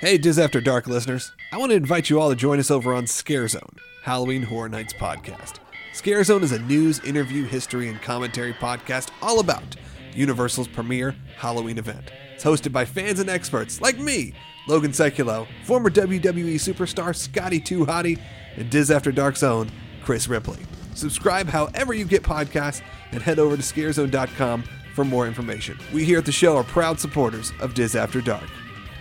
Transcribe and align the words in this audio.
Hey, 0.00 0.16
Diz 0.16 0.38
After 0.38 0.62
Dark 0.62 0.86
listeners. 0.86 1.32
I 1.52 1.58
want 1.58 1.72
to 1.72 1.76
invite 1.76 2.08
you 2.08 2.18
all 2.18 2.30
to 2.30 2.34
join 2.34 2.58
us 2.58 2.70
over 2.70 2.94
on 2.94 3.06
Scare 3.06 3.46
Zone, 3.48 3.76
Halloween 4.02 4.44
Horror 4.44 4.70
Nights 4.70 4.94
podcast. 4.94 5.56
Scare 5.92 6.24
Zone 6.24 6.42
is 6.42 6.52
a 6.52 6.58
news, 6.58 7.00
interview, 7.00 7.44
history, 7.44 7.86
and 7.86 8.00
commentary 8.00 8.54
podcast 8.54 9.10
all 9.20 9.40
about 9.40 9.76
Universal's 10.14 10.68
premier 10.68 11.14
Halloween 11.36 11.76
event. 11.76 12.10
It's 12.34 12.42
hosted 12.42 12.72
by 12.72 12.86
fans 12.86 13.20
and 13.20 13.28
experts 13.28 13.82
like 13.82 13.98
me, 13.98 14.32
Logan 14.66 14.92
Seculo, 14.92 15.46
former 15.66 15.90
WWE 15.90 16.54
superstar 16.54 17.14
Scotty 17.14 17.60
Too 17.60 17.84
Hottie, 17.84 18.18
and 18.56 18.70
Diz 18.70 18.90
After 18.90 19.12
Dark's 19.12 19.42
own 19.42 19.70
Chris 20.02 20.28
Ripley. 20.28 20.60
Subscribe 20.94 21.46
however 21.46 21.92
you 21.92 22.06
get 22.06 22.22
podcasts 22.22 22.80
and 23.12 23.20
head 23.20 23.38
over 23.38 23.54
to 23.54 23.62
scarezone.com 23.62 24.64
for 24.94 25.04
more 25.04 25.26
information. 25.26 25.78
We 25.92 26.06
here 26.06 26.16
at 26.16 26.24
the 26.24 26.32
show 26.32 26.56
are 26.56 26.64
proud 26.64 26.98
supporters 26.98 27.52
of 27.60 27.74
Diz 27.74 27.94
After 27.94 28.22
Dark. 28.22 28.48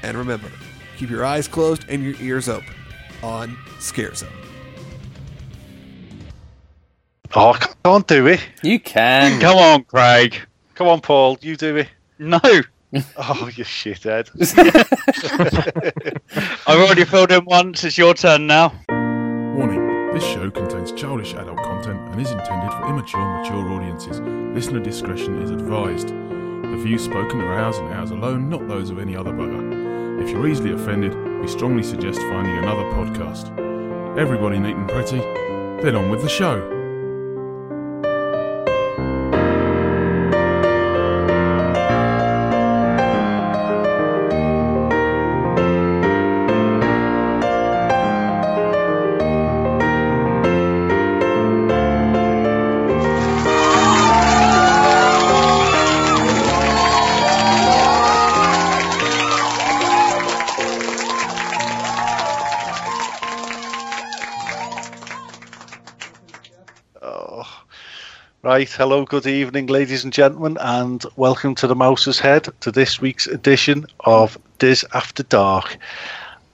And 0.04 0.18
remember, 0.18 0.50
keep 1.00 1.10
your 1.10 1.26
eyes 1.26 1.48
closed 1.48 1.86
and 1.88 2.04
your 2.04 2.16
ears 2.20 2.50
open 2.50 2.76
on 3.24 3.58
Scare 3.80 4.14
Zone. 4.14 4.30
Oh, 7.34 7.54
I 7.54 7.58
can't 7.86 8.06
do 8.06 8.28
it. 8.28 8.42
You 8.64 8.80
can. 8.82 9.40
Come 9.40 9.58
on, 9.58 9.84
Craig. 9.86 10.36
Come 10.76 10.88
on, 10.88 11.00
Paul. 11.00 11.38
You 11.42 11.56
do 11.56 11.78
it. 11.78 11.88
No, 12.18 12.40
Oh, 12.44 13.50
you 13.56 13.64
shithead. 13.64 14.30
I've 16.68 16.80
already 16.80 17.06
filled 17.06 17.32
in 17.32 17.46
once. 17.46 17.84
It's 17.86 17.98
your 17.98 18.14
turn 18.14 18.48
now. 18.48 18.74
Warning 18.90 20.12
this 20.14 20.24
show 20.26 20.50
contains 20.50 20.92
childish 20.92 21.34
adult 21.34 21.60
content 21.60 22.00
and 22.10 22.20
is 22.20 22.32
intended 22.32 22.72
for 22.74 22.90
immature, 22.90 23.40
mature 23.40 23.72
audiences. 23.72 24.20
Listener 24.20 24.80
discretion 24.80 25.42
is 25.42 25.52
advised. 25.52 26.10
The 26.10 26.78
views 26.84 27.06
spoken 27.06 27.40
are 27.42 27.54
ours 27.54 27.78
and 27.78 27.94
ours 27.94 28.12
alone, 28.12 28.50
not 28.50 28.68
those 28.68 28.90
of 28.90 29.00
any 29.00 29.16
other 29.16 29.32
bugger. 29.32 29.89
If 30.20 30.30
you're 30.32 30.48
easily 30.48 30.74
offended, 30.74 31.16
we 31.40 31.48
strongly 31.48 31.84
suggest 31.84 32.20
finding 32.20 32.58
another 32.58 32.84
podcast. 32.92 33.58
Everybody 34.18 34.60
neat 34.60 34.76
and 34.76 34.90
pretty, 34.90 35.20
then 35.82 35.96
on 35.96 36.10
with 36.10 36.22
the 36.22 36.30
show. 36.30 36.79
Right, 68.60 68.70
hello, 68.70 69.06
good 69.06 69.26
evening, 69.26 69.68
ladies 69.68 70.04
and 70.04 70.12
gentlemen, 70.12 70.58
and 70.60 71.02
welcome 71.16 71.56
to 71.56 71.66
the 71.66 71.78
Mouse's 71.78 72.20
Head 72.20 72.50
to 72.60 72.74
this 72.74 73.00
week's 73.00 73.26
edition 73.26 73.86
of 74.02 74.38
Diz 74.58 74.86
After 74.94 75.24
Dark. 75.24 75.78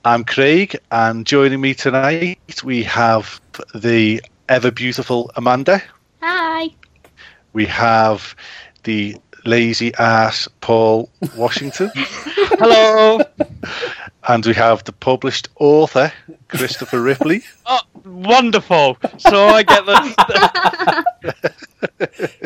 I'm 0.05 0.23
Craig, 0.23 0.77
and 0.91 1.25
joining 1.25 1.61
me 1.61 1.73
tonight 1.73 2.63
we 2.63 2.83
have 2.83 3.41
the 3.73 4.21
ever 4.49 4.69
beautiful 4.69 5.31
Amanda. 5.35 5.81
Hi. 6.21 6.69
We 7.53 7.65
have 7.65 8.35
the 8.83 9.15
lazy 9.43 9.91
ass 9.95 10.47
Paul 10.61 11.09
Washington, 11.35 11.89
Hello. 11.95 13.19
and 14.27 14.45
we 14.45 14.53
have 14.53 14.83
the 14.83 14.91
published 14.91 15.49
author 15.55 16.11
Christopher 16.47 17.01
Ripley. 17.01 17.43
oh, 17.65 17.81
wonderful. 18.03 18.97
So 19.17 19.47
I 19.47 19.63
get 19.63 19.85
the. 19.85 21.05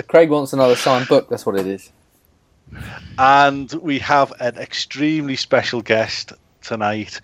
Craig 0.08 0.30
wants 0.30 0.54
another 0.54 0.76
signed 0.76 1.08
book. 1.08 1.30
That's 1.30 1.46
what 1.46 1.58
it 1.58 1.68
is. 1.68 1.92
And 3.18 3.72
we 3.74 4.00
have 4.00 4.34
an 4.40 4.58
extremely 4.58 5.36
special 5.36 5.82
guest 5.82 6.34
tonight, 6.62 7.20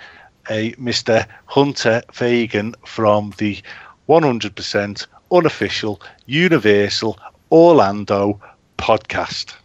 a 0.49 0.71
Mr. 0.73 1.27
Hunter 1.45 2.01
Fagan 2.11 2.75
from 2.85 3.33
the 3.37 3.61
100% 4.09 5.07
unofficial 5.31 6.01
Universal 6.25 7.19
Orlando 7.51 8.39
podcast. 8.77 9.55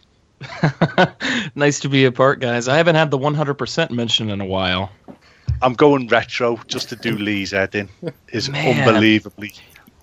nice 1.55 1.79
to 1.79 1.89
be 1.89 2.05
a 2.05 2.11
part, 2.11 2.39
guys. 2.39 2.67
I 2.67 2.77
haven't 2.77 2.95
had 2.95 3.11
the 3.11 3.17
100% 3.17 3.91
mention 3.91 4.29
in 4.29 4.41
a 4.41 4.45
while. 4.45 4.91
I'm 5.61 5.73
going 5.73 6.07
retro 6.07 6.59
just 6.67 6.89
to 6.89 6.95
do 6.95 7.17
Lee's 7.17 7.51
head 7.51 7.75
in. 7.75 7.89
His 8.27 8.49
Man. 8.49 8.87
unbelievably 8.87 9.53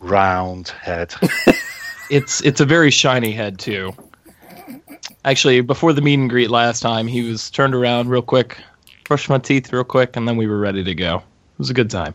round 0.01 0.69
head. 0.69 1.15
It's 2.11 2.41
it's 2.43 2.61
a 2.61 2.65
very 2.65 2.91
shiny 2.91 3.33
head 3.33 3.59
too. 3.59 3.93
Actually, 5.25 5.61
before 5.61 5.93
the 5.93 6.01
meet 6.01 6.15
and 6.15 6.31
greet 6.31 6.51
last 6.51 6.81
time, 6.81 7.07
he 7.07 7.23
was 7.23 7.51
turned 7.51 7.75
around 7.75 8.09
real 8.09 8.23
quick, 8.23 8.57
brushed 9.05 9.29
my 9.29 9.39
teeth 9.39 9.73
real 9.73 9.85
quick, 9.85 10.17
and 10.17 10.27
then 10.27 10.37
we 10.37 10.47
were 10.47 10.59
ready 10.59 10.83
to 10.85 10.95
go. 10.95 11.17
It 11.17 11.59
was 11.59 11.71
a 11.71 11.75
good 11.75 11.91
time. 11.91 12.15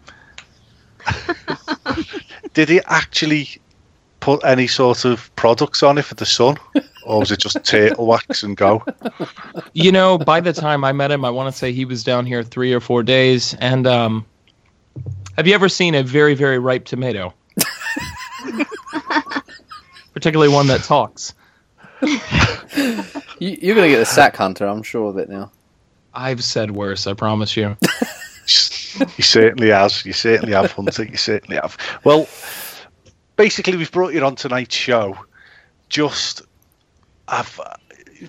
Did 2.53 2.69
he 2.69 2.81
actually 2.85 3.61
put 4.19 4.43
any 4.43 4.67
sort 4.67 5.05
of 5.05 5.35
products 5.35 5.83
on 5.83 5.97
it 5.97 6.05
for 6.05 6.15
the 6.15 6.25
sun? 6.25 6.57
Or 7.05 7.19
was 7.19 7.31
it 7.31 7.39
just 7.39 7.63
turtle 7.63 8.05
wax 8.05 8.43
and 8.43 8.55
go? 8.55 8.83
You 9.73 9.91
know, 9.91 10.17
by 10.17 10.39
the 10.39 10.53
time 10.53 10.83
I 10.83 10.91
met 10.91 11.11
him, 11.11 11.25
I 11.25 11.29
want 11.29 11.53
to 11.53 11.57
say 11.57 11.71
he 11.71 11.85
was 11.85 12.03
down 12.03 12.25
here 12.25 12.43
three 12.43 12.73
or 12.73 12.79
four 12.79 13.03
days. 13.03 13.55
And 13.55 13.85
um, 13.87 14.25
have 15.37 15.47
you 15.47 15.53
ever 15.53 15.69
seen 15.69 15.95
a 15.95 16.03
very 16.03 16.33
very 16.33 16.59
ripe 16.59 16.85
tomato? 16.85 17.33
Particularly 20.13 20.53
one 20.53 20.67
that 20.67 20.83
talks. 20.83 21.33
You, 22.01 22.19
you're 23.39 23.75
going 23.75 23.87
to 23.87 23.93
get 23.93 23.99
the 23.99 24.05
sack 24.05 24.35
hunter, 24.35 24.65
I'm 24.65 24.83
sure 24.83 25.09
of 25.09 25.17
it 25.17 25.29
now. 25.29 25.51
I've 26.13 26.43
said 26.43 26.71
worse. 26.71 27.07
I 27.07 27.13
promise 27.13 27.57
you. 27.57 27.75
You 29.17 29.23
certainly 29.23 29.69
has. 29.69 30.05
You 30.05 30.13
certainly 30.13 30.53
have, 30.53 30.71
Hunter. 30.71 31.03
You 31.03 31.17
certainly 31.17 31.55
have. 31.55 31.77
Well, 32.03 32.27
basically, 33.35 33.75
we've 33.75 33.91
brought 33.91 34.13
you 34.13 34.23
on 34.23 34.35
tonight's 34.35 34.75
show. 34.75 35.17
Just, 35.89 36.43
I've, 37.27 37.59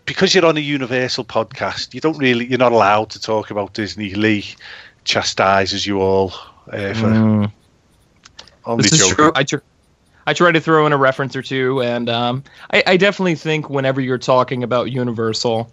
because 0.07 0.35
you're 0.35 0.47
on 0.47 0.57
a 0.57 0.61
Universal 0.61 1.25
podcast, 1.25 1.95
you 1.95 2.01
don't 2.01 2.19
really, 2.19 2.47
you're 2.47 2.59
not 2.59 2.73
allowed 2.73 3.11
to 3.11 3.21
talk 3.21 3.51
about 3.51 3.75
Disney. 3.75 4.15
Lee 4.15 4.45
chastises 5.05 5.87
you 5.87 6.01
all 6.01 6.33
uh, 6.73 6.95
for 6.95 7.11
Mm. 7.11 7.53
only 8.65 8.83
This 8.83 8.93
is 8.95 8.99
joking. 9.01 9.17
true. 9.17 9.33
I, 9.35 9.43
tr- 9.45 9.57
I 10.27 10.33
try 10.33 10.53
to 10.53 10.61
throw 10.61 10.87
in 10.87 10.93
a 10.93 10.97
reference 10.97 11.37
or 11.37 11.43
two, 11.43 11.83
and 11.83 12.09
um, 12.09 12.45
I, 12.73 12.83
I 12.87 12.97
definitely 12.97 13.35
think 13.35 13.69
whenever 13.69 14.01
you're 14.01 14.19
talking 14.19 14.63
about 14.63 14.91
Universal, 14.91 15.71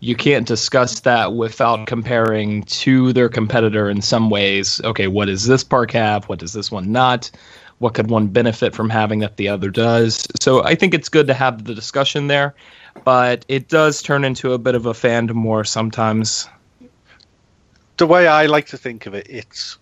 you 0.00 0.14
can't 0.14 0.46
discuss 0.46 1.00
that 1.00 1.32
without 1.32 1.86
comparing 1.86 2.64
to 2.64 3.14
their 3.14 3.30
competitor 3.30 3.88
in 3.88 4.02
some 4.02 4.28
ways. 4.28 4.80
Okay, 4.84 5.06
what 5.06 5.26
does 5.26 5.46
this 5.46 5.64
park 5.64 5.92
have? 5.92 6.24
What 6.26 6.38
does 6.38 6.52
this 6.52 6.70
one 6.70 6.92
not? 6.92 7.30
What 7.84 7.92
could 7.92 8.08
one 8.08 8.28
benefit 8.28 8.74
from 8.74 8.88
having 8.88 9.18
that 9.18 9.36
the 9.36 9.50
other 9.50 9.68
does? 9.68 10.26
So 10.40 10.64
I 10.64 10.74
think 10.74 10.94
it's 10.94 11.10
good 11.10 11.26
to 11.26 11.34
have 11.34 11.64
the 11.64 11.74
discussion 11.74 12.28
there, 12.28 12.54
but 13.04 13.44
it 13.46 13.68
does 13.68 14.00
turn 14.00 14.24
into 14.24 14.54
a 14.54 14.58
bit 14.58 14.74
of 14.74 14.86
a 14.86 14.94
fandom 14.94 15.42
war 15.44 15.64
sometimes. 15.64 16.48
The 17.98 18.06
way 18.06 18.26
I 18.26 18.46
like 18.46 18.68
to 18.68 18.78
think 18.78 19.04
of 19.04 19.12
it, 19.12 19.26
it's 19.28 19.76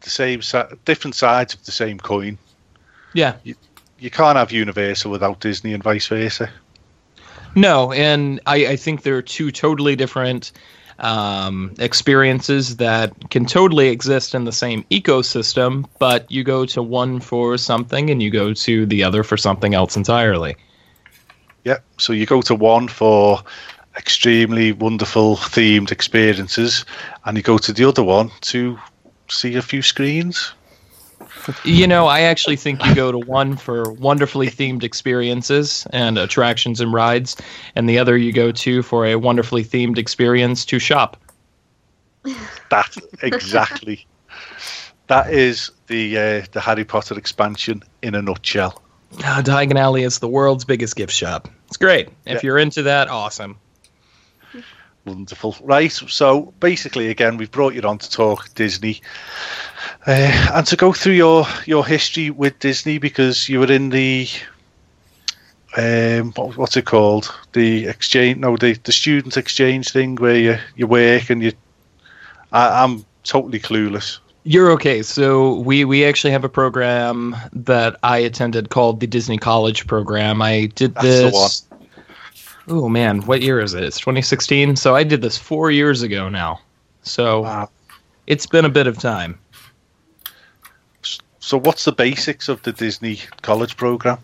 the 0.00 0.08
same, 0.08 0.40
different 0.86 1.14
sides 1.14 1.52
of 1.52 1.62
the 1.66 1.72
same 1.72 1.98
coin. 1.98 2.38
Yeah. 3.12 3.34
You 3.44 4.10
can't 4.10 4.38
have 4.38 4.50
Universal 4.50 5.10
without 5.10 5.40
Disney 5.40 5.74
and 5.74 5.82
vice 5.82 6.06
versa. 6.06 6.48
No, 7.54 7.92
and 7.92 8.40
I, 8.46 8.66
I 8.66 8.76
think 8.76 9.02
they're 9.02 9.20
two 9.20 9.50
totally 9.50 9.94
different 9.94 10.52
um, 10.98 11.74
experiences 11.78 12.76
that 12.76 13.30
can 13.30 13.46
totally 13.46 13.88
exist 13.88 14.34
in 14.34 14.44
the 14.44 14.52
same 14.52 14.84
ecosystem, 14.90 15.86
but 15.98 16.30
you 16.30 16.44
go 16.44 16.64
to 16.66 16.82
one 16.82 17.20
for 17.20 17.58
something 17.58 18.10
and 18.10 18.22
you 18.22 18.30
go 18.30 18.54
to 18.54 18.86
the 18.86 19.02
other 19.02 19.22
for 19.22 19.36
something 19.36 19.74
else 19.74 19.96
entirely. 19.96 20.56
Yep. 21.64 21.84
So 21.98 22.12
you 22.12 22.26
go 22.26 22.42
to 22.42 22.54
one 22.54 22.88
for 22.88 23.42
extremely 23.96 24.72
wonderful 24.72 25.36
themed 25.36 25.92
experiences, 25.92 26.84
and 27.24 27.36
you 27.36 27.42
go 27.42 27.58
to 27.58 27.72
the 27.72 27.84
other 27.84 28.02
one 28.02 28.30
to 28.40 28.78
see 29.28 29.54
a 29.56 29.62
few 29.62 29.82
screens. 29.82 30.52
You 31.64 31.86
know, 31.86 32.06
I 32.06 32.20
actually 32.20 32.56
think 32.56 32.84
you 32.84 32.94
go 32.94 33.10
to 33.12 33.18
one 33.18 33.56
for 33.56 33.92
wonderfully 33.92 34.48
themed 34.48 34.82
experiences 34.82 35.86
and 35.90 36.18
attractions 36.18 36.80
and 36.80 36.92
rides, 36.92 37.36
and 37.74 37.88
the 37.88 37.98
other 37.98 38.16
you 38.16 38.32
go 38.32 38.52
to 38.52 38.82
for 38.82 39.06
a 39.06 39.16
wonderfully 39.16 39.64
themed 39.64 39.98
experience 39.98 40.64
to 40.66 40.78
shop. 40.78 41.16
That 42.70 42.96
exactly. 43.22 44.06
that 45.08 45.32
is 45.32 45.70
the 45.88 46.16
uh, 46.16 46.46
the 46.52 46.60
Harry 46.60 46.84
Potter 46.84 47.18
expansion 47.18 47.82
in 48.02 48.14
a 48.14 48.22
nutshell. 48.22 48.80
Uh, 49.18 49.42
Diagon 49.42 49.76
Alley 49.78 50.04
is 50.04 50.20
the 50.20 50.28
world's 50.28 50.64
biggest 50.64 50.96
gift 50.96 51.12
shop. 51.12 51.48
It's 51.66 51.76
great. 51.76 52.08
If 52.24 52.34
Yeah. 52.34 52.40
you're 52.44 52.58
into 52.58 52.82
that, 52.84 53.08
awesome. 53.08 53.56
Wonderful. 55.04 55.56
Right. 55.62 55.90
So 55.90 56.54
basically, 56.60 57.08
again, 57.08 57.36
we've 57.36 57.50
brought 57.50 57.74
you 57.74 57.82
on 57.82 57.98
to 57.98 58.08
talk 58.08 58.54
Disney 58.54 59.02
uh, 60.06 60.50
and 60.54 60.66
to 60.66 60.76
go 60.76 60.92
through 60.92 61.14
your 61.14 61.46
your 61.66 61.84
history 61.86 62.30
with 62.30 62.58
Disney 62.58 62.98
because 62.98 63.48
you 63.48 63.60
were 63.60 63.70
in 63.72 63.90
the 63.90 64.28
um, 65.76 66.32
what, 66.32 66.56
what's 66.56 66.76
it 66.76 66.84
called? 66.84 67.32
The 67.52 67.86
exchange? 67.86 68.38
No, 68.38 68.56
the 68.56 68.74
the 68.84 68.92
student 68.92 69.36
exchange 69.36 69.90
thing 69.90 70.16
where 70.16 70.36
you 70.36 70.58
you 70.76 70.86
work 70.86 71.30
and 71.30 71.42
you. 71.42 71.52
I, 72.52 72.82
I'm 72.82 73.04
totally 73.24 73.58
clueless. 73.60 74.18
You're 74.44 74.70
okay. 74.72 75.02
So 75.02 75.54
we 75.60 75.84
we 75.84 76.04
actually 76.04 76.32
have 76.32 76.44
a 76.44 76.48
program 76.48 77.36
that 77.52 77.96
I 78.02 78.18
attended 78.18 78.70
called 78.70 79.00
the 79.00 79.06
Disney 79.06 79.38
College 79.38 79.86
program. 79.86 80.42
I 80.42 80.66
did 80.74 80.94
this. 80.96 81.64
Oh 82.68 82.88
man, 82.88 83.22
what 83.22 83.42
year 83.42 83.60
is 83.60 83.74
it? 83.74 83.82
It's 83.84 83.98
2016. 83.98 84.76
So 84.76 84.94
I 84.94 85.04
did 85.04 85.22
this 85.22 85.38
four 85.38 85.70
years 85.70 86.02
ago 86.02 86.28
now. 86.28 86.60
So 87.02 87.42
Wow. 87.42 87.70
it's 88.26 88.46
been 88.46 88.64
a 88.64 88.68
bit 88.68 88.86
of 88.86 88.98
time. 88.98 89.38
So 91.42 91.58
what's 91.58 91.84
the 91.84 91.92
basics 91.92 92.48
of 92.48 92.62
the 92.62 92.70
Disney 92.70 93.18
College 93.42 93.76
program? 93.76 94.18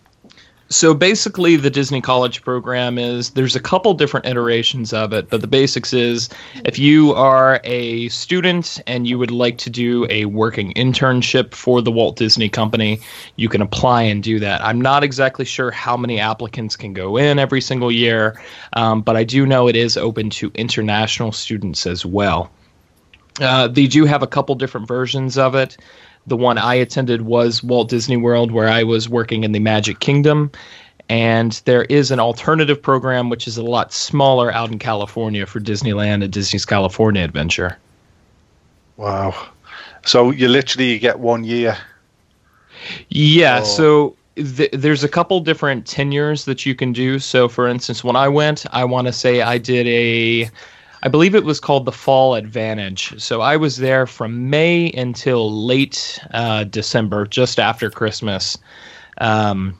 So 0.69 0.95
basically, 0.95 1.57
the 1.57 1.69
Disney 1.69 2.01
College 2.01 2.43
program 2.43 2.97
is 2.97 3.31
there's 3.31 3.57
a 3.57 3.61
couple 3.61 3.93
different 3.93 4.27
iterations 4.27 4.93
of 4.93 5.13
it, 5.13 5.29
but 5.29 5.41
the 5.41 5.49
basics 5.49 5.93
is 5.93 6.29
if 6.65 6.79
you 6.79 7.13
are 7.15 7.61
a 7.65 8.09
student 8.11 8.81
and 8.87 9.09
you 9.09 9.19
would 9.19 9.33
like 9.33 9.59
to 9.59 9.69
do 9.69 10.07
a 10.11 10.27
working 10.27 10.73
internship 10.75 11.55
for 11.55 11.83
the 11.83 11.91
Walt 11.91 12.15
Disney 12.15 12.49
Company, 12.49 13.01
you 13.35 13.49
can 13.49 13.63
apply 13.63 14.03
and 14.03 14.23
do 14.23 14.39
that. 14.39 14.65
I'm 14.65 14.81
not 14.81 15.03
exactly 15.03 15.45
sure 15.45 15.73
how 15.73 15.97
many 15.97 16.21
applicants 16.21 16.77
can 16.77 16.93
go 16.93 17.17
in 17.17 17.41
every 17.41 17.61
single 17.61 17.91
year, 17.91 18.41
um, 18.75 19.03
but 19.03 19.17
I 19.17 19.25
do 19.25 19.45
know 19.45 19.67
it 19.67 19.75
is 19.75 19.97
open 19.97 20.31
to 20.31 20.53
international 20.55 21.33
students 21.33 21.85
as 21.85 22.07
well. 22.07 22.49
Uh, 23.41 23.69
they 23.69 23.87
do 23.89 24.05
have 24.05 24.23
a 24.23 24.27
couple 24.27 24.55
different 24.55 24.87
versions 24.87 25.37
of 25.37 25.55
it. 25.55 25.77
The 26.29 26.37
one 26.37 26.59
I 26.59 26.75
attended 26.75 27.23
was 27.23 27.63
Walt 27.63 27.89
Disney 27.89 28.17
World, 28.17 28.53
where 28.53 28.69
I 28.69 28.83
was 28.83 29.09
working 29.09 29.45
in 29.45 29.53
the 29.53 29.61
Magic 29.61 30.01
Kingdom. 30.01 30.51
And 31.09 31.53
there 31.65 31.85
is 31.85 32.11
an 32.11 32.21
alternative 32.21 32.81
program, 32.83 33.31
which 33.31 33.47
is 33.49 33.57
a 33.57 33.63
lot 33.63 33.93
smaller 33.95 34.53
out 34.53 34.71
in 34.71 34.79
California 34.79 35.47
for 35.47 35.59
Disneyland 35.59 36.23
and 36.23 36.31
Disney's 36.31 36.67
California 36.67 37.23
Adventure. 37.25 37.79
Wow. 38.99 39.35
So 40.05 40.31
you 40.31 40.49
literally 40.49 40.99
get 40.99 41.19
one 41.19 41.45
year. 41.45 41.77
Yeah, 43.09 43.61
Oh. 43.63 43.65
so 43.65 44.17
th- 44.37 44.71
there's 44.73 45.03
a 45.05 45.09
couple 45.09 45.41
different 45.41 45.87
tenures 45.87 46.45
that 46.45 46.67
you 46.67 46.75
can 46.75 46.93
do. 46.93 47.19
So, 47.19 47.49
for 47.49 47.67
instance, 47.69 48.05
when 48.05 48.17
I 48.17 48.29
went, 48.29 48.67
I 48.73 48.85
want 48.85 49.07
to 49.07 49.13
say 49.13 49.41
I 49.43 49.59
did 49.59 49.87
a, 49.87 50.51
I 51.03 51.09
believe 51.09 51.35
it 51.35 51.45
was 51.45 51.61
called 51.61 51.85
the 51.85 51.93
Fall 51.93 52.35
Advantage. 52.35 53.21
So 53.21 53.41
I 53.41 53.57
was 53.57 53.77
there 53.77 54.07
from 54.07 54.51
May 54.51 54.93
until 54.93 55.51
late 55.51 56.19
uh, 56.33 56.65
December, 56.65 57.27
just 57.27 57.61
after 57.61 57.91
Christmas. 57.91 58.59
Um, 59.19 59.79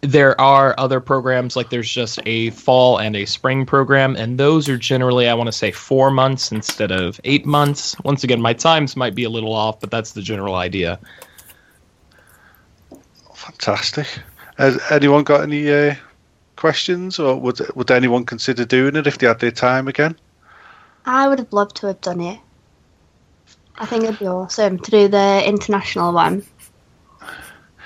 there 0.00 0.40
are 0.40 0.74
other 0.78 1.00
programs 1.00 1.56
like 1.56 1.70
there's 1.70 1.90
just 1.90 2.20
a 2.24 2.50
fall 2.50 2.98
and 2.98 3.16
a 3.16 3.24
spring 3.24 3.66
program 3.66 4.14
and 4.14 4.38
those 4.38 4.68
are 4.68 4.78
generally 4.78 5.26
i 5.26 5.34
want 5.34 5.48
to 5.48 5.52
say 5.52 5.72
four 5.72 6.08
months 6.08 6.52
instead 6.52 6.92
of 6.92 7.20
eight 7.24 7.44
months 7.44 7.96
once 8.04 8.22
again 8.22 8.40
my 8.40 8.52
times 8.52 8.94
might 8.94 9.16
be 9.16 9.24
a 9.24 9.28
little 9.28 9.52
off 9.52 9.80
but 9.80 9.90
that's 9.90 10.12
the 10.12 10.22
general 10.22 10.54
idea 10.54 11.00
Fantastic. 13.38 14.06
Has 14.58 14.78
anyone 14.90 15.24
got 15.24 15.42
any 15.42 15.72
uh, 15.72 15.94
questions, 16.58 17.18
or 17.18 17.36
would 17.36 17.60
would 17.74 17.90
anyone 17.90 18.26
consider 18.26 18.64
doing 18.64 18.96
it 18.96 19.06
if 19.06 19.18
they 19.18 19.26
had 19.26 19.38
their 19.38 19.52
time 19.52 19.88
again? 19.88 20.16
I 21.06 21.28
would 21.28 21.38
have 21.38 21.52
loved 21.52 21.76
to 21.76 21.86
have 21.86 22.00
done 22.00 22.20
it. 22.20 22.40
I 23.78 23.86
think 23.86 24.04
it'd 24.04 24.18
be 24.18 24.26
awesome 24.26 24.78
to 24.78 24.90
do 24.90 25.08
the 25.08 25.42
international 25.46 26.12
one. 26.12 26.44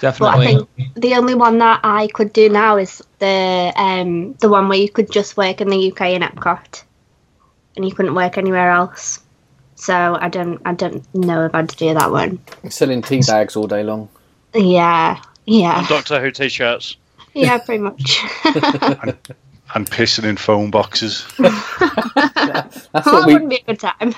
But 0.00 0.22
I 0.22 0.44
think 0.44 0.68
the 0.94 1.14
only 1.14 1.36
one 1.36 1.58
that 1.58 1.80
I 1.84 2.08
could 2.08 2.32
do 2.32 2.48
now 2.48 2.76
is 2.76 3.02
the 3.20 3.72
um 3.76 4.32
the 4.40 4.48
one 4.48 4.68
where 4.68 4.78
you 4.78 4.88
could 4.88 5.12
just 5.12 5.36
work 5.36 5.60
in 5.60 5.68
the 5.68 5.92
UK 5.92 6.00
in 6.16 6.22
Epcot, 6.22 6.82
and 7.76 7.84
you 7.84 7.94
couldn't 7.94 8.14
work 8.14 8.36
anywhere 8.36 8.70
else. 8.70 9.20
So 9.76 10.18
I 10.20 10.28
don't 10.28 10.60
I 10.64 10.72
don't 10.72 11.02
know 11.14 11.44
if 11.44 11.54
I'd 11.54 11.68
do 11.76 11.94
that 11.94 12.10
one. 12.10 12.40
Selling 12.68 13.02
tea 13.02 13.22
bags 13.24 13.54
all 13.54 13.68
day 13.68 13.84
long. 13.84 14.08
Yeah, 14.54 15.22
yeah, 15.44 15.86
Doctor 15.88 16.20
Who 16.20 16.30
t-shirts. 16.30 16.96
Yeah, 17.34 17.58
pretty 17.58 17.82
much. 17.82 18.20
And 19.74 19.90
pissing 19.90 20.24
in 20.24 20.36
phone 20.36 20.70
boxes. 20.70 21.26
That's 21.38 22.88
that 22.88 23.06
what 23.06 23.26
we. 23.26 23.32
wouldn't 23.32 23.48
be 23.48 23.56
a 23.56 23.64
good 23.64 23.80
time. 23.80 24.14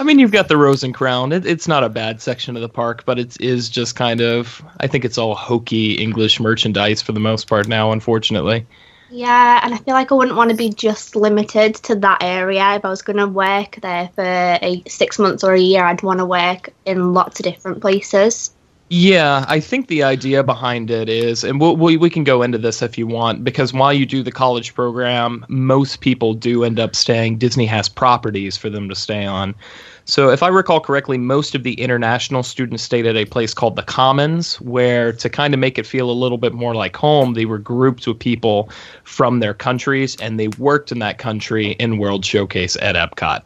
I 0.00 0.02
mean, 0.02 0.18
you've 0.18 0.32
got 0.32 0.48
the 0.48 0.56
Rose 0.56 0.82
and 0.82 0.92
Crown. 0.92 1.30
It, 1.30 1.46
it's 1.46 1.68
not 1.68 1.84
a 1.84 1.88
bad 1.88 2.20
section 2.20 2.56
of 2.56 2.62
the 2.62 2.68
park, 2.68 3.04
but 3.06 3.20
it 3.20 3.40
is 3.40 3.68
just 3.68 3.94
kind 3.94 4.20
of. 4.20 4.64
I 4.80 4.88
think 4.88 5.04
it's 5.04 5.16
all 5.16 5.36
hokey 5.36 5.92
English 5.92 6.40
merchandise 6.40 7.00
for 7.00 7.12
the 7.12 7.20
most 7.20 7.46
part 7.46 7.68
now, 7.68 7.92
unfortunately. 7.92 8.66
Yeah, 9.10 9.60
and 9.62 9.72
I 9.72 9.76
feel 9.78 9.94
like 9.94 10.10
I 10.10 10.16
wouldn't 10.16 10.36
want 10.36 10.50
to 10.50 10.56
be 10.56 10.70
just 10.70 11.14
limited 11.14 11.76
to 11.76 11.94
that 11.96 12.22
area. 12.22 12.74
If 12.74 12.84
I 12.84 12.88
was 12.88 13.02
going 13.02 13.18
to 13.18 13.28
work 13.28 13.78
there 13.80 14.10
for 14.14 14.24
a 14.24 14.82
six 14.88 15.20
months 15.20 15.44
or 15.44 15.54
a 15.54 15.60
year, 15.60 15.84
I'd 15.84 16.02
want 16.02 16.18
to 16.18 16.26
work 16.26 16.70
in 16.84 17.12
lots 17.14 17.38
of 17.38 17.44
different 17.44 17.80
places. 17.80 18.55
Yeah, 18.88 19.44
I 19.48 19.58
think 19.58 19.88
the 19.88 20.04
idea 20.04 20.44
behind 20.44 20.92
it 20.92 21.08
is, 21.08 21.42
and 21.42 21.60
we'll, 21.60 21.76
we 21.76 21.96
we 21.96 22.08
can 22.08 22.22
go 22.22 22.42
into 22.42 22.56
this 22.56 22.82
if 22.82 22.96
you 22.96 23.04
want, 23.04 23.42
because 23.42 23.72
while 23.72 23.92
you 23.92 24.06
do 24.06 24.22
the 24.22 24.30
college 24.30 24.74
program, 24.74 25.44
most 25.48 26.00
people 26.00 26.34
do 26.34 26.62
end 26.62 26.78
up 26.78 26.94
staying. 26.94 27.38
Disney 27.38 27.66
has 27.66 27.88
properties 27.88 28.56
for 28.56 28.70
them 28.70 28.88
to 28.88 28.94
stay 28.94 29.26
on. 29.26 29.56
So, 30.04 30.30
if 30.30 30.40
I 30.40 30.46
recall 30.46 30.78
correctly, 30.78 31.18
most 31.18 31.56
of 31.56 31.64
the 31.64 31.74
international 31.80 32.44
students 32.44 32.84
stayed 32.84 33.06
at 33.06 33.16
a 33.16 33.24
place 33.24 33.52
called 33.52 33.74
the 33.74 33.82
Commons, 33.82 34.60
where 34.60 35.12
to 35.14 35.28
kind 35.28 35.52
of 35.52 35.58
make 35.58 35.78
it 35.78 35.86
feel 35.86 36.08
a 36.08 36.12
little 36.12 36.38
bit 36.38 36.54
more 36.54 36.76
like 36.76 36.94
home, 36.94 37.34
they 37.34 37.44
were 37.44 37.58
grouped 37.58 38.06
with 38.06 38.20
people 38.20 38.70
from 39.02 39.40
their 39.40 39.54
countries 39.54 40.14
and 40.20 40.38
they 40.38 40.46
worked 40.58 40.92
in 40.92 41.00
that 41.00 41.18
country 41.18 41.72
in 41.80 41.98
World 41.98 42.24
Showcase 42.24 42.76
at 42.76 42.94
Epcot. 42.94 43.42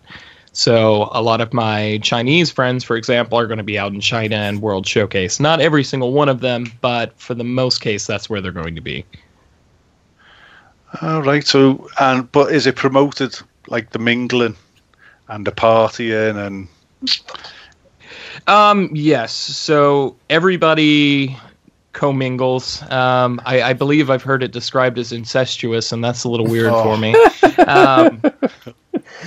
So 0.61 1.09
a 1.13 1.23
lot 1.23 1.41
of 1.41 1.55
my 1.55 2.01
Chinese 2.03 2.51
friends, 2.51 2.85
for 2.85 2.95
example, 2.95 3.39
are 3.39 3.47
going 3.47 3.57
to 3.57 3.65
be 3.65 3.79
out 3.79 3.95
in 3.95 4.01
China 4.03 4.37
and 4.37 4.61
World 4.61 4.87
Showcase. 4.87 5.41
Not 5.41 5.63
every 5.63 5.83
single 5.83 6.13
one 6.13 6.29
of 6.29 6.41
them, 6.41 6.71
but 6.83 7.19
for 7.19 7.33
the 7.33 7.45
most 7.45 7.81
case, 7.81 8.07
that's 8.07 8.29
where 8.29 8.43
they're 8.43 8.53
going 8.53 8.75
to 8.75 8.83
be. 8.83 9.07
All 11.01 11.23
right. 11.23 11.47
So, 11.47 11.89
and 11.99 12.31
but 12.31 12.53
is 12.53 12.67
it 12.67 12.77
promoted 12.77 13.41
like 13.69 13.93
the 13.93 13.99
mingling 13.99 14.55
and 15.29 15.47
the 15.47 15.51
partying 15.51 16.37
and 16.37 16.69
Um, 18.47 18.91
yes. 18.93 19.33
So 19.33 20.15
everybody 20.29 21.39
commingles. 21.95 22.83
Um, 22.91 23.41
I, 23.47 23.63
I 23.63 23.73
believe 23.73 24.11
I've 24.11 24.23
heard 24.23 24.43
it 24.43 24.53
described 24.53 24.99
as 24.99 25.11
incestuous, 25.11 25.91
and 25.91 26.05
that's 26.05 26.25
a 26.25 26.29
little 26.29 26.47
weird 26.47 26.73
for 26.73 26.99
me. 26.99 27.17
Um, 27.67 28.23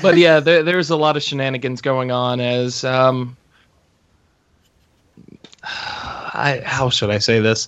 but 0.01 0.17
yeah, 0.17 0.39
there, 0.39 0.63
there's 0.63 0.89
a 0.89 0.95
lot 0.97 1.17
of 1.17 1.23
shenanigans 1.23 1.81
going 1.81 2.12
on. 2.12 2.39
As 2.39 2.83
um, 2.83 3.38
I, 5.63 6.62
how 6.65 6.89
should 6.89 7.09
I 7.09 7.19
say 7.19 7.39
this? 7.39 7.67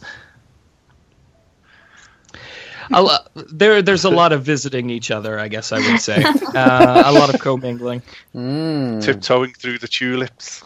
A 2.94 3.02
lo- 3.02 3.18
there, 3.52 3.82
there's 3.82 4.06
a 4.06 4.10
lot 4.12 4.32
of 4.32 4.44
visiting 4.44 4.90
each 4.92 5.10
other. 5.10 5.40
I 5.40 5.48
guess 5.48 5.72
I 5.72 5.80
would 5.80 6.00
say 6.00 6.24
uh, 6.56 7.04
a 7.06 7.12
lot 7.12 7.34
of 7.34 7.42
commingling. 7.42 8.02
Mm. 8.36 9.04
tiptoeing 9.04 9.54
through 9.54 9.80
the 9.80 9.88
tulips? 9.88 10.64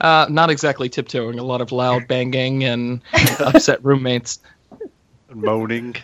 Uh, 0.00 0.26
not 0.28 0.50
exactly 0.50 0.88
tiptoeing. 0.88 1.38
A 1.38 1.42
lot 1.42 1.60
of 1.60 1.72
loud 1.72 2.06
banging 2.06 2.64
and 2.64 3.00
upset 3.40 3.82
roommates. 3.82 4.38
and 5.30 5.42
moaning. 5.42 5.96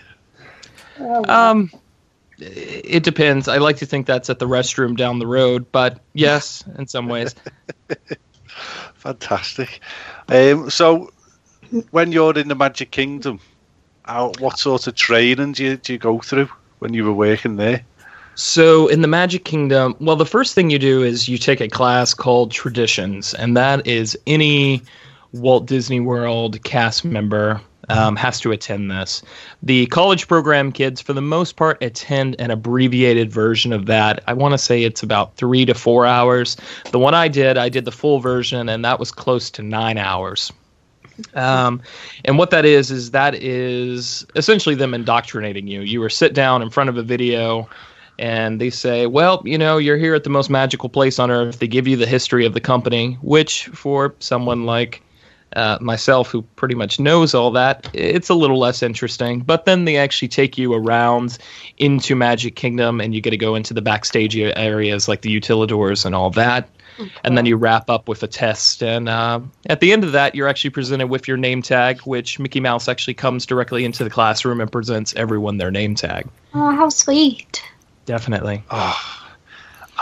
Um, 1.29 1.71
it 2.41 3.03
depends. 3.03 3.49
I 3.49 3.59
like 3.59 3.77
to 3.79 3.87
think 3.87 4.07
that's 4.07 4.31
at 4.31 4.39
the 4.39 4.49
restroom 4.49 4.97
down 4.97 5.19
the 5.19 5.27
road, 5.27 5.71
but 5.73 6.01
yes, 6.15 6.65
in 6.79 6.87
some 6.87 7.09
ways. 7.09 7.35
Fantastic. 8.95 9.81
Um, 10.29 10.71
so, 10.71 11.11
when 11.91 12.13
you're 12.13 12.37
in 12.39 12.49
the 12.49 12.55
Magic 12.55 12.91
Kingdom, 12.91 13.41
how, 14.05 14.33
what 14.39 14.59
sort 14.59 14.87
of 14.87 14.95
training 14.95 15.53
do 15.53 15.65
you, 15.65 15.77
do 15.77 15.93
you 15.93 15.99
go 15.99 16.19
through 16.19 16.49
when 16.81 16.95
you 16.95 17.05
were 17.05 17.13
working 17.13 17.57
there? 17.57 17.85
So 18.35 18.89
in 18.89 19.03
the 19.03 19.09
Magic 19.09 19.45
Kingdom, 19.45 19.97
well, 20.01 20.17
the 20.17 20.27
first 20.27 20.55
thing 20.55 20.71
you 20.71 20.79
do 20.79 21.03
is 21.03 21.29
you 21.29 21.37
take 21.37 21.61
a 21.61 21.69
class 21.69 22.15
called 22.15 22.51
Traditions, 22.51 23.35
and 23.35 23.57
that 23.57 23.87
is 23.87 24.19
any 24.27 24.83
Walt 25.33 25.67
Disney 25.67 26.01
World 26.01 26.63
cast 26.63 27.05
member 27.05 27.61
um, 27.89 28.17
has 28.17 28.41
to 28.41 28.53
attend 28.53 28.91
this. 28.91 29.23
The 29.63 29.87
college 29.87 30.29
program 30.29 30.73
kids, 30.73 31.01
for 31.01 31.13
the 31.13 31.23
most 31.23 31.57
part, 31.57 31.83
attend 31.83 32.37
an 32.39 32.51
abbreviated 32.51 33.31
version 33.31 33.73
of 33.73 33.87
that. 33.87 34.23
I 34.27 34.33
want 34.33 34.53
to 34.53 34.59
say 34.59 34.83
it's 34.83 35.03
about 35.03 35.37
three 35.37 35.65
to 35.65 35.75
four 35.75 36.07
hours. 36.07 36.57
The 36.91 36.99
one 36.99 37.15
I 37.15 37.29
did, 37.29 37.57
I 37.59 37.69
did 37.69 37.85
the 37.85 37.93
full 37.93 38.21
version, 38.21 38.69
and 38.69 38.85
that 38.85 38.99
was 38.99 39.11
close 39.11 39.51
to 39.53 39.63
nine 39.63 39.99
hours. 39.99 40.53
Um, 41.35 41.83
and 42.25 42.39
what 42.39 42.51
that 42.51 42.65
is 42.65 42.91
is 42.91 43.11
that 43.11 43.35
is 43.35 44.27
essentially 44.37 44.75
them 44.75 44.95
indoctrinating 44.95 45.67
you. 45.67 45.83
You 45.83 46.01
were 46.01 46.11
sit 46.11 46.35
down 46.35 46.63
in 46.63 46.71
front 46.71 46.89
of 46.89 46.97
a 46.97 47.03
video, 47.03 47.69
and 48.19 48.61
they 48.61 48.71
say, 48.71 49.07
"Well, 49.07 49.43
you 49.45 49.59
know, 49.59 49.77
you're 49.79 49.99
here 49.99 50.15
at 50.15 50.25
the 50.25 50.31
most 50.31 50.49
magical 50.49 50.89
place 50.89 51.19
on 51.19 51.31
earth." 51.31 51.59
They 51.59 51.69
give 51.69 51.87
you 51.87 51.97
the 51.97 52.07
history 52.07 52.47
of 52.47 52.55
the 52.55 52.61
company, 52.61 53.19
which 53.21 53.67
for 53.67 54.15
someone 54.21 54.65
like 54.65 55.03
uh, 55.57 55.79
myself, 55.81 56.31
who 56.31 56.43
pretty 56.57 56.75
much 56.75 57.01
knows 57.01 57.35
all 57.35 57.51
that, 57.51 57.89
it's 57.93 58.29
a 58.29 58.35
little 58.35 58.59
less 58.59 58.83
interesting. 58.83 59.41
But 59.41 59.65
then 59.65 59.85
they 59.85 59.97
actually 59.97 60.29
take 60.29 60.57
you 60.57 60.75
around 60.75 61.39
into 61.79 62.15
Magic 62.15 62.57
Kingdom, 62.57 63.01
and 63.01 63.15
you 63.15 63.21
get 63.21 63.31
to 63.31 63.37
go 63.37 63.55
into 63.55 63.75
the 63.75 63.83
backstage 63.83 64.37
areas 64.37 65.09
like 65.09 65.23
the 65.23 65.41
utilidors 65.41 66.05
and 66.05 66.15
all 66.15 66.31
that. 66.31 66.69
And 67.25 67.39
then 67.39 67.47
you 67.47 67.57
wrap 67.57 67.89
up 67.89 68.09
with 68.09 68.23
a 68.23 68.27
test, 68.27 68.83
and 68.83 69.09
uh, 69.09 69.41
at 69.67 69.81
the 69.81 69.91
end 69.91 70.05
of 70.05 70.13
that, 70.13 70.35
you're 70.35 70.49
actually 70.49 70.69
presented 70.69 71.07
with 71.07 71.27
your 71.27 71.39
name 71.39 71.63
tag, 71.63 71.99
which 72.01 72.39
Mickey 72.39 72.61
Mouse 72.61 72.89
actually 72.89 73.15
comes 73.15 73.47
directly 73.47 73.87
into 73.87 74.05
the 74.05 74.11
classroom 74.11 74.61
and 74.61 74.71
presents 74.71 75.15
everyone 75.17 75.57
their 75.57 75.71
name 75.71 75.95
tag. 75.95 76.29
Oh, 76.53 76.71
how 76.77 76.91
sweet. 76.91 77.63
Definitely. 78.05 78.63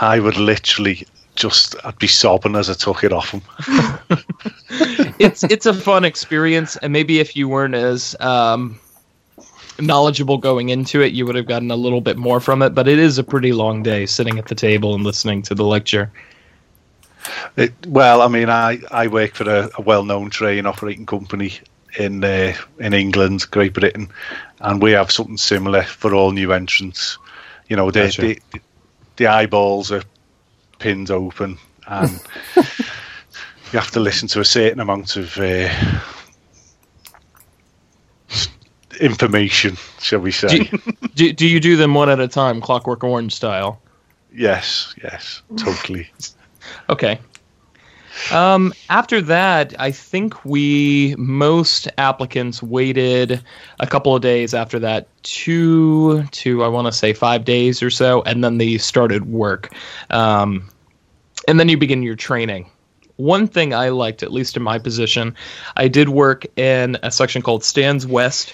I 0.01 0.19
would 0.19 0.35
literally 0.35 1.07
just 1.35 1.75
I'd 1.85 1.97
be 1.99 2.07
sobbing 2.07 2.55
as 2.55 2.69
I 2.69 2.73
took 2.73 3.03
it 3.03 3.13
off 3.13 3.31
him. 3.31 3.41
it's 5.19 5.43
it's 5.43 5.65
a 5.65 5.73
fun 5.73 6.05
experience, 6.05 6.75
and 6.77 6.91
maybe 6.93 7.19
if 7.19 7.35
you 7.35 7.47
weren't 7.47 7.75
as 7.75 8.15
um, 8.19 8.79
knowledgeable 9.79 10.37
going 10.37 10.69
into 10.69 11.01
it, 11.01 11.13
you 11.13 11.25
would 11.25 11.35
have 11.35 11.47
gotten 11.47 11.71
a 11.71 11.75
little 11.75 12.01
bit 12.01 12.17
more 12.17 12.39
from 12.39 12.61
it. 12.61 12.75
But 12.75 12.87
it 12.87 12.99
is 12.99 13.17
a 13.17 13.23
pretty 13.23 13.53
long 13.53 13.83
day 13.83 14.05
sitting 14.05 14.37
at 14.37 14.47
the 14.47 14.55
table 14.55 14.93
and 14.93 15.03
listening 15.03 15.41
to 15.43 15.55
the 15.55 15.63
lecture. 15.65 16.11
It, 17.57 17.73
well, 17.87 18.21
I 18.21 18.27
mean, 18.27 18.49
I, 18.49 18.79
I 18.91 19.07
work 19.07 19.35
for 19.35 19.49
a, 19.49 19.69
a 19.77 19.81
well-known 19.81 20.29
train 20.29 20.65
operating 20.65 21.05
company 21.05 21.53
in 21.97 22.23
uh, 22.23 22.53
in 22.79 22.93
England, 22.93 23.49
Great 23.51 23.73
Britain, 23.73 24.09
and 24.59 24.81
we 24.81 24.91
have 24.91 25.11
something 25.11 25.37
similar 25.37 25.83
for 25.83 26.13
all 26.13 26.31
new 26.31 26.51
entrants. 26.53 27.17
You 27.67 27.75
know, 27.75 27.91
the 27.91 28.01
Gotcha. 28.01 28.21
the, 28.21 28.39
the 29.17 29.27
eyeballs 29.27 29.91
are 29.91 30.03
pinned 30.79 31.11
open, 31.11 31.57
and 31.87 32.21
you 32.55 33.79
have 33.79 33.91
to 33.91 33.99
listen 33.99 34.27
to 34.29 34.39
a 34.39 34.45
certain 34.45 34.79
amount 34.79 35.15
of 35.15 35.37
uh, 35.37 35.69
information, 38.99 39.77
shall 39.99 40.19
we 40.19 40.31
say? 40.31 40.59
Do, 40.59 40.77
do, 41.15 41.33
do 41.33 41.47
you 41.47 41.59
do 41.59 41.75
them 41.75 41.93
one 41.93 42.09
at 42.09 42.19
a 42.19 42.27
time, 42.27 42.61
Clockwork 42.61 43.03
Orange 43.03 43.33
style? 43.35 43.81
yes, 44.33 44.93
yes, 45.03 45.41
totally. 45.57 46.09
Okay. 46.89 47.19
Um, 48.31 48.73
after 48.89 49.21
that, 49.21 49.73
I 49.79 49.91
think 49.91 50.45
we 50.45 51.15
most 51.17 51.87
applicants 51.97 52.61
waited 52.61 53.43
a 53.79 53.87
couple 53.87 54.15
of 54.15 54.21
days 54.21 54.53
after 54.53 54.79
that, 54.79 55.07
two 55.23 56.23
to 56.23 56.63
I 56.63 56.67
want 56.67 56.87
to 56.87 56.91
say 56.91 57.13
five 57.13 57.45
days 57.45 57.81
or 57.81 57.89
so, 57.89 58.21
and 58.23 58.43
then 58.43 58.57
they 58.57 58.77
started 58.77 59.31
work. 59.31 59.73
Um, 60.09 60.69
and 61.47 61.59
then 61.59 61.69
you 61.69 61.77
begin 61.77 62.03
your 62.03 62.15
training. 62.15 62.69
One 63.15 63.47
thing 63.47 63.73
I 63.73 63.89
liked, 63.89 64.23
at 64.23 64.31
least 64.31 64.55
in 64.55 64.63
my 64.63 64.79
position, 64.79 65.35
I 65.75 65.87
did 65.87 66.09
work 66.09 66.45
in 66.57 66.97
a 67.03 67.11
section 67.11 67.41
called 67.41 67.63
Stands 67.63 68.05
West, 68.05 68.53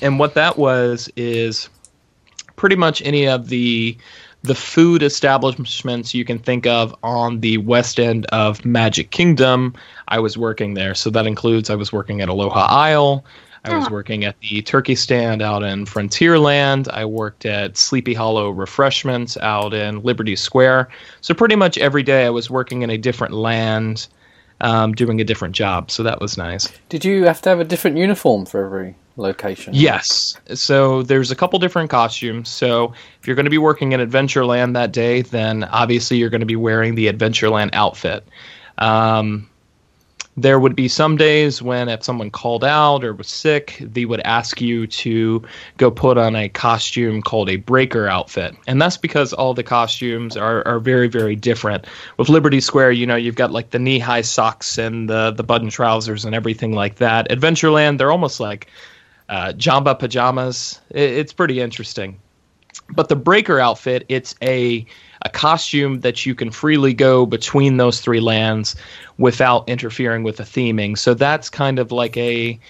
and 0.00 0.18
what 0.18 0.34
that 0.34 0.58
was 0.58 1.10
is 1.16 1.68
pretty 2.54 2.76
much 2.76 3.02
any 3.02 3.26
of 3.26 3.48
the 3.48 3.96
the 4.46 4.54
food 4.54 5.02
establishments 5.02 6.14
you 6.14 6.24
can 6.24 6.38
think 6.38 6.66
of 6.66 6.94
on 7.02 7.40
the 7.40 7.58
west 7.58 7.98
end 8.00 8.26
of 8.26 8.64
Magic 8.64 9.10
Kingdom. 9.10 9.74
I 10.08 10.18
was 10.18 10.38
working 10.38 10.74
there, 10.74 10.94
so 10.94 11.10
that 11.10 11.26
includes 11.26 11.70
I 11.70 11.74
was 11.74 11.92
working 11.92 12.20
at 12.20 12.28
Aloha 12.28 12.66
Isle. 12.68 13.24
I 13.64 13.76
was 13.76 13.86
Ah. 13.88 13.90
working 13.90 14.24
at 14.24 14.38
the 14.40 14.62
turkey 14.62 14.94
stand 14.94 15.42
out 15.42 15.64
in 15.64 15.86
Frontierland. 15.86 16.88
I 16.92 17.04
worked 17.04 17.44
at 17.44 17.76
Sleepy 17.76 18.14
Hollow 18.14 18.50
Refreshments 18.50 19.36
out 19.38 19.74
in 19.74 20.02
Liberty 20.04 20.36
Square. 20.36 20.88
So 21.20 21.34
pretty 21.34 21.56
much 21.56 21.76
every 21.78 22.04
day 22.04 22.26
I 22.26 22.30
was 22.30 22.48
working 22.48 22.82
in 22.82 22.90
a 22.90 22.96
different 22.98 23.34
land, 23.34 24.06
um, 24.60 24.92
doing 24.92 25.20
a 25.20 25.24
different 25.24 25.56
job. 25.56 25.90
So 25.90 26.04
that 26.04 26.20
was 26.20 26.38
nice. 26.38 26.68
Did 26.88 27.04
you 27.04 27.24
have 27.24 27.42
to 27.42 27.48
have 27.48 27.58
a 27.58 27.64
different 27.64 27.96
uniform 27.96 28.46
for 28.46 28.64
every 28.64 28.94
location? 29.16 29.74
Yes. 29.74 30.38
So 30.54 31.02
there's 31.02 31.30
a 31.30 31.36
couple 31.36 31.58
different 31.58 31.90
costumes. 31.90 32.48
So 32.48 32.92
if 33.20 33.26
you're 33.26 33.36
going 33.36 33.44
to 33.44 33.50
be 33.50 33.58
working 33.58 33.92
in 33.92 34.00
Adventureland 34.00 34.74
that 34.74 34.92
day, 34.92 35.22
then 35.22 35.64
obviously 35.64 36.16
you're 36.16 36.30
going 36.30 36.40
to 36.40 36.46
be 36.46 36.56
wearing 36.56 36.94
the 36.94 37.12
Adventureland 37.12 37.70
outfit. 37.72 38.26
Um, 38.78 39.48
there 40.38 40.60
would 40.60 40.76
be 40.76 40.86
some 40.86 41.16
days 41.16 41.62
when 41.62 41.88
if 41.88 42.04
someone 42.04 42.30
called 42.30 42.62
out 42.62 43.02
or 43.04 43.14
was 43.14 43.28
sick, 43.28 43.78
they 43.80 44.04
would 44.04 44.20
ask 44.20 44.60
you 44.60 44.86
to 44.86 45.42
go 45.78 45.90
put 45.90 46.18
on 46.18 46.36
a 46.36 46.48
costume 46.50 47.22
called 47.22 47.48
a 47.48 47.56
breaker 47.56 48.06
outfit. 48.06 48.54
And 48.66 48.80
that's 48.80 48.98
because 48.98 49.32
all 49.32 49.54
the 49.54 49.62
costumes 49.62 50.36
are, 50.36 50.66
are 50.68 50.78
very, 50.78 51.08
very 51.08 51.36
different. 51.36 51.86
With 52.18 52.28
Liberty 52.28 52.60
Square, 52.60 52.92
you 52.92 53.06
know, 53.06 53.16
you've 53.16 53.34
got 53.34 53.50
like 53.50 53.70
the 53.70 53.78
knee 53.78 53.98
high 53.98 54.20
socks 54.20 54.76
and 54.76 55.08
the, 55.08 55.30
the 55.30 55.42
button 55.42 55.70
trousers 55.70 56.26
and 56.26 56.34
everything 56.34 56.72
like 56.72 56.96
that. 56.96 57.30
Adventureland, 57.30 57.96
they're 57.96 58.12
almost 58.12 58.38
like 58.38 58.68
uh, 59.28 59.52
Jamba 59.56 59.98
pajamas. 59.98 60.80
It, 60.90 61.10
it's 61.10 61.32
pretty 61.32 61.60
interesting. 61.60 62.18
But 62.94 63.08
the 63.08 63.16
breaker 63.16 63.58
outfit, 63.58 64.04
it's 64.08 64.34
a 64.42 64.86
a 65.22 65.30
costume 65.30 66.00
that 66.00 66.26
you 66.26 66.34
can 66.34 66.50
freely 66.50 66.94
go 66.94 67.26
between 67.26 67.78
those 67.78 68.00
three 68.00 68.20
lands 68.20 68.76
without 69.18 69.68
interfering 69.68 70.22
with 70.22 70.36
the 70.36 70.44
theming. 70.44 70.96
So 70.96 71.14
that's 71.14 71.48
kind 71.48 71.78
of 71.78 71.90
like 71.90 72.16
a 72.16 72.60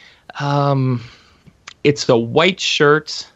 um, 0.41 1.03
it's 1.85 2.09
a 2.09 2.17
white 2.17 2.61
shirt. 2.61 3.31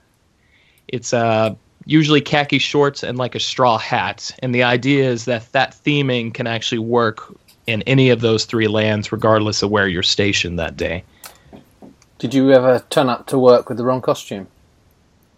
It's 0.89 1.12
uh, 1.12 1.55
usually 1.85 2.21
khaki 2.21 2.59
shorts 2.59 3.03
and 3.03 3.19
like 3.19 3.35
a 3.35 3.41
straw 3.41 3.79
hat. 3.79 4.31
And 4.41 4.55
the 4.55 4.62
idea 4.62 5.09
is 5.11 5.25
that 5.27 5.50
that 5.53 5.73
theming 5.73 6.33
can 6.33 6.47
actually 6.47 6.79
work 6.79 7.35
in 7.67 7.83
any 7.83 8.11
of 8.11 8.21
those 8.21 8.45
three 8.45 8.69
lands, 8.69 9.12
regardless 9.12 9.62
of 9.62 9.71
where 9.71 9.87
you're 9.87 10.03
stationed 10.03 10.59
that 10.59 10.77
day. 10.77 11.05
Did 12.21 12.35
you 12.35 12.53
ever 12.53 12.85
turn 12.91 13.09
up 13.09 13.27
to 13.29 13.39
work 13.39 13.71
with 13.71 13.79
the 13.79 13.85
wrong 13.85 14.03
costume? 14.03 14.47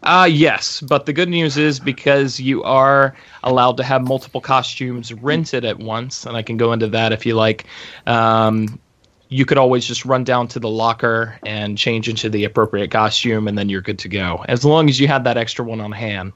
Uh, 0.02 0.28
yes, 0.28 0.80
but 0.80 1.06
the 1.06 1.12
good 1.12 1.28
news 1.28 1.56
is 1.56 1.78
because 1.78 2.40
you 2.40 2.64
are 2.64 3.14
allowed 3.44 3.76
to 3.76 3.84
have 3.84 4.02
multiple 4.02 4.40
costumes 4.40 5.12
rented 5.14 5.64
at 5.64 5.78
once, 5.78 6.26
and 6.26 6.36
I 6.36 6.42
can 6.42 6.56
go 6.56 6.72
into 6.72 6.88
that 6.88 7.12
if 7.12 7.24
you 7.24 7.36
like. 7.36 7.66
Um, 8.04 8.80
you 9.28 9.44
could 9.44 9.58
always 9.58 9.86
just 9.86 10.04
run 10.04 10.24
down 10.24 10.48
to 10.48 10.58
the 10.58 10.68
locker 10.68 11.38
and 11.46 11.78
change 11.78 12.08
into 12.08 12.28
the 12.28 12.42
appropriate 12.42 12.90
costume, 12.90 13.46
and 13.46 13.56
then 13.56 13.68
you're 13.68 13.80
good 13.80 14.00
to 14.00 14.08
go. 14.08 14.44
As 14.48 14.64
long 14.64 14.88
as 14.88 14.98
you 14.98 15.06
had 15.06 15.22
that 15.22 15.36
extra 15.36 15.64
one 15.64 15.80
on 15.80 15.92
hand. 15.92 16.32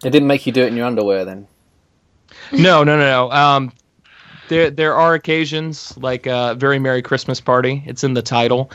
They 0.00 0.08
didn't 0.08 0.26
make 0.26 0.46
you 0.46 0.52
do 0.52 0.62
it 0.62 0.68
in 0.68 0.76
your 0.76 0.86
underwear 0.86 1.24
then. 1.24 1.46
No, 2.50 2.82
no, 2.82 2.98
no, 2.98 3.04
no. 3.04 3.30
Um, 3.30 3.72
there, 4.48 4.70
there 4.70 4.94
are 4.94 5.14
occasions 5.14 5.96
like 5.98 6.26
a 6.26 6.54
very 6.58 6.78
merry 6.78 7.02
Christmas 7.02 7.40
party. 7.40 7.82
It's 7.86 8.04
in 8.04 8.14
the 8.14 8.22
title, 8.22 8.70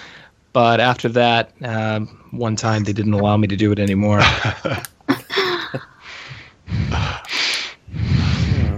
but 0.54 0.80
after 0.80 1.10
that, 1.10 1.52
um, 1.62 2.08
one 2.32 2.56
time 2.56 2.84
they 2.84 2.94
didn't 2.94 3.14
allow 3.14 3.38
me 3.38 3.48
to 3.48 3.56
do 3.56 3.72
it 3.72 3.80
anymore. 3.80 4.22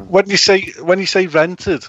when 0.07 0.29
you 0.29 0.37
say 0.37 0.71
when 0.81 0.99
you 0.99 1.05
say 1.05 1.27
rented, 1.27 1.85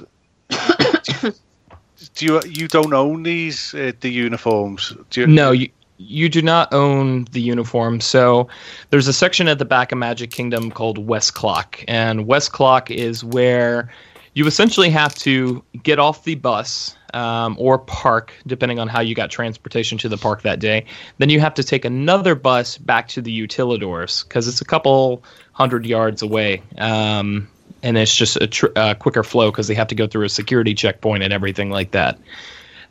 do 2.14 2.24
you 2.24 2.40
you 2.46 2.68
don't 2.68 2.92
own 2.92 3.22
these 3.22 3.74
uh, 3.74 3.92
the 4.00 4.10
uniforms? 4.10 4.94
Do 5.10 5.22
you, 5.22 5.26
No, 5.26 5.50
you 5.52 5.68
you 5.98 6.28
do 6.28 6.40
not 6.40 6.72
own 6.72 7.24
the 7.32 7.40
uniform. 7.40 8.00
So 8.00 8.48
there's 8.88 9.06
a 9.06 9.12
section 9.12 9.48
at 9.48 9.58
the 9.58 9.64
back 9.64 9.92
of 9.92 9.98
Magic 9.98 10.30
Kingdom 10.30 10.70
called 10.70 10.98
West 10.98 11.34
Clock, 11.34 11.84
and 11.88 12.26
West 12.26 12.52
Clock 12.52 12.90
is 12.90 13.22
where 13.22 13.90
you 14.34 14.46
essentially 14.46 14.90
have 14.90 15.14
to 15.16 15.62
get 15.82 15.98
off 15.98 16.24
the 16.24 16.36
bus 16.36 16.96
um, 17.14 17.56
or 17.58 17.78
park, 17.78 18.32
depending 18.46 18.78
on 18.78 18.88
how 18.88 19.00
you 19.00 19.14
got 19.14 19.30
transportation 19.30 19.98
to 19.98 20.08
the 20.08 20.16
park 20.16 20.42
that 20.42 20.60
day. 20.60 20.86
Then 21.18 21.30
you 21.30 21.40
have 21.40 21.54
to 21.54 21.64
take 21.64 21.84
another 21.84 22.34
bus 22.34 22.78
back 22.78 23.08
to 23.08 23.22
the 23.22 23.46
utilidors 23.46 24.26
because 24.26 24.48
it's 24.48 24.60
a 24.60 24.64
couple 24.64 25.22
hundred 25.52 25.86
yards 25.86 26.22
away. 26.22 26.62
Um, 26.78 27.48
and 27.82 27.96
it's 27.96 28.14
just 28.14 28.36
a 28.36 28.46
tr- 28.46 28.66
uh, 28.76 28.94
quicker 28.94 29.22
flow 29.22 29.50
because 29.50 29.68
they 29.68 29.74
have 29.74 29.88
to 29.88 29.94
go 29.94 30.06
through 30.06 30.24
a 30.24 30.28
security 30.28 30.74
checkpoint 30.74 31.22
and 31.22 31.32
everything 31.32 31.70
like 31.70 31.92
that 31.92 32.18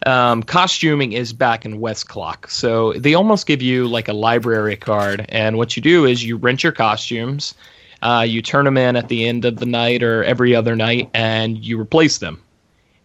um, 0.06 0.44
costuming 0.44 1.14
is 1.14 1.34
back 1.34 1.66
in 1.66 1.80
West 1.80 2.08
Clock. 2.08 2.50
So 2.50 2.94
they 2.94 3.14
almost 3.14 3.46
give 3.46 3.62
you 3.62 3.88
like 3.88 4.08
a 4.08 4.14
library 4.14 4.78
card. 4.78 5.26
And 5.30 5.58
what 5.58 5.76
you 5.76 5.82
do 5.82 6.06
is 6.06 6.24
you 6.24 6.38
rent 6.38 6.64
your 6.64 6.72
costumes, 6.72 7.54
uh, 8.02 8.26
you 8.28 8.42
turn 8.42 8.66
them 8.66 8.78
in 8.78 8.96
at 8.96 9.10
the 9.10 9.28
end 9.28 9.46
of 9.46 9.58
the 9.58 9.66
night 9.66 10.04
or 10.04 10.24
every 10.24 10.56
other 10.56 10.76
night, 10.76 11.10
and 11.14 11.58
you 11.58 11.80
replace 11.80 12.20
them. 12.20 12.42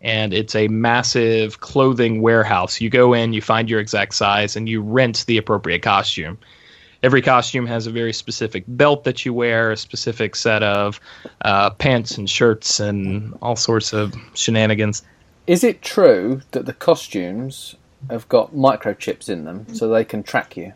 And 0.04 0.32
it's 0.32 0.54
a 0.54 0.68
massive 0.68 1.60
clothing 1.60 2.22
warehouse. 2.22 2.80
You 2.80 2.90
go 2.90 3.12
in, 3.12 3.32
you 3.32 3.42
find 3.42 3.68
your 3.68 3.80
exact 3.80 4.14
size, 4.14 4.54
and 4.54 4.68
you 4.68 4.80
rent 4.80 5.24
the 5.26 5.38
appropriate 5.38 5.82
costume. 5.82 6.38
Every 7.02 7.22
costume 7.22 7.66
has 7.66 7.86
a 7.86 7.90
very 7.90 8.12
specific 8.12 8.64
belt 8.68 9.04
that 9.04 9.24
you 9.24 9.34
wear, 9.34 9.72
a 9.72 9.76
specific 9.76 10.36
set 10.36 10.62
of 10.62 11.00
uh, 11.42 11.70
pants 11.70 12.16
and 12.16 12.30
shirts, 12.30 12.78
and 12.80 13.36
all 13.42 13.56
sorts 13.56 13.92
of 13.92 14.14
shenanigans. 14.34 15.02
Is 15.46 15.64
it 15.64 15.82
true 15.82 16.40
that 16.52 16.64
the 16.64 16.72
costumes 16.72 17.74
have 18.10 18.28
got 18.28 18.54
microchips 18.54 19.28
in 19.28 19.44
them, 19.44 19.66
so 19.74 19.88
they 19.88 20.04
can 20.04 20.22
track 20.22 20.56
you. 20.56 20.72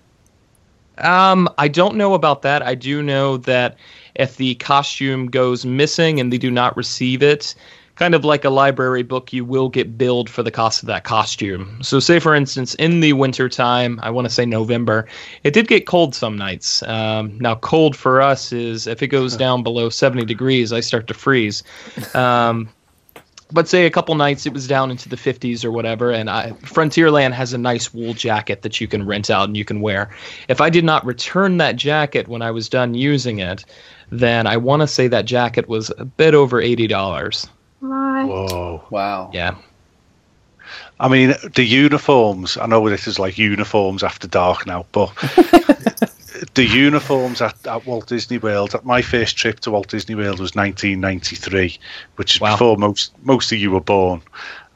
Um, 0.98 1.48
I 1.58 1.68
don't 1.68 1.96
know 1.96 2.14
about 2.14 2.42
that. 2.42 2.62
I 2.62 2.74
do 2.74 3.02
know 3.02 3.36
that 3.38 3.76
if 4.14 4.36
the 4.36 4.56
costume 4.56 5.28
goes 5.28 5.64
missing 5.64 6.18
and 6.18 6.32
they 6.32 6.38
do 6.38 6.50
not 6.50 6.76
receive 6.76 7.22
it, 7.22 7.54
kind 7.98 8.14
of 8.14 8.24
like 8.24 8.44
a 8.44 8.50
library 8.50 9.02
book, 9.02 9.32
you 9.32 9.44
will 9.44 9.68
get 9.68 9.98
billed 9.98 10.30
for 10.30 10.44
the 10.44 10.52
cost 10.52 10.82
of 10.82 10.86
that 10.86 11.02
costume. 11.02 11.82
So, 11.82 11.98
say 11.98 12.20
for 12.20 12.34
instance, 12.34 12.74
in 12.76 13.00
the 13.00 13.12
winter 13.12 13.48
time, 13.48 13.98
I 14.02 14.10
want 14.10 14.26
to 14.28 14.32
say 14.32 14.46
November, 14.46 15.06
it 15.42 15.52
did 15.52 15.66
get 15.66 15.86
cold 15.86 16.14
some 16.14 16.38
nights. 16.38 16.82
Um, 16.84 17.36
now, 17.38 17.56
cold 17.56 17.96
for 17.96 18.22
us 18.22 18.52
is 18.52 18.86
if 18.86 19.02
it 19.02 19.08
goes 19.08 19.36
down 19.36 19.64
below 19.64 19.88
70 19.88 20.24
degrees, 20.24 20.72
I 20.72 20.80
start 20.80 21.08
to 21.08 21.14
freeze. 21.14 21.64
Um, 22.14 22.68
but 23.50 23.66
say 23.66 23.86
a 23.86 23.90
couple 23.90 24.14
nights 24.14 24.44
it 24.44 24.52
was 24.52 24.68
down 24.68 24.90
into 24.90 25.08
the 25.08 25.16
50s 25.16 25.64
or 25.64 25.72
whatever 25.72 26.10
and 26.12 26.28
I, 26.28 26.50
frontierland 26.50 27.32
has 27.32 27.54
a 27.54 27.58
nice 27.58 27.94
wool 27.94 28.12
jacket 28.12 28.60
that 28.60 28.78
you 28.78 28.86
can 28.86 29.06
rent 29.06 29.30
out 29.30 29.48
and 29.48 29.56
you 29.56 29.64
can 29.64 29.80
wear 29.80 30.10
if 30.48 30.60
i 30.60 30.68
did 30.68 30.84
not 30.84 31.04
return 31.06 31.56
that 31.56 31.76
jacket 31.76 32.28
when 32.28 32.42
i 32.42 32.50
was 32.50 32.68
done 32.68 32.92
using 32.92 33.38
it 33.38 33.64
then 34.10 34.46
i 34.46 34.58
want 34.58 34.82
to 34.82 34.86
say 34.86 35.08
that 35.08 35.24
jacket 35.24 35.66
was 35.66 35.90
a 35.96 36.04
bit 36.04 36.34
over 36.34 36.60
$80 36.60 37.48
Right. 37.80 38.24
Whoa. 38.26 38.84
Wow. 38.90 39.30
yeah 39.32 39.54
I 41.00 41.08
mean, 41.08 41.32
the 41.54 41.64
uniforms. 41.64 42.56
I 42.58 42.66
know 42.66 42.88
this 42.88 43.06
is 43.06 43.18
like 43.18 43.38
uniforms 43.38 44.02
after 44.02 44.26
dark 44.28 44.66
now, 44.66 44.84
but 44.92 45.14
the 46.54 46.64
uniforms 46.66 47.40
at, 47.40 47.66
at 47.66 47.86
Walt 47.86 48.06
Disney 48.08 48.38
World. 48.38 48.74
My 48.84 49.00
first 49.00 49.36
trip 49.36 49.60
to 49.60 49.70
Walt 49.70 49.88
Disney 49.88 50.14
World 50.14 50.40
was 50.40 50.54
1993, 50.54 51.78
which 52.16 52.34
is 52.36 52.40
Wow. 52.40 52.54
before 52.54 52.76
most 52.76 53.12
most 53.24 53.52
of 53.52 53.58
you 53.58 53.70
were 53.70 53.80
born, 53.80 54.20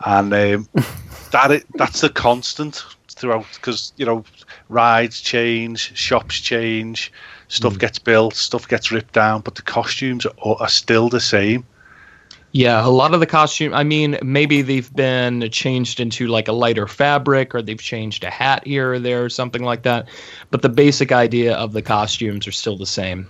and 0.07 0.33
um, 0.33 0.69
that 1.33 1.51
i- 1.51 1.63
that's 1.75 2.01
the 2.01 2.09
constant 2.09 2.83
throughout 3.11 3.45
because 3.55 3.93
you 3.97 4.07
know 4.07 4.25
rides 4.69 5.21
change, 5.21 5.95
shops 5.99 6.41
change, 6.41 7.13
stuff 7.49 7.79
gets 7.79 7.99
built, 7.99 8.35
stuff 8.35 8.67
gets 8.69 8.91
ripped 8.93 9.13
down, 9.13 9.41
but 9.43 9.57
the 9.57 9.63
costumes 9.63 10.25
are, 10.25 10.57
are 10.61 10.69
still 10.69 11.09
the 11.09 11.21
same. 11.21 11.67
Yeah, 12.55 12.87
a 12.87 12.89
lot 12.89 13.15
of 13.15 13.21
the 13.21 13.27
costume. 13.27 13.73
I 13.73 13.83
mean, 13.83 14.19
maybe 14.23 14.61
they've 14.61 14.95
been 14.95 15.49
changed 15.51 16.01
into 16.01 16.27
like 16.27 16.49
a 16.49 16.53
lighter 16.53 16.87
fabric, 16.87 17.55
or 17.55 17.63
they've 17.63 17.81
changed 17.81 18.25
a 18.25 18.31
hat 18.31 18.67
here 18.67 18.93
or 18.93 18.99
there, 18.99 19.25
or 19.25 19.31
something 19.31 19.63
like 19.63 19.83
that. 19.85 20.09
But 20.51 20.61
the 20.61 20.69
basic 20.69 21.13
idea 21.13 21.55
of 21.55 21.73
the 21.73 21.81
costumes 21.81 22.47
are 22.47 22.53
still 22.53 22.77
the 22.77 22.85
same. 22.85 23.27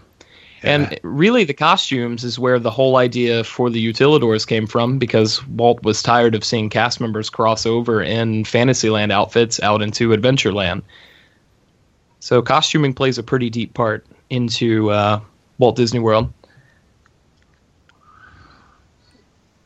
And 0.64 0.98
really, 1.02 1.42
the 1.44 1.54
costumes 1.54 2.22
is 2.22 2.38
where 2.38 2.58
the 2.58 2.70
whole 2.70 2.96
idea 2.96 3.42
for 3.42 3.70
the 3.70 3.84
utilidors 3.84 4.46
came 4.46 4.66
from, 4.66 4.98
because 4.98 5.44
Walt 5.48 5.82
was 5.82 6.02
tired 6.02 6.34
of 6.34 6.44
seeing 6.44 6.68
cast 6.68 7.00
members 7.00 7.30
cross 7.30 7.66
over 7.66 8.02
in 8.02 8.44
Fantasyland 8.44 9.10
outfits 9.10 9.60
out 9.60 9.82
into 9.82 10.10
Adventureland. 10.10 10.82
So 12.20 12.42
costuming 12.42 12.94
plays 12.94 13.18
a 13.18 13.24
pretty 13.24 13.50
deep 13.50 13.74
part 13.74 14.06
into 14.30 14.90
uh, 14.90 15.20
Walt 15.58 15.74
Disney 15.74 15.98
World. 15.98 16.32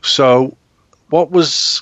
So, 0.07 0.55
what 1.09 1.31
was? 1.31 1.81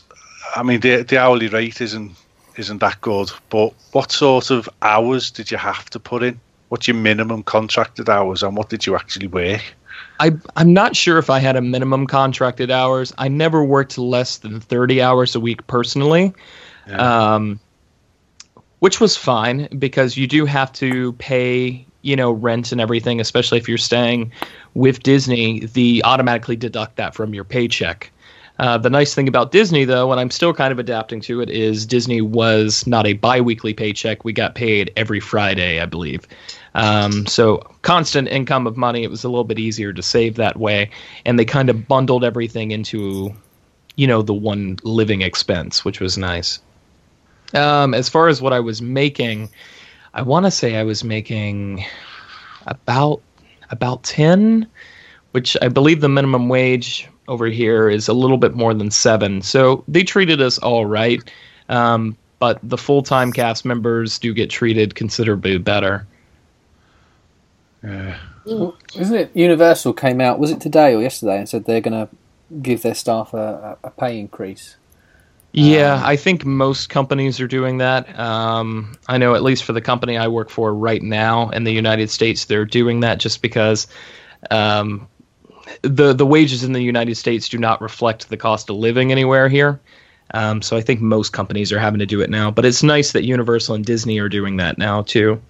I 0.55 0.63
mean, 0.63 0.79
the 0.79 1.03
the 1.03 1.17
hourly 1.17 1.48
rate 1.48 1.82
isn't 1.82 2.15
isn't 2.58 2.79
that 2.79 3.01
good, 3.01 3.32
but 3.50 3.74
what 3.91 4.12
sort 4.12 4.51
of 4.51 4.70
hours 4.82 5.32
did 5.32 5.51
you 5.51 5.58
have 5.58 5.89
to 5.91 6.00
put 6.00 6.24
in? 6.24 6.39
What's 6.70 6.88
your 6.88 6.96
minimum 6.96 7.44
contracted 7.44 8.10
hours, 8.10 8.44
and 8.44 8.55
what 8.55 8.70
did 8.70 8.86
you 8.86 8.96
actually 8.96 9.27
work? 9.27 9.62
I 10.20 10.32
I'm 10.55 10.74
not 10.74 10.96
sure 10.96 11.17
if 11.17 11.29
I 11.29 11.39
had 11.39 11.55
a 11.55 11.62
minimum 11.62 12.08
contracted 12.08 12.72
hours. 12.72 13.13
I 13.17 13.27
never 13.27 13.63
worked 13.63 13.98
less 13.98 14.38
than 14.38 14.60
30 14.60 15.01
hours 15.01 15.36
a 15.36 15.39
week 15.39 15.65
personally. 15.67 16.34
Um 16.88 17.60
which 18.79 19.00
was 19.00 19.17
fine 19.17 19.67
because 19.79 20.15
you 20.15 20.27
do 20.27 20.46
have 20.46 20.72
to 20.74 21.13
pay, 21.13 21.86
you 22.01 22.15
know, 22.15 22.32
rent 22.32 22.72
and 22.72 22.79
everything, 22.79 23.20
especially 23.20 23.58
if 23.58 23.67
you're 23.67 23.77
staying 23.79 24.32
with 24.75 25.01
Disney, 25.01 25.62
the 25.62 26.03
automatically 26.05 26.55
deduct 26.55 26.98
that 26.98 27.15
from 27.15 27.34
your 27.34 27.46
paycheck. 27.46 28.12
Uh, 28.57 28.77
the 28.77 28.89
nice 28.89 29.13
thing 29.13 29.27
about 29.27 29.51
Disney, 29.51 29.84
though, 29.84 30.12
and 30.12 30.19
I'm 30.19 30.32
still 30.32 30.53
kind 30.53 30.71
of 30.71 30.80
adapting 30.80 31.19
to 31.21 31.41
it, 31.41 31.49
is 31.49 31.86
Disney 31.86 32.21
was 32.21 32.88
not 32.88 33.06
a 33.06 33.13
biweekly 33.13 33.73
paycheck. 33.73 34.23
We 34.23 34.32
got 34.32 34.56
paid 34.56 34.93
every 34.95 35.19
Friday, 35.19 35.82
I 35.82 35.86
believe. 35.86 36.25
Um, 36.73 37.25
so 37.25 37.58
constant 37.82 38.30
income 38.30 38.65
of 38.65 38.77
money. 38.77 39.03
It 39.03 39.10
was 39.10 39.23
a 39.23 39.30
little 39.30 39.43
bit 39.43 39.60
easier 39.60 39.91
to 39.91 40.01
save 40.01 40.36
that 40.36 40.58
way, 40.58 40.89
and 41.25 41.38
they 41.38 41.45
kind 41.45 41.69
of 41.69 41.88
bundled 41.88 42.23
everything 42.23 42.71
into, 42.71 43.36
you 43.97 44.08
know, 44.08 44.21
the 44.21 44.34
one 44.34 44.77
living 44.84 45.21
expense, 45.21 45.84
which 45.84 45.99
was 45.99 46.17
nice. 46.17 46.60
Um, 47.53 47.93
as 47.93 48.08
far 48.08 48.30
as 48.30 48.41
what 48.41 48.53
I 48.53 48.62
was 48.62 48.82
making, 48.82 49.49
I 50.13 50.21
want 50.21 50.45
to 50.45 50.51
say 50.51 50.77
I 50.77 50.84
was 50.84 51.03
making 51.03 51.86
about 52.65 53.21
about 53.69 54.03
ten, 54.03 54.67
which 55.32 55.58
I 55.62 55.67
believe 55.67 55.99
the 55.99 56.10
minimum 56.10 56.47
wage 56.47 57.10
over 57.27 57.47
here 57.47 57.89
is 57.89 58.07
a 58.07 58.13
little 58.13 58.38
bit 58.38 58.55
more 58.55 58.73
than 58.73 58.91
seven. 58.91 59.41
So 59.41 59.83
they 59.88 60.03
treated 60.03 60.41
us 60.41 60.57
all 60.57 60.85
right, 60.85 61.21
um, 61.69 62.17
but 62.39 62.59
the 62.63 62.77
full 62.77 63.03
time 63.03 63.31
cast 63.31 63.65
members 63.65 64.19
do 64.19 64.33
get 64.33 64.49
treated 64.49 64.95
considerably 64.95 65.57
better. 65.57 66.05
Yeah. 67.83 68.17
Isn't 68.45 69.15
it? 69.15 69.31
Universal 69.33 69.93
came 69.93 70.21
out. 70.21 70.39
Was 70.39 70.51
it 70.51 70.61
today 70.61 70.93
or 70.93 71.01
yesterday? 71.01 71.38
And 71.38 71.49
said 71.49 71.65
they're 71.65 71.81
going 71.81 72.07
to 72.07 72.15
give 72.61 72.83
their 72.83 72.93
staff 72.93 73.33
a, 73.33 73.77
a 73.83 73.88
a 73.88 73.91
pay 73.91 74.19
increase. 74.19 74.75
Yeah, 75.57 76.01
I 76.03 76.17
think 76.17 76.43
most 76.43 76.89
companies 76.89 77.39
are 77.39 77.47
doing 77.47 77.77
that. 77.77 78.19
Um, 78.19 78.97
I 79.07 79.17
know, 79.17 79.35
at 79.35 79.41
least 79.41 79.63
for 79.63 79.71
the 79.71 79.79
company 79.79 80.17
I 80.17 80.27
work 80.27 80.49
for 80.49 80.73
right 80.73 81.01
now 81.01 81.49
in 81.51 81.63
the 81.63 81.71
United 81.71 82.09
States, 82.09 82.45
they're 82.45 82.65
doing 82.65 82.99
that 82.99 83.19
just 83.19 83.41
because 83.41 83.88
um, 84.51 85.07
the 85.88 86.13
the 86.13 86.26
wages 86.26 86.63
in 86.63 86.74
the 86.74 86.82
United 86.82 87.15
States 87.15 87.50
do 87.50 87.58
not 87.58 87.82
reflect 87.82 88.30
the 88.30 88.38
cost 88.38 88.69
of 88.69 88.78
living 88.78 89.12
anywhere 89.12 89.50
here. 89.50 89.80
Um, 90.34 90.62
so 90.62 90.76
I 90.76 90.82
think 90.82 91.02
most 91.02 91.34
companies 91.34 91.71
are 91.71 91.80
having 91.80 92.00
to 92.00 92.06
do 92.06 92.21
it 92.21 92.30
now. 92.30 92.52
But 92.52 92.65
it's 92.65 92.84
nice 92.84 93.12
that 93.13 93.24
Universal 93.24 93.76
and 93.76 93.86
Disney 93.86 94.19
are 94.19 94.30
doing 94.30 94.58
that 94.58 94.78
now 94.78 95.04
too. 95.04 95.41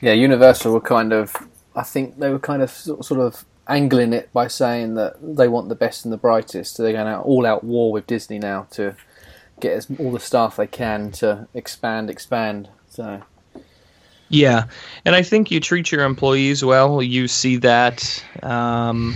Yeah, 0.00 0.12
Universal 0.12 0.72
were 0.72 0.80
kind 0.80 1.12
of. 1.12 1.34
I 1.76 1.82
think 1.82 2.18
they 2.18 2.30
were 2.30 2.38
kind 2.38 2.62
of 2.62 2.70
sort 2.70 3.04
sort 3.04 3.20
of 3.20 3.44
angling 3.68 4.12
it 4.12 4.32
by 4.32 4.48
saying 4.48 4.94
that 4.94 5.16
they 5.22 5.48
want 5.48 5.68
the 5.68 5.74
best 5.74 6.04
and 6.04 6.12
the 6.12 6.18
brightest. 6.18 6.76
So 6.76 6.82
they're 6.82 6.92
going 6.92 7.06
out 7.06 7.24
all 7.24 7.46
out 7.46 7.64
war 7.64 7.92
with 7.92 8.06
Disney 8.06 8.38
now 8.38 8.66
to 8.72 8.96
get 9.60 9.72
as, 9.72 9.88
all 9.98 10.10
the 10.12 10.20
staff 10.20 10.56
they 10.56 10.66
can 10.66 11.12
to 11.12 11.46
expand, 11.54 12.10
expand. 12.10 12.68
So 12.88 13.22
Yeah, 14.30 14.66
and 15.04 15.16
I 15.16 15.22
think 15.22 15.50
you 15.50 15.58
treat 15.58 15.90
your 15.90 16.04
employees 16.04 16.64
well. 16.64 17.02
You 17.02 17.26
see 17.26 17.56
that. 17.58 18.24
Um, 18.44 19.14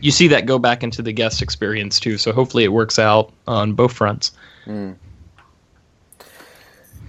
you 0.00 0.10
see 0.10 0.28
that 0.28 0.44
go 0.44 0.58
back 0.58 0.82
into 0.82 1.02
the 1.02 1.12
guest 1.12 1.40
experience 1.40 1.98
too. 1.98 2.18
So 2.18 2.32
hopefully 2.32 2.64
it 2.64 2.72
works 2.72 2.98
out 2.98 3.32
on 3.46 3.72
both 3.74 3.92
fronts. 3.92 4.32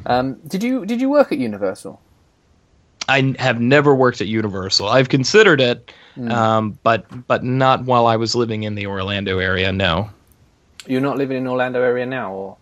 Um, 0.06 0.36
did 0.48 0.64
you 0.64 0.86
did 0.86 1.02
you 1.02 1.10
work 1.10 1.32
at 1.32 1.40
Universal? 1.40 2.00
I 3.08 3.36
have 3.40 3.60
never 3.60 3.96
worked 3.96 4.22
at 4.22 4.28
Universal. 4.28 4.88
I've 4.88 5.10
considered 5.10 5.60
it, 5.62 5.92
um, 6.30 6.78
but 6.84 7.06
but 7.28 7.44
not 7.44 7.86
while 7.86 8.06
I 8.06 8.16
was 8.18 8.36
living 8.36 8.64
in 8.64 8.76
the 8.76 8.86
Orlando 8.86 9.40
area. 9.40 9.72
No. 9.72 10.10
You're 10.86 11.02
not 11.02 11.18
living 11.18 11.38
in 11.38 11.48
Orlando 11.48 11.82
area 11.82 12.06
now, 12.06 12.32
or 12.32 12.58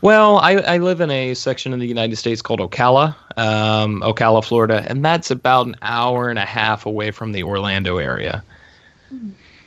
Well, 0.00 0.38
I, 0.38 0.54
I 0.54 0.78
live 0.78 1.00
in 1.00 1.10
a 1.10 1.34
section 1.34 1.72
in 1.72 1.78
the 1.78 1.86
United 1.86 2.16
States 2.16 2.42
called 2.42 2.60
Ocala, 2.60 3.14
um, 3.36 4.00
Ocala, 4.00 4.44
Florida, 4.44 4.84
and 4.86 5.04
that's 5.04 5.30
about 5.30 5.66
an 5.66 5.76
hour 5.82 6.30
and 6.30 6.38
a 6.38 6.44
half 6.44 6.86
away 6.86 7.10
from 7.10 7.32
the 7.32 7.42
Orlando 7.42 7.98
area. 7.98 8.42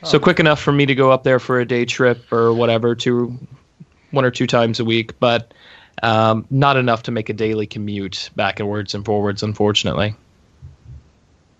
So 0.04 0.18
quick 0.18 0.40
enough 0.40 0.60
for 0.60 0.72
me 0.72 0.86
to 0.86 0.94
go 0.94 1.12
up 1.12 1.22
there 1.22 1.38
for 1.38 1.60
a 1.60 1.64
day 1.64 1.84
trip 1.84 2.32
or 2.32 2.52
whatever, 2.52 2.94
two, 2.94 3.38
one 4.10 4.24
or 4.24 4.32
two 4.32 4.48
times 4.48 4.80
a 4.80 4.84
week, 4.84 5.18
but 5.20 5.54
um, 6.02 6.44
not 6.50 6.76
enough 6.76 7.04
to 7.04 7.12
make 7.12 7.28
a 7.28 7.32
daily 7.32 7.66
commute 7.66 8.30
backwards 8.34 8.94
and 8.94 9.04
forwards, 9.04 9.42
unfortunately. 9.42 10.16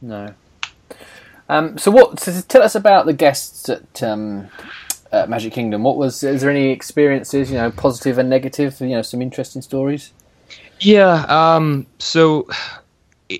no? 0.00 0.34
Um, 1.48 1.76
so 1.78 1.90
what? 1.90 2.18
So 2.18 2.40
tell 2.40 2.62
us 2.62 2.74
about 2.74 3.06
the 3.06 3.12
guests 3.12 3.68
at, 3.68 4.02
Magic 5.28 5.52
Kingdom. 5.52 5.82
What 5.82 5.96
was? 5.96 6.22
Is 6.22 6.40
there 6.40 6.50
any 6.50 6.70
experiences? 6.70 7.50
You 7.50 7.58
know, 7.58 7.70
positive 7.70 8.18
and 8.18 8.30
negative. 8.30 8.80
You 8.80 8.88
know, 8.88 9.02
some 9.02 9.22
interesting 9.22 9.62
stories. 9.62 10.12
Yeah. 10.80 11.24
Um, 11.28 11.86
so 11.98 12.48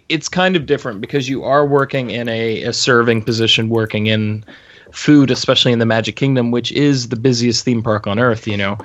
it's 0.08 0.28
kind 0.28 0.56
of 0.56 0.66
different 0.66 1.00
because 1.00 1.28
you 1.28 1.42
are 1.44 1.66
working 1.66 2.10
in 2.10 2.28
a, 2.28 2.62
a 2.62 2.72
serving 2.72 3.22
position, 3.22 3.68
working 3.68 4.06
in 4.06 4.44
food, 4.92 5.30
especially 5.30 5.72
in 5.72 5.78
the 5.78 5.86
Magic 5.86 6.16
Kingdom, 6.16 6.50
which 6.50 6.72
is 6.72 7.08
the 7.08 7.16
busiest 7.16 7.64
theme 7.64 7.82
park 7.82 8.06
on 8.06 8.18
earth, 8.18 8.46
you 8.46 8.56
know. 8.56 8.78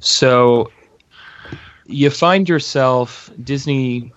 So 0.00 0.70
you 1.86 2.10
find 2.10 2.48
yourself 2.48 3.30
Disney 3.42 4.12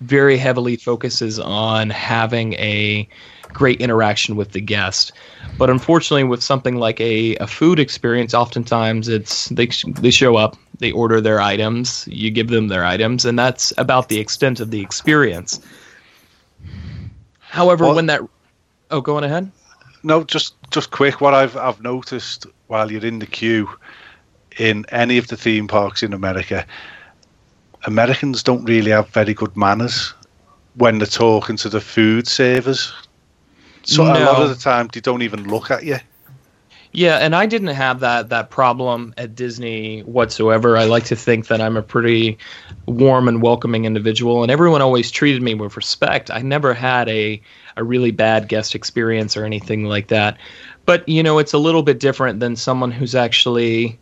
very 0.00 0.36
heavily 0.36 0.76
focuses 0.76 1.38
on 1.38 1.90
having 1.90 2.54
a 2.54 3.08
great 3.52 3.80
interaction 3.80 4.36
with 4.36 4.52
the 4.52 4.60
guest. 4.60 5.12
But 5.56 5.70
unfortunately, 5.70 6.24
with 6.24 6.42
something 6.42 6.76
like 6.76 7.00
a, 7.00 7.36
a 7.36 7.46
food 7.46 7.78
experience, 7.78 8.34
oftentimes 8.34 9.08
it's 9.08 9.48
they 9.50 9.68
they 10.00 10.10
show 10.10 10.36
up, 10.36 10.56
they 10.78 10.90
order 10.90 11.20
their 11.20 11.40
items, 11.40 12.08
you 12.10 12.30
give 12.30 12.48
them 12.48 12.68
their 12.68 12.84
items, 12.84 13.24
and 13.24 13.38
that's 13.38 13.72
about 13.78 14.08
the 14.08 14.18
extent 14.18 14.60
of 14.60 14.70
the 14.70 14.80
experience. 14.80 15.60
However, 17.38 17.84
Well- 17.84 17.94
when 17.94 18.06
that 18.06 18.20
oh, 18.90 19.00
going 19.00 19.24
ahead. 19.24 19.50
No, 20.02 20.24
just 20.24 20.54
just 20.70 20.90
quick. 20.90 21.20
What 21.20 21.34
I've 21.34 21.56
I've 21.56 21.80
noticed 21.80 22.46
while 22.66 22.90
you're 22.90 23.06
in 23.06 23.20
the 23.20 23.26
queue 23.26 23.68
in 24.58 24.84
any 24.90 25.18
of 25.18 25.28
the 25.28 25.36
theme 25.36 25.66
parks 25.66 26.02
in 26.02 26.12
America, 26.12 26.66
Americans 27.84 28.42
don't 28.42 28.64
really 28.64 28.90
have 28.90 29.08
very 29.08 29.34
good 29.34 29.56
manners 29.56 30.12
when 30.74 30.98
they're 30.98 31.06
talking 31.06 31.56
to 31.58 31.68
the 31.68 31.80
food 31.80 32.26
servers. 32.26 32.92
So 33.84 34.04
a 34.04 34.06
lot 34.06 34.42
of 34.42 34.48
the 34.48 34.56
time 34.56 34.88
they 34.92 35.00
don't 35.00 35.22
even 35.22 35.48
look 35.48 35.70
at 35.70 35.84
you. 35.84 35.98
Yeah, 36.92 37.18
and 37.18 37.34
I 37.34 37.46
didn't 37.46 37.74
have 37.74 38.00
that 38.00 38.28
that 38.28 38.50
problem 38.50 39.14
at 39.18 39.34
Disney 39.34 40.02
whatsoever. 40.02 40.76
I 40.76 40.84
like 40.84 41.04
to 41.06 41.16
think 41.16 41.48
that 41.48 41.60
I'm 41.60 41.76
a 41.76 41.82
pretty 41.82 42.38
warm 42.86 43.26
and 43.26 43.42
welcoming 43.42 43.84
individual, 43.84 44.42
and 44.42 44.52
everyone 44.52 44.80
always 44.80 45.10
treated 45.10 45.42
me 45.42 45.54
with 45.54 45.76
respect. 45.76 46.30
I 46.30 46.42
never 46.42 46.72
had 46.72 47.08
a 47.08 47.42
a 47.76 47.82
really 47.82 48.12
bad 48.12 48.48
guest 48.48 48.76
experience 48.76 49.36
or 49.36 49.44
anything 49.44 49.86
like 49.86 50.06
that. 50.08 50.38
But 50.86 51.08
you 51.08 51.24
know, 51.24 51.38
it's 51.38 51.52
a 51.52 51.58
little 51.58 51.82
bit 51.82 51.98
different 51.98 52.38
than 52.38 52.54
someone 52.54 52.92
who's 52.92 53.16
actually 53.16 53.98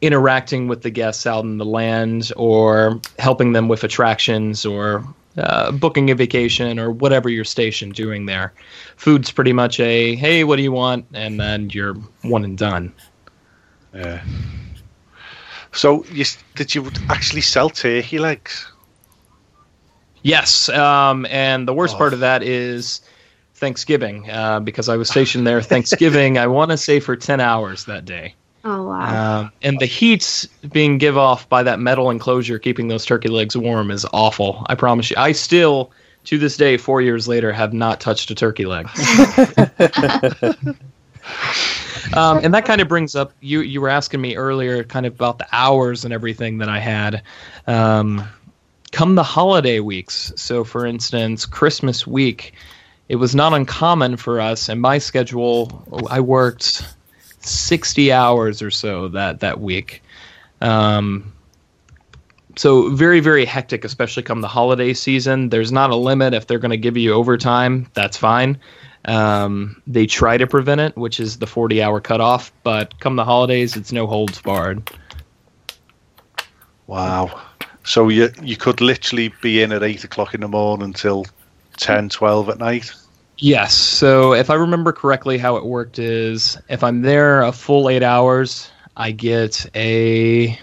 interacting 0.00 0.66
with 0.66 0.82
the 0.82 0.90
guests 0.90 1.28
out 1.28 1.44
in 1.44 1.58
the 1.58 1.64
land 1.64 2.32
or 2.34 3.00
helping 3.20 3.52
them 3.52 3.68
with 3.68 3.84
attractions 3.84 4.66
or 4.66 5.06
uh, 5.38 5.72
booking 5.72 6.10
a 6.10 6.14
vacation 6.14 6.78
or 6.78 6.90
whatever 6.90 7.28
your 7.28 7.44
station 7.44 7.90
doing 7.90 8.26
there. 8.26 8.52
Food's 8.96 9.30
pretty 9.30 9.52
much 9.52 9.80
a 9.80 10.14
hey, 10.16 10.44
what 10.44 10.56
do 10.56 10.62
you 10.62 10.72
want? 10.72 11.06
And 11.14 11.40
then 11.40 11.70
you're 11.70 11.94
one 12.22 12.44
and 12.44 12.58
done. 12.58 12.92
Yeah. 13.94 14.22
So 15.72 16.04
you 16.12 16.24
did 16.54 16.74
you 16.74 16.90
actually 17.08 17.40
sell 17.40 17.70
turkey 17.70 18.18
legs? 18.18 18.68
Yes, 20.22 20.68
um, 20.68 21.26
and 21.30 21.66
the 21.66 21.74
worst 21.74 21.94
Oh. 21.96 21.98
part 21.98 22.12
of 22.12 22.20
that 22.20 22.42
is 22.42 23.00
Thanksgiving 23.54 24.30
uh, 24.30 24.60
because 24.60 24.88
I 24.88 24.96
was 24.96 25.08
stationed 25.08 25.46
there 25.46 25.62
Thanksgiving. 25.62 26.38
I 26.38 26.46
want 26.46 26.70
to 26.70 26.76
say 26.76 27.00
for 27.00 27.16
ten 27.16 27.40
hours 27.40 27.86
that 27.86 28.04
day. 28.04 28.34
Oh 28.64 28.84
wow. 28.84 29.40
Um, 29.40 29.52
and 29.62 29.78
the 29.80 29.86
heat 29.86 30.46
being 30.72 30.98
give 30.98 31.18
off 31.18 31.48
by 31.48 31.62
that 31.64 31.80
metal 31.80 32.10
enclosure 32.10 32.58
keeping 32.58 32.88
those 32.88 33.04
turkey 33.04 33.28
legs 33.28 33.56
warm 33.56 33.90
is 33.90 34.06
awful. 34.12 34.64
I 34.68 34.74
promise 34.74 35.10
you. 35.10 35.16
I 35.18 35.32
still, 35.32 35.90
to 36.24 36.38
this 36.38 36.56
day, 36.56 36.76
four 36.76 37.00
years 37.00 37.26
later, 37.26 37.52
have 37.52 37.72
not 37.72 38.00
touched 38.00 38.30
a 38.30 38.34
turkey 38.34 38.66
leg. 38.66 38.86
um, 42.14 42.38
and 42.42 42.54
that 42.54 42.64
kind 42.64 42.80
of 42.80 42.86
brings 42.88 43.16
up 43.16 43.32
you. 43.40 43.62
You 43.62 43.80
were 43.80 43.88
asking 43.88 44.20
me 44.20 44.36
earlier, 44.36 44.84
kind 44.84 45.06
of 45.06 45.14
about 45.14 45.38
the 45.38 45.46
hours 45.50 46.04
and 46.04 46.14
everything 46.14 46.58
that 46.58 46.68
I 46.68 46.78
had. 46.78 47.22
Um, 47.66 48.24
come 48.92 49.16
the 49.16 49.24
holiday 49.24 49.80
weeks. 49.80 50.32
So, 50.36 50.62
for 50.62 50.86
instance, 50.86 51.46
Christmas 51.46 52.06
week, 52.06 52.52
it 53.08 53.16
was 53.16 53.34
not 53.34 53.52
uncommon 53.52 54.18
for 54.18 54.40
us. 54.40 54.68
And 54.68 54.80
my 54.80 54.98
schedule, 54.98 55.84
I 56.08 56.20
worked 56.20 56.84
60 57.46 58.12
hours 58.12 58.62
or 58.62 58.70
so 58.70 59.08
that 59.08 59.40
that 59.40 59.60
week. 59.60 60.02
Um, 60.60 61.32
so 62.56 62.90
very 62.90 63.20
very 63.20 63.44
hectic, 63.44 63.84
especially 63.84 64.22
come 64.22 64.40
the 64.40 64.48
holiday 64.48 64.92
season. 64.92 65.48
There's 65.48 65.72
not 65.72 65.90
a 65.90 65.96
limit 65.96 66.34
if 66.34 66.46
they're 66.46 66.58
going 66.58 66.70
to 66.70 66.76
give 66.76 66.96
you 66.96 67.12
overtime. 67.12 67.88
That's 67.94 68.16
fine. 68.16 68.58
Um, 69.04 69.82
they 69.86 70.06
try 70.06 70.36
to 70.36 70.46
prevent 70.46 70.80
it, 70.80 70.96
which 70.96 71.18
is 71.18 71.38
the 71.38 71.46
40 71.46 71.82
hour 71.82 72.00
cutoff. 72.00 72.52
But 72.62 72.98
come 73.00 73.16
the 73.16 73.24
holidays, 73.24 73.76
it's 73.76 73.92
no 73.92 74.06
holds 74.06 74.40
barred. 74.40 74.90
Wow. 76.86 77.40
So 77.84 78.08
you 78.08 78.30
you 78.42 78.56
could 78.56 78.80
literally 78.80 79.32
be 79.40 79.62
in 79.62 79.72
at 79.72 79.82
eight 79.82 80.04
o'clock 80.04 80.34
in 80.34 80.42
the 80.42 80.48
morning 80.48 80.84
until 80.84 81.26
10, 81.78 82.10
12 82.10 82.48
at 82.50 82.58
night. 82.58 82.92
Yes. 83.42 83.74
So 83.74 84.34
if 84.34 84.50
I 84.50 84.54
remember 84.54 84.92
correctly, 84.92 85.36
how 85.36 85.56
it 85.56 85.64
worked 85.64 85.98
is 85.98 86.56
if 86.68 86.84
I'm 86.84 87.02
there 87.02 87.42
a 87.42 87.50
full 87.50 87.88
eight 87.88 88.04
hours, 88.04 88.70
I 88.96 89.10
get 89.10 89.68
a. 89.74 90.56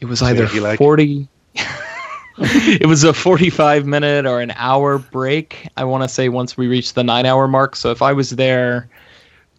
It 0.00 0.06
was 0.06 0.22
either 0.22 0.46
forty. 0.78 1.28
it 2.38 2.88
was 2.88 3.04
a 3.04 3.12
forty-five 3.12 3.84
minute 3.84 4.24
or 4.24 4.40
an 4.40 4.54
hour 4.56 4.96
break. 4.96 5.68
I 5.76 5.84
want 5.84 6.02
to 6.02 6.08
say 6.08 6.30
once 6.30 6.56
we 6.56 6.66
reached 6.66 6.94
the 6.94 7.04
nine-hour 7.04 7.46
mark. 7.46 7.76
So 7.76 7.90
if 7.90 8.00
I 8.00 8.14
was 8.14 8.30
there 8.30 8.88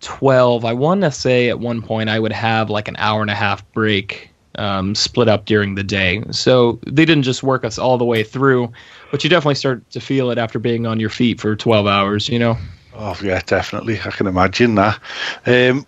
twelve, 0.01 0.65
I 0.65 0.73
want 0.73 1.01
to 1.01 1.11
say 1.11 1.49
at 1.49 1.59
one 1.59 1.83
point 1.83 2.09
I 2.09 2.19
would 2.19 2.33
have 2.33 2.71
like 2.71 2.87
an 2.87 2.95
hour 2.97 3.21
and 3.21 3.29
a 3.29 3.35
half 3.35 3.63
break. 3.73 4.31
Um, 4.57 4.95
split 4.95 5.27
up 5.27 5.45
during 5.45 5.75
the 5.75 5.83
day. 5.83 6.23
So 6.31 6.79
they 6.87 7.03
didn't 7.05 7.23
just 7.23 7.43
work 7.43 7.65
us 7.65 7.77
all 7.77 7.97
the 7.97 8.05
way 8.05 8.23
through, 8.23 8.71
but 9.15 9.23
you 9.23 9.29
definitely 9.29 9.55
start 9.55 9.89
to 9.91 10.01
feel 10.01 10.29
it 10.29 10.37
after 10.37 10.59
being 10.59 10.85
on 10.85 10.99
your 10.99 11.09
feet 11.09 11.39
for 11.39 11.55
12 11.55 11.87
hours, 11.87 12.27
you 12.27 12.37
know? 12.37 12.57
Oh 12.95 13.17
yeah, 13.23 13.39
definitely. 13.45 13.97
I 14.01 14.11
can 14.11 14.27
imagine 14.27 14.75
that. 14.75 14.99
Um, 15.45 15.85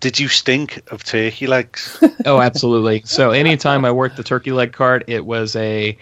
did 0.00 0.20
you 0.20 0.28
stink 0.28 0.82
of 0.92 1.02
turkey 1.02 1.46
legs? 1.46 1.96
Oh, 2.26 2.38
absolutely. 2.42 3.00
so 3.06 3.30
anytime 3.30 3.86
I 3.86 3.92
worked 3.92 4.18
the 4.18 4.22
turkey 4.22 4.52
leg 4.52 4.74
cart, 4.74 5.04
it 5.06 5.24
was 5.24 5.56
a 5.56 5.96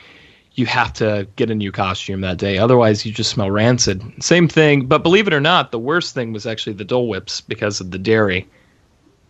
you 0.55 0.67
have 0.67 0.93
to 0.95 1.29
get 1.37 1.49
a 1.49 1.55
new 1.55 1.71
costume 1.71 2.23
that 2.23 2.39
day. 2.39 2.59
Otherwise, 2.59 3.07
you 3.07 3.13
just 3.13 3.31
smell 3.31 3.53
rancid. 3.53 4.03
Same 4.21 4.49
thing, 4.49 4.87
but 4.87 5.05
believe 5.05 5.29
it 5.29 5.33
or 5.33 5.41
not, 5.41 5.71
the 5.71 5.79
worst 5.79 6.13
thing 6.13 6.33
was 6.33 6.45
actually 6.45 6.73
the 6.73 6.85
Dole 6.85 7.07
Whips 7.07 7.41
because 7.41 7.81
of 7.81 7.93
the 7.93 7.99
dairy. 8.01 8.49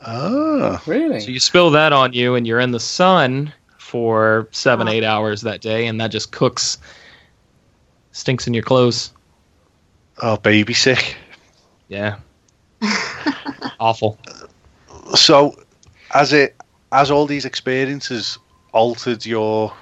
oh, 0.07 0.81
Really? 0.87 1.21
So 1.21 1.29
you 1.31 1.41
spill 1.41 1.71
that 1.73 1.93
on 1.93 2.15
you, 2.15 2.37
and 2.37 2.47
you're 2.47 2.61
in 2.61 2.71
the 2.71 2.81
sun 2.81 3.53
for 3.77 4.49
seven, 4.51 4.87
eight 4.87 5.03
hours 5.03 5.41
that 5.43 5.61
day, 5.63 5.87
and 5.87 5.99
that 6.01 6.09
just 6.11 6.31
cooks, 6.31 6.77
stinks 8.19 8.47
in 8.47 8.55
your 8.55 8.65
clothes. 8.65 9.13
oh, 10.23 10.37
baby 10.37 10.75
sick. 10.75 11.17
Yeah. 11.89 12.19
Awful. 13.81 14.19
So, 15.15 15.55
as 16.13 16.33
it 16.33 16.57
as 16.93 17.11
all 17.11 17.27
these 17.27 17.45
experiences 17.45 18.39
altered 18.73 19.25
your 19.25 19.73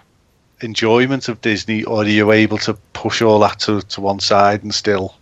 enjoyment 0.61 1.29
of 1.29 1.41
Disney, 1.41 1.85
or 1.85 2.03
are 2.03 2.09
you 2.09 2.31
able 2.33 2.59
to 2.59 2.75
push 2.93 3.23
all 3.23 3.39
that 3.41 3.61
to, 3.61 3.81
to 3.83 4.01
one 4.01 4.21
side 4.21 4.63
and 4.63 4.75
still? 4.75 5.15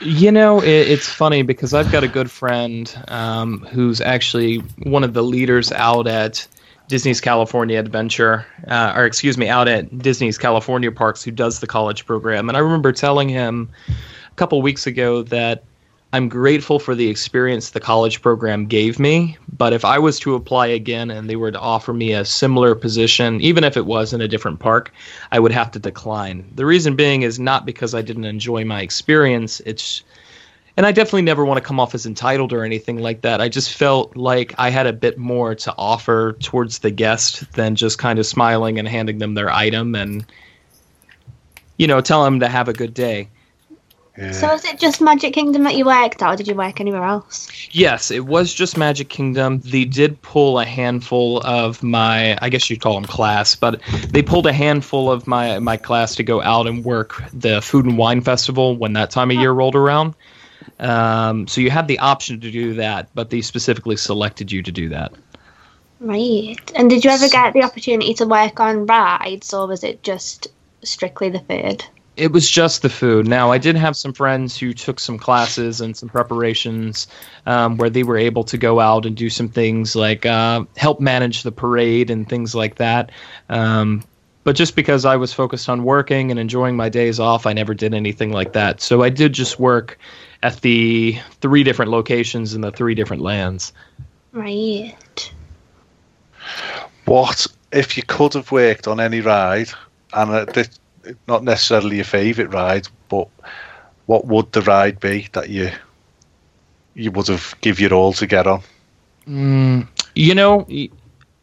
You 0.00 0.30
know, 0.30 0.60
it, 0.60 0.68
it's 0.68 1.08
funny 1.08 1.42
because 1.42 1.72
I've 1.72 1.90
got 1.90 2.04
a 2.04 2.08
good 2.08 2.30
friend 2.30 2.92
um, 3.08 3.60
who's 3.60 4.00
actually 4.00 4.58
one 4.82 5.04
of 5.04 5.14
the 5.14 5.22
leaders 5.22 5.72
out 5.72 6.06
at 6.06 6.46
Disney's 6.88 7.20
California 7.20 7.78
Adventure, 7.78 8.46
uh, 8.68 8.92
or 8.96 9.06
excuse 9.06 9.36
me, 9.36 9.48
out 9.48 9.68
at 9.68 9.98
Disney's 9.98 10.38
California 10.38 10.92
Parks, 10.92 11.22
who 11.22 11.30
does 11.30 11.60
the 11.60 11.66
college 11.66 12.06
program. 12.06 12.48
And 12.48 12.56
I 12.56 12.60
remember 12.60 12.92
telling 12.92 13.28
him 13.28 13.68
a 13.88 14.34
couple 14.36 14.62
weeks 14.62 14.86
ago 14.86 15.22
that 15.24 15.64
I'm 16.12 16.28
grateful 16.28 16.78
for 16.78 16.94
the 16.94 17.08
experience 17.08 17.70
the 17.70 17.80
college 17.80 18.22
program 18.22 18.66
gave 18.66 18.98
me. 19.00 19.36
But 19.56 19.72
if 19.72 19.84
I 19.84 19.98
was 19.98 20.18
to 20.20 20.34
apply 20.34 20.68
again 20.68 21.10
and 21.10 21.28
they 21.28 21.36
were 21.36 21.50
to 21.50 21.58
offer 21.58 21.92
me 21.92 22.12
a 22.12 22.24
similar 22.24 22.74
position, 22.74 23.40
even 23.40 23.64
if 23.64 23.76
it 23.76 23.84
was 23.84 24.12
in 24.12 24.20
a 24.20 24.28
different 24.28 24.60
park, 24.60 24.92
I 25.32 25.40
would 25.40 25.52
have 25.52 25.72
to 25.72 25.78
decline. 25.78 26.50
The 26.54 26.64
reason 26.64 26.94
being 26.94 27.22
is 27.22 27.40
not 27.40 27.66
because 27.66 27.94
I 27.94 28.02
didn't 28.02 28.24
enjoy 28.24 28.64
my 28.64 28.80
experience. 28.80 29.60
It's 29.66 30.04
and 30.76 30.86
I 30.86 30.92
definitely 30.92 31.22
never 31.22 31.44
want 31.44 31.58
to 31.58 31.64
come 31.64 31.80
off 31.80 31.94
as 31.94 32.06
entitled 32.06 32.52
or 32.52 32.64
anything 32.64 32.98
like 32.98 33.22
that. 33.22 33.40
I 33.40 33.48
just 33.48 33.72
felt 33.72 34.16
like 34.16 34.54
I 34.58 34.70
had 34.70 34.86
a 34.86 34.92
bit 34.92 35.18
more 35.18 35.54
to 35.54 35.74
offer 35.76 36.34
towards 36.40 36.80
the 36.80 36.90
guest 36.90 37.52
than 37.52 37.76
just 37.76 37.98
kind 37.98 38.18
of 38.18 38.26
smiling 38.26 38.78
and 38.78 38.86
handing 38.86 39.18
them 39.18 39.34
their 39.34 39.50
item 39.50 39.94
and 39.94 40.26
you 41.76 41.86
know, 41.86 42.00
telling 42.00 42.32
them 42.32 42.40
to 42.40 42.48
have 42.48 42.68
a 42.68 42.72
good 42.72 42.94
day. 42.94 43.28
Yeah. 44.16 44.32
So 44.32 44.54
is 44.54 44.64
it 44.64 44.80
just 44.80 45.02
Magic 45.02 45.34
Kingdom 45.34 45.64
that 45.64 45.76
you 45.76 45.84
worked 45.84 46.22
at, 46.22 46.32
or 46.32 46.36
did 46.36 46.48
you 46.48 46.54
work 46.54 46.80
anywhere 46.80 47.04
else? 47.04 47.48
Yes, 47.70 48.10
it 48.10 48.24
was 48.24 48.54
just 48.54 48.78
Magic 48.78 49.10
Kingdom. 49.10 49.60
They 49.60 49.84
did 49.84 50.22
pull 50.22 50.58
a 50.58 50.64
handful 50.64 51.42
of 51.42 51.82
my, 51.82 52.38
I 52.40 52.48
guess 52.48 52.70
you'd 52.70 52.80
call 52.80 52.94
them 52.94 53.04
class, 53.04 53.54
but 53.56 53.82
they 54.08 54.22
pulled 54.22 54.46
a 54.46 54.54
handful 54.54 55.12
of 55.12 55.26
my 55.26 55.58
my 55.58 55.76
class 55.76 56.14
to 56.14 56.22
go 56.22 56.40
out 56.40 56.66
and 56.66 56.82
work 56.82 57.22
the 57.34 57.60
Food 57.60 57.84
and 57.84 57.98
Wine 57.98 58.22
Festival 58.22 58.74
when 58.74 58.94
that 58.94 59.10
time 59.10 59.30
of 59.30 59.36
year 59.36 59.52
rolled 59.52 59.76
around. 59.76 60.14
Um, 60.78 61.46
so 61.46 61.60
you 61.60 61.70
had 61.70 61.88
the 61.88 61.98
option 61.98 62.40
to 62.40 62.50
do 62.50 62.74
that, 62.74 63.08
but 63.14 63.30
they 63.30 63.40
specifically 63.40 63.96
selected 63.96 64.52
you 64.52 64.62
to 64.62 64.72
do 64.72 64.88
that. 64.90 65.12
Right. 66.00 66.56
And 66.74 66.90
did 66.90 67.04
you 67.04 67.10
ever 67.10 67.28
get 67.28 67.54
the 67.54 67.62
opportunity 67.62 68.14
to 68.14 68.26
work 68.26 68.60
on 68.60 68.86
rides, 68.86 69.54
or 69.54 69.66
was 69.66 69.82
it 69.82 70.02
just 70.02 70.48
strictly 70.82 71.30
the 71.30 71.40
food? 71.40 71.84
It 72.16 72.32
was 72.32 72.48
just 72.48 72.80
the 72.80 72.88
food. 72.88 73.28
Now, 73.28 73.52
I 73.52 73.58
did 73.58 73.76
have 73.76 73.94
some 73.94 74.14
friends 74.14 74.56
who 74.56 74.72
took 74.72 74.98
some 74.98 75.18
classes 75.18 75.82
and 75.82 75.94
some 75.94 76.08
preparations 76.08 77.08
um, 77.44 77.76
where 77.76 77.90
they 77.90 78.04
were 78.04 78.16
able 78.16 78.44
to 78.44 78.56
go 78.56 78.80
out 78.80 79.04
and 79.04 79.14
do 79.14 79.28
some 79.28 79.48
things 79.48 79.94
like 79.94 80.24
uh, 80.24 80.64
help 80.76 80.98
manage 80.98 81.42
the 81.42 81.52
parade 81.52 82.10
and 82.10 82.26
things 82.26 82.54
like 82.54 82.76
that. 82.76 83.12
Um, 83.50 84.02
but 84.44 84.56
just 84.56 84.76
because 84.76 85.04
I 85.04 85.16
was 85.16 85.32
focused 85.32 85.68
on 85.68 85.82
working 85.82 86.30
and 86.30 86.40
enjoying 86.40 86.76
my 86.76 86.88
days 86.88 87.20
off, 87.20 87.46
I 87.46 87.52
never 87.52 87.74
did 87.74 87.92
anything 87.92 88.32
like 88.32 88.52
that. 88.52 88.80
So 88.80 89.02
I 89.02 89.10
did 89.10 89.32
just 89.32 89.58
work 89.58 89.98
at 90.46 90.60
the 90.60 91.18
three 91.40 91.64
different 91.64 91.90
locations 91.90 92.54
in 92.54 92.60
the 92.60 92.70
three 92.70 92.94
different 92.94 93.20
lands. 93.20 93.72
Right. 94.30 95.32
What 97.04 97.48
if 97.72 97.96
you 97.96 98.04
could 98.04 98.34
have 98.34 98.52
worked 98.52 98.86
on 98.86 99.00
any 99.00 99.20
ride, 99.20 99.70
and 100.12 100.30
uh, 100.30 100.44
this, 100.44 100.70
not 101.26 101.42
necessarily 101.42 101.96
your 101.96 102.04
favourite 102.04 102.52
ride, 102.52 102.86
but 103.08 103.26
what 104.06 104.26
would 104.26 104.52
the 104.52 104.62
ride 104.62 105.00
be 105.00 105.28
that 105.32 105.48
you 105.48 105.70
you 106.94 107.10
would 107.10 107.26
have 107.26 107.56
give 107.60 107.80
your 107.80 107.92
all 107.92 108.12
to 108.12 108.26
get 108.26 108.46
on? 108.46 108.62
Mm, 109.26 109.88
you 110.14 110.34
know, 110.36 110.64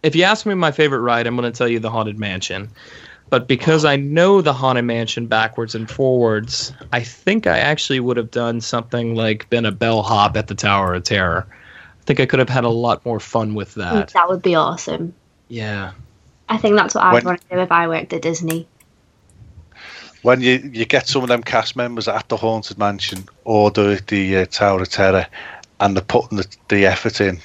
if 0.02 0.16
you 0.16 0.24
ask 0.24 0.46
me 0.46 0.54
my 0.54 0.72
favorite 0.72 1.02
ride, 1.02 1.28
I'm 1.28 1.36
going 1.36 1.52
to 1.52 1.58
tell 1.58 1.68
you 1.68 1.80
the 1.80 1.90
Haunted 1.90 2.18
Mansion. 2.18 2.70
But 3.34 3.48
because 3.48 3.84
I 3.84 3.96
know 3.96 4.42
the 4.42 4.54
Haunted 4.54 4.86
Mansion 4.86 5.26
backwards 5.26 5.74
and 5.74 5.90
forwards, 5.90 6.72
I 6.92 7.02
think 7.02 7.48
I 7.48 7.58
actually 7.58 8.00
would 8.00 8.16
have 8.16 8.30
done 8.30 8.62
something 8.62 9.16
like 9.16 9.50
been 9.50 9.66
a 9.66 9.72
bellhop 9.72 10.38
at 10.38 10.46
the 10.46 10.54
Tower 10.54 10.94
of 10.94 11.04
Terror. 11.04 11.48
I 11.50 12.04
think 12.06 12.20
I 12.20 12.28
could 12.28 12.38
have 12.38 12.48
had 12.48 12.64
a 12.64 12.70
lot 12.70 13.04
more 13.08 13.20
fun 13.20 13.56
with 13.56 13.74
that. 13.74 14.10
That 14.10 14.30
would 14.30 14.44
be 14.44 14.54
awesome. 14.54 15.16
Yeah. 15.48 15.94
I 16.48 16.60
think 16.60 16.76
that's 16.76 16.94
what 16.94 17.06
I'd 17.06 17.14
When- 17.14 17.26
want 17.26 17.42
to 17.42 17.56
do 17.56 17.60
if 17.60 17.72
I 17.72 17.88
worked 17.88 18.14
at 18.14 18.22
Disney. 18.22 18.68
When 20.22 20.42
you, 20.42 20.70
you 20.72 20.86
get 20.86 21.08
some 21.08 21.24
of 21.24 21.28
them 21.28 21.42
cast 21.42 21.76
members 21.76 22.08
at 22.08 22.30
the 22.30 22.38
Haunted 22.38 22.78
Mansion 22.78 23.26
or 23.46 23.72
the 23.72 24.00
the 24.06 24.38
uh, 24.38 24.46
Tower 24.46 24.84
of 24.84 24.90
Terror, 24.90 25.26
and 25.80 25.98
they're 25.98 26.04
putting 26.04 26.38
the, 26.38 26.48
the 26.70 26.86
effort 26.86 27.20
in, 27.20 27.40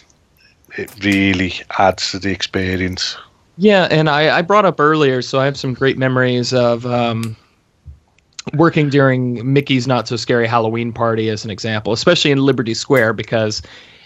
it 0.77 1.03
really 1.03 1.55
adds 1.79 2.11
to 2.11 2.19
the 2.19 2.31
experience. 2.31 3.17
Yeah, 3.61 3.89
and 3.91 4.09
I, 4.09 4.39
I 4.39 4.43
brought 4.43 4.65
up 4.65 4.79
earlier, 4.79 5.21
so 5.21 5.41
I 5.41 5.45
have 5.45 5.57
some 5.57 5.75
great 5.75 5.99
memories 5.99 6.55
of 6.55 6.87
um, 6.87 7.37
working 8.55 8.89
during 8.89 9.53
Mickey's 9.53 9.89
Not 9.89 10.07
So 10.07 10.15
Scary 10.15 10.47
Halloween 10.47 10.93
Party 10.93 11.29
as 11.29 11.45
an 11.45 11.51
example, 11.51 11.93
especially 11.93 12.31
in 12.31 12.39
Liberty 12.39 12.73
Square, 12.73 13.15
because 13.15 13.61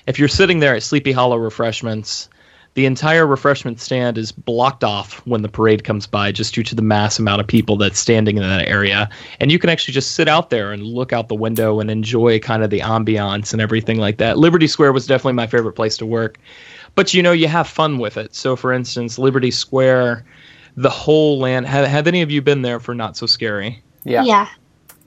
if 0.07 0.19
you're 0.19 0.29
sitting 0.29 0.61
there 0.61 0.75
at 0.75 0.83
Sleepy 0.83 1.13
Hollow 1.13 1.37
Refreshments, 1.37 2.31
the 2.75 2.87
entire 2.87 3.27
refreshment 3.27 3.79
stand 3.79 4.17
is 4.17 4.33
blocked 4.33 4.83
off 4.83 5.19
when 5.27 5.43
the 5.43 5.49
parade 5.51 5.85
comes 5.85 6.07
by 6.07 6.33
just 6.33 6.55
due 6.55 6.63
to 6.63 6.75
the 6.75 6.81
mass 6.81 7.19
amount 7.19 7.43
of 7.43 7.47
people 7.47 7.77
that's 7.77 7.99
standing 7.99 8.39
in 8.39 8.43
that 8.43 8.67
area. 8.67 9.11
And 9.41 9.53
you 9.53 9.59
can 9.59 9.69
actually 9.69 9.93
just 9.93 10.13
sit 10.13 10.27
out 10.27 10.49
there 10.49 10.73
and 10.73 10.83
look 10.83 11.13
out 11.13 11.29
the 11.29 11.35
window 11.35 11.81
and 11.81 11.91
enjoy 11.91 12.39
kind 12.39 12.65
of 12.65 12.71
the 12.71 12.81
ambiance 12.81 13.53
and 13.53 13.61
everything 13.61 13.99
like 13.99 14.17
that. 14.17 14.39
Liberty 14.39 14.67
Square 14.67 14.95
was 14.95 15.07
definitely 15.07 15.35
my 15.35 15.47
favorite 15.47 15.75
place 15.75 15.99
to 15.99 16.07
work 16.07 16.39
but 16.95 17.15
you 17.15 17.23
know 17.23 17.33
you 17.33 17.49
have 17.49 17.69
fun 17.69 17.99
with 17.99 18.17
it. 18.17 18.35
So 18.35 18.57
for 18.57 18.73
instance 18.73 19.19
liberty 19.19 19.51
square 19.51 20.25
the 20.77 20.91
whole 20.91 21.39
land 21.39 21.67
have, 21.67 21.87
have 21.87 22.07
any 22.07 22.23
of 22.23 22.31
you 22.31 22.41
been 22.41 22.63
there 22.63 22.81
for 22.81 22.95
not 22.95 23.17
so 23.17 23.27
scary? 23.27 23.83
Yeah. 24.05 24.25
Yeah. 24.25 24.49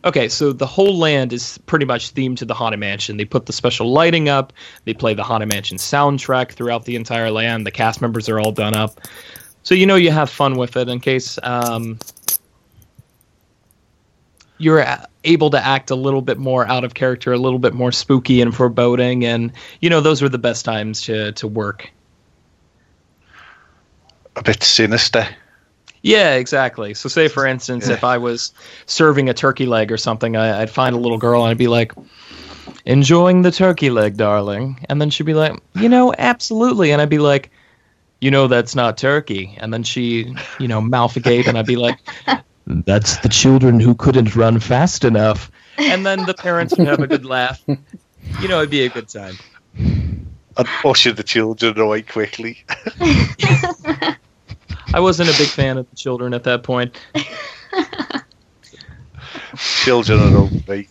okay 0.03 0.29
so 0.29 0.53
the 0.53 0.67
whole 0.67 0.97
land 0.97 1.33
is 1.33 1.57
pretty 1.65 1.85
much 1.85 2.13
themed 2.13 2.37
to 2.37 2.45
the 2.45 2.53
haunted 2.53 2.79
mansion. 2.79 3.17
They 3.17 3.25
put 3.25 3.45
the 3.45 3.53
special 3.53 3.91
lighting 3.91 4.29
up. 4.29 4.53
They 4.85 4.93
play 4.93 5.13
the 5.13 5.23
haunted 5.23 5.49
mansion 5.49 5.77
soundtrack 5.77 6.51
throughout 6.51 6.85
the 6.85 6.95
entire 6.95 7.31
land. 7.31 7.65
The 7.65 7.71
cast 7.71 8.01
members 8.01 8.29
are 8.29 8.39
all 8.39 8.51
done 8.51 8.75
up. 8.75 8.99
So 9.63 9.73
you 9.73 9.87
know 9.87 9.95
you 9.95 10.11
have 10.11 10.29
fun 10.29 10.57
with 10.57 10.77
it. 10.77 10.87
In 10.87 10.99
case 10.99 11.39
um, 11.41 11.97
you're 14.57 14.85
able 15.23 15.49
to 15.49 15.63
act 15.63 15.89
a 15.89 15.95
little 15.95 16.21
bit 16.21 16.37
more 16.37 16.67
out 16.67 16.83
of 16.83 16.93
character 16.93 17.33
a 17.33 17.37
little 17.37 17.59
bit 17.59 17.73
more 17.73 17.91
spooky 17.91 18.41
and 18.41 18.55
foreboding 18.55 19.25
and 19.25 19.51
you 19.81 19.89
know 19.89 20.01
those 20.01 20.21
were 20.21 20.29
the 20.29 20.37
best 20.37 20.65
times 20.65 21.01
to 21.01 21.31
to 21.33 21.47
work. 21.47 21.91
A 24.35 24.43
bit 24.43 24.63
sinister. 24.63 25.27
Yeah, 26.05 26.35
exactly. 26.35 26.93
So, 26.93 27.09
say 27.09 27.27
for 27.27 27.47
instance, 27.47 27.87
if 27.87 28.03
I 28.03 28.19
was 28.19 28.53
serving 28.85 29.27
a 29.27 29.33
turkey 29.33 29.65
leg 29.65 29.91
or 29.91 29.97
something, 29.97 30.35
I, 30.35 30.61
I'd 30.61 30.69
find 30.69 30.95
a 30.95 30.99
little 30.99 31.17
girl 31.17 31.41
and 31.41 31.49
I'd 31.49 31.57
be 31.57 31.67
like, 31.67 31.93
"Enjoying 32.85 33.41
the 33.41 33.49
turkey 33.49 33.89
leg, 33.89 34.15
darling," 34.15 34.85
and 34.87 35.01
then 35.01 35.09
she'd 35.09 35.25
be 35.25 35.33
like, 35.33 35.57
"You 35.73 35.89
know, 35.89 36.13
absolutely," 36.15 36.91
and 36.91 37.01
I'd 37.01 37.09
be 37.09 37.17
like, 37.17 37.49
"You 38.21 38.29
know, 38.29 38.47
that's 38.47 38.75
not 38.75 38.99
turkey," 38.99 39.57
and 39.57 39.73
then 39.73 39.81
she, 39.81 40.35
you 40.59 40.67
know, 40.67 40.79
mouth 40.95 41.15
agape, 41.15 41.47
and 41.47 41.57
I'd 41.57 41.65
be 41.65 41.77
like, 41.77 41.97
"That's 42.67 43.17
the 43.17 43.29
children 43.29 43.79
who 43.79 43.95
couldn't 43.95 44.35
run 44.35 44.59
fast 44.59 45.03
enough," 45.03 45.51
and 45.77 46.05
then 46.05 46.25
the 46.25 46.33
parents 46.33 46.77
would 46.77 46.87
have 46.87 46.99
a 46.99 47.07
good 47.07 47.25
laugh. 47.25 47.63
You 47.67 48.47
know, 48.47 48.57
it'd 48.57 48.69
be 48.69 48.85
a 48.85 48.89
good 48.89 49.09
time. 49.09 49.35
And 49.77 50.67
usher 50.85 51.11
the 51.11 51.23
children 51.23 51.77
away 51.79 52.01
quickly. 52.01 52.63
I 54.93 54.99
wasn't 54.99 55.29
a 55.29 55.37
big 55.37 55.49
fan 55.49 55.77
of 55.77 55.89
the 55.89 55.95
children 55.95 56.33
at 56.33 56.43
that 56.45 56.63
point. 56.63 56.97
children 59.83 60.19
are 60.19 60.37
overbeat. 60.37 60.89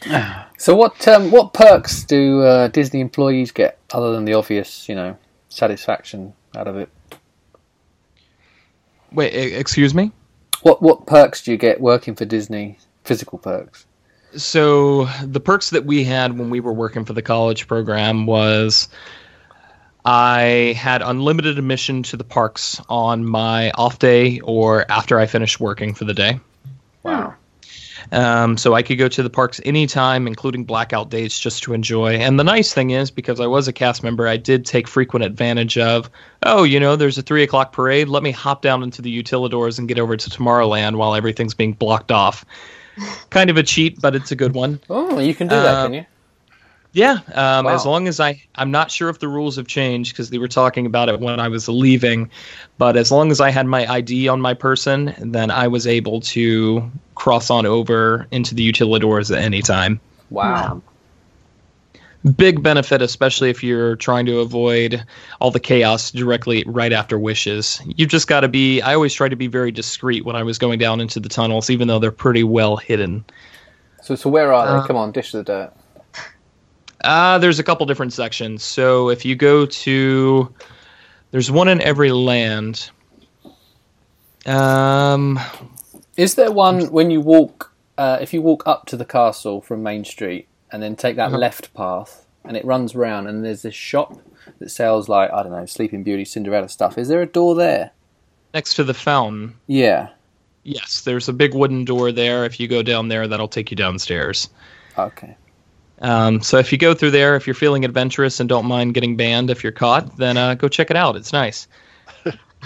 So 0.58 0.74
what 0.74 1.06
um, 1.06 1.30
what 1.30 1.54
perks 1.54 2.02
do 2.02 2.42
uh, 2.42 2.68
Disney 2.68 3.00
employees 3.00 3.52
get 3.52 3.78
other 3.92 4.12
than 4.12 4.24
the 4.24 4.34
obvious, 4.34 4.88
you 4.88 4.94
know, 4.94 5.16
satisfaction 5.48 6.34
out 6.56 6.66
of 6.66 6.76
it? 6.76 6.88
Wait, 9.12 9.34
e- 9.34 9.54
excuse 9.54 9.94
me. 9.94 10.12
What 10.62 10.82
what 10.82 11.06
perks 11.06 11.42
do 11.42 11.50
you 11.52 11.56
get 11.56 11.80
working 11.80 12.14
for 12.14 12.24
Disney? 12.24 12.78
Physical 13.04 13.38
perks. 13.38 13.86
so 14.36 15.06
the 15.24 15.40
perks 15.40 15.70
that 15.70 15.84
we 15.86 16.04
had 16.04 16.38
when 16.38 16.50
we 16.50 16.60
were 16.60 16.72
working 16.72 17.04
for 17.04 17.12
the 17.14 17.22
college 17.22 17.66
program 17.66 18.26
was 18.26 18.88
I 20.04 20.74
had 20.76 21.00
unlimited 21.02 21.58
admission 21.58 22.02
to 22.04 22.16
the 22.16 22.24
parks 22.24 22.80
on 22.88 23.24
my 23.24 23.70
off 23.72 23.98
day 23.98 24.40
or 24.40 24.90
after 24.90 25.18
I 25.18 25.26
finished 25.26 25.58
working 25.60 25.94
for 25.94 26.04
the 26.04 26.14
day. 26.14 26.40
Wow. 27.02 27.34
Um, 28.12 28.56
so 28.56 28.74
I 28.74 28.82
could 28.82 28.98
go 28.98 29.08
to 29.08 29.22
the 29.22 29.30
parks 29.30 29.60
anytime, 29.64 30.26
including 30.26 30.64
blackout 30.64 31.10
dates, 31.10 31.38
just 31.38 31.62
to 31.64 31.74
enjoy. 31.74 32.14
And 32.14 32.38
the 32.38 32.44
nice 32.44 32.72
thing 32.72 32.90
is, 32.90 33.10
because 33.10 33.40
I 33.40 33.46
was 33.46 33.68
a 33.68 33.72
cast 33.72 34.02
member, 34.02 34.26
I 34.26 34.36
did 34.36 34.64
take 34.64 34.88
frequent 34.88 35.24
advantage 35.24 35.76
of, 35.78 36.10
oh, 36.42 36.62
you 36.62 36.80
know, 36.80 36.96
there's 36.96 37.18
a 37.18 37.22
three 37.22 37.42
o'clock 37.42 37.72
parade. 37.72 38.08
Let 38.08 38.22
me 38.22 38.30
hop 38.30 38.62
down 38.62 38.82
into 38.82 39.02
the 39.02 39.22
utilidors 39.22 39.78
and 39.78 39.88
get 39.88 39.98
over 39.98 40.16
to 40.16 40.30
Tomorrowland 40.30 40.96
while 40.96 41.14
everything's 41.14 41.54
being 41.54 41.72
blocked 41.72 42.10
off. 42.10 42.44
kind 43.30 43.50
of 43.50 43.56
a 43.56 43.62
cheat, 43.62 44.00
but 44.00 44.14
it's 44.14 44.32
a 44.32 44.36
good 44.36 44.54
one. 44.54 44.80
Oh, 44.88 45.18
you 45.18 45.34
can 45.34 45.48
do 45.48 45.56
that, 45.56 45.74
Uh, 45.74 45.84
can 45.84 45.94
you? 45.94 46.06
Yeah, 46.92 47.18
um, 47.34 47.66
as 47.66 47.84
long 47.84 48.08
as 48.08 48.18
I, 48.18 48.42
I'm 48.54 48.70
not 48.70 48.90
sure 48.90 49.10
if 49.10 49.18
the 49.18 49.28
rules 49.28 49.56
have 49.56 49.66
changed 49.66 50.14
because 50.14 50.30
they 50.30 50.38
were 50.38 50.48
talking 50.48 50.86
about 50.86 51.10
it 51.10 51.20
when 51.20 51.38
I 51.38 51.46
was 51.48 51.68
leaving, 51.68 52.30
but 52.78 52.96
as 52.96 53.12
long 53.12 53.30
as 53.30 53.40
I 53.40 53.50
had 53.50 53.66
my 53.66 53.86
ID 53.86 54.26
on 54.28 54.40
my 54.40 54.54
person, 54.54 55.14
then 55.18 55.50
I 55.50 55.68
was 55.68 55.86
able 55.86 56.20
to 56.22 56.90
cross 57.18 57.50
on 57.50 57.66
over 57.66 58.26
into 58.30 58.54
the 58.54 58.72
utilidors 58.72 59.34
at 59.36 59.42
any 59.42 59.60
time. 59.60 60.00
Wow. 60.30 60.80
Big 62.36 62.62
benefit, 62.62 63.02
especially 63.02 63.50
if 63.50 63.62
you're 63.62 63.96
trying 63.96 64.24
to 64.26 64.38
avoid 64.38 65.04
all 65.40 65.50
the 65.50 65.60
chaos 65.60 66.10
directly 66.10 66.64
right 66.66 66.92
after 66.92 67.18
wishes. 67.18 67.80
You've 67.84 68.08
just 68.08 68.28
got 68.28 68.40
to 68.40 68.48
be. 68.48 68.80
I 68.80 68.94
always 68.94 69.14
try 69.14 69.28
to 69.28 69.36
be 69.36 69.46
very 69.46 69.70
discreet 69.70 70.24
when 70.24 70.36
I 70.36 70.42
was 70.42 70.58
going 70.58 70.78
down 70.78 71.00
into 71.00 71.20
the 71.20 71.28
tunnels, 71.28 71.70
even 71.70 71.88
though 71.88 71.98
they're 71.98 72.10
pretty 72.10 72.44
well 72.44 72.76
hidden. 72.76 73.24
So 74.02 74.14
so 74.14 74.30
where 74.30 74.52
are 74.52 74.66
they? 74.66 74.72
Uh, 74.72 74.86
Come 74.86 74.96
on, 74.96 75.12
dish 75.12 75.32
the 75.32 75.42
dirt. 75.42 75.72
Uh, 77.04 77.38
there's 77.38 77.58
a 77.58 77.62
couple 77.62 77.86
different 77.86 78.12
sections. 78.12 78.62
So 78.62 79.08
if 79.08 79.24
you 79.24 79.36
go 79.36 79.66
to, 79.66 80.52
there's 81.30 81.50
one 81.50 81.68
in 81.68 81.80
every 81.80 82.10
land. 82.10 82.90
Um, 84.44 85.38
Is 86.18 86.34
there 86.34 86.50
one 86.52 86.86
when 86.90 87.10
you 87.10 87.20
walk? 87.22 87.72
Uh, 87.96 88.18
if 88.20 88.34
you 88.34 88.42
walk 88.42 88.64
up 88.66 88.84
to 88.86 88.96
the 88.96 89.04
castle 89.06 89.60
from 89.62 89.82
Main 89.82 90.04
Street 90.04 90.48
and 90.70 90.82
then 90.82 90.96
take 90.96 91.16
that 91.16 91.28
Uh-huh. 91.28 91.38
left 91.38 91.72
path 91.74 92.26
and 92.44 92.56
it 92.56 92.64
runs 92.64 92.94
round 92.94 93.26
and 93.28 93.44
there's 93.44 93.62
this 93.62 93.74
shop 93.74 94.18
that 94.58 94.70
sells 94.70 95.08
like 95.08 95.32
I 95.32 95.42
don't 95.42 95.52
know 95.52 95.64
Sleeping 95.66 96.02
Beauty, 96.02 96.24
Cinderella 96.24 96.68
stuff. 96.68 96.98
Is 96.98 97.08
there 97.08 97.22
a 97.22 97.26
door 97.26 97.54
there? 97.54 97.92
next 98.54 98.74
to 98.74 98.82
the 98.84 98.94
fountain, 98.94 99.54
Yeah. 99.66 100.08
yes, 100.64 101.02
there's 101.02 101.28
a 101.28 101.32
big 101.34 101.54
wooden 101.54 101.84
door 101.84 102.10
there. 102.10 102.44
If 102.46 102.58
you 102.58 102.66
go 102.66 102.82
down 102.82 103.08
there, 103.08 103.28
that'll 103.28 103.46
take 103.46 103.70
you 103.70 103.76
downstairs. 103.76 104.48
Okay. 104.98 105.36
Um, 106.00 106.40
so 106.40 106.56
if 106.58 106.72
you 106.72 106.78
go 106.78 106.94
through 106.94 107.10
there, 107.10 107.36
if 107.36 107.46
you're 107.46 107.54
feeling 107.54 107.84
adventurous 107.84 108.40
and 108.40 108.48
don't 108.48 108.64
mind 108.66 108.94
getting 108.94 109.16
banned 109.16 109.50
if 109.50 109.62
you're 109.62 109.72
caught, 109.72 110.16
then 110.16 110.36
uh, 110.38 110.54
go 110.54 110.66
check 110.66 110.90
it 110.90 110.96
out. 110.96 111.14
It's 111.16 111.32
nice. 111.32 111.68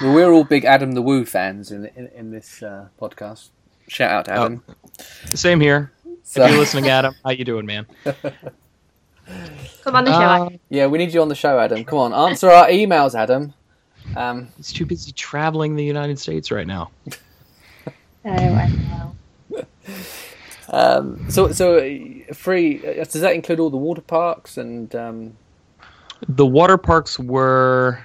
Well, 0.01 0.15
we're 0.15 0.33
all 0.33 0.45
big 0.45 0.65
Adam 0.65 0.93
the 0.93 1.03
Woo 1.03 1.25
fans 1.25 1.71
in 1.71 1.87
in, 1.97 2.09
in 2.09 2.31
this 2.31 2.63
uh, 2.63 2.89
podcast. 3.01 3.49
Shout 3.89 4.11
out 4.11 4.25
to 4.27 4.33
Adam. 4.33 4.65
Same 5.35 5.61
here. 5.61 5.93
So- 6.23 6.45
If 6.45 6.51
you're 6.51 6.61
listening, 6.61 6.89
Adam, 6.89 7.15
how 7.25 7.31
you 7.33 7.45
doing, 7.45 7.67
man? 7.67 7.87
Come 9.85 9.97
on 9.97 10.05
the 10.05 10.13
show. 10.13 10.45
Uh, 10.47 10.51
yeah, 10.69 10.87
we 10.87 10.99
need 10.99 11.13
you 11.13 11.21
on 11.23 11.29
the 11.29 11.35
show, 11.35 11.59
Adam. 11.59 11.85
Come 11.85 11.99
on, 11.99 12.13
answer 12.15 12.51
our 12.51 12.69
emails, 12.69 13.15
Adam. 13.15 13.53
Um, 14.17 14.49
he's 14.57 14.73
too 14.73 14.85
busy 14.87 15.13
traveling 15.13 15.77
the 15.77 15.85
United 15.85 16.19
States 16.19 16.51
right 16.51 16.67
now. 16.67 16.91
Oh, 18.25 18.31
I 18.31 18.69
know. 18.69 19.65
um, 20.69 21.29
so, 21.29 21.51
so 21.51 21.79
uh, 21.79 22.33
free. 22.35 22.79
Uh, 22.87 23.03
does 23.03 23.21
that 23.21 23.35
include 23.35 23.59
all 23.59 23.69
the 23.69 23.77
water 23.77 24.01
parks 24.01 24.57
and? 24.59 24.95
Um, 24.95 25.37
The 26.29 26.47
water 26.47 26.79
parks 26.79 27.19
were 27.19 27.99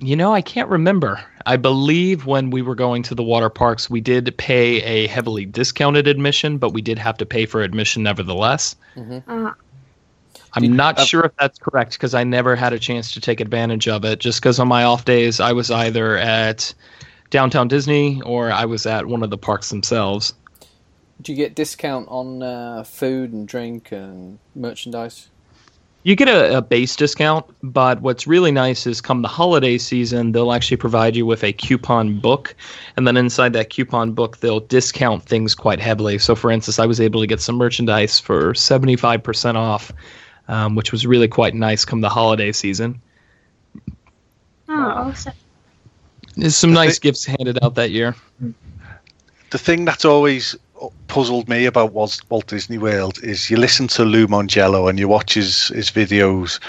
You 0.00 0.16
know, 0.16 0.32
I 0.34 0.40
can't 0.40 0.68
remember. 0.68 1.22
I 1.46 1.56
believe 1.56 2.24
when 2.24 2.50
we 2.50 2.62
were 2.62 2.74
going 2.74 3.02
to 3.04 3.14
the 3.14 3.22
water 3.22 3.50
parks, 3.50 3.90
we 3.90 4.00
did 4.00 4.34
pay 4.38 4.82
a 4.82 5.06
heavily 5.08 5.44
discounted 5.44 6.06
admission, 6.08 6.56
but 6.58 6.70
we 6.70 6.80
did 6.80 6.98
have 6.98 7.18
to 7.18 7.26
pay 7.26 7.44
for 7.44 7.62
admission 7.62 8.02
nevertheless. 8.02 8.76
Uh, 8.96 9.52
I'm 10.54 10.76
not 10.76 11.00
sure 11.00 11.24
if 11.24 11.32
that's 11.38 11.58
correct 11.58 11.92
because 11.94 12.14
I 12.14 12.24
never 12.24 12.56
had 12.56 12.72
a 12.72 12.78
chance 12.78 13.12
to 13.12 13.20
take 13.20 13.40
advantage 13.40 13.88
of 13.88 14.04
it. 14.04 14.20
Just 14.20 14.40
because 14.40 14.58
on 14.58 14.68
my 14.68 14.84
off 14.84 15.04
days, 15.04 15.40
I 15.40 15.52
was 15.52 15.70
either 15.70 16.16
at 16.16 16.72
downtown 17.30 17.68
Disney 17.68 18.22
or 18.22 18.50
I 18.50 18.64
was 18.64 18.86
at 18.86 19.06
one 19.06 19.22
of 19.22 19.30
the 19.30 19.38
parks 19.38 19.70
themselves. 19.70 20.32
Do 21.20 21.32
you 21.32 21.36
get 21.36 21.54
discount 21.54 22.08
on 22.08 22.42
uh, 22.42 22.84
food 22.84 23.32
and 23.32 23.46
drink 23.46 23.92
and 23.92 24.38
merchandise? 24.54 25.28
You 26.04 26.14
get 26.16 26.28
a, 26.28 26.58
a 26.58 26.62
base 26.62 26.96
discount, 26.96 27.46
but 27.62 28.02
what's 28.02 28.26
really 28.26 28.52
nice 28.52 28.86
is 28.86 29.00
come 29.00 29.22
the 29.22 29.28
holiday 29.28 29.78
season, 29.78 30.32
they'll 30.32 30.52
actually 30.52 30.76
provide 30.76 31.16
you 31.16 31.24
with 31.24 31.42
a 31.42 31.54
coupon 31.54 32.20
book. 32.20 32.54
And 32.98 33.08
then 33.08 33.16
inside 33.16 33.54
that 33.54 33.70
coupon 33.70 34.12
book, 34.12 34.36
they'll 34.36 34.60
discount 34.60 35.22
things 35.22 35.54
quite 35.54 35.80
heavily. 35.80 36.18
So, 36.18 36.34
for 36.34 36.50
instance, 36.50 36.78
I 36.78 36.84
was 36.84 37.00
able 37.00 37.22
to 37.22 37.26
get 37.26 37.40
some 37.40 37.56
merchandise 37.56 38.20
for 38.20 38.52
75% 38.52 39.54
off, 39.54 39.92
um, 40.48 40.74
which 40.74 40.92
was 40.92 41.06
really 41.06 41.26
quite 41.26 41.54
nice 41.54 41.86
come 41.86 42.02
the 42.02 42.10
holiday 42.10 42.52
season. 42.52 43.00
oh, 44.68 44.74
awesome. 44.74 45.32
There's 46.36 46.56
some 46.56 46.74
nice 46.74 46.98
gifts 46.98 47.24
handed 47.24 47.64
out 47.64 47.76
that 47.76 47.92
year. 47.92 48.14
the 49.50 49.58
thing 49.58 49.86
that's 49.86 50.04
always 50.04 50.54
puzzled 51.08 51.48
me 51.48 51.66
about 51.66 51.92
Walt, 51.92 52.20
Walt 52.28 52.46
Disney 52.48 52.78
World 52.78 53.18
is 53.22 53.50
you 53.50 53.56
listen 53.56 53.88
to 53.88 54.04
Lou 54.04 54.26
Mongello 54.26 54.88
and 54.88 54.98
you 54.98 55.08
watch 55.08 55.34
his, 55.34 55.68
his 55.68 55.90
videos 55.90 56.60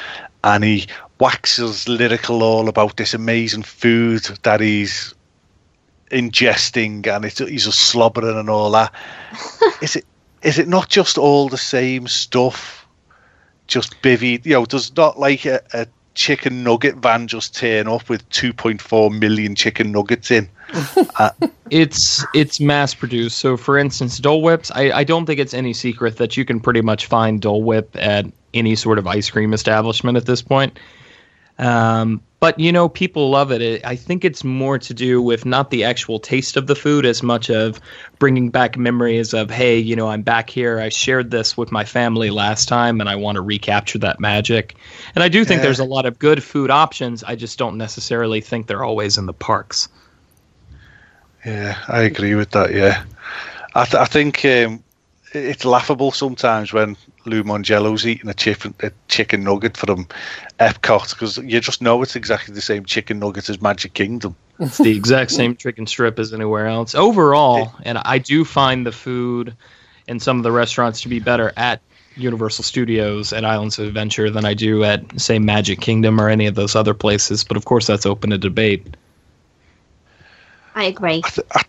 and 0.44 0.63
he 0.63 0.88
waxes 1.20 1.88
lyrical 1.88 2.44
all 2.44 2.70
about 2.70 2.98
this 2.98 3.13
amazing 3.13 3.63
food 3.63 4.24
that 4.44 4.60
he's 4.60 5.13
ingesting 6.12 7.08
and 7.08 7.26
it's, 7.26 7.39
he's 7.39 7.65
just 7.65 7.80
slobbering 7.80 8.38
and 8.38 8.50
all 8.50 8.72
that. 8.72 8.94
is 9.82 9.96
it 9.96 10.06
is 10.44 10.60
it 10.60 10.68
not 10.68 10.89
just 10.89 11.18
all 11.18 11.50
the 11.50 11.58
same 11.58 12.08
stuff? 12.08 12.86
Just 13.65 14.00
bivvy, 14.04 14.46
you 14.46 14.54
know, 14.54 14.65
does 14.65 14.96
not 14.96 15.20
like 15.20 15.46
a, 15.46 15.60
a 15.74 15.88
chicken 16.15 16.63
nugget 16.63 16.95
van 16.95 17.28
just 17.28 17.56
turn 17.56 17.88
up 17.88 18.10
with 18.10 18.28
2.4 18.30 19.19
million 19.19 19.56
chicken 19.56 19.91
nuggets 19.91 20.32
in? 20.32 20.49
It's 21.71 22.23
it's 22.36 22.60
mass 22.60 22.93
produced. 22.93 23.39
So, 23.39 23.58
for 23.58 23.78
instance, 23.78 24.19
Dole 24.19 24.43
Whips. 24.43 24.69
I, 24.71 24.91
I 24.91 25.04
don't 25.04 25.25
think 25.25 25.39
it's 25.39 25.54
any 25.54 25.73
secret 25.73 26.17
that 26.17 26.38
you 26.38 26.45
can 26.45 26.60
pretty 26.60 26.82
much 26.82 27.08
find 27.08 27.41
Dole 27.41 27.63
Whip 27.63 27.89
at 27.95 28.25
any 28.54 28.75
sort 28.75 28.99
of 28.99 29.08
ice 29.08 29.32
cream 29.32 29.51
establishment 29.51 30.15
at 30.15 30.28
this 30.28 30.43
point. 30.43 30.78
Um, 31.58 32.21
but 32.39 32.60
you 32.60 32.71
know, 32.71 32.89
people 32.89 33.30
love 33.30 33.52
it. 33.52 33.84
I 33.86 33.95
think 33.95 34.24
it's 34.26 34.43
more 34.43 34.78
to 34.78 34.93
do 34.93 35.21
with 35.21 35.45
not 35.45 35.71
the 35.71 35.84
actual 35.84 36.19
taste 36.19 36.58
of 36.58 36.67
the 36.67 36.76
food 36.76 37.06
as 37.06 37.24
much 37.24 37.50
of 37.50 37.80
bringing 38.19 38.50
back 38.50 38.78
memories 38.78 39.34
of, 39.34 39.50
hey, 39.50 39.78
you 39.78 39.95
know, 39.95 40.10
I'm 40.10 40.21
back 40.21 40.50
here. 40.50 40.80
I 40.80 40.89
shared 40.89 41.32
this 41.32 41.58
with 41.58 41.71
my 41.71 41.86
family 41.86 42.30
last 42.30 42.67
time, 42.67 43.00
and 43.00 43.10
I 43.10 43.15
want 43.15 43.36
to 43.36 43.41
recapture 43.41 44.00
that 44.00 44.19
magic. 44.19 44.76
And 45.15 45.24
I 45.24 45.30
do 45.30 45.43
think 45.45 45.62
there's 45.62 45.80
a 45.80 45.86
lot 45.86 46.06
of 46.06 46.19
good 46.19 46.43
food 46.43 46.69
options. 46.69 47.24
I 47.24 47.36
just 47.36 47.58
don't 47.58 47.78
necessarily 47.78 48.41
think 48.41 48.67
they're 48.67 48.84
always 48.84 49.17
in 49.17 49.26
the 49.26 49.34
parks. 49.34 49.89
Yeah, 51.45 51.78
I 51.88 52.02
agree 52.02 52.36
with 52.36 52.52
that. 52.52 52.74
Yeah, 52.74 53.04
I, 53.76 53.86
th- 53.86 54.02
I 54.02 54.06
think 54.06 54.43
um, 54.45 54.84
it's 55.36 55.65
laughable 55.65 56.12
sometimes 56.12 56.74
when 56.74 56.95
Lou 57.26 57.43
Mongello's 57.43 58.06
eating 58.06 58.30
a 58.30 58.34
chicken 58.34 58.74
a 58.82 58.91
chicken 59.08 59.43
nugget 59.43 59.78
from 59.78 60.08
Epcot 60.60 61.12
because 61.12 61.38
you 61.38 61.60
just 61.60 61.82
know 61.82 62.02
it's 62.02 62.15
exactly 62.15 62.54
the 62.54 62.62
same 62.62 62.86
chicken 62.86 63.19
nugget 63.19 63.50
as 63.50 63.62
Magic 63.62 63.93
Kingdom. 63.93 64.36
It's 64.60 64.78
the 64.78 64.95
exact 64.95 65.32
same 65.32 65.56
chicken 65.58 65.86
strip 65.88 66.17
as 66.19 66.34
anywhere 66.34 66.67
else. 66.67 66.95
Overall, 66.95 67.74
and 67.84 67.98
I 68.00 68.17
do 68.17 68.45
find 68.45 68.86
the 68.86 68.91
food 68.91 69.56
in 70.08 70.19
some 70.19 70.38
of 70.38 70.43
the 70.43 70.52
restaurants 70.52 71.02
to 71.02 71.10
be 71.10 71.19
better 71.19 71.52
at 71.58 71.82
Universal 72.15 72.63
Studios 72.63 73.34
and 73.34 73.45
Islands 73.45 73.78
of 73.80 73.88
Adventure 73.88 74.30
than 74.30 74.45
I 74.45 74.54
do 74.54 74.84
at, 74.84 75.19
say, 75.19 75.39
Magic 75.39 75.82
Kingdom 75.82 76.21
or 76.21 76.30
any 76.30 76.45
of 76.45 76.56
those 76.56 76.76
other 76.76 76.93
places. 76.93 77.43
But 77.43 77.58
of 77.58 77.65
course, 77.65 77.88
that's 77.88 78.06
open 78.06 78.30
to 78.30 78.38
debate. 78.38 78.95
I 80.76 80.86
agree. 80.86 81.21
I 81.26 81.30
th- 81.30 81.48
I, 81.54 81.63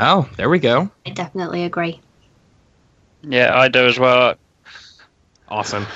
Oh, 0.00 0.28
there 0.36 0.48
we 0.48 0.60
go. 0.60 0.90
I 1.06 1.10
definitely 1.10 1.64
agree. 1.64 2.00
Yeah, 3.22 3.56
I 3.58 3.68
do 3.68 3.86
as 3.86 3.98
well. 3.98 4.34
Awesome. 5.48 5.86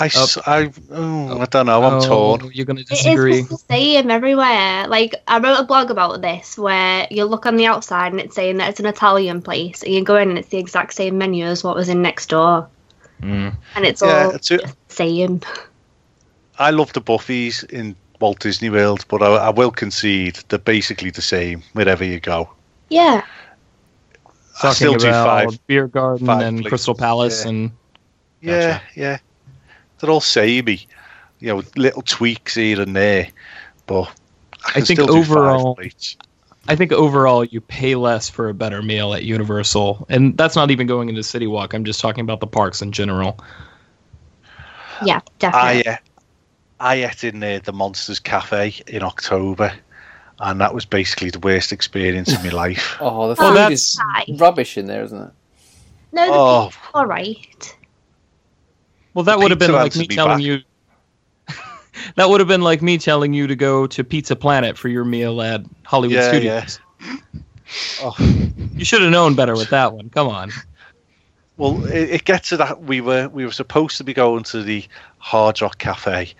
I, 0.00 0.06
s- 0.06 0.38
I, 0.44 0.72
oh, 0.90 1.40
I 1.40 1.44
don't 1.46 1.66
know. 1.66 1.84
I'm 1.84 1.94
Oh, 2.02 2.36
torn. 2.36 2.50
You're 2.52 2.66
going 2.66 2.78
to 2.78 2.84
disagree. 2.84 3.38
is 3.40 3.48
just 3.48 3.68
the 3.68 3.74
same 3.74 4.10
everywhere. 4.10 4.88
Like 4.88 5.14
I 5.28 5.38
wrote 5.38 5.60
a 5.60 5.64
blog 5.64 5.90
about 5.92 6.20
this 6.20 6.58
where 6.58 7.06
you 7.12 7.24
look 7.26 7.46
on 7.46 7.56
the 7.56 7.66
outside 7.66 8.10
and 8.10 8.20
it's 8.20 8.34
saying 8.34 8.56
that 8.56 8.70
it's 8.70 8.80
an 8.80 8.86
Italian 8.86 9.40
place, 9.40 9.82
and 9.84 9.94
you 9.94 10.02
go 10.02 10.16
in 10.16 10.30
and 10.30 10.38
it's 10.38 10.48
the 10.48 10.58
exact 10.58 10.94
same 10.94 11.16
menu 11.16 11.44
as 11.44 11.62
what 11.62 11.76
was 11.76 11.88
in 11.88 12.02
next 12.02 12.28
door, 12.30 12.68
Mm. 13.22 13.54
and 13.76 13.84
it's 13.84 14.02
Yeah, 14.02 14.24
all 14.24 14.30
it's 14.34 14.50
a- 14.50 14.58
just 14.58 14.76
the 14.88 14.94
same. 14.94 15.40
I 16.58 16.70
love 16.70 16.92
the 16.92 17.00
Buffys 17.00 17.62
in 17.64 17.94
Walt 18.20 18.40
Disney 18.40 18.70
World, 18.70 19.04
but 19.08 19.22
I, 19.22 19.26
I 19.26 19.50
will 19.50 19.70
concede 19.70 20.40
they're 20.48 20.58
basically 20.58 21.10
the 21.10 21.22
same 21.22 21.62
wherever 21.72 22.04
you 22.04 22.18
go. 22.18 22.50
Yeah, 22.90 23.22
I 23.24 23.43
Talking 24.60 24.74
still 24.74 24.94
do 24.96 25.08
about 25.08 25.50
five. 25.50 25.66
Beer 25.66 25.88
Garden 25.88 26.26
five 26.26 26.42
and 26.42 26.56
places, 26.58 26.68
Crystal 26.68 26.94
Palace 26.94 27.44
yeah. 27.44 27.50
and 27.50 27.70
Yeah, 28.40 28.72
Gotcha. 28.72 28.82
yeah. 28.94 29.18
They're 29.98 30.10
all 30.10 30.20
samey. 30.20 30.86
You 31.40 31.48
know, 31.48 31.62
little 31.76 32.02
tweaks 32.02 32.54
here 32.54 32.80
and 32.80 32.94
there, 32.96 33.28
but 33.86 34.10
I, 34.66 34.72
can 34.72 34.84
think 34.84 35.00
still 35.00 35.06
do 35.06 35.18
overall- 35.18 35.76
five. 35.76 35.92
I 36.66 36.76
think 36.76 36.92
overall 36.92 37.44
you 37.44 37.60
pay 37.60 37.94
less 37.94 38.30
for 38.30 38.48
a 38.48 38.54
better 38.54 38.80
meal 38.80 39.12
at 39.12 39.24
Universal, 39.24 40.06
and 40.08 40.34
that's 40.38 40.56
not 40.56 40.70
even 40.70 40.86
going 40.86 41.10
into 41.10 41.22
City 41.22 41.46
Walk. 41.46 41.74
I'm 41.74 41.84
just 41.84 42.00
talking 42.00 42.22
about 42.22 42.40
the 42.40 42.46
parks 42.46 42.80
in 42.80 42.90
general. 42.90 43.38
yeah, 45.04 45.16
I 45.16 45.30
definitely. 45.38 45.86
uh, 45.88 45.96
I 46.80 46.94
ate 47.04 47.24
in 47.24 47.42
uh, 47.42 47.60
the 47.62 47.72
Monsters 47.72 48.18
Cafe 48.18 48.74
in 48.86 49.02
October, 49.02 49.74
and 50.40 50.60
that 50.60 50.74
was 50.74 50.84
basically 50.84 51.30
the 51.30 51.38
worst 51.38 51.72
experience 51.72 52.32
of 52.34 52.42
my 52.44 52.50
life. 52.64 52.96
Oh, 53.00 53.32
the 53.34 53.42
Oh, 53.42 53.48
food 53.48 53.56
that's- 53.56 53.98
is 54.28 54.40
rubbish 54.40 54.76
in 54.78 54.86
there, 54.86 55.02
isn't 55.04 55.20
it? 55.22 55.30
No, 56.12 56.26
the 56.26 56.32
Oh. 56.32 56.64
pizza's 56.66 56.80
all 56.94 57.06
right. 57.06 57.76
Well, 59.14 59.24
that 59.24 59.38
would 59.38 59.50
have 59.50 59.58
been 59.60 59.72
like 59.72 59.94
me 59.94 60.06
me 60.08 60.14
telling 60.16 60.38
back. 60.38 60.42
you. 60.42 60.58
that 62.16 62.28
would 62.28 62.40
have 62.40 62.48
been 62.48 62.62
like 62.62 62.82
me 62.82 62.98
telling 62.98 63.32
you 63.32 63.46
to 63.46 63.54
go 63.56 63.86
to 63.86 64.02
Pizza 64.04 64.34
Planet 64.34 64.76
for 64.76 64.88
your 64.88 65.04
meal 65.04 65.40
at 65.40 65.62
Hollywood 65.84 66.16
Yeah, 66.16 66.28
Studios. 66.28 66.80
Oh. 68.02 68.14
You 68.74 68.84
should 68.84 69.02
have 69.02 69.10
known 69.10 69.34
better 69.34 69.54
with 69.54 69.70
that 69.70 69.92
one. 69.94 70.08
Come 70.10 70.28
on. 70.28 70.50
Well, 71.56 71.84
it, 71.86 72.10
it 72.10 72.24
gets 72.24 72.50
to 72.50 72.56
that 72.58 72.82
we 72.82 73.00
were 73.00 73.28
we 73.28 73.44
were 73.44 73.52
supposed 73.52 73.96
to 73.96 74.04
be 74.04 74.12
going 74.14 74.42
to 74.44 74.62
the 74.62 74.84
Hard 75.18 75.60
Rock 75.62 75.78
Cafe, 75.78 76.34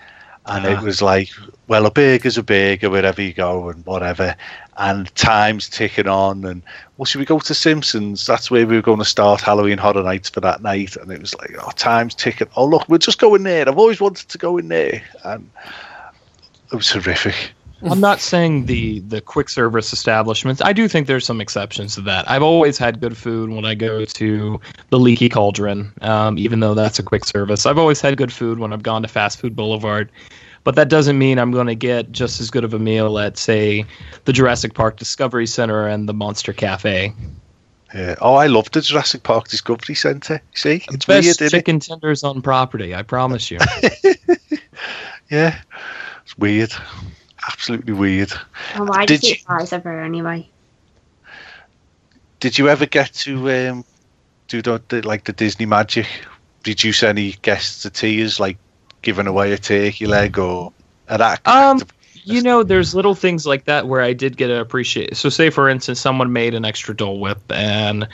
and 0.47 0.65
it 0.67 0.79
Ah. 0.79 0.83
was 0.83 1.01
like, 1.01 1.31
well, 1.69 1.87
a 1.87 1.91
burger's 1.91 2.37
a 2.37 2.43
burger 2.43 2.91
wherever 2.91 3.23
you 3.23 3.33
go 3.33 3.69
and 3.71 3.85
whatever, 3.87 4.37
and 4.77 5.15
time's 5.15 5.69
ticking 5.69 6.09
on, 6.09 6.45
and 6.45 6.63
well, 6.97 7.07
should 7.07 7.19
we 7.21 7.25
go 7.25 7.39
to 7.39 7.55
Simpsons? 7.55 8.27
That's 8.27 8.51
where 8.51 8.67
we 8.67 8.77
were 8.77 8.83
going 8.83 8.99
to 8.99 9.05
start 9.05 9.41
Halloween 9.41 9.79
Horror 9.79 10.03
Nights 10.03 10.29
for 10.29 10.41
that 10.41 10.63
night, 10.63 10.97
and 10.97 11.11
it 11.11 11.21
was 11.21 11.35
like, 11.37 11.55
oh, 11.61 11.71
time's 11.77 12.15
ticking. 12.15 12.49
Oh, 12.57 12.67
look, 12.67 12.89
we're 12.89 12.99
just 12.99 13.19
going 13.19 13.43
there. 13.45 13.69
I've 13.69 13.79
always 13.79 14.01
wanted 14.01 14.29
to 14.29 14.39
go 14.39 14.59
in 14.59 14.69
there, 14.69 15.03
and 15.25 15.49
it 16.73 16.77
was 16.77 16.91
horrific. 16.91 17.53
I'm 17.91 18.01
not 18.01 18.21
saying 18.21 18.67
the 18.67 19.01
the 19.01 19.21
quick 19.21 19.49
service 19.49 19.93
establishments. 19.93 20.63
I 20.63 20.73
do 20.73 20.89
think 20.89 21.07
there's 21.07 21.25
some 21.25 21.41
exceptions 21.41 21.95
to 21.95 22.01
that. 22.03 22.29
I've 22.31 22.43
always 22.43 22.79
had 22.79 23.01
good 23.01 23.17
food 23.17 23.51
when 23.51 23.65
I 23.65 23.75
go 23.75 24.05
to 24.05 24.61
the 24.91 24.99
Leaky 24.99 25.29
Cauldron, 25.29 25.93
um, 26.01 26.39
even 26.39 26.61
though 26.61 26.75
that's 26.75 26.99
a 26.99 27.03
quick 27.03 27.25
service. 27.25 27.67
I've 27.67 27.79
always 27.79 28.01
had 28.01 28.17
good 28.17 28.33
food 28.33 28.59
when 28.59 28.73
I've 28.73 28.83
gone 28.83 29.03
to 29.03 29.09
Fast 29.09 29.41
Food 29.41 29.55
Boulevard, 29.57 30.11
but 30.65 30.75
that 30.77 30.89
doesn't 30.89 31.19
mean 31.19 31.39
I'm 31.39 31.51
going 31.51 31.67
to 31.67 31.75
get 31.75 32.11
just 32.13 32.41
as 32.41 32.51
good 32.51 32.65
of 32.65 32.75
a 32.75 32.79
meal 32.79 33.19
at, 33.19 33.37
say, 33.37 33.85
the 34.25 34.33
Jurassic 34.33 34.75
Park 34.75 34.97
Discovery 34.97 35.47
Center 35.47 35.87
and 35.87 36.09
the 36.09 36.15
Monster 36.15 36.53
Cafe. 36.53 37.13
Yeah. 37.95 38.17
Oh, 38.21 38.35
I 38.35 38.49
love 38.49 38.71
the 38.73 38.81
Jurassic 38.81 39.23
Park 39.23 39.47
Discovery 39.49 39.95
Centre. 39.95 40.43
See, 40.55 40.83
it's 40.91 41.07
Best 41.07 41.09
weird, 41.09 41.25
isn't 41.27 41.47
it? 41.47 41.51
chicken 41.51 41.79
tenders 41.81 42.25
on 42.25 42.43
property. 42.43 42.95
I 42.95 43.03
promise 43.03 43.51
you. 43.51 43.59
Yeah, 45.31 45.59
it's 46.23 46.37
weird. 46.37 46.73
Absolutely 47.49 47.93
weird. 47.93 48.33
Well, 48.77 48.87
why 48.87 49.07
do 49.07 49.15
Did 49.15 49.23
you 49.23 49.29
you- 49.31 49.35
eat 49.37 49.45
fries 49.47 49.73
ever 49.73 50.01
anyway? 50.01 50.49
Did 52.41 52.59
you 52.59 52.69
ever 52.69 52.87
get 52.87 53.13
to 53.15 53.51
um, 53.51 53.85
do 54.49 54.61
the, 54.61 54.83
the 54.89 55.03
like 55.07 55.25
the 55.25 55.33
Disney 55.33 55.67
magic? 55.67 56.07
Did 56.63 56.83
you 56.85 56.93
send 56.93 57.19
any 57.19 57.33
guests 57.43 57.83
to 57.83 57.91
tears, 57.91 58.39
like 58.39 58.59
giving 59.03 59.27
away 59.27 59.53
a 59.53 59.59
turkey 59.59 60.07
leg 60.07 60.39
or 60.39 60.73
an 61.09 61.21
act? 61.23 61.47
Um, 61.49 61.81
you 62.13 62.43
know, 62.43 62.63
there's 62.63 62.95
little 62.95 63.15
things 63.15 63.47
like 63.47 63.65
that 63.65 63.87
where 63.87 64.01
I 64.01 64.13
did 64.15 64.37
get 64.37 64.49
to 64.49 64.61
appreciate. 64.61 65.17
So, 65.17 65.29
say 65.29 65.51
for 65.51 65.69
instance, 65.69 66.01
someone 66.01 66.33
made 66.33 66.55
an 66.55 66.65
extra 66.65 66.95
Dole 66.95 67.19
Whip, 67.21 67.41
and 67.51 68.09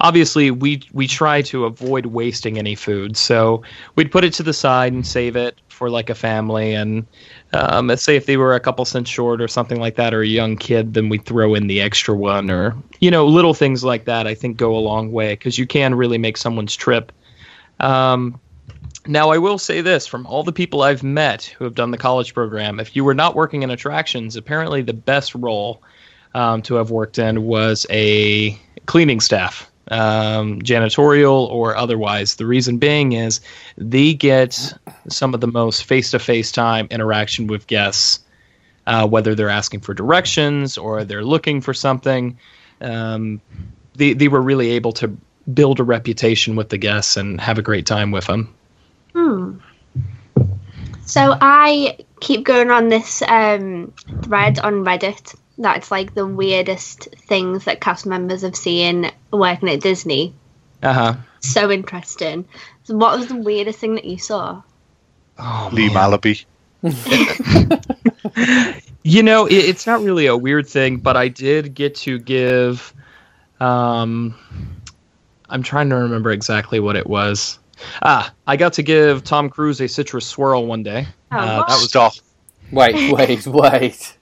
obviously 0.00 0.50
we 0.50 0.82
we 0.92 1.06
try 1.06 1.42
to 1.42 1.64
avoid 1.64 2.06
wasting 2.06 2.58
any 2.58 2.74
food. 2.74 3.16
So 3.16 3.62
we'd 3.94 4.10
put 4.10 4.24
it 4.24 4.32
to 4.34 4.42
the 4.42 4.52
side 4.52 4.92
and 4.92 5.06
save 5.06 5.36
it 5.36 5.60
for 5.68 5.90
like 5.90 6.10
a 6.10 6.14
family. 6.14 6.74
And 6.74 7.06
um, 7.52 7.86
let's 7.86 8.02
say 8.02 8.16
if 8.16 8.26
they 8.26 8.36
were 8.36 8.54
a 8.54 8.60
couple 8.60 8.84
cents 8.84 9.10
short 9.10 9.40
or 9.40 9.48
something 9.48 9.80
like 9.80 9.96
that, 9.96 10.14
or 10.14 10.22
a 10.22 10.26
young 10.26 10.56
kid, 10.56 10.94
then 10.94 11.08
we'd 11.08 11.24
throw 11.24 11.54
in 11.54 11.66
the 11.66 11.80
extra 11.80 12.14
one, 12.14 12.50
or 12.50 12.76
you 13.00 13.10
know, 13.10 13.26
little 13.26 13.54
things 13.54 13.84
like 13.84 14.04
that. 14.06 14.26
I 14.26 14.34
think 14.34 14.56
go 14.56 14.76
a 14.76 14.78
long 14.78 15.12
way 15.12 15.32
because 15.32 15.58
you 15.58 15.66
can 15.66 15.94
really 15.94 16.18
make 16.18 16.36
someone's 16.36 16.74
trip. 16.74 17.12
Um, 17.80 18.40
now, 19.06 19.30
I 19.30 19.38
will 19.38 19.58
say 19.58 19.80
this 19.80 20.06
from 20.06 20.26
all 20.26 20.42
the 20.42 20.52
people 20.52 20.82
I've 20.82 21.02
met 21.02 21.44
who 21.44 21.64
have 21.64 21.74
done 21.74 21.92
the 21.92 21.98
college 21.98 22.34
program, 22.34 22.80
if 22.80 22.96
you 22.96 23.04
were 23.04 23.14
not 23.14 23.36
working 23.36 23.62
in 23.62 23.70
attractions, 23.70 24.36
apparently 24.36 24.82
the 24.82 24.94
best 24.94 25.34
role 25.34 25.82
um, 26.34 26.62
to 26.62 26.74
have 26.74 26.90
worked 26.90 27.18
in 27.18 27.44
was 27.44 27.86
a 27.88 28.58
cleaning 28.86 29.20
staff, 29.20 29.70
um, 29.90 30.60
janitorial 30.62 31.48
or 31.48 31.76
otherwise. 31.76 32.36
The 32.36 32.46
reason 32.46 32.78
being 32.78 33.12
is 33.12 33.40
they 33.76 34.14
get 34.14 34.74
some 35.08 35.34
of 35.34 35.40
the 35.40 35.46
most 35.46 35.84
face 35.84 36.10
to 36.10 36.18
face 36.18 36.52
time 36.52 36.88
interaction 36.90 37.46
with 37.46 37.66
guests, 37.66 38.20
uh, 38.86 39.06
whether 39.06 39.34
they're 39.34 39.48
asking 39.48 39.80
for 39.80 39.94
directions 39.94 40.76
or 40.76 41.04
they're 41.04 41.24
looking 41.24 41.60
for 41.60 41.74
something. 41.74 42.38
Um, 42.80 43.40
they, 43.94 44.12
they 44.12 44.28
were 44.28 44.42
really 44.42 44.70
able 44.72 44.92
to 44.92 45.16
build 45.54 45.80
a 45.80 45.84
reputation 45.84 46.56
with 46.56 46.68
the 46.70 46.78
guests 46.78 47.16
and 47.16 47.40
have 47.40 47.58
a 47.58 47.62
great 47.62 47.86
time 47.86 48.10
with 48.10 48.26
them. 48.26 48.52
Hmm. 49.14 49.58
So 51.06 51.36
I 51.40 51.98
keep 52.20 52.44
going 52.44 52.70
on 52.70 52.88
this 52.88 53.22
um, 53.22 53.92
thread 54.22 54.58
on 54.58 54.84
Reddit. 54.84 55.36
That's 55.58 55.90
like 55.90 56.14
the 56.14 56.26
weirdest 56.26 57.08
things 57.16 57.64
that 57.64 57.80
cast 57.80 58.04
members 58.06 58.42
have 58.42 58.56
seen 58.56 59.10
working 59.32 59.70
at 59.70 59.80
Disney. 59.80 60.34
Uh 60.82 60.92
huh. 60.92 61.14
So 61.40 61.70
interesting. 61.70 62.46
So 62.84 62.96
what 62.96 63.18
was 63.18 63.28
the 63.28 63.36
weirdest 63.36 63.78
thing 63.78 63.94
that 63.94 64.04
you 64.04 64.18
saw? 64.18 64.62
Oh, 65.38 65.70
Lee 65.72 65.88
man. 65.88 66.10
Malaby. 66.10 66.44
You 69.06 69.22
know, 69.22 69.46
it, 69.46 69.54
it's 69.54 69.86
not 69.86 70.02
really 70.02 70.26
a 70.26 70.36
weird 70.36 70.68
thing, 70.68 70.96
but 70.96 71.16
I 71.16 71.28
did 71.28 71.74
get 71.74 71.94
to 71.94 72.18
give. 72.18 72.92
Um, 73.60 74.34
I'm 75.48 75.62
trying 75.62 75.90
to 75.90 75.94
remember 75.94 76.32
exactly 76.32 76.80
what 76.80 76.96
it 76.96 77.06
was. 77.06 77.60
Ah, 78.02 78.34
I 78.48 78.56
got 78.56 78.72
to 78.72 78.82
give 78.82 79.22
Tom 79.22 79.48
Cruise 79.48 79.80
a 79.80 79.86
citrus 79.86 80.26
swirl 80.26 80.66
one 80.66 80.82
day. 80.82 81.06
Oh, 81.30 81.36
Uh, 81.36 81.56
that 81.58 81.68
was 81.68 81.88
Stop. 81.88 82.14
Wait, 82.72 83.12
wait, 83.12 83.46
wait. 83.46 84.15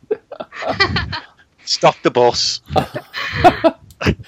Stop 1.64 1.96
the 2.02 2.10
bus. 2.10 2.60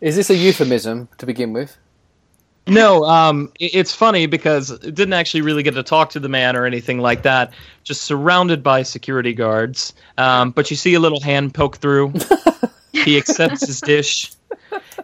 Is 0.00 0.16
this 0.16 0.30
a 0.30 0.36
euphemism 0.36 1.08
to 1.18 1.26
begin 1.26 1.52
with? 1.52 1.76
No, 2.66 3.04
um, 3.04 3.52
it's 3.60 3.94
funny 3.94 4.26
because 4.26 4.70
it 4.70 4.94
didn't 4.94 5.12
actually 5.12 5.42
really 5.42 5.62
get 5.62 5.74
to 5.74 5.82
talk 5.82 6.10
to 6.10 6.20
the 6.20 6.30
man 6.30 6.56
or 6.56 6.64
anything 6.64 6.98
like 6.98 7.22
that. 7.22 7.52
Just 7.82 8.02
surrounded 8.02 8.62
by 8.62 8.82
security 8.82 9.34
guards. 9.34 9.92
Um, 10.16 10.50
but 10.50 10.70
you 10.70 10.76
see 10.76 10.94
a 10.94 11.00
little 11.00 11.20
hand 11.20 11.52
poke 11.52 11.76
through. 11.76 12.14
he 12.92 13.18
accepts 13.18 13.66
his 13.66 13.80
dish, 13.82 14.32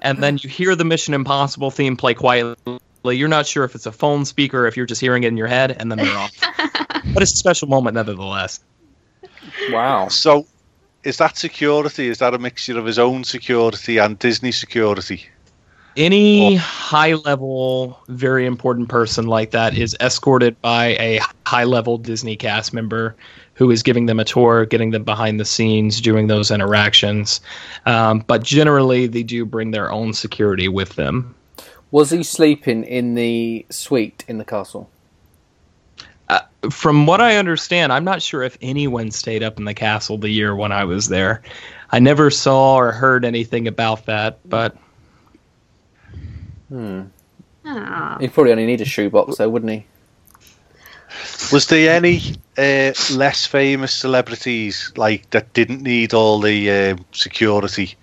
and 0.01 0.23
then 0.23 0.39
you 0.39 0.49
hear 0.49 0.75
the 0.75 0.85
Mission 0.85 1.13
Impossible 1.13 1.71
theme 1.71 1.99
play 1.99 2.15
quietly. 2.15 2.81
You're 3.05 3.29
not 3.29 3.47
sure 3.47 3.65
if 3.65 3.75
it's 3.75 3.87
a 3.87 3.93
phone 3.93 4.25
speaker, 4.25 4.65
or 4.65 4.67
if 4.67 4.77
you're 4.77 4.87
just 4.87 5.01
hearing 5.01 5.25
it 5.25 5.29
in 5.29 5.37
your 5.37 5.47
head, 5.47 5.73
and 5.73 5.91
then 5.91 5.99
they're 5.99 6.17
off. 6.17 6.33
but 7.13 7.23
it's 7.23 7.33
a 7.33 7.37
special 7.37 7.69
moment, 7.69 7.95
nevertheless. 7.95 8.61
Wow. 9.71 10.09
So, 10.09 10.47
is 11.05 11.17
that 11.17 11.37
security? 11.37 12.09
Is 12.09 12.19
that 12.19 12.35
a 12.35 12.39
mixture 12.39 12.79
of 12.79 12.85
his 12.85 12.99
own 12.99 13.25
security 13.25 13.99
and 13.99 14.19
Disney 14.19 14.53
security? 14.53 15.29
Any 15.97 16.55
high 16.55 17.15
level, 17.15 17.99
very 18.09 18.47
important 18.47 18.89
person 18.89 19.27
like 19.27 19.51
that 19.51 19.77
is 19.77 19.97
escorted 20.01 20.61
by 20.61 20.89
a 21.01 21.21
high 21.47 21.65
level 21.65 21.99
Disney 21.99 22.37
cast 22.37 22.73
member 22.73 23.17
who 23.55 23.71
is 23.71 23.83
giving 23.83 24.07
them 24.07 24.21
a 24.21 24.25
tour, 24.25 24.65
getting 24.67 24.91
them 24.91 25.05
behind 25.05 25.41
the 25.41 25.45
scenes, 25.45 26.01
doing 26.01 26.29
those 26.29 26.51
interactions. 26.51 27.41
Um, 27.87 28.21
but 28.27 28.43
generally, 28.43 29.07
they 29.07 29.23
do 29.23 29.45
bring 29.45 29.73
their 29.73 29.91
own 29.91 30.13
security 30.13 30.69
with 30.69 30.95
them. 30.95 31.35
Was 31.91 32.11
he 32.11 32.23
sleeping 32.23 32.85
in 32.85 33.17
the 33.17 33.67
suite 33.69 34.25
in 34.29 34.39
the 34.39 34.45
castle? 34.45 34.89
From 36.71 37.07
what 37.07 37.21
I 37.23 37.37
understand, 37.37 37.91
I'm 37.93 38.05
not 38.05 38.21
sure 38.21 38.43
if 38.43 38.59
anyone 38.61 39.11
stayed 39.11 39.43
up 39.43 39.59
in 39.59 39.65
the 39.65 39.73
castle 39.75 40.19
the 40.19 40.29
year 40.29 40.55
when 40.55 40.73
I 40.73 40.85
was 40.85 41.09
there. 41.09 41.41
I 41.91 41.99
never 42.01 42.31
saw 42.31 42.75
or 42.77 42.93
heard 42.93 43.25
anything 43.25 43.67
about 43.67 44.05
that, 44.07 44.39
but 44.49 44.77
Hmm. 46.69 47.03
Ah. 47.65 48.17
He'd 48.21 48.33
probably 48.33 48.53
only 48.53 48.67
need 48.67 48.81
a 48.81 48.85
shoebox, 48.85 49.37
though, 49.39 49.49
wouldn't 49.49 49.73
he? 49.73 49.87
Was 51.53 51.67
there 51.67 51.95
any 51.97 52.21
uh, 52.57 52.93
less 53.13 53.45
famous 53.47 53.93
celebrities 53.93 54.93
like 54.97 55.29
that 55.31 55.53
didn't 55.53 55.83
need 55.83 56.15
all 56.15 56.39
the 56.41 56.71
uh, 56.71 56.97
security? 57.13 57.95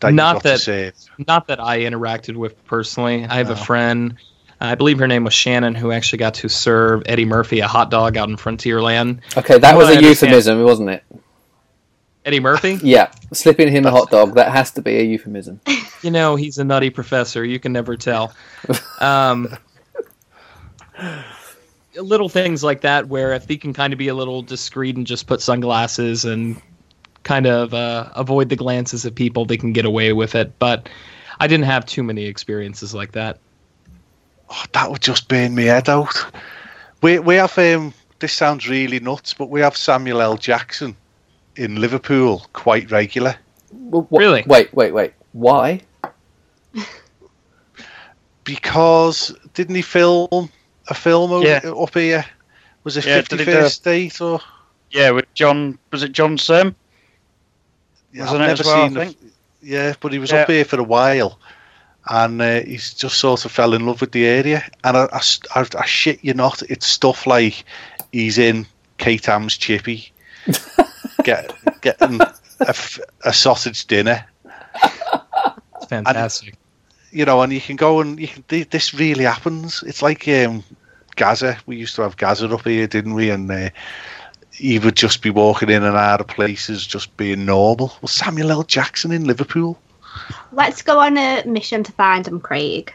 That 0.00 0.12
Not 0.12 0.28
you 0.28 0.34
got 0.34 0.42
that- 0.42 0.52
To 0.58 0.58
save? 0.58 0.92
not 1.26 1.46
that 1.46 1.60
I 1.60 1.80
interacted 1.80 2.36
with 2.36 2.62
personally. 2.66 3.24
I 3.24 3.34
have 3.36 3.50
a 3.50 3.56
friend, 3.56 4.16
I 4.62 4.76
believe 4.76 5.00
her 5.00 5.08
name 5.08 5.24
was 5.24 5.34
Shannon, 5.34 5.74
who 5.74 5.90
actually 5.90 6.18
got 6.18 6.34
to 6.34 6.48
serve 6.48 7.02
Eddie 7.06 7.24
Murphy 7.24 7.58
a 7.60 7.66
hot 7.66 7.90
dog 7.90 8.16
out 8.16 8.28
in 8.28 8.36
Frontierland. 8.36 9.20
Okay, 9.36 9.58
that 9.58 9.76
was 9.76 9.88
a 9.88 10.00
euphemism, 10.00 10.62
wasn't 10.62 10.90
it? 10.90 11.04
Eddie 12.24 12.38
Murphy? 12.40 12.78
Yeah, 12.82 13.10
slipping 13.32 13.72
him 13.72 13.86
a 13.86 13.90
hot 13.90 14.10
dog, 14.10 14.34
that 14.36 14.52
has 14.52 14.70
to 14.72 14.82
be 14.82 14.98
a 14.98 15.02
euphemism. 15.02 15.60
you 16.02 16.12
know, 16.12 16.36
he's 16.36 16.58
a 16.58 16.64
nutty 16.64 16.90
professor. 16.90 17.44
You 17.44 17.58
can 17.58 17.72
never 17.72 17.96
tell. 17.96 18.34
Um, 19.00 19.56
little 21.96 22.28
things 22.28 22.62
like 22.62 22.82
that, 22.82 23.08
where 23.08 23.32
if 23.32 23.48
he 23.48 23.58
can 23.58 23.72
kind 23.72 23.92
of 23.92 23.98
be 23.98 24.08
a 24.08 24.14
little 24.14 24.42
discreet 24.42 24.96
and 24.96 25.04
just 25.06 25.26
put 25.26 25.40
sunglasses 25.40 26.24
and 26.24 26.62
kind 27.24 27.46
of 27.46 27.74
uh, 27.74 28.10
avoid 28.14 28.48
the 28.48 28.56
glances 28.56 29.04
of 29.04 29.14
people, 29.16 29.44
they 29.44 29.56
can 29.56 29.72
get 29.72 29.86
away 29.86 30.12
with 30.12 30.36
it. 30.36 30.56
But 30.60 30.88
I 31.40 31.48
didn't 31.48 31.66
have 31.66 31.84
too 31.84 32.04
many 32.04 32.26
experiences 32.26 32.94
like 32.94 33.12
that. 33.12 33.40
Oh, 34.54 34.64
that 34.72 34.90
would 34.90 35.00
just 35.00 35.28
burn 35.28 35.54
me 35.54 35.64
head 35.64 35.88
out. 35.88 36.14
We 37.00 37.18
we 37.18 37.36
have 37.36 37.56
um, 37.58 37.94
this 38.18 38.32
sounds 38.34 38.68
really 38.68 39.00
nuts, 39.00 39.32
but 39.34 39.48
we 39.48 39.60
have 39.60 39.76
Samuel 39.76 40.20
L. 40.20 40.36
Jackson 40.36 40.94
in 41.56 41.80
Liverpool 41.80 42.46
quite 42.52 42.90
regular. 42.90 43.34
W- 43.72 44.06
wha- 44.10 44.18
Really? 44.18 44.42
Wait, 44.46 44.72
wait, 44.74 44.92
wait. 44.92 45.12
Why? 45.32 45.80
because 48.44 49.34
didn't 49.54 49.74
he 49.74 49.82
film 49.82 50.50
a 50.88 50.94
film 50.94 51.32
o- 51.32 51.42
Yeah. 51.42 51.60
up 51.64 51.94
here? 51.94 52.24
Was 52.84 52.96
it 52.96 53.06
Yeah, 53.06 53.16
Fifty 53.16 53.36
did 53.38 53.46
he 53.48 53.52
First 53.54 53.84
do- 53.84 53.90
Date 53.90 54.20
or? 54.20 54.40
Yeah, 54.90 55.10
with 55.10 55.32
John. 55.34 55.78
Was 55.90 56.02
it 56.02 56.12
John 56.12 56.36
Sim? 56.36 56.74
Yeah, 58.12 58.24
Wasn't 58.24 58.42
I've 58.42 58.48
never 58.58 58.62
well, 58.64 58.84
seen. 58.88 58.94
the- 58.94 59.16
yeah, 59.62 59.94
but 60.00 60.12
he 60.12 60.18
was 60.18 60.30
Yeah. 60.32 60.42
up 60.42 60.50
here 60.50 60.64
for 60.64 60.78
a 60.78 60.84
while, 60.84 61.38
and 62.08 62.42
uh, 62.42 62.60
he's 62.62 62.94
just 62.94 63.18
sort 63.18 63.44
of 63.44 63.52
fell 63.52 63.74
in 63.74 63.86
love 63.86 64.00
with 64.00 64.12
the 64.12 64.26
area. 64.26 64.64
And 64.84 64.96
I 64.96 65.20
shit 65.86 66.24
you 66.24 66.34
not, 66.34 66.62
it's 66.62 66.86
stuff 66.86 67.26
like 67.26 67.64
he's 68.10 68.38
in 68.38 68.66
Kate 68.98 69.26
Ham's 69.26 69.56
Chippy, 69.56 70.12
get 71.24 71.54
getting 71.80 72.20
a 72.60 73.32
sausage 73.32 73.86
dinner. 73.86 74.24
It's 75.76 75.86
fantastic. 75.88 76.56
you 77.10 77.24
know, 77.24 77.42
and 77.42 77.52
you 77.52 77.60
can 77.60 77.76
go 77.76 78.00
and 78.00 78.18
you 78.18 78.28
can. 78.28 78.44
This 78.48 78.94
really 78.94 79.24
happens. 79.24 79.82
It's 79.86 80.02
like 80.02 80.26
um, 80.28 80.64
Gazza. 81.16 81.58
We 81.66 81.76
used 81.76 81.96
to 81.96 82.02
have 82.02 82.16
Gazza 82.16 82.48
up 82.48 82.66
here, 82.66 82.86
didn't 82.86 83.14
we? 83.14 83.30
And 83.30 83.50
uh, 83.50 83.70
he 84.52 84.78
would 84.78 84.96
just 84.96 85.22
be 85.22 85.30
walking 85.30 85.70
in 85.70 85.82
and 85.82 85.96
out 85.96 86.20
of 86.20 86.28
places, 86.28 86.86
just 86.86 87.16
being 87.16 87.44
normal. 87.44 87.96
Well, 88.00 88.08
Samuel 88.08 88.50
L. 88.50 88.62
Jackson 88.62 89.12
in 89.12 89.24
Liverpool. 89.24 89.78
Let's 90.52 90.82
go 90.82 90.98
on 91.00 91.16
a 91.16 91.42
mission 91.46 91.82
to 91.84 91.92
find 91.92 92.26
him, 92.26 92.40
Craig. 92.40 92.92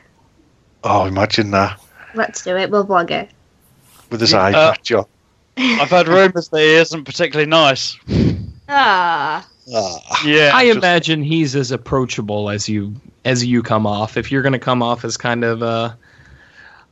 Oh, 0.84 1.06
imagine 1.06 1.52
that 1.52 1.80
Let's 2.16 2.44
do 2.44 2.56
it. 2.56 2.70
We'll 2.72 2.86
vlog 2.86 3.12
it. 3.12 3.30
with 4.10 4.22
his 4.22 4.34
Uh, 4.34 4.40
eye 4.40 4.52
patch 4.54 4.92
on. 4.92 5.06
I've 5.58 5.90
heard 5.90 6.08
rumours 6.08 6.50
that 6.50 6.60
he 6.60 6.76
isn't 6.76 7.04
particularly 7.06 7.50
nice. 7.50 7.98
Ah. 8.70 9.46
Ah. 9.74 10.22
Yeah. 10.26 10.52
I 10.54 10.66
just- 10.68 10.78
imagine 10.78 11.24
he's 11.24 11.56
as 11.56 11.72
approachable 11.72 12.50
as 12.50 12.70
you 12.70 12.94
as 13.26 13.44
you 13.46 13.62
come 13.64 13.86
off. 13.86 14.16
If 14.18 14.32
you're 14.32 14.42
going 14.42 14.54
to 14.54 14.60
come 14.60 14.82
off 14.82 15.04
as 15.04 15.18
kind 15.18 15.44
of 15.44 15.62
uh, 15.62 15.92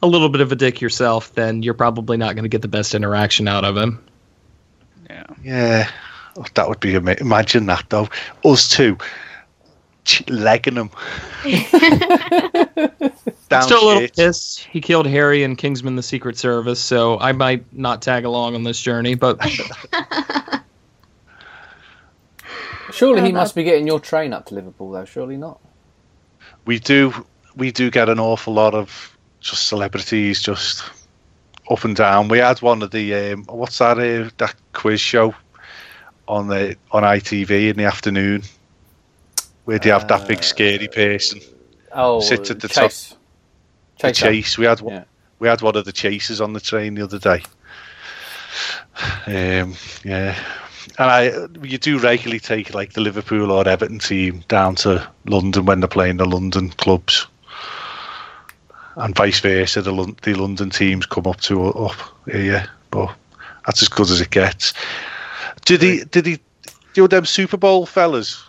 a 0.04 0.08
little 0.08 0.30
bit 0.30 0.42
of 0.42 0.52
a 0.52 0.56
dick 0.56 0.82
yourself, 0.82 1.34
then 1.36 1.64
you're 1.64 1.74
probably 1.74 2.18
not 2.18 2.36
going 2.36 2.44
to 2.44 2.50
get 2.50 2.62
the 2.62 2.68
best 2.68 2.94
interaction 2.96 3.48
out 3.48 3.64
of 3.64 3.78
him. 3.78 4.04
yeah. 5.10 5.24
Yeah, 5.44 5.90
Oh, 6.38 6.44
that 6.56 6.68
would 6.68 6.80
be 6.82 6.96
ama- 6.96 7.16
imagine 7.22 7.66
that 7.68 7.86
though. 7.90 8.10
Us 8.44 8.68
two, 8.68 8.98
ch- 10.06 10.28
legging 10.30 10.76
him. 10.76 10.90
Down 13.50 13.64
Still 13.64 13.84
a 13.84 13.86
little 13.86 14.00
shit. 14.02 14.16
pissed. 14.16 14.62
He 14.72 14.80
killed 14.82 15.06
Harry 15.08 15.44
and 15.44 15.58
Kingsman: 15.58 15.96
The 15.96 16.04
Secret 16.04 16.38
Service, 16.38 16.80
so 16.80 17.20
I 17.20 17.32
might 17.32 17.66
not 17.74 18.02
tag 18.02 18.26
along 18.26 18.56
on 18.56 18.64
this 18.64 18.80
journey. 18.82 19.16
But 19.16 19.40
Surely 22.92 23.22
he 23.24 23.32
must 23.32 23.56
be 23.56 23.64
getting 23.64 23.86
your 23.86 24.00
train 24.00 24.32
up 24.32 24.46
to 24.48 24.56
Liverpool, 24.56 24.92
though. 24.92 25.06
Surely 25.06 25.38
not. 25.38 25.60
We 26.66 26.80
do 26.80 27.14
we 27.56 27.72
do 27.72 27.92
get 27.92 28.10
an 28.10 28.20
awful 28.20 28.54
lot 28.54 28.74
of 28.74 29.16
just 29.42 29.68
celebrities 29.68 30.42
just 30.42 30.84
up 31.70 31.84
and 31.84 31.96
down. 31.96 32.28
We 32.30 32.40
had 32.40 32.62
one 32.62 32.82
of 32.82 32.92
the 32.92 33.34
um, 33.34 33.44
what's 33.46 33.78
that 33.80 34.00
uh, 34.00 34.30
that 34.38 34.56
quiz 34.74 35.02
show 35.02 35.36
on 36.28 36.48
the 36.48 36.76
on 36.92 37.04
ITV 37.04 37.70
in 37.70 37.78
the 37.78 37.84
afternoon 37.84 38.44
where 39.66 39.80
do 39.80 39.90
you 39.90 39.94
have 39.94 40.08
that 40.08 40.28
big 40.28 40.44
scary 40.44 40.88
person 40.88 41.40
Oh, 41.94 42.20
Sits 42.20 42.52
at 42.52 42.60
the 42.60 42.68
chase. 42.68 43.16
the 44.00 44.08
Chase. 44.12 44.18
chase. 44.18 44.58
We 44.58 44.66
had 44.66 44.82
one, 44.82 44.94
Yeah. 44.96 45.04
we 45.40 45.48
had 45.48 45.62
one 45.62 45.76
of 45.78 45.86
the 45.86 45.92
chasers 45.94 46.42
on 46.42 46.54
the 46.54 46.60
train 46.60 46.96
the 46.96 47.04
other 47.04 47.20
day. 47.20 47.42
Um, 49.28 49.76
yeah, 50.04 50.36
and 50.98 51.10
I 51.12 51.32
you 51.64 51.78
do 51.78 51.98
regularly 52.00 52.40
take 52.40 52.74
like 52.74 52.94
the 52.94 53.02
Liverpool 53.02 53.52
or 53.52 53.68
Everton 53.68 54.00
team 54.00 54.44
down 54.48 54.76
to 54.76 55.06
London 55.26 55.66
when 55.66 55.80
they're 55.82 55.88
playing 55.88 56.18
the 56.18 56.26
London 56.26 56.70
clubs, 56.70 57.28
and 58.96 59.16
vice 59.16 59.40
versa. 59.40 59.82
The 59.82 59.92
Lon- 59.92 60.16
the 60.22 60.34
London 60.34 60.70
teams 60.70 61.06
come 61.06 61.28
up 61.28 61.42
to 61.42 61.66
up 61.74 61.96
here, 62.32 62.70
but 62.92 63.14
that's 63.66 63.82
as 63.82 63.90
good 63.90 64.10
as 64.10 64.22
it 64.22 64.30
gets. 64.30 64.74
Did 65.66 65.82
he? 65.82 66.04
Did 66.06 66.26
he? 66.26 66.40
You 66.96 67.04
know 67.04 67.08
them 67.08 67.26
Super 67.26 67.58
Bowl 67.58 67.86
fellas? 67.86 68.42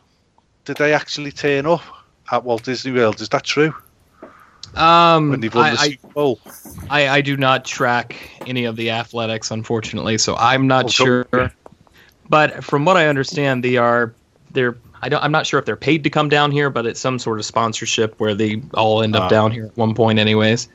Did 0.67 0.77
they 0.77 0.93
actually 0.93 1.33
turn 1.33 1.65
up 1.65 1.83
at 2.31 2.45
Walt 2.45 2.65
Disney 2.65 2.93
World? 2.93 3.21
Is 3.21 3.29
that 3.31 3.45
true? 3.45 3.73
Um, 4.75 5.31
When 5.31 5.41
they've 5.41 5.55
won 5.55 5.75
the 5.75 5.81
I, 5.81 5.89
Super 5.91 6.09
Bowl? 6.09 6.41
I, 6.91 7.09
I 7.09 7.21
do 7.21 7.37
not 7.37 7.65
track 7.65 8.17
any 8.47 8.65
of 8.65 8.77
the 8.77 8.91
athletics, 8.91 9.51
unfortunately, 9.51 10.19
so 10.19 10.37
I'm 10.37 10.67
not 10.67 10.87
Oh, 10.87 10.89
sure. 10.89 11.25
don't- 11.33 11.53
But 12.29 12.65
from 12.65 12.85
what 12.85 12.97
I 12.97 13.07
understand, 13.07 13.63
they 13.65 13.77
are 13.77 14.13
they're 14.51 14.77
I 15.01 15.09
don't 15.09 15.23
I'm 15.23 15.31
not 15.31 15.47
sure 15.47 15.61
if 15.61 15.67
they're 15.67 15.77
paid 15.77 16.03
to 16.05 16.11
come 16.11 16.29
down 16.29 16.51
here, 16.51 16.69
but 16.69 16.85
it's 16.85 16.99
some 16.99 17.19
sort 17.21 17.39
of 17.39 17.45
sponsorship 17.47 18.19
where 18.19 18.35
they 18.35 18.61
all 18.75 19.03
end 19.03 19.15
up 19.15 19.25
Ah. 19.25 19.29
down 19.29 19.53
here 19.53 19.67
at 19.67 19.77
one 19.77 19.95
point, 19.95 20.19
anyways. 20.19 20.69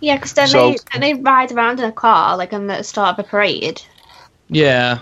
Yeah, 0.00 0.16
because 0.16 0.32
then 0.32 0.48
So- 0.48 0.70
they 0.72 0.78
then 0.92 1.00
they 1.00 1.14
ride 1.14 1.52
around 1.52 1.78
in 1.78 1.84
a 1.84 1.92
car 1.92 2.36
like 2.36 2.52
in 2.52 2.66
the 2.66 2.82
start 2.82 3.16
of 3.18 3.24
a 3.24 3.28
parade. 3.28 3.80
Yeah, 4.48 4.98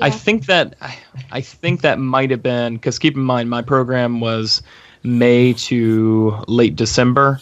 I 0.00 0.10
think 0.10 0.46
that 0.46 0.74
I, 0.80 0.96
I 1.32 1.40
think 1.40 1.80
that 1.82 1.98
might 1.98 2.30
have 2.30 2.42
been 2.42 2.74
because 2.74 2.98
keep 2.98 3.16
in 3.16 3.22
mind 3.22 3.50
my 3.50 3.62
program 3.62 4.20
was 4.20 4.62
May 5.02 5.52
to 5.54 6.42
late 6.48 6.76
December. 6.76 7.40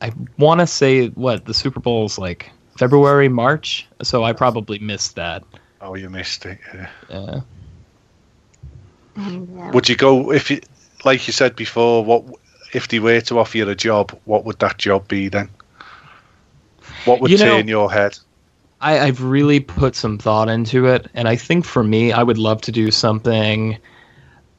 I 0.00 0.12
want 0.38 0.60
to 0.60 0.66
say 0.66 1.08
what 1.08 1.44
the 1.44 1.54
Super 1.54 1.80
Bowl 1.80 2.06
is 2.06 2.18
like 2.18 2.50
February 2.78 3.28
March, 3.28 3.86
so 4.02 4.22
I 4.22 4.32
probably 4.32 4.78
missed 4.78 5.16
that. 5.16 5.42
Oh, 5.80 5.94
you 5.94 6.08
missed 6.08 6.46
it. 6.46 6.58
Yeah. 6.74 6.88
Yeah. 7.10 7.40
Yeah. 9.16 9.70
Would 9.72 9.88
you 9.88 9.96
go 9.96 10.30
if 10.32 10.50
you, 10.50 10.60
like 11.04 11.26
you 11.26 11.32
said 11.32 11.56
before, 11.56 12.04
what 12.04 12.24
if 12.72 12.88
they 12.88 12.98
were 12.98 13.20
to 13.22 13.38
offer 13.38 13.58
you 13.58 13.68
a 13.68 13.74
job? 13.74 14.18
What 14.24 14.44
would 14.44 14.58
that 14.60 14.78
job 14.78 15.08
be 15.08 15.28
then? 15.28 15.48
What 17.04 17.20
would 17.20 17.30
You 17.30 17.38
know- 17.38 17.56
turn 17.56 17.68
your 17.68 17.90
head? 17.90 18.18
I, 18.80 19.00
I've 19.00 19.22
really 19.22 19.60
put 19.60 19.94
some 19.96 20.18
thought 20.18 20.48
into 20.48 20.86
it, 20.86 21.10
and 21.14 21.28
I 21.28 21.36
think 21.36 21.64
for 21.64 21.82
me, 21.82 22.12
I 22.12 22.22
would 22.22 22.38
love 22.38 22.60
to 22.62 22.72
do 22.72 22.90
something. 22.90 23.78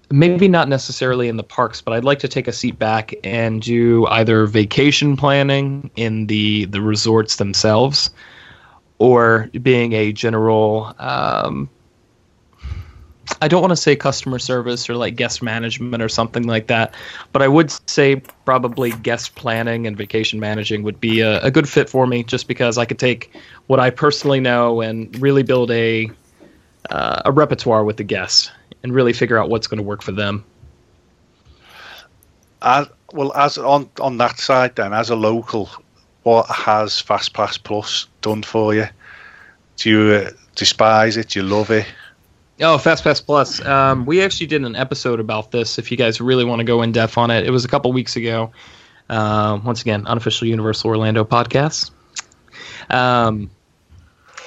Maybe 0.09 0.47
not 0.47 0.69
necessarily 0.69 1.27
in 1.27 1.37
the 1.37 1.43
parks, 1.43 1.81
but 1.81 1.93
I'd 1.93 2.05
like 2.05 2.19
to 2.19 2.27
take 2.27 2.47
a 2.47 2.53
seat 2.53 2.79
back 2.79 3.13
and 3.23 3.61
do 3.61 4.07
either 4.07 4.45
vacation 4.45 5.17
planning 5.17 5.91
in 5.95 6.27
the 6.27 6.65
the 6.65 6.81
resorts 6.81 7.35
themselves, 7.35 8.09
or 8.99 9.49
being 9.61 9.93
a 9.93 10.11
general. 10.13 10.95
Um, 10.99 11.69
I 13.41 13.47
don't 13.47 13.61
want 13.61 13.71
to 13.71 13.77
say 13.77 13.95
customer 13.95 14.39
service 14.39 14.89
or 14.89 14.95
like 14.95 15.15
guest 15.15 15.43
management 15.43 16.01
or 16.01 16.09
something 16.09 16.43
like 16.43 16.67
that, 16.67 16.93
but 17.33 17.41
I 17.41 17.47
would 17.47 17.71
say 17.89 18.17
probably 18.45 18.91
guest 18.91 19.35
planning 19.35 19.85
and 19.85 19.97
vacation 19.97 20.39
managing 20.39 20.83
would 20.83 20.99
be 20.99 21.21
a, 21.21 21.41
a 21.41 21.51
good 21.51 21.67
fit 21.67 21.89
for 21.89 22.07
me, 22.07 22.23
just 22.23 22.47
because 22.47 22.77
I 22.77 22.85
could 22.85 22.99
take 22.99 23.35
what 23.67 23.79
I 23.79 23.89
personally 23.89 24.39
know 24.39 24.81
and 24.81 25.15
really 25.21 25.43
build 25.43 25.71
a 25.71 26.09
uh, 26.89 27.21
a 27.25 27.31
repertoire 27.31 27.83
with 27.83 27.97
the 27.97 28.03
guests 28.03 28.49
and 28.83 28.93
really 28.93 29.13
figure 29.13 29.37
out 29.37 29.49
what's 29.49 29.67
going 29.67 29.79
to 29.79 29.83
work 29.83 30.01
for 30.01 30.13
them. 30.13 30.43
As, 32.61 32.87
well, 33.11 33.33
as 33.33 33.57
on 33.57 33.89
on 33.99 34.17
that 34.17 34.39
side, 34.39 34.75
then 34.77 34.93
as 34.93 35.09
a 35.09 35.15
local, 35.15 35.69
what 36.23 36.47
has 36.47 36.99
Fast 36.99 37.33
Pass 37.33 37.57
Plus 37.57 38.07
done 38.21 38.41
for 38.41 38.73
you? 38.73 38.87
Do 39.75 39.89
you 39.89 40.13
uh, 40.15 40.31
despise 40.55 41.17
it? 41.17 41.29
Do 41.29 41.39
you 41.41 41.45
love 41.45 41.69
it? 41.69 41.85
Oh, 42.59 42.77
FastPass 42.77 43.23
Plus. 43.23 43.63
Um, 43.63 44.05
we 44.05 44.21
actually 44.23 44.47
did 44.47 44.63
an 44.63 44.75
episode 44.75 45.19
about 45.19 45.51
this. 45.51 45.77
If 45.77 45.91
you 45.91 45.97
guys 45.97 46.19
really 46.19 46.43
want 46.43 46.59
to 46.59 46.63
go 46.65 46.81
in 46.81 46.91
depth 46.91 47.17
on 47.17 47.29
it, 47.29 47.45
it 47.45 47.51
was 47.51 47.63
a 47.65 47.67
couple 47.67 47.91
weeks 47.93 48.15
ago. 48.15 48.51
Um, 49.09 49.63
once 49.63 49.81
again, 49.81 50.05
unofficial 50.07 50.47
Universal 50.47 50.89
Orlando 50.89 51.23
podcast. 51.23 51.91
Um, 52.89 53.49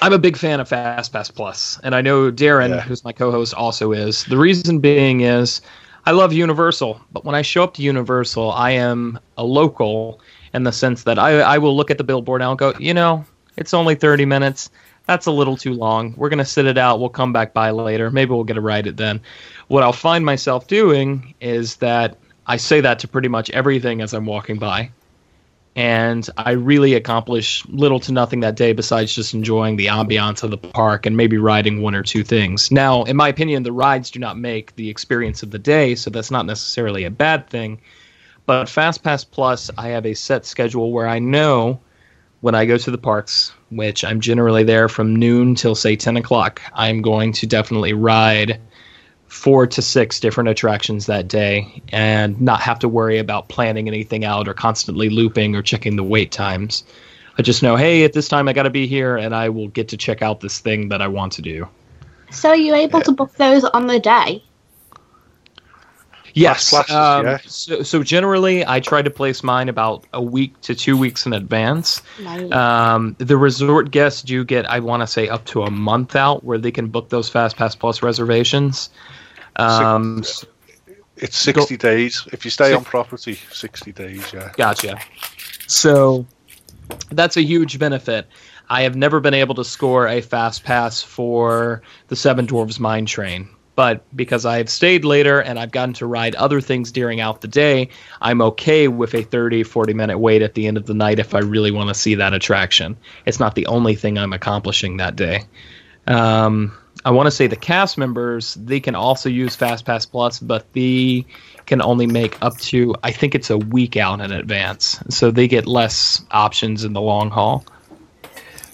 I'm 0.02 0.12
a 0.12 0.18
big 0.18 0.36
fan 0.36 0.61
of 0.61 0.68
FastPass 0.68 1.32
Plus, 1.32 1.78
and 1.84 1.94
I 1.94 2.00
know 2.00 2.32
Darren, 2.32 2.70
Yeah. 2.70 2.80
who's 2.80 3.04
my 3.04 3.12
co-host, 3.12 3.54
also 3.54 3.92
is. 3.92 4.24
The 4.24 4.36
reason 4.36 4.80
being 4.80 5.20
is 5.20 5.61
I 6.04 6.11
love 6.11 6.32
Universal, 6.32 7.00
but 7.12 7.24
when 7.24 7.34
I 7.34 7.42
show 7.42 7.62
up 7.62 7.74
to 7.74 7.82
Universal, 7.82 8.50
I 8.50 8.72
am 8.72 9.20
a 9.38 9.44
local 9.44 10.20
in 10.52 10.64
the 10.64 10.72
sense 10.72 11.04
that 11.04 11.18
I, 11.18 11.40
I 11.40 11.58
will 11.58 11.76
look 11.76 11.90
at 11.92 11.98
the 11.98 12.04
billboard 12.04 12.40
and 12.40 12.48
I'll 12.48 12.56
go, 12.56 12.72
you 12.78 12.92
know, 12.92 13.24
it's 13.56 13.72
only 13.72 13.94
30 13.94 14.24
minutes. 14.24 14.68
That's 15.11 15.26
a 15.26 15.32
little 15.32 15.56
too 15.56 15.74
long. 15.74 16.14
We're 16.16 16.28
going 16.28 16.38
to 16.38 16.44
sit 16.44 16.66
it 16.66 16.78
out. 16.78 17.00
We'll 17.00 17.08
come 17.08 17.32
back 17.32 17.52
by 17.52 17.72
later. 17.72 18.12
Maybe 18.12 18.30
we'll 18.30 18.44
get 18.44 18.56
a 18.56 18.61
ride 18.61 18.86
it 18.86 18.96
then. 18.96 19.20
What 19.66 19.82
I'll 19.82 19.92
find 19.92 20.24
myself 20.24 20.68
doing 20.68 21.34
is 21.40 21.74
that 21.78 22.16
I 22.46 22.58
say 22.58 22.80
that 22.80 23.00
to 23.00 23.08
pretty 23.08 23.26
much 23.26 23.50
everything 23.50 24.02
as 24.02 24.14
I'm 24.14 24.24
walking 24.24 24.61
by. 24.61 24.92
And 25.74 26.30
I 26.36 26.52
really 26.52 26.94
accomplish 26.94 27.66
little 27.66 27.98
to 27.98 28.12
nothing 28.12 28.38
that 28.40 28.54
day 28.54 28.72
besides 28.72 29.12
just 29.12 29.34
enjoying 29.34 29.74
the 29.74 29.86
ambiance 29.86 30.44
of 30.44 30.52
the 30.52 30.58
park 30.58 31.06
and 31.06 31.16
maybe 31.16 31.38
riding 31.38 31.82
one 31.82 31.96
or 31.96 32.04
two 32.04 32.22
things. 32.22 32.70
Now, 32.70 33.02
in 33.02 33.16
my 33.16 33.26
opinion, 33.26 33.64
the 33.64 33.72
rides 33.72 34.12
do 34.12 34.20
not 34.20 34.38
make 34.38 34.76
the 34.76 34.88
experience 34.88 35.42
of 35.42 35.50
the 35.50 35.58
day, 35.58 35.96
so 35.96 36.11
that's 36.11 36.30
not 36.30 36.46
necessarily 36.46 37.02
a 37.02 37.11
bad 37.11 37.48
thing. 37.48 37.80
But 38.46 38.66
FastPass 38.66 39.28
Plus, 39.28 39.72
I 39.76 39.88
have 39.88 40.06
a 40.06 40.14
set 40.14 40.46
schedule 40.46 40.92
where 40.92 41.08
I 41.08 41.18
know 41.18 41.80
when 42.41 42.55
I 42.55 42.64
go 42.64 42.76
to 42.76 42.91
the 42.91 42.99
parks, 42.99 43.53
which 43.70 44.05
I'm 44.05 44.20
generally 44.20 44.64
there 44.64 44.88
from 44.88 45.16
noon 45.16 45.55
till 45.55 45.74
say 45.74 45.97
10 45.97 46.16
o'clock, 46.16 46.62
I'm 46.74 47.03
going 47.03 47.32
to 47.34 47.47
definitely 47.47 47.93
ride 47.93 48.61
four 49.28 49.66
to 49.66 49.80
six 49.80 50.18
different 50.18 50.49
attractions 50.49 51.07
that 51.07 51.28
day 51.28 51.82
and 51.91 52.41
not 52.41 52.61
have 52.61 52.80
to 52.80 52.88
worry 52.88 53.18
about 53.18 53.49
planning 53.49 53.86
anything 53.86 54.24
out 54.24 54.49
or 54.49 54.55
constantly 54.55 55.09
looping 55.09 55.55
or 55.55 55.62
checking 55.62 55.97
the 55.97 56.03
wait 56.03 56.32
times. 56.32 56.82
I 57.38 57.43
just 57.43 57.62
know, 57.62 57.76
hey, 57.76 58.05
at 58.05 58.12
this 58.12 58.28
time 58.28 58.49
I 58.49 58.53
got 58.53 58.64
to 58.64 58.70
be 58.70 58.86
here 58.86 59.16
and 59.16 59.34
I 59.34 59.49
will 59.51 59.68
get 59.68 59.88
to 59.88 59.97
check 59.97 60.20
out 60.20 60.41
this 60.41 60.59
thing 60.59 60.88
that 60.88 61.01
I 61.01 61.09
want 61.09 61.32
to 61.34 61.43
do. 61.43 61.68
So 62.30 62.51
are 62.51 62.57
you 62.57 62.74
able 62.74 63.01
to 63.03 63.12
book 63.12 63.34
those 63.34 63.64
on 63.64 63.86
the 63.86 64.01
day? 64.01 64.43
Yes. 66.35 66.70
classes, 66.70 66.95
um, 66.95 67.26
yeah. 67.26 67.39
so, 67.47 67.83
so 67.83 68.03
generally, 68.03 68.66
I 68.66 68.81
try 68.81 69.03
to 69.03 69.11
place 69.11 69.43
mine 69.43 69.68
about 69.68 70.05
a 70.12 70.22
week 70.22 70.61
to 70.62 70.74
two 70.74 70.97
weeks 70.97 71.26
in 71.26 71.33
advance. 71.33 72.03
No. 72.20 72.51
Um, 72.53 73.16
the 73.18 73.37
resort 73.37 73.91
guests 73.91 74.22
do 74.22 74.45
get, 74.45 74.68
I 74.70 74.81
want 74.81 75.03
to 75.03 75.07
say, 75.07 75.28
up 75.28 75.45
to 75.47 75.62
a 75.62 75.70
month 75.70 76.16
out 76.16 76.45
where 76.45 76.59
they 76.59 76.70
can 76.70 76.89
book 76.89 77.09
those 77.09 77.28
Fast 77.28 77.57
Pass 77.57 77.74
Plus 77.74 78.03
reservations. 78.03 78.91
Um, 79.57 80.22
It's 81.16 81.37
sixty 81.37 81.76
days 81.76 82.26
if 82.33 82.47
you 82.47 82.51
stay 82.51 82.68
Six- 82.70 82.78
on 82.78 82.85
property. 82.85 83.39
Sixty 83.53 83.93
days, 83.93 84.33
yeah. 84.33 84.53
Gotcha. 84.57 84.99
So 85.66 86.24
that's 87.11 87.37
a 87.37 87.43
huge 87.43 87.78
benefit. 87.78 88.26
I 88.70 88.83
have 88.83 88.97
never 88.97 89.20
been 89.20 89.35
able 89.35 89.55
to 89.57 89.64
score 89.64 90.07
a 90.07 90.22
fast 90.22 90.64
pass 90.64 91.03
for 91.03 91.83
the 92.09 92.16
Seven 92.16 92.47
Dwarves 92.47 92.81
Mine 92.81 93.05
Train, 93.05 93.49
but 93.81 94.05
because 94.14 94.45
I 94.45 94.59
have 94.59 94.68
stayed 94.68 95.07
later 95.07 95.41
and 95.41 95.59
I've 95.59 95.70
gotten 95.70 95.95
to 95.95 96.07
ride 96.07 96.35
other 96.35 96.61
things 96.61 96.93
during 96.93 97.18
out 97.18 97.41
the 97.41 97.49
day, 97.49 97.89
I'm 98.20 98.43
okay 98.43 98.89
with 98.89 99.14
a 99.14 99.22
30, 99.22 99.62
40 99.62 99.95
minute 99.95 100.18
wait 100.18 100.43
at 100.43 100.53
the 100.53 100.66
end 100.66 100.76
of 100.76 100.85
the 100.85 100.93
night 100.93 101.18
if 101.18 101.35
I 101.35 101.39
really 101.39 101.70
want 101.70 101.89
to 101.89 101.95
see 101.95 102.16
that 102.16 102.35
attraction. 102.35 102.99
It's 103.24 103.41
not 103.41 103.55
the 103.55 103.64
only 103.68 103.95
thing 103.95 104.18
I'm 104.18 104.35
accomplishing 104.35 104.99
that 104.99 105.16
day. 105.16 105.45
Um, 106.07 106.76
I 107.07 107.12
want 107.12 107.28
to 107.28 107.31
say 107.31 107.47
the 107.47 107.57
cast 107.57 107.97
members 107.97 108.53
they 108.53 108.81
can 108.81 108.95
also 108.95 109.31
use 109.31 109.57
FastPass 109.57 110.11
Plus, 110.11 110.41
but 110.41 110.70
they 110.74 111.24
can 111.64 111.81
only 111.81 112.07
make 112.07 112.37
up 112.43 112.59
to 112.59 112.95
I 113.03 113.12
think 113.12 113.35
it's 113.35 113.49
a 113.49 113.57
week 113.57 113.97
out 113.97 114.20
in 114.20 114.31
advance, 114.31 115.03
so 115.09 115.31
they 115.31 115.49
get 115.49 115.66
less 115.66 116.22
options 116.31 116.85
in 116.85 116.93
the 116.93 117.01
long 117.01 117.31
haul. 117.31 117.64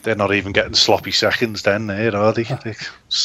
They're 0.06 0.14
not 0.14 0.32
even 0.32 0.52
getting 0.52 0.74
sloppy 0.74 1.10
seconds 1.10 1.62
then, 1.62 1.88
there, 1.88 2.14
are 2.14 2.32
they? 2.32 2.44
They- 2.44 2.76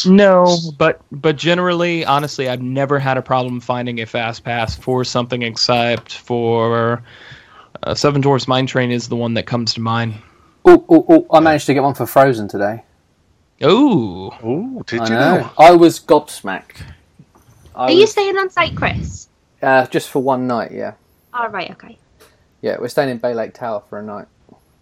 No, 0.08 0.58
but 0.80 1.00
but 1.12 1.36
generally, 1.36 2.04
honestly, 2.04 2.50
I've 2.50 2.64
never 2.64 2.98
had 2.98 3.18
a 3.18 3.22
problem 3.22 3.60
finding 3.60 4.00
a 4.02 4.08
fast 4.08 4.44
pass 4.44 4.76
for 4.76 5.04
something 5.04 5.44
except 5.44 6.16
for 6.18 7.04
uh, 7.84 7.94
Seven 7.94 8.20
Dwarfs 8.20 8.48
Mine 8.48 8.66
Train 8.66 8.90
is 8.90 9.10
the 9.10 9.16
one 9.16 9.36
that 9.36 9.46
comes 9.46 9.76
to 9.76 9.80
mind. 9.80 10.16
Oh, 10.66 10.84
oh, 10.90 11.06
oh! 11.08 11.28
I 11.32 11.40
managed 11.40 11.68
to 11.68 11.76
get 11.76 11.84
one 11.84 11.94
for 11.94 12.08
Frozen 12.08 12.48
today. 12.48 12.84
Oh, 13.62 14.36
Oh, 14.42 14.82
did 14.88 15.02
I 15.02 15.04
you 15.06 15.10
know. 15.14 15.38
know? 15.42 15.50
I 15.60 15.72
was 15.76 16.00
gobsmacked. 16.00 16.82
I 17.76 17.84
Are 17.86 17.92
you 17.92 18.08
staying 18.08 18.36
on 18.40 18.50
site, 18.50 18.76
Chris? 18.76 19.28
uh, 19.62 19.86
just 19.86 20.10
for 20.10 20.18
one 20.24 20.48
night? 20.48 20.72
Yeah, 20.72 20.94
All 21.32 21.48
right. 21.50 21.70
Okay. 21.70 22.00
yeah. 22.64 22.78
We're 22.80 22.88
staying 22.88 23.10
in 23.10 23.20
Bay 23.20 23.36
Lake 23.36 23.54
Tower 23.54 23.84
for 23.88 24.00
a 24.00 24.04
night. 24.04 24.26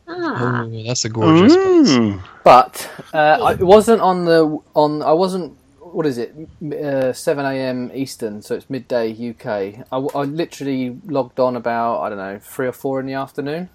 Ah. 0.09 0.63
Ooh, 0.63 0.83
that's 0.83 1.05
a 1.05 1.09
gorgeous 1.09 1.55
place. 1.55 1.89
Mm. 1.89 2.23
But 2.43 2.89
uh, 3.13 3.17
I, 3.17 3.53
it 3.53 3.59
wasn't 3.59 4.01
on 4.01 4.25
the 4.25 4.59
on. 4.75 5.01
I 5.03 5.13
wasn't. 5.13 5.55
What 5.79 6.05
is 6.05 6.17
it? 6.17 6.35
Uh, 6.63 7.13
Seven 7.13 7.45
a.m. 7.45 7.91
Eastern, 7.93 8.41
so 8.41 8.55
it's 8.55 8.69
midday 8.69 9.11
UK. 9.11 9.85
I 9.91 9.97
literally 9.97 10.97
logged 11.05 11.39
on 11.39 11.55
about 11.55 12.01
I 12.01 12.09
don't 12.09 12.17
know 12.17 12.39
three 12.39 12.67
or 12.67 12.71
four 12.71 12.99
in 12.99 13.05
the 13.05 13.13
afternoon, 13.13 13.69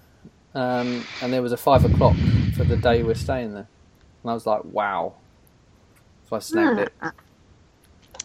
um, 0.53 1.05
and 1.21 1.31
there 1.33 1.41
was 1.41 1.51
a 1.51 1.57
five 1.57 1.85
o'clock 1.85 2.15
for 2.55 2.63
the 2.63 2.77
day 2.77 3.03
we're 3.03 3.15
staying 3.15 3.53
there, 3.53 3.67
and 4.23 4.31
I 4.31 4.33
was 4.33 4.45
like, 4.45 4.63
wow. 4.65 5.13
So 6.29 6.35
I 6.35 6.39
snagged 6.39 6.79
it. 6.79 6.93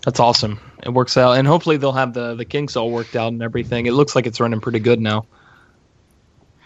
That's 0.04 0.18
awesome. 0.18 0.58
It 0.82 0.90
works 0.90 1.16
out, 1.16 1.36
and 1.36 1.46
hopefully 1.46 1.76
they'll 1.76 1.92
have 1.92 2.14
the 2.14 2.34
the 2.34 2.44
kinks 2.44 2.76
all 2.76 2.90
worked 2.90 3.14
out 3.16 3.32
and 3.32 3.42
everything. 3.42 3.86
It 3.86 3.92
looks 3.92 4.16
like 4.16 4.26
it's 4.26 4.40
running 4.40 4.60
pretty 4.60 4.80
good 4.80 5.00
now. 5.00 5.26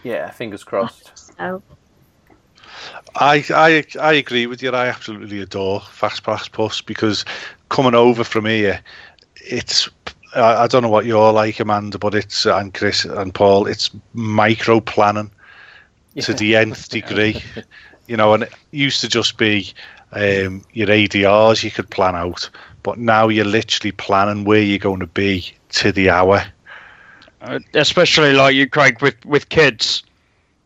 Yeah, 0.03 0.29
fingers 0.29 0.63
crossed. 0.63 1.24
So 1.37 1.63
I, 3.15 3.43
I 3.49 3.83
I 3.99 4.13
agree 4.13 4.45
with 4.47 4.61
you. 4.61 4.71
I 4.71 4.87
absolutely 4.87 5.41
adore 5.41 5.81
Fast 5.81 6.23
Pass 6.23 6.47
Plus 6.47 6.81
because 6.81 7.25
coming 7.69 7.95
over 7.95 8.23
from 8.23 8.45
here, 8.45 8.81
it's 9.35 9.89
I, 10.35 10.63
I 10.63 10.67
don't 10.67 10.83
know 10.83 10.89
what 10.89 11.05
you're 11.05 11.31
like, 11.33 11.59
Amanda, 11.59 11.97
but 11.97 12.15
it's 12.15 12.45
and 12.45 12.73
Chris 12.73 13.05
and 13.05 13.33
Paul. 13.33 13.67
It's 13.67 13.91
micro 14.13 14.79
planning 14.79 15.31
to 16.19 16.33
Yeah. 16.33 16.35
the 16.35 16.55
nth 16.55 16.89
degree. 16.89 17.41
You 18.07 18.17
know, 18.17 18.33
and 18.33 18.43
it 18.43 18.53
used 18.71 19.01
to 19.01 19.07
just 19.09 19.37
be 19.37 19.73
um, 20.11 20.63
your 20.73 20.89
ADRs 20.89 21.63
you 21.63 21.71
could 21.71 21.89
plan 21.89 22.15
out, 22.15 22.49
but 22.83 22.97
now 22.97 23.27
you're 23.29 23.45
literally 23.45 23.91
planning 23.91 24.43
where 24.45 24.61
you're 24.61 24.77
going 24.79 24.99
to 24.99 25.07
be 25.07 25.45
to 25.69 25.91
the 25.91 26.09
hour. 26.09 26.43
Uh, 27.41 27.59
especially 27.73 28.33
like 28.33 28.55
you, 28.55 28.67
Craig, 28.69 29.01
with 29.01 29.23
with 29.25 29.49
kids. 29.49 30.03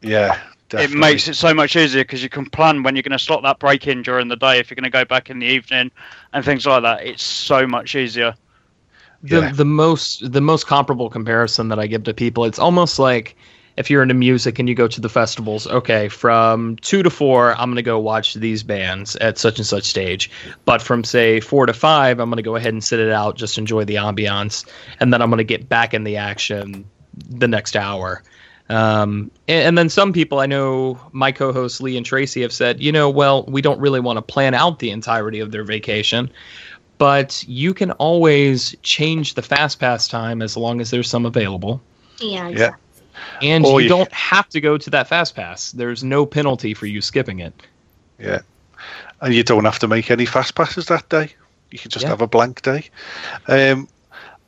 Yeah, 0.02 0.38
It 0.74 0.92
makes 0.92 1.28
it 1.28 1.36
so 1.36 1.54
much 1.54 1.76
easier 1.76 2.04
because 2.04 2.22
you 2.22 2.30
can 2.30 2.46
plan 2.46 2.84
when 2.84 2.96
you're 2.96 3.04
going 3.04 3.18
to 3.18 3.24
slot 3.24 3.44
that 3.44 3.60
break 3.60 3.88
in 3.88 4.04
during 4.04 4.28
the 4.28 4.36
day 4.36 4.60
if 4.60 4.70
you're 4.70 4.76
going 4.76 4.84
to 4.84 4.90
go 4.90 5.06
back 5.06 5.30
in 5.30 5.40
the 5.40 5.48
evening 5.48 5.92
and 6.34 6.46
things 6.46 6.66
like 6.66 6.84
that. 6.84 7.06
It's 7.06 7.24
so 7.24 7.66
much 7.66 7.96
easier. 7.96 8.36
the 9.24 9.40
Yeah. 9.40 9.52
the 9.52 9.66
most 9.66 10.32
the 10.32 10.42
most 10.42 10.68
comparable 10.68 11.10
comparison 11.10 11.70
that 11.70 11.80
I 11.80 11.88
give 11.88 12.04
to 12.04 12.14
people, 12.14 12.46
it's 12.46 12.60
almost 12.60 13.00
like 13.00 13.36
if 13.78 13.90
you're 13.90 14.04
into 14.04 14.14
music 14.14 14.60
and 14.60 14.68
you 14.68 14.76
go 14.76 14.88
to 14.90 15.00
the 15.00 15.08
festivals, 15.08 15.66
okay, 15.68 16.10
from 16.10 16.76
two 16.78 17.02
to 17.02 17.10
four, 17.10 17.56
I'm 17.56 17.70
gonna 17.70 17.82
go 17.82 17.98
watch 17.98 18.34
these 18.34 18.62
bands 18.62 19.16
at 19.18 19.38
such 19.38 19.58
and 19.58 19.66
such 19.66 19.86
stage. 19.86 20.30
But 20.66 20.82
from 20.82 21.04
say 21.04 21.40
four 21.40 21.66
to 21.66 21.74
five, 21.74 22.20
I'm 22.20 22.30
gonna 22.30 22.42
go 22.42 22.58
ahead 22.58 22.74
and 22.74 22.84
sit 22.84 23.00
it 23.00 23.12
out, 23.12 23.38
just 23.38 23.58
enjoy 23.58 23.86
the 23.86 23.96
ambiance, 23.96 24.66
and 25.00 25.14
then 25.14 25.22
I'm 25.22 25.30
gonna 25.30 25.44
get 25.46 25.70
back 25.70 25.94
in 25.94 26.04
the 26.04 26.18
action 26.18 26.86
the 27.30 27.48
next 27.48 27.76
hour. 27.76 28.22
Um, 28.70 29.32
and, 29.48 29.68
and 29.70 29.78
then 29.78 29.90
some 29.90 30.14
people 30.14 30.40
I 30.40 30.46
know, 30.46 31.00
my 31.12 31.32
co-hosts 31.32 31.82
Lee 31.82 31.98
and 31.98 32.06
Tracy 32.06 32.42
have 32.44 32.54
said, 32.54 32.80
you 32.82 32.92
know, 32.92 33.10
well, 33.10 33.44
we 33.48 33.62
don't 33.62 33.80
really 33.80 34.00
want 34.00 34.18
to 34.18 34.22
plan 34.22 34.54
out 34.54 34.80
the 34.80 34.92
entirety 34.92 35.40
of 35.40 35.52
their 35.52 35.64
vacation 35.64 36.30
but 37.00 37.46
you 37.48 37.74
can 37.74 37.92
always 37.94 38.76
change 38.84 39.36
the 39.36 39.42
fast 39.42 39.80
pass 39.80 40.06
time 40.06 40.42
as 40.42 40.58
long 40.58 40.82
as 40.82 40.92
there's 40.92 41.10
some 41.10 41.26
available 41.26 41.82
yeah. 42.20 42.50
Yeah. 42.50 42.72
And 43.42 43.66
Or 43.66 43.80
you 43.80 43.86
you- 43.86 43.90
don't 43.90 44.12
have 44.12 44.50
to 44.50 44.60
go 44.60 44.78
to 44.78 44.90
that 44.90 45.08
fast 45.08 45.34
pass 45.34 45.72
there's 45.72 46.04
no 46.04 46.26
penalty 46.26 46.74
for 46.74 46.86
you 46.88 47.02
skipping 47.02 47.40
it 47.40 47.54
Yeah. 48.20 48.42
And 49.22 49.34
you 49.34 49.44
don't 49.44 49.64
have 49.64 49.80
to 49.80 49.88
make 49.88 50.12
any 50.12 50.26
fast 50.26 50.56
passes 50.56 50.88
that 50.88 51.08
day. 51.10 51.32
You 51.72 51.80
can 51.80 51.90
just 51.90 52.04
Yeah. 52.04 52.10
have 52.10 52.22
a 52.22 52.28
blank 52.28 52.62
day. 52.62 52.90
Um, 53.48 53.88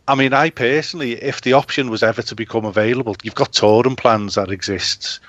I 0.08 0.16
mean, 0.16 0.34
I 0.34 0.50
personally, 0.50 1.14
if 1.14 1.42
the 1.42 1.54
option 1.54 1.90
was 1.90 2.04
ever 2.04 2.22
to 2.24 2.36
become 2.36 2.66
available, 2.66 3.16
you've 3.24 3.36
got 3.36 3.54
touring 3.54 3.96
plans 3.96 4.36
that 4.36 4.50
exists. 4.52 5.20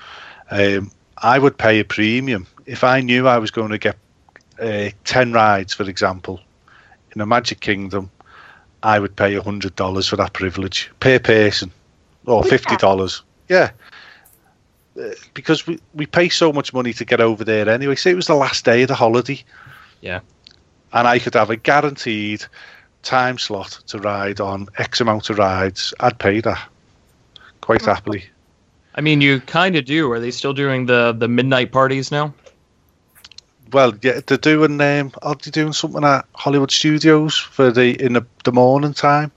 Um, 0.51 0.91
I 1.17 1.39
would 1.39 1.57
pay 1.57 1.79
a 1.79 1.85
premium 1.85 2.47
if 2.65 2.83
I 2.83 3.01
knew 3.01 3.27
I 3.27 3.37
was 3.37 3.51
going 3.51 3.69
to 3.71 3.77
get 3.77 3.97
uh, 4.59 4.89
ten 5.05 5.31
rides, 5.31 5.73
for 5.73 5.83
example, 5.83 6.39
in 7.15 7.21
a 7.21 7.25
Magic 7.25 7.59
Kingdom. 7.59 8.09
I 8.81 8.99
would 8.99 9.15
pay 9.15 9.35
hundred 9.35 9.75
dollars 9.75 10.07
for 10.09 10.17
that 10.17 10.33
privilege 10.33 10.91
per 10.99 11.19
person, 11.19 11.71
or 12.25 12.43
fifty 12.43 12.75
dollars. 12.75 13.23
Yeah, 13.49 13.71
Uh, 14.99 15.09
because 15.33 15.65
we, 15.65 15.79
we 15.93 16.05
pay 16.05 16.29
so 16.29 16.51
much 16.51 16.73
money 16.73 16.93
to 16.93 17.05
get 17.05 17.21
over 17.21 17.43
there 17.43 17.69
anyway. 17.69 17.95
Say 17.95 18.11
it 18.11 18.15
was 18.15 18.27
the 18.27 18.35
last 18.35 18.65
day 18.65 18.83
of 18.83 18.89
the 18.89 18.95
holiday. 18.95 19.43
Yeah. 20.01 20.19
And 20.91 21.07
I 21.07 21.19
could 21.19 21.33
have 21.33 21.49
a 21.49 21.55
guaranteed 21.55 22.45
time 23.03 23.37
slot 23.37 23.79
to 23.87 23.99
ride 23.99 24.39
on 24.39 24.67
X 24.77 24.99
amount 25.01 25.29
of 25.29 25.37
rides. 25.37 25.93
I'd 25.99 26.17
pay 26.19 26.41
that 26.41 26.59
quite 27.61 27.83
happily. 27.85 28.25
i 28.95 29.01
mean 29.01 29.21
you 29.21 29.39
kind 29.41 29.75
of 29.77 29.85
do 29.85 30.11
are 30.11 30.19
they 30.19 30.31
still 30.31 30.53
doing 30.53 30.85
the 30.85 31.13
the 31.17 31.27
midnight 31.27 31.71
parties 31.71 32.11
now 32.11 32.33
Well, 33.71 33.93
yeah, 34.03 34.19
they're 34.27 34.37
doing. 34.37 34.79
Um, 34.81 35.11
are 35.23 35.35
they 35.35 35.49
doing 35.49 35.73
something 35.73 36.03
at 36.03 36.25
Hollywood 36.35 36.69
Studios 36.71 37.35
for 37.37 37.71
the 37.71 37.99
in 38.03 38.13
the, 38.13 38.23
the 38.43 38.51
morning 38.51 38.93
time? 38.93 39.31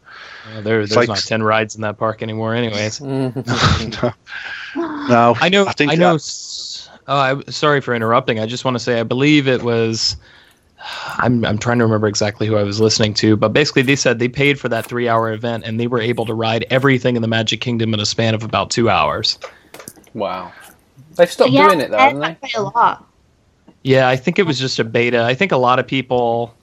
Uh, 0.46 0.60
there, 0.60 0.78
there's 0.78 0.94
like- 0.96 1.08
not 1.08 1.18
10 1.18 1.42
rides 1.42 1.74
in 1.74 1.80
that 1.82 1.96
park 1.98 2.22
anymore 2.22 2.54
anyways 2.54 3.00
no, 3.00 3.32
no. 4.76 5.34
i 5.40 5.48
know 5.48 5.66
i, 5.66 5.72
think 5.72 5.90
know 5.98 6.10
that- 6.12 6.14
s- 6.16 6.88
oh, 7.08 7.16
I, 7.16 7.50
sorry 7.50 7.80
for 7.80 7.94
interrupting 7.94 8.38
i 8.38 8.46
just 8.46 8.64
want 8.64 8.76
to 8.76 8.78
say 8.78 9.00
i 9.00 9.02
believe 9.02 9.48
it 9.48 9.62
was 9.62 10.16
I'm, 11.18 11.44
I'm 11.44 11.58
trying 11.58 11.78
to 11.78 11.84
remember 11.84 12.06
exactly 12.06 12.46
who 12.46 12.56
I 12.56 12.62
was 12.62 12.80
listening 12.80 13.14
to, 13.14 13.36
but 13.36 13.52
basically 13.52 13.82
they 13.82 13.96
said 13.96 14.18
they 14.18 14.28
paid 14.28 14.58
for 14.60 14.68
that 14.68 14.86
three 14.86 15.08
hour 15.08 15.32
event 15.32 15.64
and 15.64 15.80
they 15.80 15.86
were 15.86 16.00
able 16.00 16.26
to 16.26 16.34
ride 16.34 16.64
everything 16.70 17.16
in 17.16 17.22
the 17.22 17.28
Magic 17.28 17.60
Kingdom 17.60 17.94
in 17.94 18.00
a 18.00 18.06
span 18.06 18.34
of 18.34 18.42
about 18.42 18.70
two 18.70 18.88
hours. 18.88 19.38
Wow. 20.14 20.52
They've 21.16 21.30
stopped 21.30 21.50
yeah, 21.50 21.68
doing 21.68 21.80
it 21.80 21.90
though, 21.90 21.98
I 21.98 22.08
haven't 22.08 22.38
they? 22.42 22.50
a 22.56 22.62
lot. 22.62 23.06
Yeah, 23.82 24.08
I 24.08 24.16
think 24.16 24.38
it 24.38 24.42
was 24.42 24.58
just 24.58 24.78
a 24.78 24.84
beta. 24.84 25.22
I 25.24 25.34
think 25.34 25.52
a 25.52 25.56
lot 25.56 25.78
of 25.78 25.86
people 25.86 26.54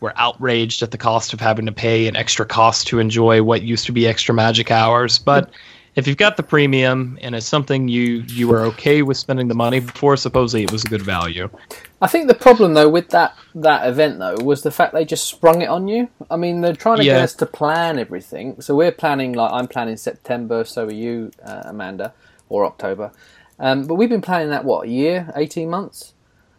were 0.00 0.12
outraged 0.16 0.82
at 0.82 0.90
the 0.90 0.98
cost 0.98 1.32
of 1.32 1.40
having 1.40 1.66
to 1.66 1.72
pay 1.72 2.06
an 2.06 2.16
extra 2.16 2.46
cost 2.46 2.86
to 2.88 2.98
enjoy 2.98 3.42
what 3.42 3.62
used 3.62 3.86
to 3.86 3.92
be 3.92 4.06
extra 4.06 4.34
magic 4.34 4.70
hours. 4.70 5.18
But 5.18 5.50
if 5.96 6.06
you've 6.06 6.16
got 6.16 6.36
the 6.36 6.42
premium 6.42 7.18
and 7.20 7.34
it's 7.34 7.46
something 7.46 7.88
you 7.88 8.24
you 8.28 8.48
were 8.48 8.60
okay 8.60 9.02
with 9.02 9.16
spending 9.16 9.48
the 9.48 9.54
money 9.54 9.80
for, 9.80 10.16
supposedly 10.16 10.64
it 10.64 10.72
was 10.72 10.84
a 10.84 10.88
good 10.88 11.02
value. 11.02 11.48
I 12.00 12.06
think 12.06 12.28
the 12.28 12.34
problem 12.34 12.74
though 12.74 12.88
with 12.88 13.08
that 13.10 13.36
that 13.54 13.88
event 13.88 14.18
though 14.18 14.36
was 14.42 14.62
the 14.62 14.70
fact 14.70 14.94
they 14.94 15.04
just 15.04 15.26
sprung 15.26 15.62
it 15.62 15.68
on 15.68 15.88
you. 15.88 16.08
I 16.30 16.36
mean, 16.36 16.60
they're 16.60 16.74
trying 16.74 16.98
to 16.98 17.04
get 17.04 17.20
us 17.20 17.34
to 17.34 17.46
plan 17.46 17.98
everything. 17.98 18.60
So 18.60 18.74
we're 18.74 18.92
planning 18.92 19.32
like 19.32 19.52
I'm 19.52 19.68
planning 19.68 19.96
September. 19.96 20.64
So 20.64 20.86
are 20.86 20.92
you, 20.92 21.32
uh, 21.44 21.62
Amanda, 21.64 22.14
or 22.48 22.64
October. 22.64 23.12
Um, 23.58 23.86
but 23.86 23.96
we've 23.96 24.08
been 24.08 24.22
planning 24.22 24.50
that 24.50 24.64
what 24.64 24.86
a 24.86 24.90
year, 24.90 25.32
eighteen 25.36 25.68
months. 25.68 26.14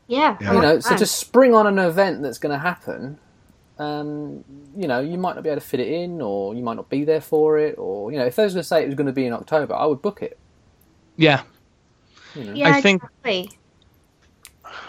Yeah. 0.08 0.38
Yeah. 0.42 0.54
You 0.54 0.62
know, 0.62 0.80
so 0.82 0.98
to 0.98 1.06
spring 1.06 1.56
on 1.56 1.68
an 1.68 1.80
event 1.80 2.22
that's 2.22 2.38
going 2.38 2.52
to 2.52 2.60
happen, 2.60 3.18
um, 3.82 4.44
you 4.78 4.88
know, 4.88 5.00
you 5.00 5.18
might 5.18 5.34
not 5.36 5.44
be 5.44 5.50
able 5.50 5.60
to 5.60 5.68
fit 5.68 5.80
it 5.80 5.88
in, 5.88 6.22
or 6.22 6.54
you 6.54 6.62
might 6.62 6.76
not 6.76 6.90
be 6.90 7.04
there 7.04 7.22
for 7.22 7.58
it, 7.58 7.76
or 7.78 8.12
you 8.12 8.18
know, 8.20 8.26
if 8.26 8.36
they 8.36 8.44
were 8.44 8.50
going 8.50 8.58
to 8.58 8.64
say 8.64 8.84
it 8.84 8.86
was 8.86 8.96
going 8.96 9.08
to 9.08 9.14
be 9.14 9.26
in 9.26 9.34
October, 9.34 9.74
I 9.74 9.86
would 9.86 10.02
book 10.02 10.22
it. 10.22 10.38
Yeah, 11.18 11.42
You 12.36 12.44
know? 12.44 12.54
Yeah, 12.54 12.70
I 12.70 12.82
think- 12.82 13.04
exactly. 13.04 13.50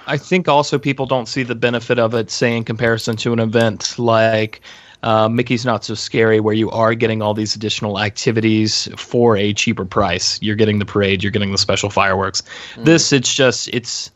I 0.06 0.16
think 0.16 0.46
also 0.46 0.78
people 0.78 1.06
don't 1.06 1.26
see 1.26 1.42
the 1.42 1.54
benefit 1.54 1.98
of 1.98 2.14
it, 2.14 2.30
say 2.30 2.56
in 2.56 2.64
comparison 2.64 3.16
to 3.16 3.32
an 3.32 3.38
event 3.40 3.98
like 3.98 4.60
uh, 5.02 5.28
Mickey's 5.28 5.64
Not 5.64 5.84
So 5.84 5.94
Scary, 5.94 6.38
where 6.38 6.54
you 6.54 6.70
are 6.70 6.94
getting 6.94 7.22
all 7.22 7.34
these 7.34 7.56
additional 7.56 7.98
activities 7.98 8.88
for 8.96 9.36
a 9.36 9.52
cheaper 9.52 9.84
price. 9.84 10.40
You're 10.42 10.56
getting 10.56 10.78
the 10.78 10.84
parade, 10.84 11.22
you're 11.22 11.32
getting 11.32 11.50
the 11.50 11.58
special 11.58 11.90
fireworks. 11.90 12.42
This, 12.78 13.12
it's 13.12 13.32
just 13.32 13.68
it's 13.72 14.10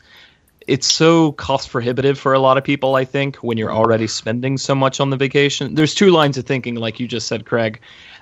it's 0.67 0.91
so 0.91 1.31
cost 1.33 1.71
prohibitive 1.71 2.19
for 2.19 2.33
a 2.33 2.39
lot 2.39 2.57
of 2.57 2.63
people. 2.63 2.95
I 2.95 3.05
think 3.05 3.37
when 3.37 3.57
you're 3.57 3.71
already 3.71 4.07
spending 4.07 4.57
so 4.57 4.75
much 4.75 4.99
on 4.99 5.09
the 5.09 5.17
vacation, 5.17 5.75
there's 5.75 5.95
two 5.95 6.11
lines 6.11 6.37
of 6.37 6.45
thinking, 6.45 6.75
like 6.75 6.99
you 6.99 7.07
just 7.07 7.27
said, 7.27 7.45
Craig. 7.45 7.79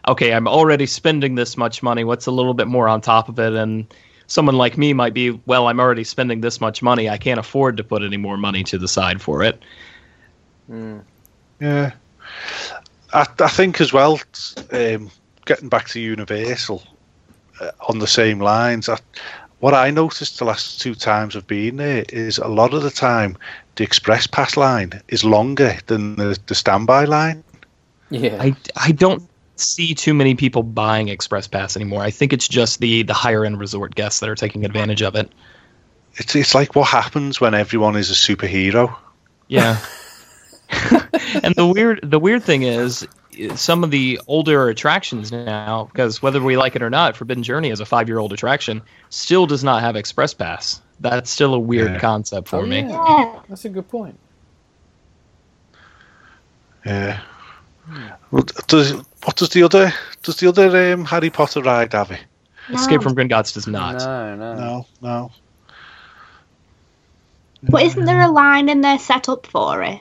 Okay, 0.08 0.32
I'm 0.32 0.48
already 0.48 0.86
spending 0.86 1.34
this 1.36 1.58
much 1.58 1.82
money. 1.82 2.04
What's 2.04 2.28
a 2.28 2.32
little 2.32 2.54
bit 2.54 2.68
more 2.68 2.88
on 2.88 3.02
top 3.02 3.28
of 3.30 3.40
it? 3.40 3.54
And 3.54 3.92
someone 4.28 4.56
like 4.56 4.78
me 4.78 4.94
might 4.94 5.16
be, 5.16 5.32
well, 5.48 5.68
I'm 5.68 5.80
already 5.80 6.04
spending 6.04 6.42
this 6.42 6.62
much 6.62 6.84
money. 6.84 7.10
I 7.10 7.18
can't 7.18 7.40
afford 7.40 7.78
to 7.78 7.84
put 7.84 8.04
any 8.04 8.18
more 8.18 8.38
money 8.38 8.64
to 8.66 8.78
the 8.78 8.88
side 8.88 9.22
for 9.22 9.42
it. 9.42 9.62
Yeah, 11.60 11.94
I, 13.12 13.26
I 13.40 13.48
think 13.48 13.82
as 13.82 13.92
well. 13.92 14.20
Um, 14.72 15.10
getting 15.46 15.70
back 15.70 15.88
to 15.90 16.00
Universal 16.00 16.84
uh, 17.60 17.72
on 17.88 18.00
the 18.00 18.08
same 18.08 18.40
lines, 18.40 18.90
I, 18.90 19.00
what 19.60 19.74
I 19.74 19.92
noticed 19.92 20.40
the 20.40 20.46
last 20.46 20.82
two 20.82 20.96
times 20.96 21.36
I've 21.36 21.48
been 21.48 21.78
there 21.78 22.06
is 22.10 22.38
a 22.38 22.48
lot 22.48 22.74
of 22.74 22.84
the 22.84 22.92
time 22.92 23.38
the 23.76 23.84
express 23.84 24.28
pass 24.28 24.58
line 24.58 25.02
is 25.08 25.24
longer 25.24 25.78
than 25.88 26.16
the, 26.16 26.38
the 26.48 26.56
standby 26.56 27.06
line. 27.06 27.44
Yeah, 28.10 28.38
I, 28.40 28.56
I 28.76 28.92
don't 28.92 29.28
see 29.56 29.96
too 29.96 30.14
many 30.14 30.36
people 30.36 30.64
buying 30.64 31.08
Express 31.08 31.48
Pass 31.48 31.76
anymore. 31.76 32.02
I 32.02 32.12
think 32.12 32.34
it's 32.34 32.48
just 32.48 32.80
the 32.80 33.04
the 33.04 33.14
higher 33.14 33.46
end 33.46 33.60
resort 33.60 33.96
guests 33.96 34.20
that 34.20 34.30
are 34.30 34.36
taking 34.36 34.66
advantage 34.66 35.02
of 35.02 35.16
it. 35.16 35.32
It's 36.16 36.36
it's 36.36 36.56
like 36.56 36.76
what 36.76 36.90
happens 36.90 37.42
when 37.42 37.54
everyone 37.54 37.96
is 37.96 38.12
a 38.12 38.14
superhero. 38.14 38.96
Yeah. 39.48 39.80
and 41.44 41.56
the 41.56 41.68
weird 41.68 42.00
the 42.04 42.20
weird 42.20 42.44
thing 42.44 42.64
is 42.64 43.08
some 43.56 43.84
of 43.84 43.92
the 43.92 44.20
older 44.28 44.70
attractions 44.70 45.32
now 45.32 45.88
because 45.92 46.22
whether 46.22 46.42
we 46.42 46.58
like 46.58 46.76
it 46.76 46.82
or 46.82 46.90
not 46.90 47.16
Forbidden 47.18 47.44
Journey 47.44 47.70
is 47.70 47.80
a 47.80 47.86
5-year-old 47.86 48.34
attraction 48.34 48.82
still 49.10 49.46
does 49.46 49.64
not 49.64 49.82
have 49.82 49.96
express 49.96 50.34
pass. 50.34 50.82
That's 51.00 51.30
still 51.30 51.54
a 51.54 51.60
weird 51.60 51.92
Yeah. 51.94 52.00
concept 52.00 52.48
for 52.48 52.58
Oh, 52.58 52.66
me. 52.66 52.80
yeah. 52.82 52.90
Yeah. 52.90 53.40
That's 53.50 53.66
a 53.66 53.70
good 53.70 53.88
point. 53.90 54.18
Yeah. 56.86 57.20
Well, 58.32 58.44
does 58.68 58.94
what 59.24 59.36
does 59.36 59.50
the 59.50 59.64
other 59.64 59.94
does 60.24 60.38
the 60.38 60.48
other 60.48 60.94
um, 60.94 61.06
Harry 61.06 61.30
Potter 61.30 61.62
ride 61.62 61.94
have 61.94 62.12
it? 62.12 62.24
Escape 62.72 63.04
from 63.04 63.16
Gringotts 63.16 63.54
does 63.54 63.68
not. 63.68 64.00
No, 64.00 64.36
no. 64.36 64.54
No, 64.56 64.86
no. 65.02 65.32
But 67.64 67.84
isn't 67.84 68.06
there 68.06 68.22
a 68.22 68.28
line 68.32 68.70
in 68.70 68.82
there 68.82 68.98
set 69.00 69.30
up 69.30 69.46
for 69.48 69.82
it? 69.84 70.00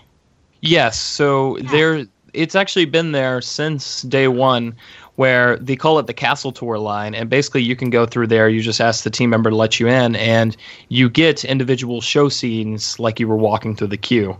Yes, 0.61 0.99
so 0.99 1.59
there 1.71 2.07
it's 2.35 2.55
actually 2.55 2.85
been 2.85 3.13
there 3.13 3.41
since 3.41 4.03
day 4.03 4.29
1 4.29 4.75
where 5.17 5.57
they 5.59 5.77
call 5.77 5.99
it 5.99 6.07
the 6.07 6.15
castle 6.15 6.51
tour 6.51 6.79
line 6.79 7.15
and 7.15 7.31
basically 7.31 7.63
you 7.63 7.77
can 7.77 7.89
go 7.89 8.05
through 8.05 8.27
there 8.27 8.49
you 8.49 8.61
just 8.61 8.81
ask 8.81 9.05
the 9.05 9.11
team 9.11 9.31
member 9.31 9.51
to 9.51 9.57
let 9.57 9.79
you 9.79 9.89
in 9.89 10.17
and 10.17 10.57
you 10.89 11.09
get 11.09 11.45
individual 11.45 12.01
show 12.01 12.29
scenes 12.29 12.99
like 12.99 13.21
you 13.21 13.29
were 13.29 13.37
walking 13.37 13.77
through 13.77 13.87
the 13.87 13.97
queue. 13.97 14.37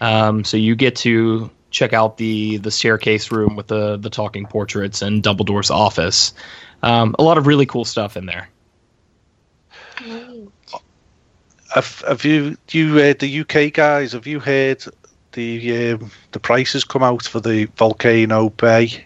Um, 0.00 0.44
so 0.44 0.56
you 0.56 0.74
get 0.74 0.96
to 0.96 1.50
check 1.70 1.92
out 1.92 2.16
the 2.16 2.56
the 2.58 2.70
staircase 2.70 3.30
room 3.30 3.56
with 3.56 3.68
the 3.68 3.96
the 3.96 4.10
talking 4.10 4.46
portraits 4.46 5.02
and 5.02 5.22
Dumbledore's 5.22 5.70
office. 5.70 6.32
Um, 6.82 7.14
a 7.18 7.22
lot 7.22 7.38
of 7.38 7.46
really 7.46 7.66
cool 7.66 7.84
stuff 7.84 8.16
in 8.16 8.26
there. 8.26 8.48
Have, 11.74 12.02
have 12.06 12.24
you 12.24 12.56
you 12.72 12.98
uh, 12.98 13.14
the 13.18 13.40
UK 13.40 13.72
guys? 13.72 14.12
Have 14.12 14.26
you 14.26 14.40
heard 14.40 14.84
the 15.32 15.92
um, 15.92 16.10
the 16.32 16.40
prices 16.40 16.84
come 16.84 17.02
out 17.02 17.22
for 17.24 17.40
the 17.40 17.66
Volcano 17.76 18.50
Bay 18.50 19.04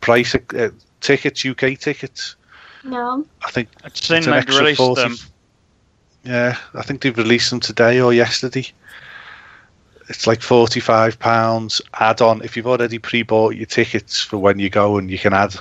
price 0.00 0.34
uh, 0.34 0.70
tickets? 1.00 1.44
UK 1.44 1.78
tickets. 1.78 2.36
No. 2.84 3.24
I 3.44 3.50
think 3.50 3.68
I've 3.84 3.96
seen 3.96 4.22
they've 4.22 4.48
released 4.48 4.78
40 4.78 5.02
them. 5.02 5.16
Yeah, 6.24 6.56
I 6.74 6.82
think 6.82 7.02
they've 7.02 7.16
released 7.16 7.50
them 7.50 7.60
today 7.60 8.00
or 8.00 8.12
yesterday. 8.12 8.66
It's 10.08 10.26
like 10.26 10.42
forty 10.42 10.80
five 10.80 11.18
pounds 11.18 11.80
add 11.94 12.20
on 12.20 12.42
if 12.42 12.56
you've 12.56 12.66
already 12.66 12.98
pre 12.98 13.22
bought 13.22 13.54
your 13.54 13.66
tickets 13.66 14.20
for 14.20 14.38
when 14.38 14.58
you 14.58 14.68
go, 14.68 14.98
and 14.98 15.10
you 15.10 15.18
can 15.18 15.32
add 15.32 15.54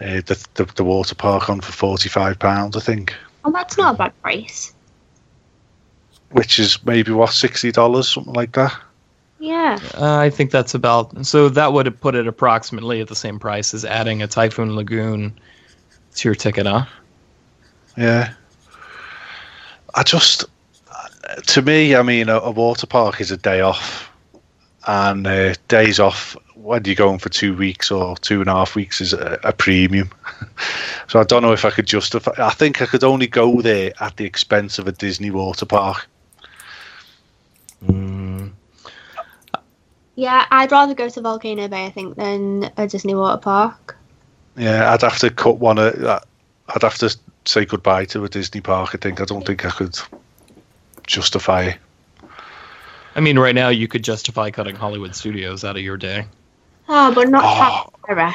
uh, 0.00 0.20
the, 0.26 0.46
the 0.54 0.64
the 0.76 0.84
water 0.84 1.14
park 1.14 1.50
on 1.50 1.60
for 1.60 1.72
forty 1.72 2.08
five 2.08 2.38
pounds. 2.38 2.76
I 2.76 2.80
think, 2.80 3.14
Well, 3.44 3.52
that's 3.52 3.76
not 3.76 3.96
a 3.96 3.98
bad 3.98 4.22
price. 4.22 4.72
which 6.30 6.58
is 6.58 6.78
maybe 6.84 7.12
what 7.12 7.32
sixty 7.32 7.72
dollars, 7.72 8.08
something 8.08 8.32
like 8.32 8.52
that. 8.52 8.72
Yeah. 9.44 9.78
Uh, 9.94 10.16
I 10.16 10.30
think 10.30 10.50
that's 10.50 10.72
about 10.72 11.26
so 11.26 11.50
that 11.50 11.74
would 11.74 11.84
have 11.84 12.00
put 12.00 12.14
it 12.14 12.26
approximately 12.26 13.02
at 13.02 13.08
the 13.08 13.14
same 13.14 13.38
price 13.38 13.74
as 13.74 13.84
adding 13.84 14.22
a 14.22 14.26
Typhoon 14.26 14.74
Lagoon 14.74 15.38
to 16.14 16.28
your 16.28 16.34
ticket, 16.34 16.64
huh? 16.64 16.86
Yeah. 17.94 18.32
I 19.94 20.02
just, 20.02 20.46
to 21.46 21.60
me, 21.60 21.94
I 21.94 22.00
mean, 22.00 22.30
a, 22.30 22.38
a 22.38 22.50
water 22.50 22.86
park 22.86 23.20
is 23.20 23.30
a 23.30 23.36
day 23.36 23.60
off, 23.60 24.10
and 24.86 25.26
uh, 25.26 25.52
days 25.68 26.00
off 26.00 26.38
when 26.54 26.82
you're 26.86 26.94
going 26.94 27.18
for 27.18 27.28
two 27.28 27.54
weeks 27.54 27.90
or 27.90 28.16
two 28.16 28.40
and 28.40 28.48
a 28.48 28.54
half 28.54 28.74
weeks 28.74 29.02
is 29.02 29.12
a, 29.12 29.38
a 29.44 29.52
premium. 29.52 30.10
so 31.08 31.20
I 31.20 31.24
don't 31.24 31.42
know 31.42 31.52
if 31.52 31.66
I 31.66 31.70
could 31.70 31.86
justify. 31.86 32.32
I 32.38 32.50
think 32.50 32.80
I 32.80 32.86
could 32.86 33.04
only 33.04 33.26
go 33.26 33.60
there 33.60 33.92
at 34.00 34.16
the 34.16 34.24
expense 34.24 34.78
of 34.78 34.88
a 34.88 34.92
Disney 34.92 35.30
water 35.30 35.66
park. 35.66 36.08
Yeah, 40.16 40.46
I'd 40.50 40.70
rather 40.70 40.94
go 40.94 41.08
to 41.08 41.20
Volcano 41.20 41.66
Bay, 41.68 41.86
I 41.86 41.90
think, 41.90 42.16
than 42.16 42.70
a 42.76 42.86
Disney 42.86 43.14
water 43.14 43.40
park. 43.40 43.96
Yeah, 44.56 44.92
I'd 44.92 45.02
have 45.02 45.18
to 45.18 45.30
cut 45.30 45.58
one. 45.58 45.78
uh, 45.78 46.20
I'd 46.68 46.82
have 46.82 46.98
to 46.98 47.16
say 47.44 47.64
goodbye 47.64 48.04
to 48.06 48.24
a 48.24 48.28
Disney 48.28 48.60
park. 48.60 48.90
I 48.94 48.98
think 48.98 49.20
I 49.20 49.24
don't 49.24 49.44
think 49.44 49.64
I 49.64 49.70
could 49.70 49.98
justify 51.06 51.62
it. 51.64 51.78
I 53.16 53.20
mean, 53.20 53.38
right 53.38 53.54
now 53.54 53.68
you 53.68 53.86
could 53.88 54.02
justify 54.04 54.50
cutting 54.50 54.74
Hollywood 54.76 55.14
Studios 55.14 55.64
out 55.64 55.76
of 55.76 55.82
your 55.82 55.96
day. 55.96 56.26
Oh, 56.88 57.12
but 57.14 57.28
not 57.28 57.42
Oh. 57.44 57.54
Tower 57.56 57.84
of 57.86 58.06
Terror. 58.06 58.34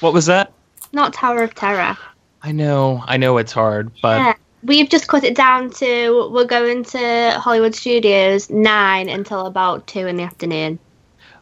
What 0.00 0.12
was 0.12 0.26
that? 0.26 0.52
Not 0.92 1.12
Tower 1.14 1.42
of 1.42 1.54
Terror. 1.54 1.96
I 2.42 2.52
know, 2.52 3.02
I 3.06 3.16
know 3.18 3.38
it's 3.38 3.52
hard, 3.52 3.90
but 4.02 4.18
Yeah. 4.18 4.34
We've 4.64 4.88
just 4.88 5.08
cut 5.08 5.24
it 5.24 5.34
down 5.34 5.70
to 5.70 6.30
we're 6.30 6.44
going 6.44 6.84
to 6.84 7.36
Hollywood 7.38 7.74
Studios 7.74 8.48
nine 8.48 9.08
until 9.08 9.46
about 9.46 9.86
two 9.86 10.06
in 10.06 10.16
the 10.16 10.22
afternoon. 10.22 10.78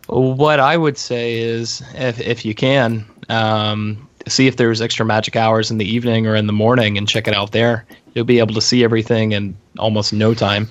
what 0.08 0.58
I 0.58 0.76
would 0.76 0.96
say 0.96 1.38
is, 1.38 1.82
if 1.94 2.20
if 2.20 2.44
you 2.44 2.54
can, 2.54 3.04
um, 3.28 4.08
see 4.26 4.46
if 4.46 4.56
there's 4.56 4.80
extra 4.80 5.04
magic 5.04 5.36
hours 5.36 5.70
in 5.70 5.78
the 5.78 5.84
evening 5.84 6.26
or 6.26 6.34
in 6.34 6.46
the 6.46 6.52
morning, 6.52 6.96
and 6.96 7.06
check 7.08 7.28
it 7.28 7.34
out 7.34 7.52
there. 7.52 7.84
You'll 8.14 8.24
be 8.24 8.38
able 8.38 8.54
to 8.54 8.60
see 8.60 8.84
everything 8.84 9.32
in 9.32 9.56
almost 9.78 10.12
no 10.12 10.34
time. 10.34 10.70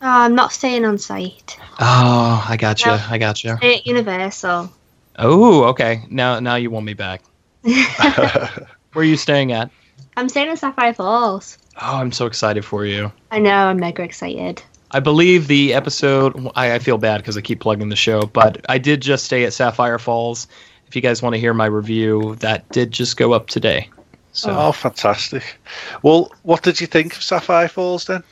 Oh, 0.00 0.08
I'm 0.08 0.34
not 0.34 0.52
staying 0.52 0.84
on 0.84 0.98
site. 0.98 1.56
Oh, 1.78 2.44
I 2.48 2.56
got 2.56 2.84
you. 2.84 2.90
No. 2.90 3.00
I 3.08 3.18
got 3.18 3.44
you. 3.44 3.50
At 3.50 3.86
Universal. 3.86 4.72
Oh, 5.16 5.64
okay. 5.64 6.02
Now, 6.10 6.40
now 6.40 6.56
you 6.56 6.70
want 6.70 6.86
me 6.86 6.94
back. 6.94 7.22
Where 7.62 8.56
are 8.96 9.04
you 9.04 9.16
staying 9.16 9.52
at? 9.52 9.70
I'm 10.16 10.28
staying 10.28 10.48
at 10.48 10.58
Sapphire 10.58 10.92
Falls. 10.92 11.56
Oh, 11.80 11.96
I'm 11.96 12.12
so 12.12 12.26
excited 12.26 12.64
for 12.64 12.84
you. 12.84 13.12
I 13.30 13.38
know, 13.38 13.50
I'm 13.50 13.78
mega 13.78 14.02
excited. 14.02 14.62
I 14.90 15.00
believe 15.00 15.48
the 15.48 15.72
episode. 15.72 16.50
I, 16.54 16.74
I 16.74 16.78
feel 16.78 16.98
bad 16.98 17.18
because 17.18 17.36
I 17.36 17.40
keep 17.40 17.60
plugging 17.60 17.88
the 17.88 17.96
show, 17.96 18.22
but 18.22 18.64
I 18.68 18.78
did 18.78 19.00
just 19.00 19.24
stay 19.24 19.44
at 19.44 19.52
Sapphire 19.54 19.98
Falls. 19.98 20.48
If 20.86 20.94
you 20.94 21.00
guys 21.00 21.22
want 21.22 21.34
to 21.34 21.40
hear 21.40 21.54
my 21.54 21.64
review, 21.66 22.36
that 22.40 22.68
did 22.68 22.90
just 22.90 23.16
go 23.16 23.32
up 23.32 23.46
today. 23.46 23.88
So 24.32 24.54
Oh, 24.54 24.72
fantastic! 24.72 25.58
Well, 26.02 26.30
what 26.42 26.62
did 26.62 26.80
you 26.80 26.86
think 26.86 27.16
of 27.16 27.22
Sapphire 27.22 27.68
Falls 27.68 28.04
then? 28.06 28.22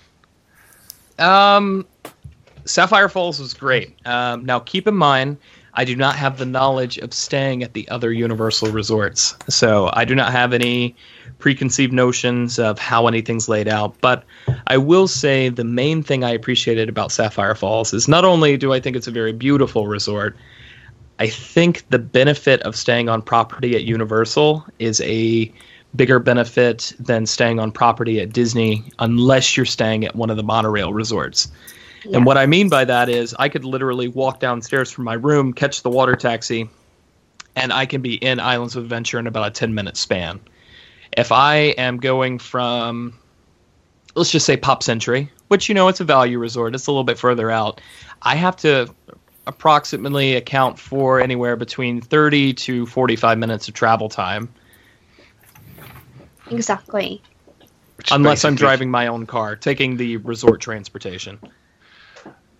Um, 1.18 1.86
Sapphire 2.64 3.08
Falls 3.08 3.40
was 3.40 3.54
great. 3.54 3.94
Um, 4.06 4.44
now, 4.44 4.60
keep 4.60 4.86
in 4.86 4.94
mind, 4.94 5.38
I 5.74 5.84
do 5.84 5.94
not 5.94 6.16
have 6.16 6.38
the 6.38 6.46
knowledge 6.46 6.98
of 6.98 7.14
staying 7.14 7.62
at 7.62 7.74
the 7.74 7.88
other 7.88 8.12
Universal 8.12 8.72
resorts, 8.72 9.36
so 9.48 9.90
I 9.92 10.04
do 10.04 10.14
not 10.14 10.32
have 10.32 10.52
any 10.52 10.96
preconceived 11.38 11.92
notions 11.92 12.58
of 12.58 12.78
how 12.78 13.06
anything's 13.06 13.48
laid 13.48 13.68
out. 13.68 13.94
But 14.00 14.24
I 14.66 14.76
will 14.78 15.08
say 15.08 15.48
the 15.48 15.64
main 15.64 16.02
thing 16.02 16.24
I 16.24 16.30
appreciated 16.30 16.88
about 16.88 17.12
Sapphire 17.12 17.54
Falls 17.54 17.94
is 17.94 18.08
not 18.08 18.24
only 18.24 18.56
do 18.56 18.72
I 18.72 18.80
think 18.80 18.96
it's 18.96 19.06
a 19.06 19.12
very 19.12 19.32
beautiful 19.32 19.86
resort, 19.86 20.36
I 21.18 21.28
think 21.28 21.84
the 21.90 21.98
benefit 21.98 22.62
of 22.62 22.74
staying 22.74 23.08
on 23.08 23.22
property 23.22 23.76
at 23.76 23.84
Universal 23.84 24.64
is 24.78 25.00
a 25.02 25.52
bigger 25.94 26.18
benefit 26.18 26.92
than 26.98 27.26
staying 27.26 27.58
on 27.58 27.72
property 27.72 28.20
at 28.20 28.32
Disney 28.32 28.84
unless 28.98 29.56
you're 29.56 29.66
staying 29.66 30.04
at 30.04 30.14
one 30.16 30.30
of 30.30 30.36
the 30.36 30.42
monorail 30.42 30.92
resorts. 30.92 31.50
Yeah. 32.04 32.16
And 32.16 32.26
what 32.26 32.38
I 32.38 32.46
mean 32.46 32.68
by 32.68 32.84
that 32.84 33.08
is 33.08 33.34
I 33.38 33.48
could 33.48 33.64
literally 33.64 34.08
walk 34.08 34.40
downstairs 34.40 34.90
from 34.90 35.04
my 35.04 35.14
room, 35.14 35.52
catch 35.52 35.82
the 35.82 35.90
water 35.90 36.16
taxi, 36.16 36.68
and 37.56 37.72
I 37.72 37.86
can 37.86 38.00
be 38.00 38.14
in 38.14 38.40
Islands 38.40 38.76
of 38.76 38.84
Adventure 38.84 39.18
in 39.18 39.26
about 39.26 39.48
a 39.48 39.50
10 39.50 39.74
minute 39.74 39.96
span. 39.96 40.40
If 41.16 41.32
I 41.32 41.56
am 41.76 41.98
going 41.98 42.38
from, 42.38 43.18
let's 44.14 44.30
just 44.30 44.46
say 44.46 44.56
Pop 44.56 44.82
Century, 44.82 45.30
which, 45.48 45.68
you 45.68 45.74
know, 45.74 45.88
it's 45.88 46.00
a 46.00 46.04
value 46.04 46.38
resort, 46.38 46.74
it's 46.74 46.86
a 46.86 46.90
little 46.90 47.04
bit 47.04 47.18
further 47.18 47.50
out, 47.50 47.80
I 48.22 48.36
have 48.36 48.56
to 48.58 48.94
approximately 49.46 50.36
account 50.36 50.78
for 50.78 51.20
anywhere 51.20 51.56
between 51.56 52.00
30 52.00 52.54
to 52.54 52.86
45 52.86 53.38
minutes 53.38 53.66
of 53.68 53.74
travel 53.74 54.08
time, 54.08 54.48
Exactly. 56.50 57.22
Which 57.96 58.10
unless 58.10 58.44
I'm 58.44 58.54
driving 58.54 58.90
my 58.90 59.06
own 59.06 59.26
car, 59.26 59.56
taking 59.56 59.96
the 59.96 60.16
resort 60.18 60.60
transportation. 60.60 61.38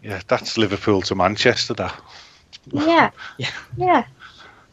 Yeah, 0.02 0.20
that's 0.28 0.56
Liverpool 0.56 1.02
to 1.02 1.14
Manchester. 1.14 1.74
That 1.74 2.00
Yeah. 2.72 3.10
Yeah. 3.38 3.50
Yeah. 3.76 4.04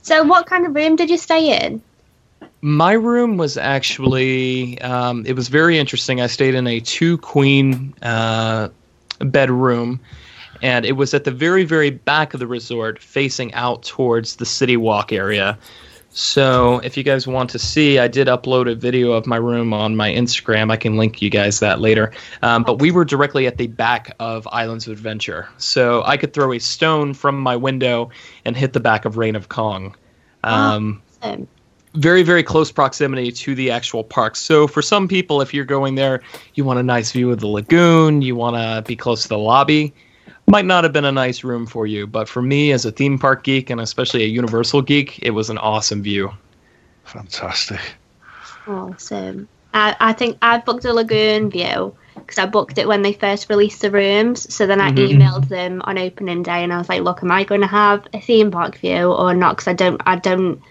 So, 0.02 0.24
what 0.24 0.46
kind 0.46 0.66
of 0.66 0.74
room 0.74 0.96
did 0.96 1.10
you 1.10 1.18
stay 1.18 1.66
in? 1.66 1.82
My 2.62 2.94
room 2.94 3.38
was 3.38 3.58
actually 3.58 4.80
um, 4.82 5.26
it 5.26 5.34
was 5.34 5.48
very 5.50 5.78
interesting. 5.78 6.22
I 6.22 6.28
stayed 6.28 6.56
in 6.56 6.66
a 6.66 6.80
two 6.80 7.18
queen 7.18 7.94
uh, 8.02 8.70
bedroom, 9.20 10.00
and 10.62 10.86
it 10.86 10.94
was 10.94 11.14
at 11.14 11.24
the 11.26 11.32
very 11.32 11.66
very 11.66 11.90
back 11.90 12.34
of 12.34 12.40
the 12.40 12.48
resort, 12.48 13.00
facing 13.00 13.54
out 13.54 13.84
towards 13.84 14.38
the 14.38 14.46
city 14.46 14.78
walk 14.78 15.12
area. 15.12 15.58
So 16.18 16.80
if 16.80 16.97
you 16.97 17.03
guys 17.03 17.28
want 17.28 17.51
to 17.51 17.59
see, 17.59 17.99
I 17.99 18.07
did 18.07 18.26
upload 18.28 18.72
a 18.72 18.74
video 18.74 19.11
of 19.11 19.28
my 19.28 19.38
room 19.38 19.72
on 19.72 19.95
my 19.95 20.09
Instagram. 20.09 20.72
I 20.72 20.76
can 20.76 20.97
link 20.97 21.22
you 21.22 21.30
guys 21.30 21.59
that 21.59 21.80
later. 21.80 22.11
Um, 22.41 22.63
but 22.63 22.80
we 22.80 22.89
were 22.89 23.05
directly 23.05 23.45
at 23.45 23.59
the 23.59 23.68
back 23.68 24.15
of 24.20 24.47
Islands 24.51 24.88
of 24.88 24.93
Adventure, 24.93 25.47
so 25.57 26.01
I 26.05 26.18
could 26.18 26.34
throw 26.34 26.53
a 26.53 26.59
stone 26.59 27.13
from 27.13 27.39
my 27.39 27.55
window 27.55 28.09
and 28.45 28.57
hit 28.57 28.74
the 28.74 28.80
back 28.80 29.05
of 29.05 29.18
Reign 29.18 29.36
of 29.36 29.49
Kong. 29.49 29.95
Um, 30.43 31.03
Um, 31.22 31.47
very 31.93 32.24
very 32.24 32.43
close 32.43 32.72
proximity 32.72 33.32
to 33.32 33.55
the 33.55 33.72
actual 33.72 34.03
park 34.03 34.36
so 34.36 34.68
for 34.68 34.84
some 34.84 35.07
people 35.07 35.41
if 35.41 35.51
you're 35.51 35.65
going 35.65 35.95
there 35.95 36.22
you 36.53 36.63
want 36.63 36.78
a 36.78 36.84
nice 36.84 37.11
view 37.11 37.32
of 37.32 37.39
the 37.39 37.47
lagoon 37.47 38.22
you 38.22 38.36
want 38.36 38.55
to 38.55 38.84
be 38.88 38.95
close 38.95 39.24
to 39.24 39.30
the 39.30 39.38
lobby 39.38 39.91
might 40.48 40.66
not 40.66 40.84
have 40.84 40.93
been 40.93 41.06
a 41.06 41.12
nice 41.12 41.43
room 41.43 41.66
for 41.66 41.86
you, 41.86 42.08
but 42.08 42.30
for 42.30 42.41
me 42.41 42.72
as 42.72 42.86
a 42.86 42.91
theme 42.91 43.20
park 43.20 43.43
geek 43.43 43.70
and 43.70 43.82
especially 43.82 44.24
a 44.24 44.28
Universal 44.28 44.82
geek, 44.84 45.20
it 45.22 45.32
was 45.32 45.50
an 45.50 45.58
awesome 45.58 46.02
view. 46.02 46.32
Fantastic. 47.04 47.82
Awesome. 48.68 49.50
I, 49.74 49.95
I 50.00 50.14
think 50.14 50.38
I 50.41 50.60
booked 50.60 50.86
a 50.86 50.93
lagoon 50.93 51.50
view 51.50 51.95
because 52.16 52.38
I 52.38 52.45
booked 52.45 52.78
it 52.78 52.88
when 52.88 53.02
they 53.02 53.14
first 53.14 53.50
released 53.50 53.82
the 53.82 53.91
rooms. 53.91 54.54
So 54.54 54.66
then 54.68 54.82
I 54.82 54.91
Mhm. 54.91 55.08
emailed 55.10 55.48
them 55.50 55.82
on 55.84 55.98
opening 55.98 56.43
day 56.43 56.64
and 56.64 56.74
I 56.74 56.78
was 56.78 56.89
like, 56.89 57.02
"Look, 57.04 57.24
am 57.24 57.32
I 57.32 57.43
going 57.43 57.62
to 57.62 57.68
have 57.68 58.08
a 58.14 58.22
theme 58.22 58.52
park 58.52 58.78
view 58.78 59.12
or 59.14 59.34
not? 59.34 59.58
Because 59.58 59.68
I 59.68 59.74
don't, 59.74 60.02
I 60.06 60.16
don't 60.16 60.62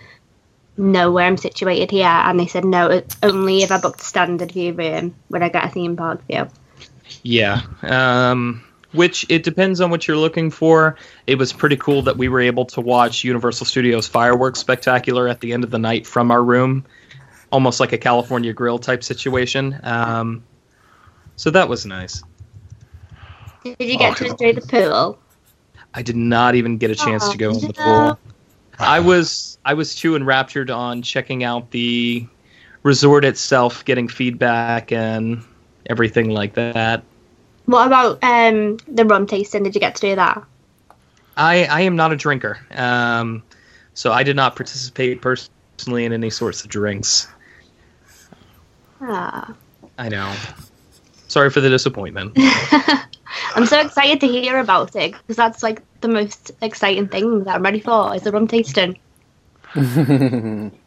know 0.76 1.12
where 1.12 1.26
I'm 1.26 1.36
situated 1.36 1.90
here." 1.90 2.06
And 2.06 2.40
they 2.40 2.46
said, 2.46 2.64
"No, 2.64 2.88
it's 2.90 3.16
only 3.22 3.62
if 3.62 3.70
I 3.70 3.78
booked 3.78 4.00
a 4.00 4.04
standard 4.04 4.52
view 4.52 4.72
room 4.72 5.14
would 5.30 5.42
I 5.42 5.48
get 5.50 5.64
a 5.66 5.68
theme 5.70 5.96
park 5.96 6.26
view." 6.26 6.48
Yeah. 7.22 7.62
Um, 7.82 8.62
which 8.92 9.26
it 9.28 9.42
depends 9.42 9.80
on 9.80 9.90
what 9.90 10.06
you're 10.06 10.16
looking 10.16 10.50
for. 10.50 10.96
It 11.26 11.38
was 11.38 11.52
pretty 11.52 11.76
cool 11.76 12.02
that 12.02 12.16
we 12.16 12.28
were 12.28 12.40
able 12.40 12.64
to 12.66 12.80
watch 12.80 13.24
Universal 13.24 13.66
Studios 13.66 14.06
fireworks 14.06 14.58
spectacular 14.58 15.28
at 15.28 15.40
the 15.40 15.52
end 15.52 15.64
of 15.64 15.70
the 15.70 15.78
night 15.78 16.06
from 16.06 16.30
our 16.30 16.42
room, 16.42 16.84
almost 17.50 17.80
like 17.80 17.92
a 17.92 17.98
California 17.98 18.52
grill 18.52 18.78
type 18.78 19.02
situation. 19.04 19.78
Um, 19.82 20.44
so 21.36 21.50
that 21.50 21.68
was 21.68 21.84
nice. 21.86 22.22
Did 23.64 23.76
you 23.80 23.98
get 23.98 24.16
to 24.16 24.24
Okay. 24.24 24.46
enjoy 24.46 24.60
the 24.60 24.66
pool? 24.66 25.18
I 25.94 26.02
did 26.02 26.16
not 26.16 26.54
even 26.54 26.78
get 26.78 26.90
a 26.90 26.94
chance 26.94 27.30
to 27.30 27.38
go 27.38 27.50
in 27.50 27.66
the 27.66 27.72
pool. 27.72 28.18
I 28.78 29.00
was 29.00 29.58
I 29.64 29.74
was 29.74 29.94
too 29.94 30.16
enraptured 30.16 30.70
on 30.70 31.02
checking 31.02 31.42
out 31.42 31.70
the 31.70 32.26
resort 32.82 33.24
itself, 33.24 33.84
getting 33.84 34.06
feedback 34.08 34.92
and 34.92 35.42
everything 35.88 36.30
like 36.30 36.54
that. 36.54 37.02
What 37.66 37.86
about 37.86 38.22
um 38.22 38.78
the 38.88 39.04
rum 39.04 39.26
tasting? 39.26 39.62
Did 39.62 39.74
you 39.74 39.80
get 39.80 39.94
to 39.96 40.00
do 40.00 40.16
that? 40.16 40.42
I, 41.36 41.64
I 41.64 41.80
am 41.82 41.96
not 41.96 42.12
a 42.12 42.16
drinker, 42.16 42.58
um, 42.70 43.42
so 43.92 44.10
I 44.10 44.22
did 44.22 44.36
not 44.36 44.56
participate 44.56 45.20
personally 45.20 46.06
in 46.06 46.12
any 46.12 46.30
sorts 46.30 46.64
of 46.64 46.70
drinks. 46.70 47.28
Ah. 49.02 49.54
I 49.98 50.08
know. 50.08 50.34
Sorry 51.28 51.50
for 51.50 51.60
the 51.60 51.68
disappointment. 51.68 52.32
I'm 53.54 53.66
so 53.66 53.80
excited 53.80 54.20
to 54.20 54.28
hear 54.28 54.58
about 54.58 54.96
it 54.96 55.12
because 55.12 55.36
that's 55.36 55.62
like 55.62 55.82
the 56.00 56.08
most 56.08 56.52
exciting 56.62 57.08
thing 57.08 57.44
that 57.44 57.56
I'm 57.56 57.62
ready 57.62 57.80
for 57.80 58.14
is 58.14 58.22
the 58.22 58.32
rum 58.32 58.48
tasting. 58.48 58.98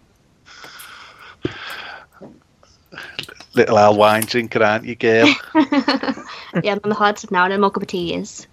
Little 3.60 3.78
Al 3.78 3.98
wine 3.98 4.24
drinker, 4.24 4.64
aren't 4.64 4.86
you, 4.86 4.96
girl? 4.96 5.28
yeah, 5.56 6.72
I'm 6.74 6.80
on 6.84 6.90
the 6.90 6.96
hard 6.96 7.18
stuff 7.18 7.30
now. 7.32 7.46
No 7.48 7.58
more 7.58 7.70
cup 7.70 7.84
of 7.84 7.90
teas. 7.90 8.48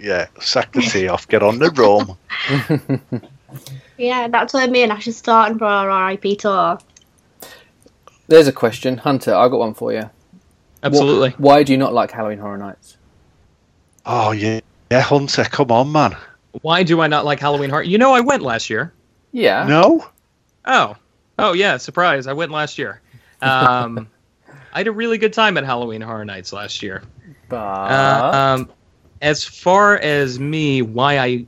yeah, 0.00 0.26
sack 0.40 0.72
the 0.72 0.80
tea 0.82 1.06
off, 1.06 1.28
get 1.28 1.42
on 1.44 1.58
the 1.60 1.70
rum. 1.70 3.22
Yeah, 3.96 4.28
that's 4.28 4.52
where 4.54 4.68
me 4.68 4.82
and 4.82 4.92
Ash 4.92 5.08
are 5.08 5.12
starting 5.12 5.58
for 5.58 5.64
our 5.64 6.08
RIP 6.08 6.38
tour. 6.38 6.78
There's 8.28 8.46
a 8.46 8.52
question, 8.52 8.98
Hunter. 8.98 9.34
I 9.34 9.48
got 9.48 9.58
one 9.58 9.74
for 9.74 9.92
you. 9.92 10.08
Absolutely. 10.82 11.30
Wh- 11.30 11.40
Why 11.40 11.62
do 11.64 11.72
you 11.72 11.78
not 11.78 11.94
like 11.94 12.10
Halloween 12.12 12.38
Horror 12.38 12.58
Nights? 12.58 12.96
Oh, 14.06 14.30
yeah. 14.32 14.60
Yeah, 14.90 15.00
Hunter, 15.00 15.44
come 15.44 15.72
on, 15.72 15.90
man. 15.90 16.16
Why 16.62 16.82
do 16.82 17.00
I 17.00 17.06
not 17.08 17.24
like 17.24 17.40
Halloween 17.40 17.70
Horror? 17.70 17.82
You 17.84 17.98
know, 17.98 18.12
I 18.12 18.20
went 18.20 18.42
last 18.42 18.70
year. 18.70 18.92
Yeah. 19.32 19.66
No? 19.66 20.06
Oh, 20.64 20.96
oh 21.38 21.52
yeah, 21.54 21.76
surprise! 21.78 22.26
I 22.26 22.34
went 22.34 22.50
last 22.52 22.78
year. 22.78 23.00
Um, 23.40 24.08
I 24.72 24.78
had 24.78 24.86
a 24.86 24.92
really 24.92 25.18
good 25.18 25.32
time 25.32 25.56
at 25.56 25.64
Halloween 25.64 26.00
Horror 26.00 26.24
Nights 26.24 26.52
last 26.52 26.82
year. 26.82 27.02
But 27.48 27.56
Uh, 27.56 28.30
um, 28.34 28.70
as 29.22 29.44
far 29.44 29.98
as 29.98 30.38
me, 30.38 30.82
why 30.82 31.18
I, 31.18 31.46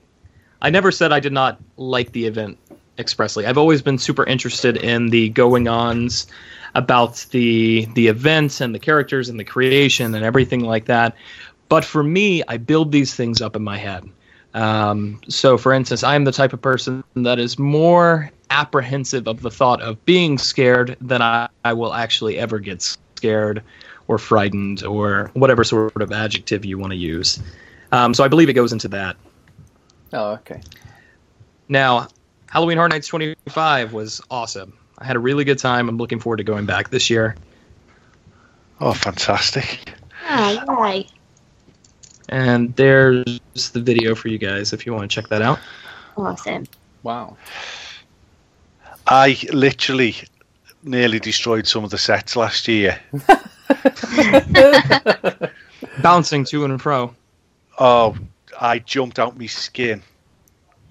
I 0.62 0.71
never 0.71 0.91
said 0.91 1.12
I 1.12 1.21
did 1.21 1.33
not 1.33 1.61
like 1.77 2.12
the 2.12 2.27
event 2.27 2.59
expressly. 2.99 3.47
I've 3.47 3.59
always 3.59 3.83
been 3.83 3.99
super 3.99 4.25
interested 4.25 4.77
in 4.77 5.11
the 5.11 5.31
going 5.31 5.68
ons 5.68 6.27
about 6.75 7.27
the 7.31 7.87
the 7.95 8.07
events 8.09 8.61
and 8.61 8.75
the 8.75 8.79
characters 8.79 9.29
and 9.29 9.41
the 9.41 9.45
creation 9.45 10.14
and 10.14 10.25
everything 10.25 10.61
like 10.61 10.85
that. 10.87 11.16
But 11.68 11.85
for 11.85 12.03
me, 12.03 12.43
I 12.49 12.57
build 12.57 12.93
these 12.93 13.14
things 13.14 13.41
up 13.41 13.57
in 13.57 13.62
my 13.62 13.79
head. 13.79 14.05
Um, 14.55 15.21
so, 15.29 15.57
for 15.57 15.73
instance, 15.73 16.03
I 16.03 16.16
am 16.16 16.25
the 16.25 16.33
type 16.33 16.53
of 16.53 16.61
person 16.61 17.05
that 17.14 17.39
is 17.39 17.59
more 17.59 18.31
apprehensive 18.51 19.29
of 19.29 19.43
the 19.43 19.51
thought 19.51 19.81
of 19.81 20.05
being 20.05 20.39
scared 20.39 20.97
than 21.01 21.23
I, 21.23 21.49
I 21.64 21.73
will 21.73 21.95
actually 21.95 22.39
ever 22.39 22.59
get 22.59 22.83
scared 22.83 23.09
or 23.25 24.18
frightened 24.18 24.83
or 24.83 25.31
whatever 25.35 25.62
sort 25.64 26.01
of 26.03 26.12
adjective 26.12 26.64
you 26.64 26.79
want 26.79 26.93
to 26.93 26.97
use. 26.97 27.41
Um, 27.93 28.14
so 28.14 28.25
I 28.25 28.29
believe 28.29 28.49
it 28.49 28.55
goes 28.55 28.73
into 28.73 28.89
that. 28.89 29.16
oh, 30.12 30.33
okay. 30.33 30.61
Now, 31.68 32.09
Halloween 32.49 32.77
Horror 32.77 32.89
Nights 32.89 33.07
25 33.07 33.93
was 33.93 34.21
awesome. 34.31 34.77
I 34.99 35.07
had 35.07 35.16
a 35.16 35.21
really 35.21 35.45
good 35.45 35.59
time. 35.59 35.89
I'm 35.89 35.97
looking 35.97 36.18
forward 36.18 36.39
to 36.39 36.45
going 36.45 36.66
back 36.66 36.91
this 36.91 37.09
year. 37.09 37.37
Oh, 38.81 38.93
fantastic. 38.93 39.95
Ah, 40.27 40.85
yay. 40.85 41.07
And 42.29 42.75
there's 42.77 43.41
the 43.73 43.81
video 43.81 44.14
for 44.14 44.29
you 44.29 44.39
guys 44.39 44.73
if 44.73 44.87
you 44.87 44.93
want 44.93 45.11
to 45.11 45.14
check 45.14 45.29
that 45.29 45.43
out. 45.43 45.59
Awesome. 46.16 46.66
Wow. 47.03 47.37
I 49.07 49.37
literally 49.53 50.14
nearly 50.83 51.18
destroyed 51.20 51.66
some 51.66 51.85
of 51.85 51.91
the 51.91 51.99
sets 51.99 52.37
last 52.37 52.66
year. 52.68 52.99
Bouncing 56.03 56.45
to 56.47 56.64
and 56.64 56.81
fro. 56.81 57.14
Oh, 57.78 58.16
I 58.61 58.78
jumped 58.81 59.18
out 59.18 59.39
my 59.39 59.47
skin 59.47 60.03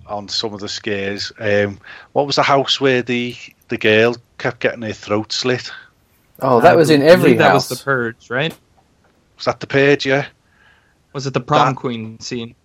on 0.07 0.27
some 0.27 0.53
of 0.53 0.59
the 0.59 0.69
scares. 0.69 1.31
Um, 1.39 1.79
what 2.13 2.25
was 2.27 2.35
the 2.37 2.43
house 2.43 2.81
where 2.81 3.01
the 3.01 3.35
the 3.69 3.77
girl 3.77 4.15
kept 4.37 4.59
getting 4.59 4.81
her 4.81 4.93
throat 4.93 5.31
slit? 5.31 5.71
Oh, 6.41 6.61
that 6.61 6.73
I 6.73 6.75
was 6.75 6.89
in 6.89 7.01
believe 7.01 7.13
every 7.13 7.33
That 7.33 7.51
house. 7.51 7.69
was 7.69 7.79
the 7.79 7.83
Purge, 7.83 8.29
right? 8.29 8.55
Was 9.35 9.45
that 9.45 9.59
the 9.59 9.67
purge? 9.67 10.05
Yeah, 10.05 10.25
Was 11.13 11.27
it 11.27 11.33
the 11.33 11.39
prom 11.41 11.67
That- 11.69 11.75
queen 11.75 12.19
scene? 12.19 12.55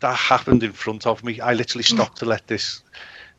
that 0.00 0.14
happened 0.14 0.62
in 0.62 0.72
front 0.72 1.08
of 1.08 1.24
me. 1.24 1.40
I 1.40 1.54
literally 1.54 1.82
stopped 1.82 2.18
to 2.18 2.24
let 2.24 2.46
this 2.46 2.82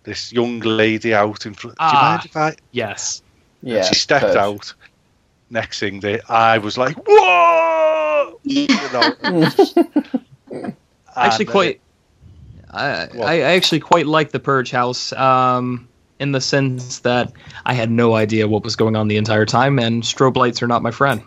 this 0.03 0.31
young 0.33 0.59
lady 0.59 1.13
out 1.13 1.45
in 1.45 1.53
front. 1.53 1.77
Do 1.77 1.83
you 1.85 1.89
Ah. 1.91 2.11
mind 2.17 2.25
if 2.25 2.35
I? 2.37 2.55
Yes. 2.71 3.21
yeah. 3.61 3.83
she 3.83 3.95
stepped 3.95 4.25
Purge. 4.25 4.35
out. 4.37 4.73
Next 5.49 5.79
thing, 5.79 5.99
they, 5.99 6.19
I 6.29 6.57
was 6.59 6.77
like, 6.77 6.95
"Whoa!" 7.07 8.39
You 8.43 8.67
know, 8.93 9.13
just- 9.49 9.77
actually 11.15 11.45
and, 11.45 11.49
uh, 11.49 11.51
quite 11.51 11.81
I, 12.71 13.07
What? 13.13 13.27
I 13.27 13.33
I 13.33 13.55
actually 13.55 13.79
quite 13.79 14.05
like 14.05 14.31
the 14.31 14.39
purge 14.39 14.71
house 14.71 15.11
um 15.13 15.87
in 16.19 16.31
the 16.33 16.41
sense 16.41 16.99
that 16.99 17.31
i 17.65 17.73
had 17.73 17.89
no 17.89 18.13
idea 18.13 18.47
what 18.47 18.63
was 18.63 18.75
going 18.75 18.95
on 18.95 19.07
the 19.07 19.17
entire 19.17 19.45
time 19.45 19.79
and 19.79 20.03
strobe 20.03 20.35
lights 20.37 20.61
are 20.61 20.67
not 20.67 20.81
my 20.83 20.91
friend 20.91 21.21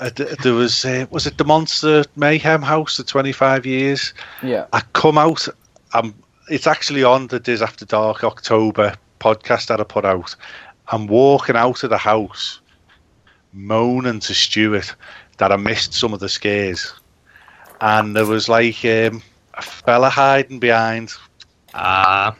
uh, 0.00 0.10
there 0.42 0.54
was 0.54 0.84
uh, 0.84 1.06
was 1.10 1.26
it 1.26 1.36
the 1.38 1.44
Monster 1.44 2.04
Mayhem 2.16 2.62
House, 2.62 2.96
the 2.96 3.02
twenty 3.04 3.32
five 3.32 3.66
years. 3.66 4.14
Yeah. 4.42 4.66
I 4.72 4.80
come 4.92 5.18
out. 5.18 5.48
Um, 5.94 6.14
it's 6.48 6.66
actually 6.66 7.04
on 7.04 7.26
the 7.28 7.40
Diz 7.40 7.62
After 7.62 7.84
Dark 7.84 8.24
October 8.24 8.94
podcast 9.20 9.68
that 9.68 9.80
I 9.80 9.84
put 9.84 10.04
out. 10.04 10.34
I'm 10.88 11.06
walking 11.06 11.56
out 11.56 11.82
of 11.82 11.90
the 11.90 11.98
house, 11.98 12.60
moaning 13.52 14.20
to 14.20 14.34
Stuart 14.34 14.94
that 15.38 15.52
I 15.52 15.56
missed 15.56 15.94
some 15.94 16.14
of 16.14 16.20
the 16.20 16.28
scares, 16.28 16.92
and 17.80 18.16
there 18.16 18.26
was 18.26 18.48
like 18.48 18.84
um, 18.84 19.22
a 19.54 19.62
fella 19.62 20.08
hiding 20.08 20.58
behind, 20.58 21.12
ah 21.74 22.36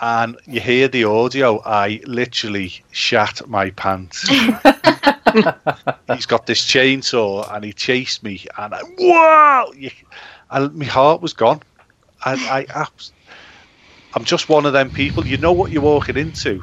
and 0.00 0.36
you 0.46 0.60
hear 0.60 0.88
the 0.88 1.04
audio. 1.04 1.62
I 1.64 2.00
literally 2.04 2.72
shat 2.90 3.46
my 3.48 3.70
pants. 3.70 4.28
He's 4.28 6.26
got 6.26 6.46
this 6.46 6.62
chainsaw, 6.62 7.52
and 7.54 7.64
he 7.64 7.72
chased 7.72 8.22
me, 8.22 8.44
and 8.58 8.74
I, 8.74 8.80
wow! 8.98 9.72
You, 9.76 9.90
and 10.50 10.74
my 10.74 10.84
heart 10.84 11.22
was 11.22 11.32
gone. 11.32 11.60
I, 12.26 12.66
I, 12.74 12.86
I'm 14.14 14.24
just 14.24 14.48
one 14.48 14.66
of 14.66 14.72
them 14.72 14.90
people. 14.90 15.26
You 15.26 15.38
know 15.38 15.52
what 15.52 15.70
you're 15.72 15.82
walking 15.82 16.16
into, 16.16 16.62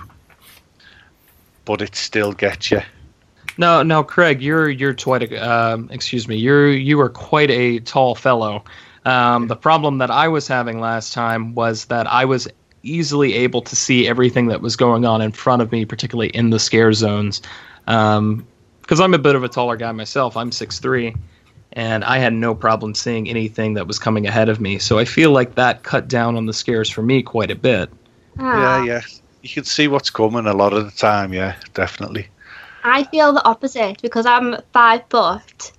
but 1.65 1.81
it 1.81 1.95
still 1.95 2.33
gets 2.33 2.71
you. 2.71 2.81
no 3.57 3.83
no 3.83 4.03
craig 4.03 4.41
you're 4.41 4.69
you're 4.69 4.93
quite 4.95 5.21
a 5.23 5.37
um 5.37 5.87
excuse 5.91 6.27
me 6.27 6.35
you're 6.35 6.71
you 6.71 6.99
are 6.99 7.09
quite 7.09 7.51
a 7.51 7.79
tall 7.81 8.15
fellow 8.15 8.63
um 9.05 9.47
the 9.47 9.55
problem 9.55 9.99
that 9.99 10.09
i 10.09 10.27
was 10.27 10.47
having 10.47 10.79
last 10.79 11.13
time 11.13 11.53
was 11.53 11.85
that 11.85 12.07
i 12.07 12.25
was 12.25 12.47
easily 12.81 13.33
able 13.35 13.61
to 13.61 13.75
see 13.75 14.07
everything 14.07 14.47
that 14.47 14.61
was 14.61 14.75
going 14.75 15.05
on 15.05 15.21
in 15.21 15.31
front 15.31 15.61
of 15.61 15.71
me 15.71 15.85
particularly 15.85 16.29
in 16.29 16.49
the 16.49 16.59
scare 16.59 16.93
zones 16.93 17.41
um 17.87 18.45
because 18.81 18.99
i'm 18.99 19.13
a 19.13 19.19
bit 19.19 19.35
of 19.35 19.43
a 19.43 19.49
taller 19.49 19.77
guy 19.77 19.91
myself 19.91 20.35
i'm 20.35 20.49
6'3 20.49 21.15
and 21.73 22.03
i 22.03 22.17
had 22.17 22.33
no 22.33 22.53
problem 22.55 22.93
seeing 22.95 23.27
anything 23.29 23.73
that 23.73 23.85
was 23.87 23.99
coming 23.99 24.25
ahead 24.27 24.49
of 24.49 24.59
me 24.61 24.77
so 24.79 24.97
i 24.99 25.05
feel 25.05 25.31
like 25.31 25.55
that 25.55 25.83
cut 25.83 26.07
down 26.07 26.35
on 26.35 26.45
the 26.45 26.53
scares 26.53 26.89
for 26.89 27.01
me 27.03 27.21
quite 27.21 27.51
a 27.51 27.55
bit 27.55 27.89
Ah. 28.39 28.77
Yeah, 28.83 28.85
yeah. 28.85 29.01
You 29.43 29.49
can 29.49 29.63
see 29.63 29.87
what's 29.87 30.09
coming 30.09 30.47
a 30.47 30.53
lot 30.53 30.73
of 30.73 30.85
the 30.85 30.91
time. 30.97 31.33
Yeah, 31.33 31.53
definitely. 31.75 32.27
I 32.83 33.03
feel 33.03 33.31
the 33.31 33.45
opposite 33.45 34.01
because 34.01 34.25
I'm 34.25 34.55
five 34.71 35.01
foot 35.11 35.71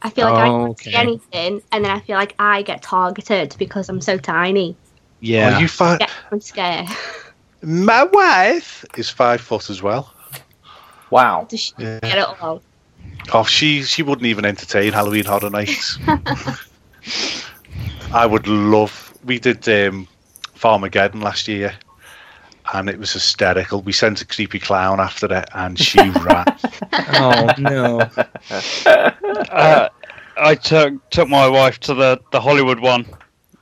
I 0.00 0.08
feel 0.08 0.24
like 0.30 0.34
I 0.42 0.46
can't 0.46 0.70
Okay. 0.70 0.90
see 0.92 0.96
anything, 0.96 1.60
and 1.72 1.84
then 1.84 1.90
I 1.92 2.00
feel 2.00 2.16
like 2.16 2.34
I 2.38 2.62
get 2.62 2.80
targeted 2.80 3.54
because 3.58 3.90
I'm 3.90 4.00
so 4.00 4.16
tiny. 4.16 4.76
Yeah. 5.20 5.56
Are 5.56 5.60
you 5.60 5.68
fi- 5.68 5.98
Get 5.98 6.10
I'm 6.32 6.40
scared. 6.40 6.88
My 7.62 8.04
wife 8.04 8.82
is 8.96 9.10
five 9.10 9.42
foot 9.42 9.68
as 9.68 9.82
well. 9.82 10.10
Wow. 11.10 11.46
Does 11.50 11.60
she 11.60 11.72
Yeah. 11.76 12.00
get 12.00 12.16
it 12.16 12.40
all? 12.40 12.62
Oh, 13.32 13.44
she 13.44 13.82
she 13.82 14.02
wouldn't 14.02 14.26
even 14.26 14.44
entertain 14.44 14.92
Halloween 14.92 15.24
Horror 15.24 15.50
Nights. 15.50 15.98
I 18.12 18.26
would 18.26 18.48
love. 18.48 19.14
We 19.24 19.38
did 19.38 19.68
um, 19.68 20.08
Farmageddon 20.56 21.22
last 21.22 21.46
year, 21.46 21.72
and 22.72 22.90
it 22.90 22.98
was 22.98 23.12
hysterical. 23.12 23.82
We 23.82 23.92
sent 23.92 24.20
a 24.20 24.26
creepy 24.26 24.58
clown 24.58 24.98
after 24.98 25.32
it, 25.32 25.48
and 25.54 25.78
she 25.78 26.00
ran. 26.10 26.44
oh 27.14 27.48
no. 27.58 28.00
uh, 28.90 29.88
I 30.36 30.54
took 30.56 31.10
took 31.10 31.28
my 31.28 31.46
wife 31.48 31.78
to 31.80 31.94
the 31.94 32.20
the 32.32 32.40
Hollywood 32.40 32.80
one, 32.80 33.06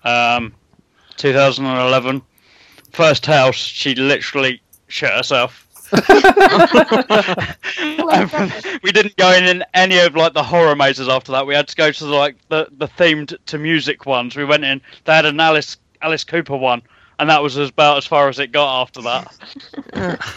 um, 0.04 0.54
2011. 1.16 2.22
First 2.92 3.26
house, 3.26 3.56
she 3.56 3.94
literally 3.94 4.62
shit 4.86 5.10
herself. 5.10 5.67
we 8.82 8.92
didn't 8.92 9.16
go 9.16 9.32
in, 9.32 9.44
in 9.44 9.64
any 9.74 9.98
of 9.98 10.14
like 10.14 10.34
the 10.34 10.42
horror 10.42 10.76
mazes 10.76 11.08
after 11.08 11.32
that. 11.32 11.46
We 11.46 11.54
had 11.54 11.68
to 11.68 11.76
go 11.76 11.90
to 11.90 12.04
the, 12.04 12.14
like 12.14 12.36
the, 12.48 12.68
the 12.76 12.86
themed 12.88 13.36
to 13.46 13.58
music 13.58 14.06
ones. 14.06 14.36
We 14.36 14.44
went 14.44 14.64
in. 14.64 14.80
They 15.04 15.14
had 15.14 15.26
an 15.26 15.38
Alice 15.40 15.76
Alice 16.02 16.24
Cooper 16.24 16.56
one, 16.56 16.82
and 17.18 17.28
that 17.30 17.42
was 17.42 17.56
about 17.56 17.98
as 17.98 18.06
far 18.06 18.28
as 18.28 18.38
it 18.38 18.52
got 18.52 18.82
after 18.82 19.02
that. 19.02 20.24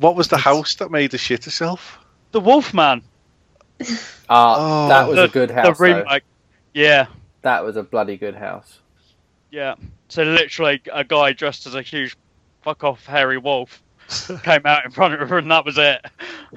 What 0.00 0.16
was 0.16 0.26
the 0.26 0.38
house 0.38 0.74
that 0.76 0.90
made 0.90 1.12
her 1.12 1.18
shit 1.18 1.44
herself? 1.44 2.00
The 2.32 2.40
Wolfman, 2.40 3.00
Ah, 4.28 4.56
Oh. 4.58 4.88
that 4.88 5.06
was 5.06 5.14
the, 5.16 5.22
a 5.22 5.28
good 5.28 5.50
the 5.50 5.54
house. 5.54 5.78
though. 5.78 5.84
remake. 5.84 6.24
Yeah, 6.72 7.06
That 7.42 7.64
was 7.64 7.76
a 7.76 7.84
bloody 7.84 8.16
good 8.16 8.34
house. 8.34 8.80
Yeah. 9.52 9.76
So 10.08 10.24
literally, 10.24 10.82
a 10.92 11.04
guy 11.04 11.32
dressed 11.32 11.68
as 11.68 11.76
a 11.76 11.82
huge 11.82 12.16
fuck 12.62 12.82
off 12.82 13.06
hairy 13.06 13.38
wolf 13.38 13.83
came 14.42 14.62
out 14.64 14.84
in 14.84 14.90
front 14.90 15.14
of 15.14 15.28
her, 15.28 15.38
and 15.38 15.50
that 15.50 15.64
was 15.64 15.78
it. 15.78 16.04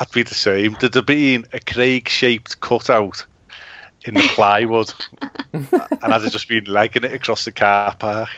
I'd 0.00 0.10
be 0.12 0.22
the 0.22 0.34
same. 0.34 0.76
There'd 0.80 0.94
have 0.94 1.06
been 1.06 1.46
a 1.52 1.60
Craig 1.60 2.08
shaped 2.08 2.60
cutout 2.60 3.24
in 4.04 4.14
the 4.14 4.28
plywood, 4.34 4.92
and 5.52 5.68
I'd 5.72 6.22
have 6.22 6.32
just 6.32 6.48
been 6.48 6.64
legging 6.64 7.04
it 7.04 7.12
across 7.12 7.44
the 7.44 7.52
car 7.52 7.94
park. 7.96 8.28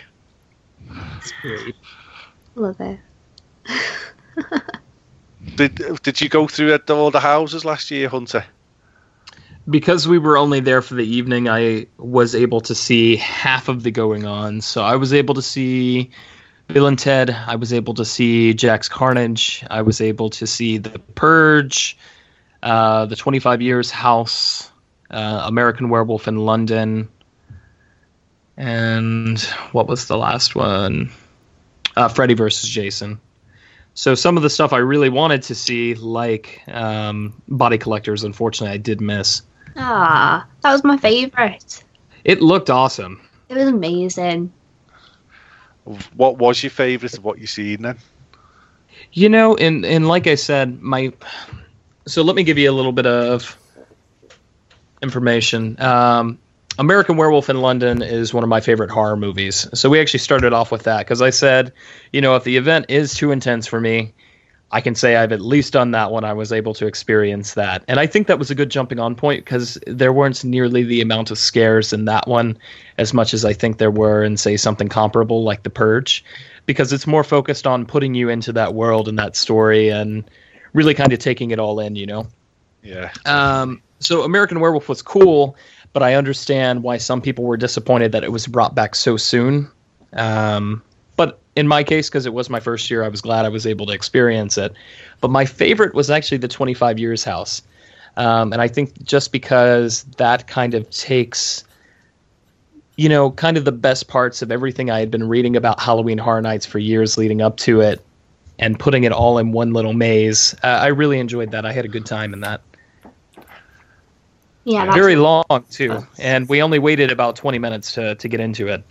Love 2.55 2.81
it. 2.81 2.99
Did 5.55 6.03
Did 6.03 6.21
you 6.21 6.29
go 6.29 6.47
through 6.47 6.79
all 6.91 7.11
the 7.11 7.21
houses 7.21 7.65
last 7.65 7.91
year, 7.91 8.09
Hunter? 8.09 8.45
because 9.69 10.07
we 10.07 10.19
were 10.19 10.37
only 10.37 10.61
there 10.61 10.83
for 10.83 10.95
the 10.95 11.05
evening, 11.05 11.49
I 11.49 11.87
was 11.99 12.35
able 12.35 12.61
to 12.63 12.75
see 12.75 13.17
half 13.17 13.69
of 13.69 13.83
the 13.83 13.91
going 13.91 14.25
on. 14.25 14.61
So 14.61 14.83
I 14.83 14.97
was 14.97 15.13
able 15.13 15.35
to 15.35 15.43
see 15.43 16.11
Bill 16.69 16.87
and 16.87 16.99
Ted. 16.99 17.31
I 17.31 17.57
was 17.57 17.73
able 17.73 17.95
to 17.95 18.05
see 18.05 18.55
Jack's 18.55 18.89
Carnage. 18.89 19.65
I 19.71 19.83
was 19.83 20.01
able 20.01 20.31
to 20.31 20.47
see 20.47 20.79
The 20.79 20.99
Purge, 21.15 21.97
uh, 22.63 23.07
the 23.07 23.17
25 23.17 23.63
Years 23.63 23.91
House, 23.91 24.71
uh, 25.11 25.45
American 25.47 25.89
Werewolf 25.89 26.27
in 26.27 26.39
London, 26.39 27.09
and 28.57 29.41
what 29.73 29.87
was 29.87 30.09
the 30.09 30.17
last 30.17 30.55
one? 30.55 31.11
Uh, 31.97 32.09
Freddy 32.09 32.35
versus 32.35 32.69
Jason. 32.69 33.21
So 33.95 34.15
some 34.15 34.37
of 34.37 34.43
the 34.43 34.51
stuff 34.51 34.73
I 34.73 34.79
really 34.79 35.09
wanted 35.09 35.43
to 35.45 35.55
see, 35.55 35.95
like 35.95 36.63
um, 36.69 37.41
Body 37.49 37.79
Collectors, 37.79 38.25
unfortunately 38.25 38.75
I 38.75 38.79
did 38.79 39.01
miss. 39.01 39.43
Ah, 39.77 40.47
that 40.63 40.73
was 40.73 40.85
my 40.85 40.97
favourite. 40.99 41.83
It 42.25 42.43
looked 42.43 42.69
awesome. 42.69 43.27
It 43.49 43.55
was 43.55 43.69
amazing. 43.69 44.53
What 46.15 46.39
was 46.39 46.63
your 46.63 46.71
favourite 46.71 47.17
of 47.17 47.25
what 47.25 47.39
you've 47.39 47.51
seen 47.51 47.83
then? 47.83 47.99
You 49.13 49.29
know, 49.29 49.57
and 49.57 49.85
and 49.85 50.09
like 50.09 50.27
I 50.27 50.35
said, 50.35 50.83
my 50.83 51.13
so 52.07 52.23
let 52.23 52.37
me 52.37 52.43
give 52.43 52.59
you 52.59 52.71
a 52.71 52.73
little 52.73 52.93
bit 52.93 53.07
of 53.07 53.57
information. 55.03 55.81
Um, 55.81 56.39
American 56.79 57.17
Werewolf 57.17 57.49
in 57.49 57.61
London 57.61 58.03
is 58.03 58.35
one 58.35 58.43
of 58.43 58.51
my 58.51 58.61
favorite 58.61 58.91
horror 58.91 59.17
movies. 59.17 59.67
So 59.75 59.89
we 59.89 60.01
actually 60.01 60.21
started 60.21 60.53
off 60.53 60.71
with 60.71 60.83
that 60.83 60.99
because 60.99 61.23
I 61.23 61.31
said, 61.31 61.73
you 62.13 62.21
know, 62.21 62.37
if 62.37 62.45
the 62.45 62.57
event 62.57 62.87
is 62.89 63.15
too 63.15 63.31
intense 63.31 63.67
for 63.67 63.81
me, 63.81 64.13
I 64.73 64.81
can 64.81 64.97
say 64.97 65.15
I've 65.15 65.31
at 65.31 65.41
least 65.41 65.73
done 65.73 65.93
that 65.93 66.11
when 66.11 66.25
I 66.25 66.33
was 66.33 66.53
able 66.53 66.75
to 66.75 66.87
experience 66.87 67.55
that. 67.55 67.85
And 67.87 68.01
I 68.01 68.07
think 68.07 68.27
that 68.27 68.39
was 68.39 68.51
a 68.51 68.55
good 68.55 68.71
jumping 68.71 68.99
on 68.99 69.15
point 69.15 69.45
because 69.45 69.79
there 69.87 70.13
weren't 70.13 70.43
nearly 70.43 70.83
the 70.83 71.01
amount 71.01 71.31
of 71.31 71.39
scares 71.39 71.93
in 71.93 72.07
that 72.07 72.27
one 72.27 72.59
as 72.99 73.15
much 73.15 73.33
as 73.33 73.45
I 73.45 73.53
think 73.53 73.79
there 73.79 73.93
were 73.93 74.25
in, 74.25 74.37
say, 74.37 74.57
something 74.57 74.89
comparable 74.89 75.45
like 75.45 75.63
The 75.63 75.71
Purge, 75.71 76.25
because 76.67 76.93
it's 76.93 77.07
more 77.07 77.23
focused 77.23 77.67
on 77.67 77.87
putting 77.87 78.15
you 78.15 78.29
into 78.29 78.53
that 78.55 78.75
world 78.75 79.07
and 79.09 79.19
that 79.21 79.37
story 79.37 79.91
and 79.91 80.29
really 80.73 80.95
kind 80.95 81.13
of 81.13 81.21
taking 81.21 81.53
it 81.53 81.61
all 81.61 81.79
in, 81.79 81.95
you 81.95 82.07
know? 82.07 82.27
Yeah. 82.83 83.13
Um, 83.25 83.83
so 84.01 84.25
American 84.25 84.59
Werewolf 84.59 84.89
was 84.89 85.01
cool, 85.01 85.57
but 85.93 86.03
I 86.03 86.15
understand 86.15 86.83
why 86.83 86.99
some 86.99 87.23
people 87.23 87.45
were 87.45 87.57
disappointed 87.57 88.13
that 88.13 88.25
it 88.25 88.33
was 88.33 88.49
brought 88.49 88.75
back 88.75 88.97
so 88.97 89.17
soon. 89.17 89.71
Um, 90.13 90.83
in 91.57 91.67
my 91.67 91.83
case, 91.83 92.09
because 92.09 92.27
it 92.27 92.35
was 92.35 92.49
my 92.51 92.61
first 92.61 92.91
year, 92.91 93.03
I 93.03 93.09
was 93.09 93.21
glad 93.21 93.45
I 93.45 93.49
was 93.49 93.67
able 93.67 93.87
to 93.87 93.93
experience 93.93 94.59
it. 94.59 94.75
But 95.21 95.31
my 95.31 95.45
favorite 95.45 95.95
was 95.95 96.11
actually 96.11 96.39
the 96.39 96.49
25 96.49 96.99
Years 96.99 97.25
House. 97.25 97.63
Um, 98.17 98.53
and 98.53 98.63
I 98.63 98.69
think 98.69 99.03
just 99.03 99.33
because 99.33 100.05
that 100.17 100.47
kind 100.47 100.75
of 100.75 100.89
takes, 100.91 101.65
you 102.97 103.09
know, 103.09 103.31
kind 103.31 103.57
of 103.57 103.65
the 103.65 103.73
best 103.73 104.09
parts 104.09 104.43
of 104.43 104.51
everything 104.53 104.91
I 104.91 105.01
had 105.01 105.11
been 105.11 105.29
reading 105.29 105.57
about 105.57 105.81
Halloween 105.81 106.19
Horror 106.19 106.43
Nights 106.43 106.65
for 106.67 106.79
years 106.79 107.19
leading 107.19 107.43
up 107.43 107.57
to 107.59 107.81
it 107.81 108.05
and 108.59 108.79
putting 108.79 109.05
it 109.05 109.13
all 109.13 109.39
in 109.39 109.53
one 109.53 109.73
little 109.73 109.93
maze, 109.93 110.55
uh, 110.63 110.67
I 110.69 110.89
really 110.89 111.19
enjoyed 111.19 111.51
that. 111.51 111.67
I 111.67 111.73
had 111.73 111.85
a 111.85 111.89
good 111.89 112.07
time 112.07 112.33
in 112.33 112.41
that 112.41 112.63
Yeah, 114.65 114.91
very 114.93 115.17
long 115.17 115.45
too, 115.71 116.07
and 116.19 116.49
we 116.49 116.63
only 116.63 116.79
waited 116.79 117.11
about 117.13 117.37
twenty 117.37 117.59
minutes 117.59 117.93
to 117.95 118.15
to 118.17 118.29
get 118.29 118.41
into 118.41 118.69
it. 118.69 118.83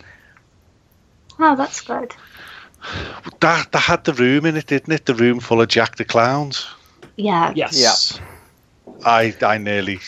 oh, 1.38 1.56
that's 1.56 1.80
good. 1.80 2.14
That, 3.40 3.72
that 3.72 3.78
had 3.78 4.04
the 4.04 4.12
room 4.14 4.46
in 4.46 4.56
it, 4.56 4.66
didn't 4.66 4.92
it? 4.92 5.06
The 5.06 5.14
room 5.14 5.40
full 5.40 5.60
of 5.60 5.68
Jack 5.68 5.96
the 5.96 6.04
Clowns. 6.04 6.66
Yeah. 7.16 7.52
Yes. 7.54 8.20
I 9.04 9.34
I 9.42 9.58
nearly 9.58 10.00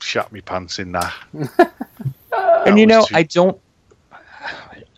shot 0.00 0.32
me 0.32 0.40
pants 0.40 0.78
in 0.78 0.92
that. 0.92 1.14
and 2.66 2.78
you 2.78 2.86
know, 2.86 3.04
too- 3.04 3.16
I 3.16 3.22
don't. 3.22 3.60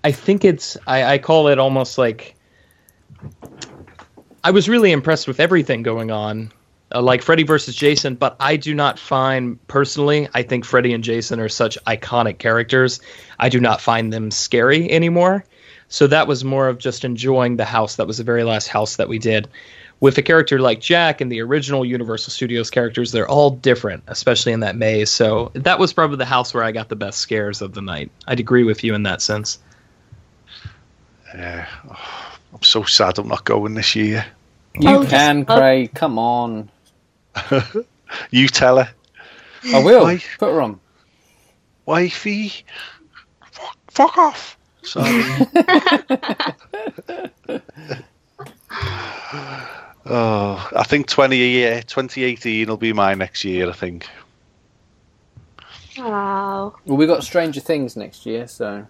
I 0.05 0.13
think 0.13 0.45
it's. 0.45 0.77
I, 0.87 1.15
I 1.15 1.19
call 1.19 1.49
it 1.49 1.59
almost 1.59 1.99
like. 1.99 2.35
I 4.45 4.51
was 4.51 4.69
really 4.69 4.91
impressed 4.91 5.29
with 5.29 5.39
everything 5.39 5.85
going 5.85 6.11
on, 6.11 6.51
uh, 6.93 7.01
like 7.01 7.23
Freddy 7.23 7.45
versus 7.45 7.77
Jason. 7.77 8.17
But 8.17 8.37
I 8.41 8.57
do 8.57 8.75
not 8.75 8.99
find 8.99 9.65
personally. 9.69 10.29
I 10.35 10.43
think 10.43 10.65
Freddy 10.65 10.93
and 10.93 11.05
Jason 11.05 11.39
are 11.39 11.49
such 11.49 11.79
iconic 11.87 12.39
characters. 12.39 13.01
I 13.39 13.49
do 13.49 13.61
not 13.61 13.81
find 13.81 14.13
them 14.13 14.31
scary 14.33 14.91
anymore. 14.91 15.45
So 15.93 16.07
that 16.07 16.27
was 16.27 16.43
more 16.43 16.69
of 16.69 16.79
just 16.79 17.05
enjoying 17.05 17.57
the 17.57 17.67
house. 17.67 17.97
That 17.97 18.07
was 18.07 18.17
the 18.17 18.25
very 18.25 18.45
last 18.45 18.69
house 18.69 18.97
that 18.97 19.11
we 19.11 19.19
did. 19.19 19.47
With 20.01 20.17
a 20.17 20.23
character 20.23 20.59
like 20.59 20.81
Jack 20.81 21.21
and 21.21 21.31
the 21.31 21.43
original 21.43 21.85
Universal 21.85 22.31
Studios 22.33 22.71
characters, 22.71 23.13
they're 23.13 23.29
all 23.29 23.51
different, 23.51 24.05
especially 24.07 24.53
in 24.53 24.61
that 24.61 24.75
maze. 24.75 25.11
So 25.11 25.51
that 25.53 25.79
was 25.79 25.93
probably 25.93 26.17
the 26.17 26.25
house 26.25 26.55
where 26.55 26.65
I 26.65 26.73
got 26.73 26.89
the 26.89 26.97
best 26.97 27.19
scares 27.19 27.61
of 27.61 27.75
the 27.75 27.83
night. 27.83 28.11
I'd 28.27 28.41
agree 28.41 28.65
with 28.65 28.83
you 28.83 28.95
in 28.95 29.03
that 29.03 29.21
sense. 29.21 29.59
Yeah. 31.35 31.69
Oh, 31.91 32.37
I'm 32.55 32.63
so 32.63 32.85
sad 32.85 33.19
I'm 33.19 33.29
not 33.29 33.45
going 33.45 33.75
this 33.75 33.95
year. 33.95 34.25
You 34.75 34.89
Oh, 34.89 35.07
can, 35.07 35.41
just- 35.41 35.51
oh. 35.51 35.57
Craig. 35.59 35.95
Come 35.95 36.19
on. 36.19 36.71
You 38.31 38.47
tell 38.49 38.77
her, 38.83 38.93
I 39.73 39.83
will. 39.83 40.03
Why? 40.05 40.23
Put 40.39 40.51
her 40.53 40.61
on. 40.61 40.79
wifey. 41.87 42.53
Fuck, 43.51 43.77
fuck 43.91 44.19
off. 44.19 44.59
Sorry. 44.83 45.07
oh, 50.07 50.69
I 50.77 50.85
think 50.85 51.07
20 51.07 51.37
a 51.37 51.47
year, 51.47 51.83
2018 51.83 52.69
will 52.69 52.77
be 52.77 52.93
my 52.93 53.15
next 53.15 53.45
year. 53.45 53.69
I 53.69 53.73
think. 53.73 54.09
Oh. 55.99 56.75
Well, 56.87 56.97
we 56.97 57.07
got 57.07 57.23
Stranger 57.23 57.61
Things 57.61 57.97
next 57.97 58.27
year, 58.27 58.49
so. 58.49 58.87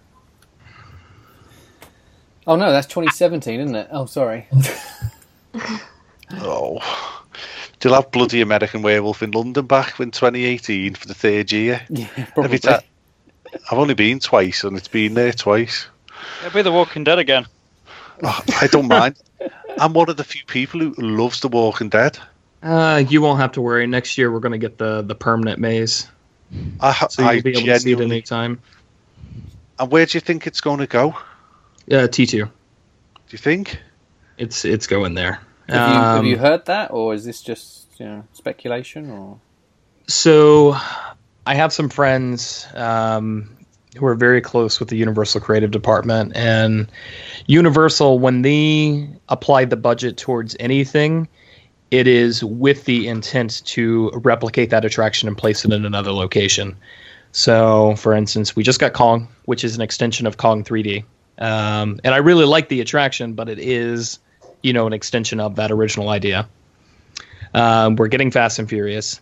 Oh 2.45 2.55
no, 2.55 2.71
that's 2.71 2.87
2017, 2.87 3.59
isn't 3.61 3.75
it? 3.75 3.87
Oh, 3.91 4.05
sorry. 4.05 4.47
Oh, 6.41 6.79
they'll 7.79 7.93
have 7.93 8.11
bloody 8.11 8.41
American 8.41 8.81
Werewolf 8.81 9.21
in 9.21 9.31
London 9.31 9.65
back 9.65 9.99
in 9.99 10.11
2018 10.11 10.95
for 10.95 11.07
the 11.07 11.13
third 11.13 11.51
year. 11.51 11.81
yeah, 11.89 12.07
Every 12.37 12.59
probably. 12.59 12.87
Time. 13.53 13.61
I've 13.71 13.77
only 13.77 13.93
been 13.93 14.19
twice, 14.19 14.63
and 14.63 14.77
it's 14.77 14.87
been 14.87 15.13
there 15.13 15.31
twice. 15.33 15.87
It'll 16.45 16.53
be 16.53 16.61
The 16.61 16.71
Walking 16.71 17.03
Dead 17.03 17.19
again. 17.19 17.45
Oh, 18.21 18.41
I 18.61 18.67
don't 18.67 18.87
mind. 18.87 19.15
I'm 19.77 19.93
one 19.93 20.09
of 20.09 20.17
the 20.17 20.23
few 20.23 20.43
people 20.45 20.79
who 20.79 20.93
loves 20.97 21.39
The 21.41 21.47
Walking 21.47 21.89
Dead. 21.89 22.17
Uh, 22.61 23.03
you 23.09 23.21
won't 23.21 23.39
have 23.39 23.53
to 23.53 23.61
worry. 23.61 23.85
Next 23.87 24.17
year 24.17 24.31
we're 24.31 24.39
going 24.39 24.53
to 24.53 24.57
get 24.57 24.77
the 24.77 25.01
the 25.01 25.15
permanent 25.15 25.59
maze, 25.59 26.07
I, 26.79 26.93
so 27.09 27.21
you'll 27.23 27.31
I 27.31 27.41
be 27.41 27.49
able 27.49 27.59
to 27.61 27.65
see 27.65 27.71
it 27.71 27.79
genuinely. 27.79 28.15
anytime. 28.17 28.61
And 29.79 29.91
where 29.91 30.05
do 30.05 30.15
you 30.15 30.21
think 30.21 30.47
it's 30.47 30.61
going 30.61 30.79
to 30.79 30.87
go? 30.87 31.15
Uh, 31.91 32.07
T 32.07 32.25
two. 32.25 32.45
Do 32.45 32.51
you 33.31 33.37
think? 33.37 33.81
It's 34.37 34.63
it's 34.63 34.87
going 34.87 35.13
there. 35.15 35.41
Have 35.67 35.89
you, 35.89 35.95
have 35.95 36.17
Um, 36.19 36.25
you 36.25 36.37
heard 36.37 36.65
that, 36.65 36.91
or 36.91 37.13
is 37.13 37.25
this 37.25 37.41
just 37.41 37.87
you 37.99 38.05
know 38.05 38.23
speculation? 38.33 39.09
Or 39.09 39.39
So, 40.07 40.77
I 41.45 41.55
have 41.55 41.73
some 41.73 41.89
friends 41.89 42.67
um, 42.73 43.49
who 43.97 44.05
are 44.05 44.15
very 44.15 44.41
close 44.41 44.79
with 44.79 44.89
the 44.89 44.95
Universal 44.95 45.41
Creative 45.41 45.71
Department, 45.71 46.35
and 46.35 46.89
Universal, 47.47 48.19
when 48.19 48.41
they 48.41 49.09
apply 49.29 49.65
the 49.65 49.75
budget 49.75 50.17
towards 50.17 50.55
anything, 50.59 51.27
it 51.91 52.07
is 52.07 52.43
with 52.43 52.85
the 52.85 53.07
intent 53.07 53.63
to 53.65 54.09
replicate 54.15 54.69
that 54.69 54.85
attraction 54.85 55.27
and 55.27 55.37
place 55.37 55.63
it 55.65 55.71
in 55.71 55.85
another 55.85 56.11
location. 56.11 56.75
So, 57.33 57.95
for 57.97 58.13
instance, 58.13 58.55
we 58.55 58.63
just 58.63 58.79
got 58.79 58.93
Kong, 58.93 59.27
which 59.45 59.63
is 59.63 59.75
an 59.75 59.81
extension 59.81 60.25
of 60.25 60.37
Kong 60.37 60.63
3D, 60.63 61.03
um, 61.39 61.99
and 62.03 62.13
I 62.13 62.17
really 62.17 62.45
like 62.45 62.69
the 62.69 62.79
attraction, 62.81 63.33
but 63.33 63.49
it 63.49 63.59
is, 63.59 64.19
you 64.61 64.71
know, 64.71 64.87
an 64.87 64.93
extension 64.93 65.39
of 65.39 65.55
that 65.57 65.71
original 65.71 66.09
idea. 66.09 66.47
Um, 67.53 67.95
we're 67.95 68.07
getting 68.07 68.31
Fast 68.31 68.59
and 68.59 68.69
Furious. 68.69 69.19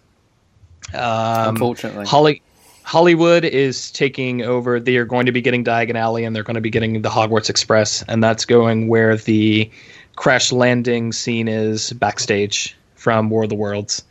Um, 0.94 1.50
unfortunately, 1.50 2.06
Holly, 2.06 2.42
Hollywood 2.84 3.46
is 3.46 3.92
taking 3.92 4.42
over. 4.42 4.80
They 4.80 4.98
are 4.98 5.06
going 5.06 5.26
to 5.26 5.32
be 5.32 5.42
getting 5.42 5.64
Diagon 5.64 5.96
Alley, 5.96 6.26
and 6.26 6.36
they're 6.36 6.44
going 6.44 6.56
to 6.56 6.62
be 6.62 6.70
getting 6.70 7.02
the 7.02 7.10
Hogwarts 7.10 7.50
Express, 7.50 8.04
and 8.08 8.24
that's 8.24 8.46
going 8.46 8.88
where 8.88 9.16
the 9.16 9.70
crash 10.16 10.52
landing 10.52 11.14
scene 11.14 11.48
is 11.48 11.94
backstage 11.94 12.76
from 12.96 13.30
War 13.30 13.44
of 13.44 13.50
the 13.50 13.56
Worlds, 13.56 14.04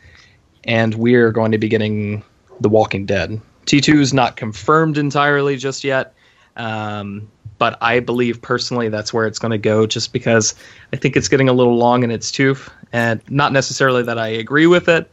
and 0.65 0.95
we're 0.95 1.31
going 1.33 1.53
to 1.53 1.59
be 1.59 1.69
getting 1.69 2.23
The 2.61 2.69
Walking 2.69 3.07
Dead. 3.07 3.41
T 3.67 3.81
two 3.81 4.01
is 4.01 4.15
not 4.15 4.37
confirmed 4.37 4.97
entirely 4.97 5.57
just 5.57 5.85
yet, 5.85 6.15
um, 6.57 7.31
but 7.59 7.77
I 7.83 8.01
believe 8.01 8.41
personally 8.41 8.89
that's 8.89 9.13
where 9.13 9.27
it's 9.27 9.39
going 9.39 9.53
to 9.53 9.59
go, 9.59 9.87
just 9.87 10.13
because 10.13 10.55
I 10.93 10.97
think 10.97 11.17
it's 11.17 11.29
getting 11.29 11.49
a 11.49 11.53
little 11.53 11.77
long 11.77 12.03
in 12.03 12.11
its 12.11 12.33
tooth, 12.33 12.71
and 12.93 13.21
not 13.29 13.53
necessarily 13.53 14.03
that 14.05 14.19
I 14.19 14.29
agree 14.29 14.67
with 14.67 14.89
it 14.89 15.11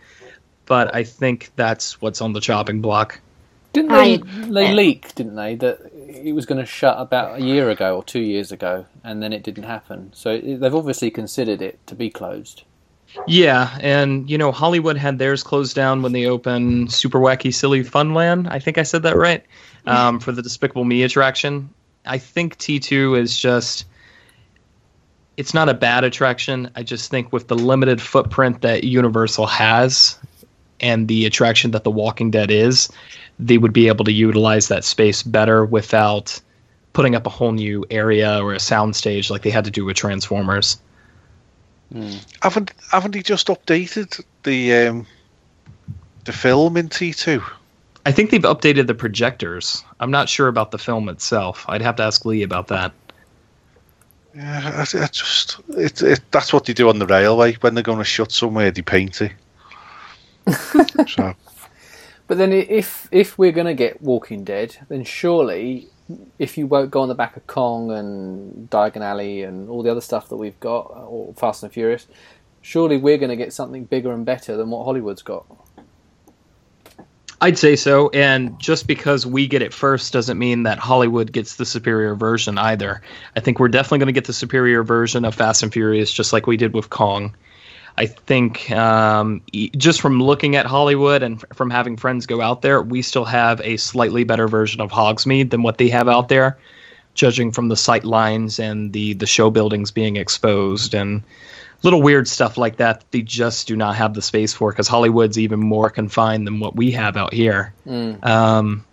but 0.67 0.93
I 0.93 1.03
think 1.03 1.49
that's 1.55 1.99
what's 2.01 2.21
on 2.21 2.33
the 2.33 2.39
chopping 2.41 2.81
block. 2.81 3.19
didn't 3.73 3.91
I- 3.91 4.17
they? 4.17 4.17
They 4.17 4.73
leak, 4.73 5.15
didn't 5.15 5.35
they? 5.35 5.55
That 5.55 5.79
it 5.95 6.33
was 6.33 6.45
going 6.45 6.59
to 6.59 6.65
shut 6.65 6.95
about 6.99 7.39
a 7.39 7.41
year 7.41 7.69
ago 7.69 7.95
or 7.97 8.03
two 8.03 8.19
years 8.21 8.51
ago, 8.51 8.85
and 9.03 9.21
then 9.23 9.33
it 9.33 9.43
didn't 9.43 9.63
happen. 9.63 10.11
So 10.13 10.37
they've 10.37 10.75
obviously 10.75 11.09
considered 11.11 11.61
it 11.61 11.79
to 11.87 11.95
be 11.95 12.09
closed. 12.09 12.63
Yeah, 13.25 13.77
and 13.81 14.29
you 14.29 14.37
know 14.37 14.51
Hollywood 14.51 14.97
had 14.97 15.17
theirs 15.17 15.41
closed 15.41 15.75
down 15.75 16.01
when 16.01 16.11
they 16.11 16.25
opened 16.25 16.91
Super 16.91 17.19
Wacky 17.19 17.53
Silly 17.53 17.81
Funland. 17.83 18.47
I 18.51 18.59
think 18.59 18.77
I 18.77 18.83
said 18.83 19.03
that 19.03 19.15
right 19.15 19.43
um, 19.85 20.19
for 20.19 20.31
the 20.33 20.41
Despicable 20.41 20.83
Me 20.83 21.03
attraction. 21.03 21.69
I 22.05 22.17
think 22.17 22.57
T 22.57 22.79
two 22.79 23.15
is 23.15 23.37
just. 23.37 23.85
It's 25.37 25.53
not 25.53 25.69
a 25.69 25.73
bad 25.73 26.03
attraction. 26.03 26.71
I 26.75 26.81
just 26.83 27.11
think 27.11 27.31
with 27.31 27.47
the 27.47 27.55
limited 27.55 28.01
footprint 28.01 28.61
that 28.61 28.83
Universal 28.83 29.45
has, 29.45 30.17
and 30.79 31.07
the 31.07 31.25
attraction 31.25 31.71
that 31.71 31.83
The 31.83 31.91
Walking 31.91 32.31
Dead 32.31 32.51
is, 32.51 32.89
they 33.39 33.57
would 33.57 33.73
be 33.73 33.87
able 33.87 34.05
to 34.05 34.11
utilize 34.11 34.67
that 34.67 34.83
space 34.83 35.23
better 35.23 35.65
without 35.65 36.39
putting 36.93 37.15
up 37.15 37.27
a 37.27 37.29
whole 37.29 37.51
new 37.51 37.85
area 37.91 38.41
or 38.41 38.53
a 38.53 38.57
soundstage 38.57 39.29
like 39.29 39.43
they 39.43 39.49
had 39.49 39.65
to 39.65 39.71
do 39.71 39.85
with 39.85 39.97
Transformers. 39.97 40.81
Haven't 42.41 42.73
haven't 42.91 43.15
he 43.15 43.23
just 43.23 43.47
updated 43.47 44.21
the 44.43 44.73
um, 44.73 45.07
the 46.25 46.33
film 46.33 46.75
in 46.75 46.89
T 46.89 47.13
two? 47.13 47.41
I 48.05 48.11
think 48.11 48.29
they've 48.29 48.41
updated 48.41 48.87
the 48.87 48.93
projectors. 48.93 49.83
I'm 49.99 50.11
not 50.11 50.27
sure 50.27 50.47
about 50.47 50.71
the 50.71 50.77
film 50.77 51.07
itself. 51.07 51.65
I'd 51.69 51.81
have 51.81 51.95
to 51.97 52.03
ask 52.03 52.25
Lee 52.25 52.43
about 52.43 52.67
that. 52.67 52.91
Yeah, 54.35 54.71
I, 54.75 54.81
I 54.81 55.07
just 55.07 55.59
it, 55.69 56.01
it 56.01 56.21
that's 56.31 56.51
what 56.51 56.65
they 56.65 56.73
do 56.73 56.89
on 56.89 56.99
the 56.99 57.05
railway 57.05 57.53
when 57.61 57.73
they're 57.73 57.83
going 57.83 57.99
to 57.99 58.03
shut 58.03 58.31
somewhere. 58.31 58.71
They 58.71 58.81
paint 58.81 59.21
it. 59.21 59.31
so 61.07 61.35
But 62.27 62.37
then, 62.37 62.51
if 62.51 63.07
if 63.11 63.37
we're 63.37 63.51
going 63.51 63.67
to 63.67 63.73
get 63.73 64.01
Walking 64.01 64.43
Dead, 64.43 64.77
then 64.89 65.03
surely, 65.03 65.87
if 66.37 66.57
you 66.57 66.67
won't 66.67 66.91
go 66.91 67.01
on 67.01 67.07
the 67.07 67.15
back 67.15 67.37
of 67.37 67.47
Kong 67.47 67.91
and 67.91 68.69
Diagon 68.69 69.01
Alley 69.01 69.43
and 69.43 69.69
all 69.69 69.81
the 69.83 69.91
other 69.91 70.01
stuff 70.01 70.29
that 70.29 70.37
we've 70.37 70.59
got, 70.59 70.91
or 71.07 71.33
Fast 71.35 71.63
and 71.63 71.71
Furious, 71.71 72.07
surely 72.61 72.97
we're 72.97 73.17
going 73.17 73.29
to 73.29 73.35
get 73.35 73.53
something 73.53 73.85
bigger 73.85 74.11
and 74.11 74.25
better 74.25 74.57
than 74.57 74.69
what 74.69 74.83
Hollywood's 74.83 75.21
got. 75.21 75.45
I'd 77.39 77.57
say 77.57 77.75
so, 77.75 78.09
and 78.09 78.59
just 78.59 78.87
because 78.87 79.25
we 79.25 79.47
get 79.47 79.61
it 79.61 79.71
first 79.71 80.11
doesn't 80.11 80.39
mean 80.39 80.63
that 80.63 80.79
Hollywood 80.79 81.31
gets 81.31 81.57
the 81.57 81.65
superior 81.65 82.15
version 82.15 82.57
either. 82.57 83.01
I 83.35 83.41
think 83.41 83.59
we're 83.59 83.67
definitely 83.67 83.99
going 83.99 84.07
to 84.07 84.13
get 84.13 84.25
the 84.25 84.33
superior 84.33 84.83
version 84.83 85.23
of 85.23 85.35
Fast 85.35 85.61
and 85.61 85.71
Furious, 85.71 86.11
just 86.11 86.33
like 86.33 86.47
we 86.47 86.57
did 86.57 86.73
with 86.73 86.89
Kong. 86.89 87.35
I 87.97 88.05
think 88.05 88.69
um, 88.71 89.41
just 89.75 90.01
from 90.01 90.21
looking 90.21 90.55
at 90.55 90.67
Hollywood 90.67 91.23
and 91.23 91.37
f- 91.37 91.57
from 91.57 91.71
having 91.71 91.97
friends 91.97 92.27
go 92.27 92.41
out 92.41 92.61
there, 92.61 92.81
we 92.81 93.01
still 93.01 93.25
have 93.25 93.59
a 93.61 93.77
slightly 93.77 94.23
better 94.23 94.47
version 94.47 94.81
of 94.81 94.91
Hogsmeade 94.91 95.49
than 95.49 95.63
what 95.63 95.79
they 95.79 95.89
have 95.89 96.07
out 96.07 96.29
there, 96.29 96.57
judging 97.15 97.51
from 97.51 97.69
the 97.69 97.75
sight 97.75 98.03
lines 98.03 98.59
and 98.59 98.93
the 98.93 99.13
the 99.13 99.25
show 99.25 99.49
buildings 99.49 99.89
being 99.89 100.15
exposed 100.15 100.93
and 100.93 101.23
little 101.81 102.01
weird 102.01 102.27
stuff 102.27 102.55
like 102.57 102.77
that. 102.77 103.03
They 103.11 103.21
just 103.23 103.67
do 103.67 103.75
not 103.75 103.95
have 103.95 104.13
the 104.13 104.21
space 104.21 104.53
for 104.53 104.71
because 104.71 104.87
Hollywood's 104.87 105.39
even 105.39 105.59
more 105.59 105.89
confined 105.89 106.45
than 106.45 106.59
what 106.59 106.75
we 106.75 106.91
have 106.91 107.17
out 107.17 107.33
here. 107.33 107.73
Um, 108.23 108.85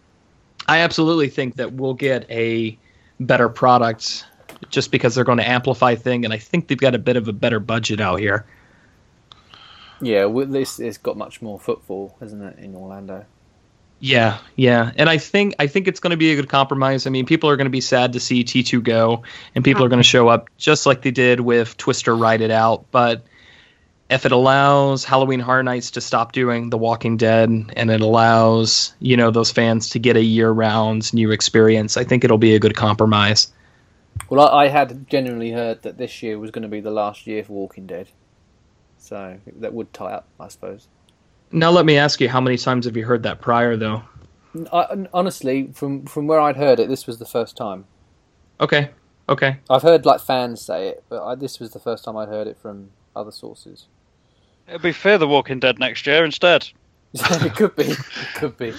I 0.67 0.79
absolutely 0.79 1.29
think 1.29 1.57
that 1.57 1.75
we'll 1.75 1.95
get 1.95 2.25
a 2.31 2.79
better 3.21 3.51
product 3.51 4.25
just 4.71 4.91
because 4.91 5.15
they're 5.15 5.25
going 5.25 5.39
to 5.39 5.49
amplify 5.49 5.95
thing, 5.95 6.25
and 6.25 6.33
I 6.33 6.39
think 6.39 6.69
they've 6.69 6.79
got 6.79 6.95
a 6.95 6.99
bit 6.99 7.17
of 7.17 7.29
a 7.29 7.35
better 7.35 7.61
budget 7.61 8.01
out 8.01 8.19
here. 8.19 8.47
Yeah, 10.05 10.27
well, 10.27 10.45
this 10.45 10.77
has 10.79 10.99
got 10.99 11.17
much 11.17 11.41
more 11.41 11.59
footfall, 11.59 12.15
hasn't 12.21 12.43
it, 12.43 12.63
in 12.63 12.75
Orlando? 12.75 13.25
Yeah, 14.01 14.39
yeah, 14.55 14.93
and 14.97 15.09
I 15.09 15.17
think 15.17 15.55
I 15.59 15.67
think 15.67 15.89
it's 15.89 15.99
going 15.99 16.11
to 16.11 16.19
be 16.19 16.31
a 16.31 16.37
good 16.37 16.51
compromise. 16.51 17.07
I 17.07 17.11
mean, 17.11 17.25
people 17.25 17.49
are 17.49 17.57
going 17.57 17.67
to 17.67 17.71
be 17.71 17.81
sad 17.81 18.13
to 18.13 18.21
see 18.21 18.45
T2 18.45 18.83
go, 18.83 19.23
and 19.55 19.65
people 19.65 19.83
are 19.83 19.89
going 19.89 20.03
to 20.03 20.09
show 20.09 20.29
up 20.29 20.51
just 20.59 20.85
like 20.85 21.01
they 21.01 21.11
did 21.11 21.41
with 21.41 21.77
Twister 21.79 22.15
Ride 22.15 22.43
It 22.43 22.51
Out. 22.51 22.85
But 22.91 23.25
if 24.11 24.27
it 24.27 24.33
allows 24.33 25.05
Halloween 25.05 25.41
Horror 25.41 25.63
Nights 25.63 25.93
to 25.93 26.03
stop 26.03 26.33
doing 26.33 26.69
The 26.69 26.77
Walking 26.77 27.17
Dead, 27.17 27.49
and 27.49 27.91
it 27.91 28.03
allows 28.03 28.93
you 28.99 29.17
know 29.17 29.31
those 29.31 29.51
fans 29.51 29.89
to 29.91 29.99
get 29.99 30.19
a 30.19 30.23
year-round 30.23 31.15
new 31.15 31.31
experience, 31.31 31.97
I 31.97 32.05
think 32.05 32.25
it'll 32.25 32.37
be 32.37 32.55
a 32.55 32.61
good 32.61 32.77
compromise. 32.77 33.51
Well, 34.29 34.47
I, 34.47 34.65
I 34.65 34.69
had 34.69 35.09
genuinely 35.09 35.51
heard 35.51 35.81
that 35.83 35.97
this 35.97 36.23
year 36.23 36.39
was 36.39 36.51
going 36.51 36.63
to 36.63 36.69
be 36.69 36.81
the 36.81 36.91
last 36.91 37.27
year 37.27 37.43
for 37.43 37.55
Walking 37.55 37.87
Dead, 37.87 38.09
so 39.05 39.39
that 39.61 39.75
would 39.75 39.93
tie 39.93 40.13
up, 40.13 40.27
I 40.41 40.49
suppose. 40.49 40.89
Now, 41.53 41.71
let 41.71 41.85
me 41.85 41.99
ask 41.99 42.21
you, 42.21 42.29
how 42.29 42.41
many 42.41 42.57
times 42.57 42.87
have 42.87 42.97
you 42.97 43.05
heard 43.05 43.23
that 43.25 43.41
prior, 43.41 43.77
though? 43.77 44.03
I, 44.73 45.07
honestly, 45.13 45.71
from 45.75 46.07
from 46.07 46.27
where 46.27 46.41
I'd 46.41 46.57
heard 46.57 46.81
it, 46.81 46.89
this 46.89 47.07
was 47.07 47.19
the 47.19 47.27
first 47.27 47.57
time. 47.57 47.85
Okay, 48.61 48.91
okay. 49.29 49.59
I've 49.69 49.83
heard 49.83 50.07
like 50.07 50.21
fans 50.21 50.63
say 50.63 50.89
it, 50.89 51.05
but 51.09 51.25
I, 51.25 51.35
this 51.35 51.61
was 51.61 51.71
the 51.73 51.79
first 51.81 52.05
time 52.05 52.17
I'd 52.17 52.29
heard 52.29 52.47
it 52.47 52.57
from 52.57 52.91
other 53.15 53.33
sources. 53.33 53.87
It'll 54.67 54.81
be 54.81 54.93
Fear 54.93 55.19
the 55.19 55.29
Walking 55.29 55.61
Dead 55.61 55.79
next 55.79 56.07
year 56.07 56.25
instead. 56.25 56.67
it 57.15 57.55
could 57.55 57.77
be, 57.77 57.85
it 57.85 57.99
could 58.37 58.57
be. 58.57 58.73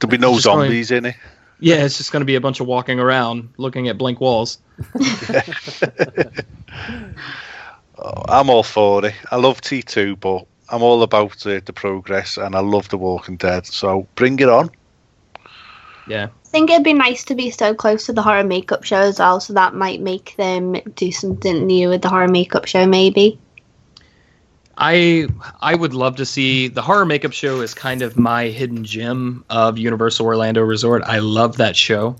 there'll 0.00 0.10
be 0.10 0.18
no 0.18 0.32
Just 0.34 0.46
going- 0.46 0.66
zombies 0.70 0.90
in 0.90 1.04
it. 1.06 1.16
Yeah, 1.58 1.84
it's 1.84 1.96
just 1.96 2.12
going 2.12 2.20
to 2.20 2.26
be 2.26 2.34
a 2.34 2.40
bunch 2.40 2.60
of 2.60 2.66
walking 2.66 3.00
around, 3.00 3.48
looking 3.56 3.88
at 3.88 3.96
blank 3.96 4.20
walls. 4.20 4.58
Oh, 7.98 8.22
I'm 8.28 8.50
all 8.50 8.62
for 8.62 9.04
it. 9.06 9.14
I 9.30 9.36
love 9.36 9.60
T 9.60 9.82
two, 9.82 10.16
but 10.16 10.46
I'm 10.68 10.82
all 10.82 11.02
about 11.02 11.46
uh, 11.46 11.60
the 11.64 11.72
progress, 11.72 12.36
and 12.36 12.54
I 12.54 12.60
love 12.60 12.88
The 12.88 12.98
Walking 12.98 13.36
Dead. 13.36 13.66
So 13.66 14.06
bring 14.16 14.38
it 14.38 14.48
on. 14.48 14.70
Yeah. 16.06 16.26
I 16.44 16.48
think 16.48 16.70
it'd 16.70 16.84
be 16.84 16.92
nice 16.92 17.24
to 17.24 17.34
be 17.34 17.50
so 17.50 17.74
close 17.74 18.06
to 18.06 18.12
the 18.12 18.22
horror 18.22 18.44
makeup 18.44 18.84
show 18.84 19.00
as 19.00 19.18
well, 19.18 19.40
so 19.40 19.52
that 19.54 19.74
might 19.74 20.00
make 20.00 20.34
them 20.36 20.74
do 20.94 21.10
something 21.10 21.66
new 21.66 21.88
with 21.88 22.02
the 22.02 22.08
horror 22.08 22.28
makeup 22.28 22.66
show, 22.66 22.86
maybe. 22.86 23.38
I 24.78 25.26
I 25.60 25.74
would 25.74 25.94
love 25.94 26.16
to 26.16 26.26
see 26.26 26.68
the 26.68 26.82
horror 26.82 27.06
makeup 27.06 27.32
show 27.32 27.60
is 27.62 27.72
kind 27.74 28.02
of 28.02 28.18
my 28.18 28.48
hidden 28.48 28.84
gem 28.84 29.44
of 29.48 29.78
Universal 29.78 30.26
Orlando 30.26 30.60
Resort. 30.62 31.02
I 31.04 31.18
love 31.18 31.56
that 31.56 31.76
show. 31.76 32.16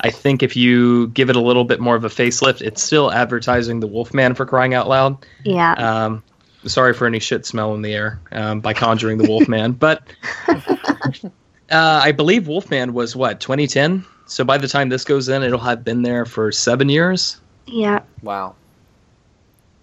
I 0.00 0.10
think 0.10 0.42
if 0.42 0.56
you 0.56 1.08
give 1.08 1.30
it 1.30 1.36
a 1.36 1.40
little 1.40 1.64
bit 1.64 1.80
more 1.80 1.96
of 1.96 2.04
a 2.04 2.08
facelift, 2.08 2.62
it's 2.62 2.82
still 2.82 3.10
advertising 3.10 3.80
the 3.80 3.86
Wolfman 3.86 4.34
for 4.34 4.46
crying 4.46 4.74
out 4.74 4.88
loud. 4.88 5.26
Yeah. 5.44 5.72
Um, 5.72 6.22
sorry 6.64 6.94
for 6.94 7.06
any 7.06 7.18
shit 7.18 7.46
smell 7.46 7.74
in 7.74 7.82
the 7.82 7.94
air 7.94 8.20
um, 8.32 8.60
by 8.60 8.74
conjuring 8.74 9.18
the 9.18 9.28
Wolfman, 9.28 9.72
but 9.72 10.02
uh, 10.48 12.00
I 12.02 12.12
believe 12.12 12.46
Wolfman 12.46 12.94
was 12.94 13.16
what 13.16 13.40
2010. 13.40 14.04
So 14.26 14.44
by 14.44 14.58
the 14.58 14.68
time 14.68 14.88
this 14.88 15.04
goes 15.04 15.28
in, 15.28 15.42
it'll 15.42 15.58
have 15.58 15.84
been 15.84 16.02
there 16.02 16.24
for 16.26 16.52
seven 16.52 16.88
years. 16.88 17.40
yeah. 17.66 18.00
Wow. 18.22 18.54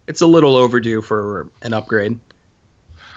It's 0.07 0.21
a 0.21 0.27
little 0.27 0.55
overdue 0.55 1.01
for 1.01 1.49
an 1.63 1.73
upgrade. 1.73 2.19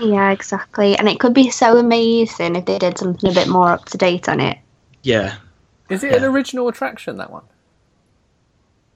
Yeah, 0.00 0.30
exactly. 0.30 0.96
And 0.96 1.08
it 1.08 1.20
could 1.20 1.34
be 1.34 1.50
so 1.50 1.76
amazing 1.76 2.56
if 2.56 2.64
they 2.64 2.78
did 2.78 2.96
something 2.96 3.30
a 3.30 3.34
bit 3.34 3.48
more 3.48 3.72
up 3.72 3.84
to 3.86 3.98
date 3.98 4.28
on 4.28 4.40
it. 4.40 4.56
Yeah. 5.02 5.36
Is 5.89 6.05
it 6.05 6.15
an 6.15 6.24
original 6.24 6.69
attraction 6.69 7.16
that 7.19 7.31
one? 7.31 7.44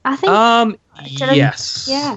I 0.05 0.17
think. 0.17 0.33
Um. 0.33 0.77
Did 1.05 1.23
I- 1.31 1.35
Yes. 1.35 1.87
yeah. 1.91 2.17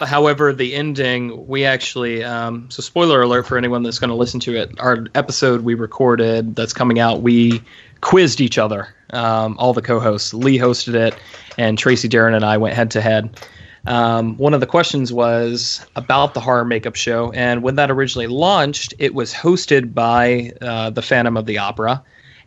However, 0.00 0.52
the 0.52 0.74
ending, 0.74 1.46
we 1.46 1.64
actually, 1.64 2.24
um, 2.24 2.68
so 2.70 2.82
spoiler 2.82 3.22
alert 3.22 3.46
for 3.46 3.56
anyone 3.58 3.82
that's 3.84 3.98
going 4.00 4.08
to 4.08 4.16
listen 4.16 4.40
to 4.40 4.56
it, 4.56 4.72
our 4.80 5.06
episode 5.14 5.60
we 5.60 5.74
recorded 5.74 6.56
that's 6.56 6.72
coming 6.72 6.98
out, 6.98 7.22
we 7.22 7.62
quizzed 8.00 8.40
each 8.40 8.58
other, 8.58 8.88
um, 9.10 9.54
all 9.58 9.72
the 9.74 9.82
co 9.82 10.00
hosts. 10.00 10.34
Lee 10.34 10.58
hosted 10.58 10.94
it, 10.94 11.14
and 11.58 11.78
Tracy 11.78 12.08
Darren 12.08 12.34
and 12.34 12.44
I 12.44 12.56
went 12.56 12.74
head 12.74 12.90
to 12.92 13.00
head. 13.00 13.38
Um, 13.86 14.36
one 14.38 14.54
of 14.54 14.60
the 14.60 14.66
questions 14.66 15.12
was 15.12 15.84
about 15.94 16.34
the 16.34 16.40
horror 16.40 16.64
makeup 16.64 16.96
show, 16.96 17.30
and 17.32 17.62
when 17.62 17.76
that 17.76 17.90
originally 17.90 18.28
launched, 18.28 18.94
it 18.98 19.14
was 19.14 19.32
hosted 19.32 19.92
by 19.94 20.52
uh, 20.62 20.90
the 20.90 21.02
Phantom 21.02 21.36
of 21.36 21.46
the 21.46 21.58
Opera. 21.58 22.02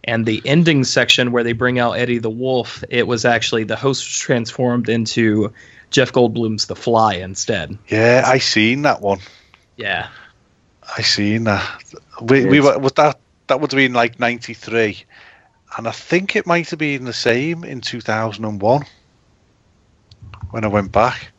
And 0.06 0.26
the 0.26 0.42
ending 0.46 0.84
section 0.84 1.32
where 1.32 1.44
they 1.44 1.54
bring 1.54 1.80
out 1.80 1.94
Eddie 1.94 2.20
the 2.20 2.30
Wolf, 2.30 2.84
it 2.90 3.08
was 3.08 3.26
actually 3.26 3.64
the 3.64 3.76
host 3.76 4.06
was 4.06 4.18
transformed 4.18 4.88
into 4.88 5.52
Jeff 5.90 6.12
Goldblum's 6.12 6.68
The 6.68 6.76
Fly 6.76 7.16
instead. 7.16 7.78
Yeah, 7.88 8.24
I 8.26 8.38
seen 8.38 8.84
that 8.84 9.02
one. 9.02 9.20
Yeah. 9.78 10.08
I 10.96 11.02
seen 11.02 11.46
that. 11.46 11.84
We, 12.22 12.46
we 12.46 12.60
were 12.60 12.78
was 12.78 12.94
that 12.94 13.20
that 13.48 13.60
would 13.60 13.72
have 13.72 13.78
been 13.78 13.94
like 13.94 14.20
ninety 14.20 14.54
three, 14.54 15.04
and 15.78 15.88
I 15.88 15.92
think 15.92 16.36
it 16.36 16.46
might 16.46 16.70
have 16.70 16.80
been 16.80 17.06
the 17.06 17.14
same 17.14 17.64
in 17.64 17.82
two 17.82 18.02
thousand 18.02 18.46
and 18.46 18.62
one 18.62 18.86
when 20.52 20.64
I 20.64 20.68
went 20.68 20.92
back. 20.92 21.32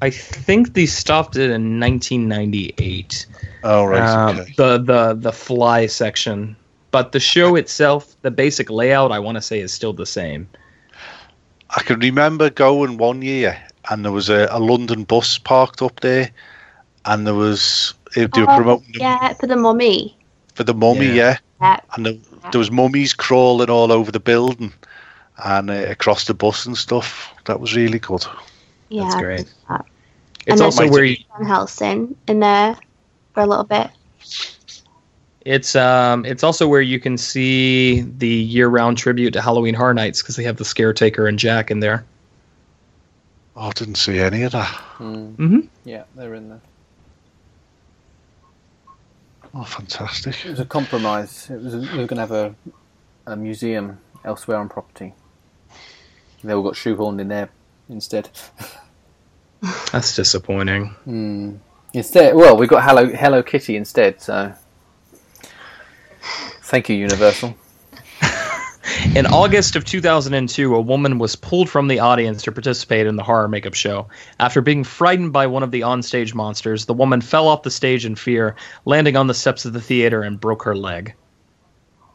I 0.00 0.10
think 0.10 0.74
they 0.74 0.86
stopped 0.86 1.36
it 1.36 1.50
in 1.50 1.80
1998. 1.80 3.26
Oh 3.64 3.84
right, 3.86 4.00
Um, 4.00 4.38
okay. 4.40 4.54
The 4.56 4.78
the 4.78 5.14
the 5.14 5.32
fly 5.32 5.86
section, 5.86 6.56
but 6.96 7.12
the 7.12 7.20
show 7.20 7.56
itself, 7.56 8.16
the 8.22 8.30
basic 8.30 8.70
layout, 8.70 9.12
I 9.12 9.18
want 9.18 9.36
to 9.36 9.42
say 9.42 9.60
is 9.60 9.70
still 9.70 9.92
the 9.92 10.06
same. 10.06 10.48
I 11.76 11.82
can 11.82 12.00
remember 12.00 12.48
going 12.48 12.96
one 12.96 13.20
year, 13.20 13.62
and 13.90 14.02
there 14.02 14.12
was 14.12 14.30
a, 14.30 14.48
a 14.50 14.58
London 14.58 15.04
bus 15.04 15.36
parked 15.36 15.82
up 15.82 16.00
there, 16.00 16.30
and 17.04 17.26
there 17.26 17.34
was 17.34 17.92
they 18.14 18.22
were 18.24 18.30
Oh, 18.50 18.56
promoting 18.56 18.94
yeah, 18.94 19.34
for 19.34 19.46
the 19.46 19.56
mummy. 19.56 20.16
for 20.54 20.64
the 20.64 20.72
mummy, 20.72 21.04
Yeah. 21.08 21.12
yeah. 21.14 21.36
Yeah. 21.60 21.80
and 21.92 22.06
there, 22.06 22.14
there 22.50 22.58
was 22.58 22.70
mummies 22.70 23.12
crawling 23.12 23.68
all 23.68 23.92
over 23.92 24.10
the 24.10 24.20
building 24.20 24.72
and 25.44 25.68
uh, 25.70 25.74
across 25.90 26.24
the 26.24 26.32
bus 26.32 26.64
and 26.64 26.78
stuff. 26.78 27.30
That 27.44 27.60
was 27.60 27.76
really 27.76 27.98
good. 27.98 28.24
Yeah. 28.88 29.02
That's 29.02 29.14
great. 29.16 29.54
that. 29.68 29.84
It's 30.46 30.52
And 30.52 30.60
also 30.62 30.84
then- 30.84 30.92
where 30.92 31.04
you, 31.04 31.16
Van 31.36 31.46
Helsing 31.46 32.16
in 32.26 32.40
there 32.40 32.74
for 33.34 33.42
a 33.42 33.46
little 33.46 33.64
bit. 33.64 33.90
It's 35.46 35.76
um 35.76 36.24
it's 36.24 36.42
also 36.42 36.66
where 36.66 36.80
you 36.80 36.98
can 36.98 37.16
see 37.16 38.02
the 38.02 38.28
year-round 38.28 38.98
tribute 38.98 39.30
to 39.32 39.40
Halloween 39.40 39.74
Horror 39.74 39.94
Nights 39.94 40.20
because 40.20 40.34
they 40.36 40.42
have 40.42 40.56
the 40.56 40.64
Scaretaker 40.64 41.28
and 41.28 41.38
Jack 41.38 41.70
in 41.70 41.80
there. 41.80 42.04
Oh, 43.54 43.68
I 43.68 43.70
didn't 43.70 43.94
see 43.94 44.18
any 44.18 44.42
of 44.42 44.52
that. 44.52 44.74
Mm-hmm. 44.98 45.60
Yeah, 45.84 46.04
they're 46.14 46.34
in 46.34 46.48
there. 46.48 46.60
Oh, 49.54 49.64
fantastic. 49.64 50.44
It 50.44 50.50
was 50.50 50.60
a 50.60 50.66
compromise. 50.66 51.48
It 51.48 51.62
was 51.62 51.74
a, 51.74 51.78
we 51.78 51.98
were 51.98 52.06
going 52.06 52.16
to 52.16 52.16
have 52.16 52.32
a, 52.32 52.54
a 53.26 53.36
museum 53.36 53.98
elsewhere 54.24 54.58
on 54.58 54.68
property. 54.68 55.14
They 56.44 56.52
all 56.52 56.62
got 56.62 56.74
shoehorned 56.74 57.20
in 57.20 57.28
there 57.28 57.48
instead. 57.88 58.28
That's 59.92 60.14
disappointing. 60.14 60.88
Hmm. 61.04 61.54
Instead, 61.94 62.34
well, 62.34 62.58
we 62.58 62.66
got 62.66 62.84
Hello 62.84 63.08
Hello 63.08 63.42
Kitty 63.42 63.76
instead. 63.76 64.20
So, 64.20 64.52
thank 66.66 66.88
you, 66.88 66.96
Universal. 66.96 67.56
In 69.14 69.26
August 69.26 69.76
of 69.76 69.84
2002, 69.84 70.74
a 70.74 70.80
woman 70.80 71.18
was 71.18 71.34
pulled 71.36 71.68
from 71.68 71.88
the 71.88 71.98
audience 72.00 72.42
to 72.42 72.52
participate 72.52 73.06
in 73.06 73.16
the 73.16 73.22
horror 73.22 73.48
makeup 73.48 73.74
show. 73.74 74.08
After 74.38 74.60
being 74.60 74.84
frightened 74.84 75.32
by 75.32 75.46
one 75.48 75.62
of 75.62 75.70
the 75.70 75.80
onstage 75.80 76.34
monsters, 76.34 76.86
the 76.86 76.94
woman 76.94 77.20
fell 77.20 77.48
off 77.48 77.62
the 77.62 77.70
stage 77.70 78.04
in 78.06 78.14
fear, 78.14 78.54
landing 78.84 79.16
on 79.16 79.26
the 79.26 79.34
steps 79.34 79.64
of 79.64 79.72
the 79.72 79.80
theater 79.80 80.22
and 80.22 80.40
broke 80.40 80.62
her 80.62 80.76
leg. 80.76 81.14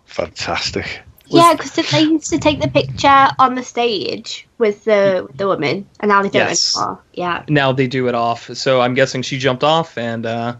Fantastic. 0.05 1.01
Yeah, 1.27 1.53
because 1.53 1.73
they 1.91 2.01
used 2.01 2.29
to 2.29 2.37
take 2.37 2.61
the 2.61 2.67
picture 2.67 3.27
on 3.39 3.55
the 3.55 3.63
stage 3.63 4.47
with 4.57 4.83
the 4.83 5.25
with 5.27 5.37
the 5.37 5.47
woman, 5.47 5.87
and 6.01 6.09
now 6.09 6.21
they 6.21 6.29
don't 6.29 6.49
Yes. 6.49 6.75
anymore. 6.75 7.01
Yeah. 7.13 7.43
Now 7.47 7.71
they 7.71 7.87
do 7.87 8.07
it 8.09 8.15
off, 8.15 8.49
so 8.55 8.81
I'm 8.81 8.93
guessing 8.93 9.21
she 9.21 9.37
jumped 9.37 9.63
off 9.63 9.97
and 9.97 10.25
uh, 10.25 10.55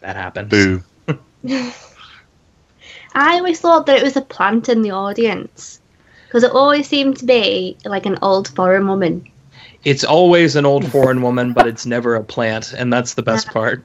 that 0.00 0.16
happened. 0.16 0.48
Boom. 0.48 0.84
I 3.14 3.36
always 3.36 3.60
thought 3.60 3.86
that 3.86 3.98
it 3.98 4.02
was 4.02 4.16
a 4.16 4.22
plant 4.22 4.68
in 4.68 4.82
the 4.82 4.92
audience 4.92 5.80
because 6.26 6.44
it 6.44 6.52
always 6.52 6.88
seemed 6.88 7.18
to 7.18 7.24
be 7.24 7.76
like 7.84 8.06
an 8.06 8.18
old 8.22 8.48
foreign 8.48 8.86
woman. 8.86 9.28
It's 9.84 10.04
always 10.04 10.56
an 10.56 10.66
old 10.66 10.90
foreign 10.90 11.22
woman, 11.22 11.52
but 11.52 11.66
it's 11.66 11.86
never 11.86 12.14
a 12.14 12.22
plant, 12.22 12.72
and 12.72 12.92
that's 12.92 13.14
the 13.14 13.22
best 13.22 13.48
part. 13.48 13.82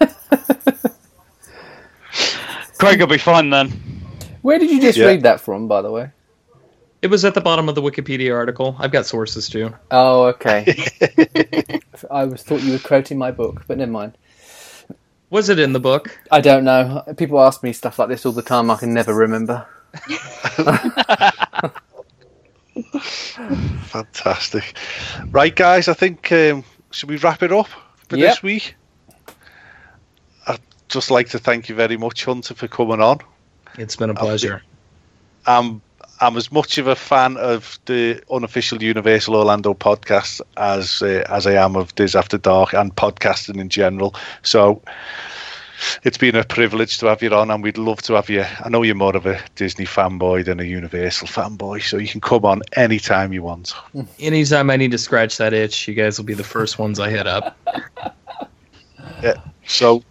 Craig 2.78 3.00
will 3.00 3.06
be 3.06 3.18
fine 3.18 3.50
then. 3.50 3.68
Where 4.42 4.58
did 4.58 4.70
you 4.70 4.80
just 4.80 4.98
Yeah. 4.98 5.06
read 5.06 5.22
that 5.22 5.40
from, 5.40 5.68
by 5.68 5.82
the 5.82 5.90
way? 5.90 6.10
It 7.02 7.08
was 7.08 7.24
at 7.24 7.34
the 7.34 7.40
bottom 7.40 7.68
of 7.68 7.74
the 7.74 7.82
Wikipedia 7.82 8.34
article. 8.34 8.76
I've 8.78 8.90
got 8.90 9.04
sources 9.06 9.48
too. 9.48 9.74
Oh, 9.90 10.24
okay. 10.28 10.74
I 12.10 12.24
was 12.24 12.42
thought 12.42 12.62
you 12.62 12.72
were 12.72 12.78
quoting 12.78 13.18
my 13.18 13.30
book, 13.30 13.64
but 13.66 13.76
never 13.78 13.90
mind. 13.92 14.16
Was 15.34 15.48
it 15.48 15.58
in 15.58 15.72
the 15.72 15.80
book? 15.80 16.16
I 16.30 16.40
don't 16.40 16.62
know. 16.62 17.02
People 17.16 17.40
ask 17.40 17.60
me 17.64 17.72
stuff 17.72 17.98
like 17.98 18.08
this 18.08 18.24
all 18.24 18.30
the 18.30 18.40
time. 18.40 18.70
I 18.70 18.76
can 18.76 18.94
never 18.94 19.12
remember. 19.12 19.66
Fantastic. 23.88 24.76
Right, 25.32 25.56
guys, 25.56 25.88
I 25.88 25.94
think, 25.94 26.30
um, 26.30 26.62
should 26.92 27.08
we 27.08 27.16
wrap 27.16 27.42
it 27.42 27.50
up 27.50 27.66
for 28.08 28.16
Yep. 28.16 28.30
this 28.30 28.42
week? 28.44 28.76
I'd 30.46 30.60
just 30.86 31.10
like 31.10 31.30
to 31.30 31.40
thank 31.40 31.68
you 31.68 31.74
very 31.74 31.96
much, 31.96 32.24
Hunter, 32.24 32.54
for 32.54 32.68
coming 32.68 33.00
on. 33.00 33.18
It's 33.76 33.96
been 33.96 34.10
a 34.10 34.14
pleasure. 34.14 34.62
I'm 35.46 35.82
I'm 36.20 36.36
as 36.36 36.52
much 36.52 36.78
of 36.78 36.86
a 36.86 36.96
fan 36.96 37.36
of 37.36 37.78
the 37.86 38.22
unofficial 38.30 38.82
Universal 38.82 39.36
Orlando 39.36 39.74
podcast 39.74 40.40
as 40.56 41.02
uh, 41.02 41.24
as 41.28 41.46
I 41.46 41.52
am 41.52 41.76
of 41.76 41.94
Days 41.94 42.14
After 42.14 42.38
Dark 42.38 42.72
and 42.72 42.94
podcasting 42.94 43.60
in 43.60 43.68
general. 43.68 44.14
So 44.42 44.82
it's 46.02 46.18
been 46.18 46.36
a 46.36 46.44
privilege 46.44 46.98
to 46.98 47.06
have 47.06 47.22
you 47.22 47.30
on, 47.30 47.50
and 47.50 47.62
we'd 47.62 47.78
love 47.78 48.02
to 48.02 48.14
have 48.14 48.30
you. 48.30 48.42
I 48.42 48.68
know 48.68 48.82
you're 48.82 48.94
more 48.94 49.16
of 49.16 49.26
a 49.26 49.40
Disney 49.56 49.84
fanboy 49.84 50.44
than 50.44 50.60
a 50.60 50.64
Universal 50.64 51.28
fanboy, 51.28 51.82
so 51.82 51.98
you 51.98 52.08
can 52.08 52.20
come 52.20 52.44
on 52.44 52.62
anytime 52.74 53.32
you 53.32 53.42
want. 53.42 53.74
Anytime 54.18 54.70
I 54.70 54.76
need 54.76 54.92
to 54.92 54.98
scratch 54.98 55.36
that 55.38 55.52
itch, 55.52 55.88
you 55.88 55.94
guys 55.94 56.18
will 56.18 56.24
be 56.24 56.34
the 56.34 56.44
first 56.44 56.78
ones 56.78 57.00
I 57.00 57.10
hit 57.10 57.26
up. 57.26 57.58
Yeah. 59.22 59.34
So. 59.66 60.02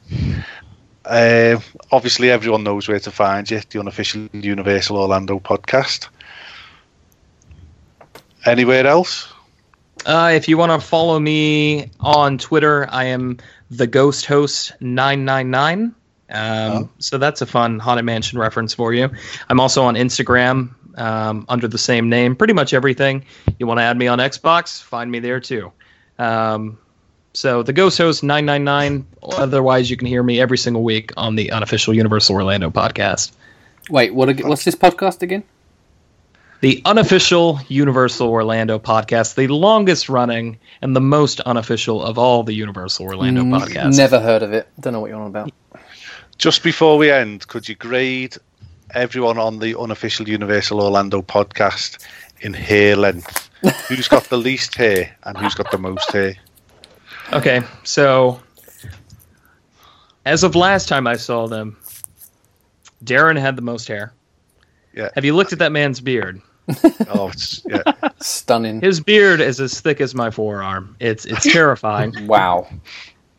Uh, 1.05 1.59
obviously, 1.91 2.31
everyone 2.31 2.63
knows 2.63 2.87
where 2.87 2.99
to 2.99 3.11
find 3.11 3.49
you. 3.49 3.61
The 3.69 3.79
unofficial 3.79 4.29
Universal 4.31 4.97
Orlando 4.97 5.39
podcast. 5.39 6.07
Anywhere 8.45 8.87
else? 8.87 9.27
Uh, 10.05 10.31
if 10.33 10.47
you 10.47 10.57
want 10.57 10.71
to 10.71 10.85
follow 10.85 11.19
me 11.19 11.89
on 11.99 12.37
Twitter, 12.37 12.87
I 12.89 13.05
am 13.05 13.37
the 13.71 13.87
Ghost 13.87 14.25
Host 14.25 14.73
nine 14.81 15.25
nine 15.25 15.49
nine. 15.49 15.95
Um, 16.29 16.89
So 16.99 17.17
that's 17.17 17.41
a 17.41 17.45
fun 17.45 17.79
haunted 17.79 18.05
mansion 18.05 18.39
reference 18.39 18.73
for 18.73 18.93
you. 18.93 19.09
I'm 19.49 19.59
also 19.59 19.83
on 19.83 19.95
Instagram 19.95 20.73
um, 20.97 21.45
under 21.47 21.67
the 21.67 21.77
same 21.77 22.09
name. 22.09 22.35
Pretty 22.35 22.53
much 22.53 22.73
everything. 22.73 23.25
You 23.59 23.67
want 23.67 23.79
to 23.79 23.83
add 23.83 23.97
me 23.97 24.07
on 24.07 24.19
Xbox? 24.19 24.81
Find 24.81 25.11
me 25.11 25.19
there 25.19 25.39
too. 25.39 25.71
Um, 26.17 26.77
so 27.33 27.63
the 27.63 27.73
Ghost 27.73 27.97
Host 27.97 28.23
nine 28.23 28.45
nine 28.45 28.63
nine. 28.63 29.05
Otherwise, 29.23 29.89
you 29.89 29.97
can 29.97 30.07
hear 30.07 30.23
me 30.23 30.39
every 30.39 30.57
single 30.57 30.83
week 30.83 31.11
on 31.17 31.35
the 31.35 31.51
unofficial 31.51 31.93
Universal 31.93 32.35
Orlando 32.35 32.69
podcast. 32.69 33.31
Wait, 33.89 34.13
what? 34.13 34.39
What's 34.41 34.63
this 34.65 34.75
podcast 34.75 35.21
again? 35.21 35.43
The 36.61 36.81
unofficial 36.85 37.59
Universal 37.67 38.29
Orlando 38.29 38.79
podcast, 38.79 39.35
the 39.35 39.47
longest 39.47 40.07
running 40.07 40.57
and 40.81 40.95
the 40.95 41.01
most 41.01 41.41
unofficial 41.41 42.01
of 42.01 42.17
all 42.17 42.43
the 42.43 42.53
Universal 42.53 43.05
Orlando 43.05 43.41
Mm, 43.41 43.59
podcasts. 43.59 43.97
Never 43.97 44.19
heard 44.21 44.43
of 44.43 44.53
it. 44.53 44.69
Don't 44.79 44.93
know 44.93 45.01
what 45.01 45.09
you're 45.09 45.19
on 45.19 45.27
about. 45.27 45.51
Just 46.37 46.63
before 46.63 46.97
we 46.97 47.11
end, 47.11 47.45
could 47.49 47.67
you 47.67 47.75
grade 47.75 48.37
everyone 48.93 49.37
on 49.37 49.59
the 49.59 49.77
unofficial 49.77 50.29
Universal 50.29 50.81
Orlando 50.81 51.21
podcast 51.21 51.97
in 52.39 52.53
hair 52.53 52.95
length? 52.95 53.49
who's 53.89 54.07
got 54.07 54.23
the 54.25 54.37
least 54.37 54.75
hair 54.75 55.13
and 55.23 55.37
who's 55.37 55.55
got 55.55 55.69
the 55.71 55.77
most 55.77 56.11
hair? 56.13 56.35
Okay, 57.33 57.61
so 57.83 58.39
as 60.25 60.43
of 60.43 60.55
last 60.55 60.87
time 60.87 61.07
I 61.07 61.15
saw 61.15 61.47
them, 61.47 61.77
Darren 63.03 63.39
had 63.39 63.55
the 63.55 63.61
most 63.61 63.87
hair. 63.87 64.13
Yeah. 64.93 65.09
Have 65.15 65.25
you 65.25 65.35
looked 65.35 65.51
at 65.51 65.59
that 65.59 65.71
man's 65.71 65.99
beard? 65.99 66.41
Oh, 67.09 67.27
it's 67.27 67.61
yeah. 67.65 67.81
Stunning. 68.21 68.79
His 68.81 68.99
beard 69.01 69.41
is 69.41 69.59
as 69.59 69.81
thick 69.81 69.99
as 69.99 70.15
my 70.15 70.31
forearm. 70.31 70.95
It's 70.99 71.25
it's 71.25 71.51
terrifying. 71.51 72.13
Wow. 72.27 72.67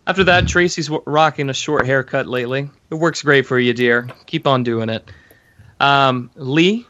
After 0.06 0.22
that, 0.24 0.46
Tracy's 0.46 0.90
rocking 1.06 1.48
a 1.48 1.54
short 1.54 1.86
haircut 1.86 2.26
lately. 2.26 2.68
It 2.90 2.96
works 2.96 3.22
great 3.22 3.46
for 3.46 3.58
you, 3.58 3.72
dear. 3.72 4.06
Keep 4.26 4.46
on 4.46 4.62
doing 4.62 4.90
it. 4.90 5.10
Um, 5.80 6.30
Lee. 6.34 6.86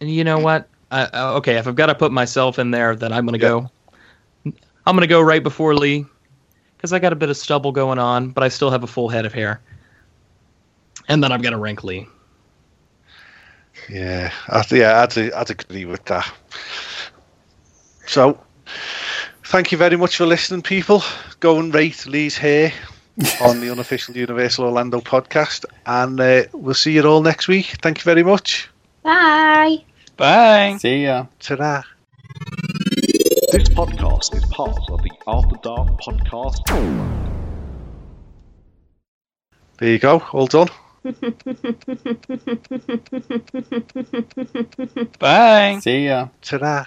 And 0.00 0.10
you 0.10 0.24
know 0.24 0.38
what? 0.38 0.68
I, 0.90 1.04
uh, 1.04 1.32
okay, 1.36 1.56
if 1.56 1.66
I've 1.66 1.74
got 1.76 1.86
to 1.86 1.94
put 1.94 2.12
myself 2.12 2.58
in 2.58 2.70
there, 2.70 2.94
then 2.94 3.12
I'm 3.12 3.24
gonna 3.24 3.38
go. 3.38 3.70
I'm 4.86 4.96
gonna 4.96 5.06
go 5.06 5.20
right 5.20 5.42
before 5.42 5.74
Lee, 5.74 6.06
because 6.76 6.92
I 6.92 6.98
got 6.98 7.12
a 7.12 7.16
bit 7.16 7.28
of 7.28 7.36
stubble 7.36 7.72
going 7.72 7.98
on, 7.98 8.30
but 8.30 8.42
I 8.42 8.48
still 8.48 8.70
have 8.70 8.82
a 8.82 8.86
full 8.86 9.08
head 9.08 9.26
of 9.26 9.32
hair. 9.32 9.60
And 11.08 11.22
then 11.22 11.32
I'm 11.32 11.42
gonna 11.42 11.58
rank 11.58 11.84
Lee. 11.84 12.06
Yeah, 13.88 14.32
I'd, 14.48 14.70
yeah, 14.72 15.02
I'd, 15.02 15.32
I'd 15.32 15.50
agree 15.50 15.84
with 15.84 16.04
that. 16.06 16.30
So, 18.06 18.40
thank 19.44 19.72
you 19.72 19.78
very 19.78 19.96
much 19.96 20.16
for 20.16 20.26
listening, 20.26 20.62
people. 20.62 21.02
Go 21.40 21.58
and 21.58 21.72
rate 21.72 22.06
Lee's 22.06 22.36
hair 22.36 22.72
on 23.40 23.60
the 23.60 23.70
unofficial 23.70 24.16
Universal 24.16 24.64
Orlando 24.64 25.00
podcast, 25.00 25.64
and 25.86 26.20
uh, 26.20 26.44
we'll 26.52 26.74
see 26.74 26.92
you 26.92 27.04
all 27.04 27.22
next 27.22 27.48
week. 27.48 27.66
Thank 27.82 27.98
you 27.98 28.04
very 28.04 28.22
much. 28.22 28.68
Bye. 29.02 29.84
Bye. 30.16 30.76
See 30.80 31.04
ya. 31.04 31.26
Ta-da. 31.38 31.82
This 33.52 33.68
podcast 33.70 34.32
is 34.36 34.44
part 34.44 34.78
of 34.90 35.02
the 35.02 35.10
After 35.26 35.56
Dark 35.60 36.00
Podcast 36.00 36.64
There 39.78 39.88
you 39.88 39.98
go. 39.98 40.22
All 40.32 40.46
done. 40.46 40.68
Bang. 45.18 45.80
See 45.80 46.06
ya. 46.06 46.28
Ta-da. 46.42 46.84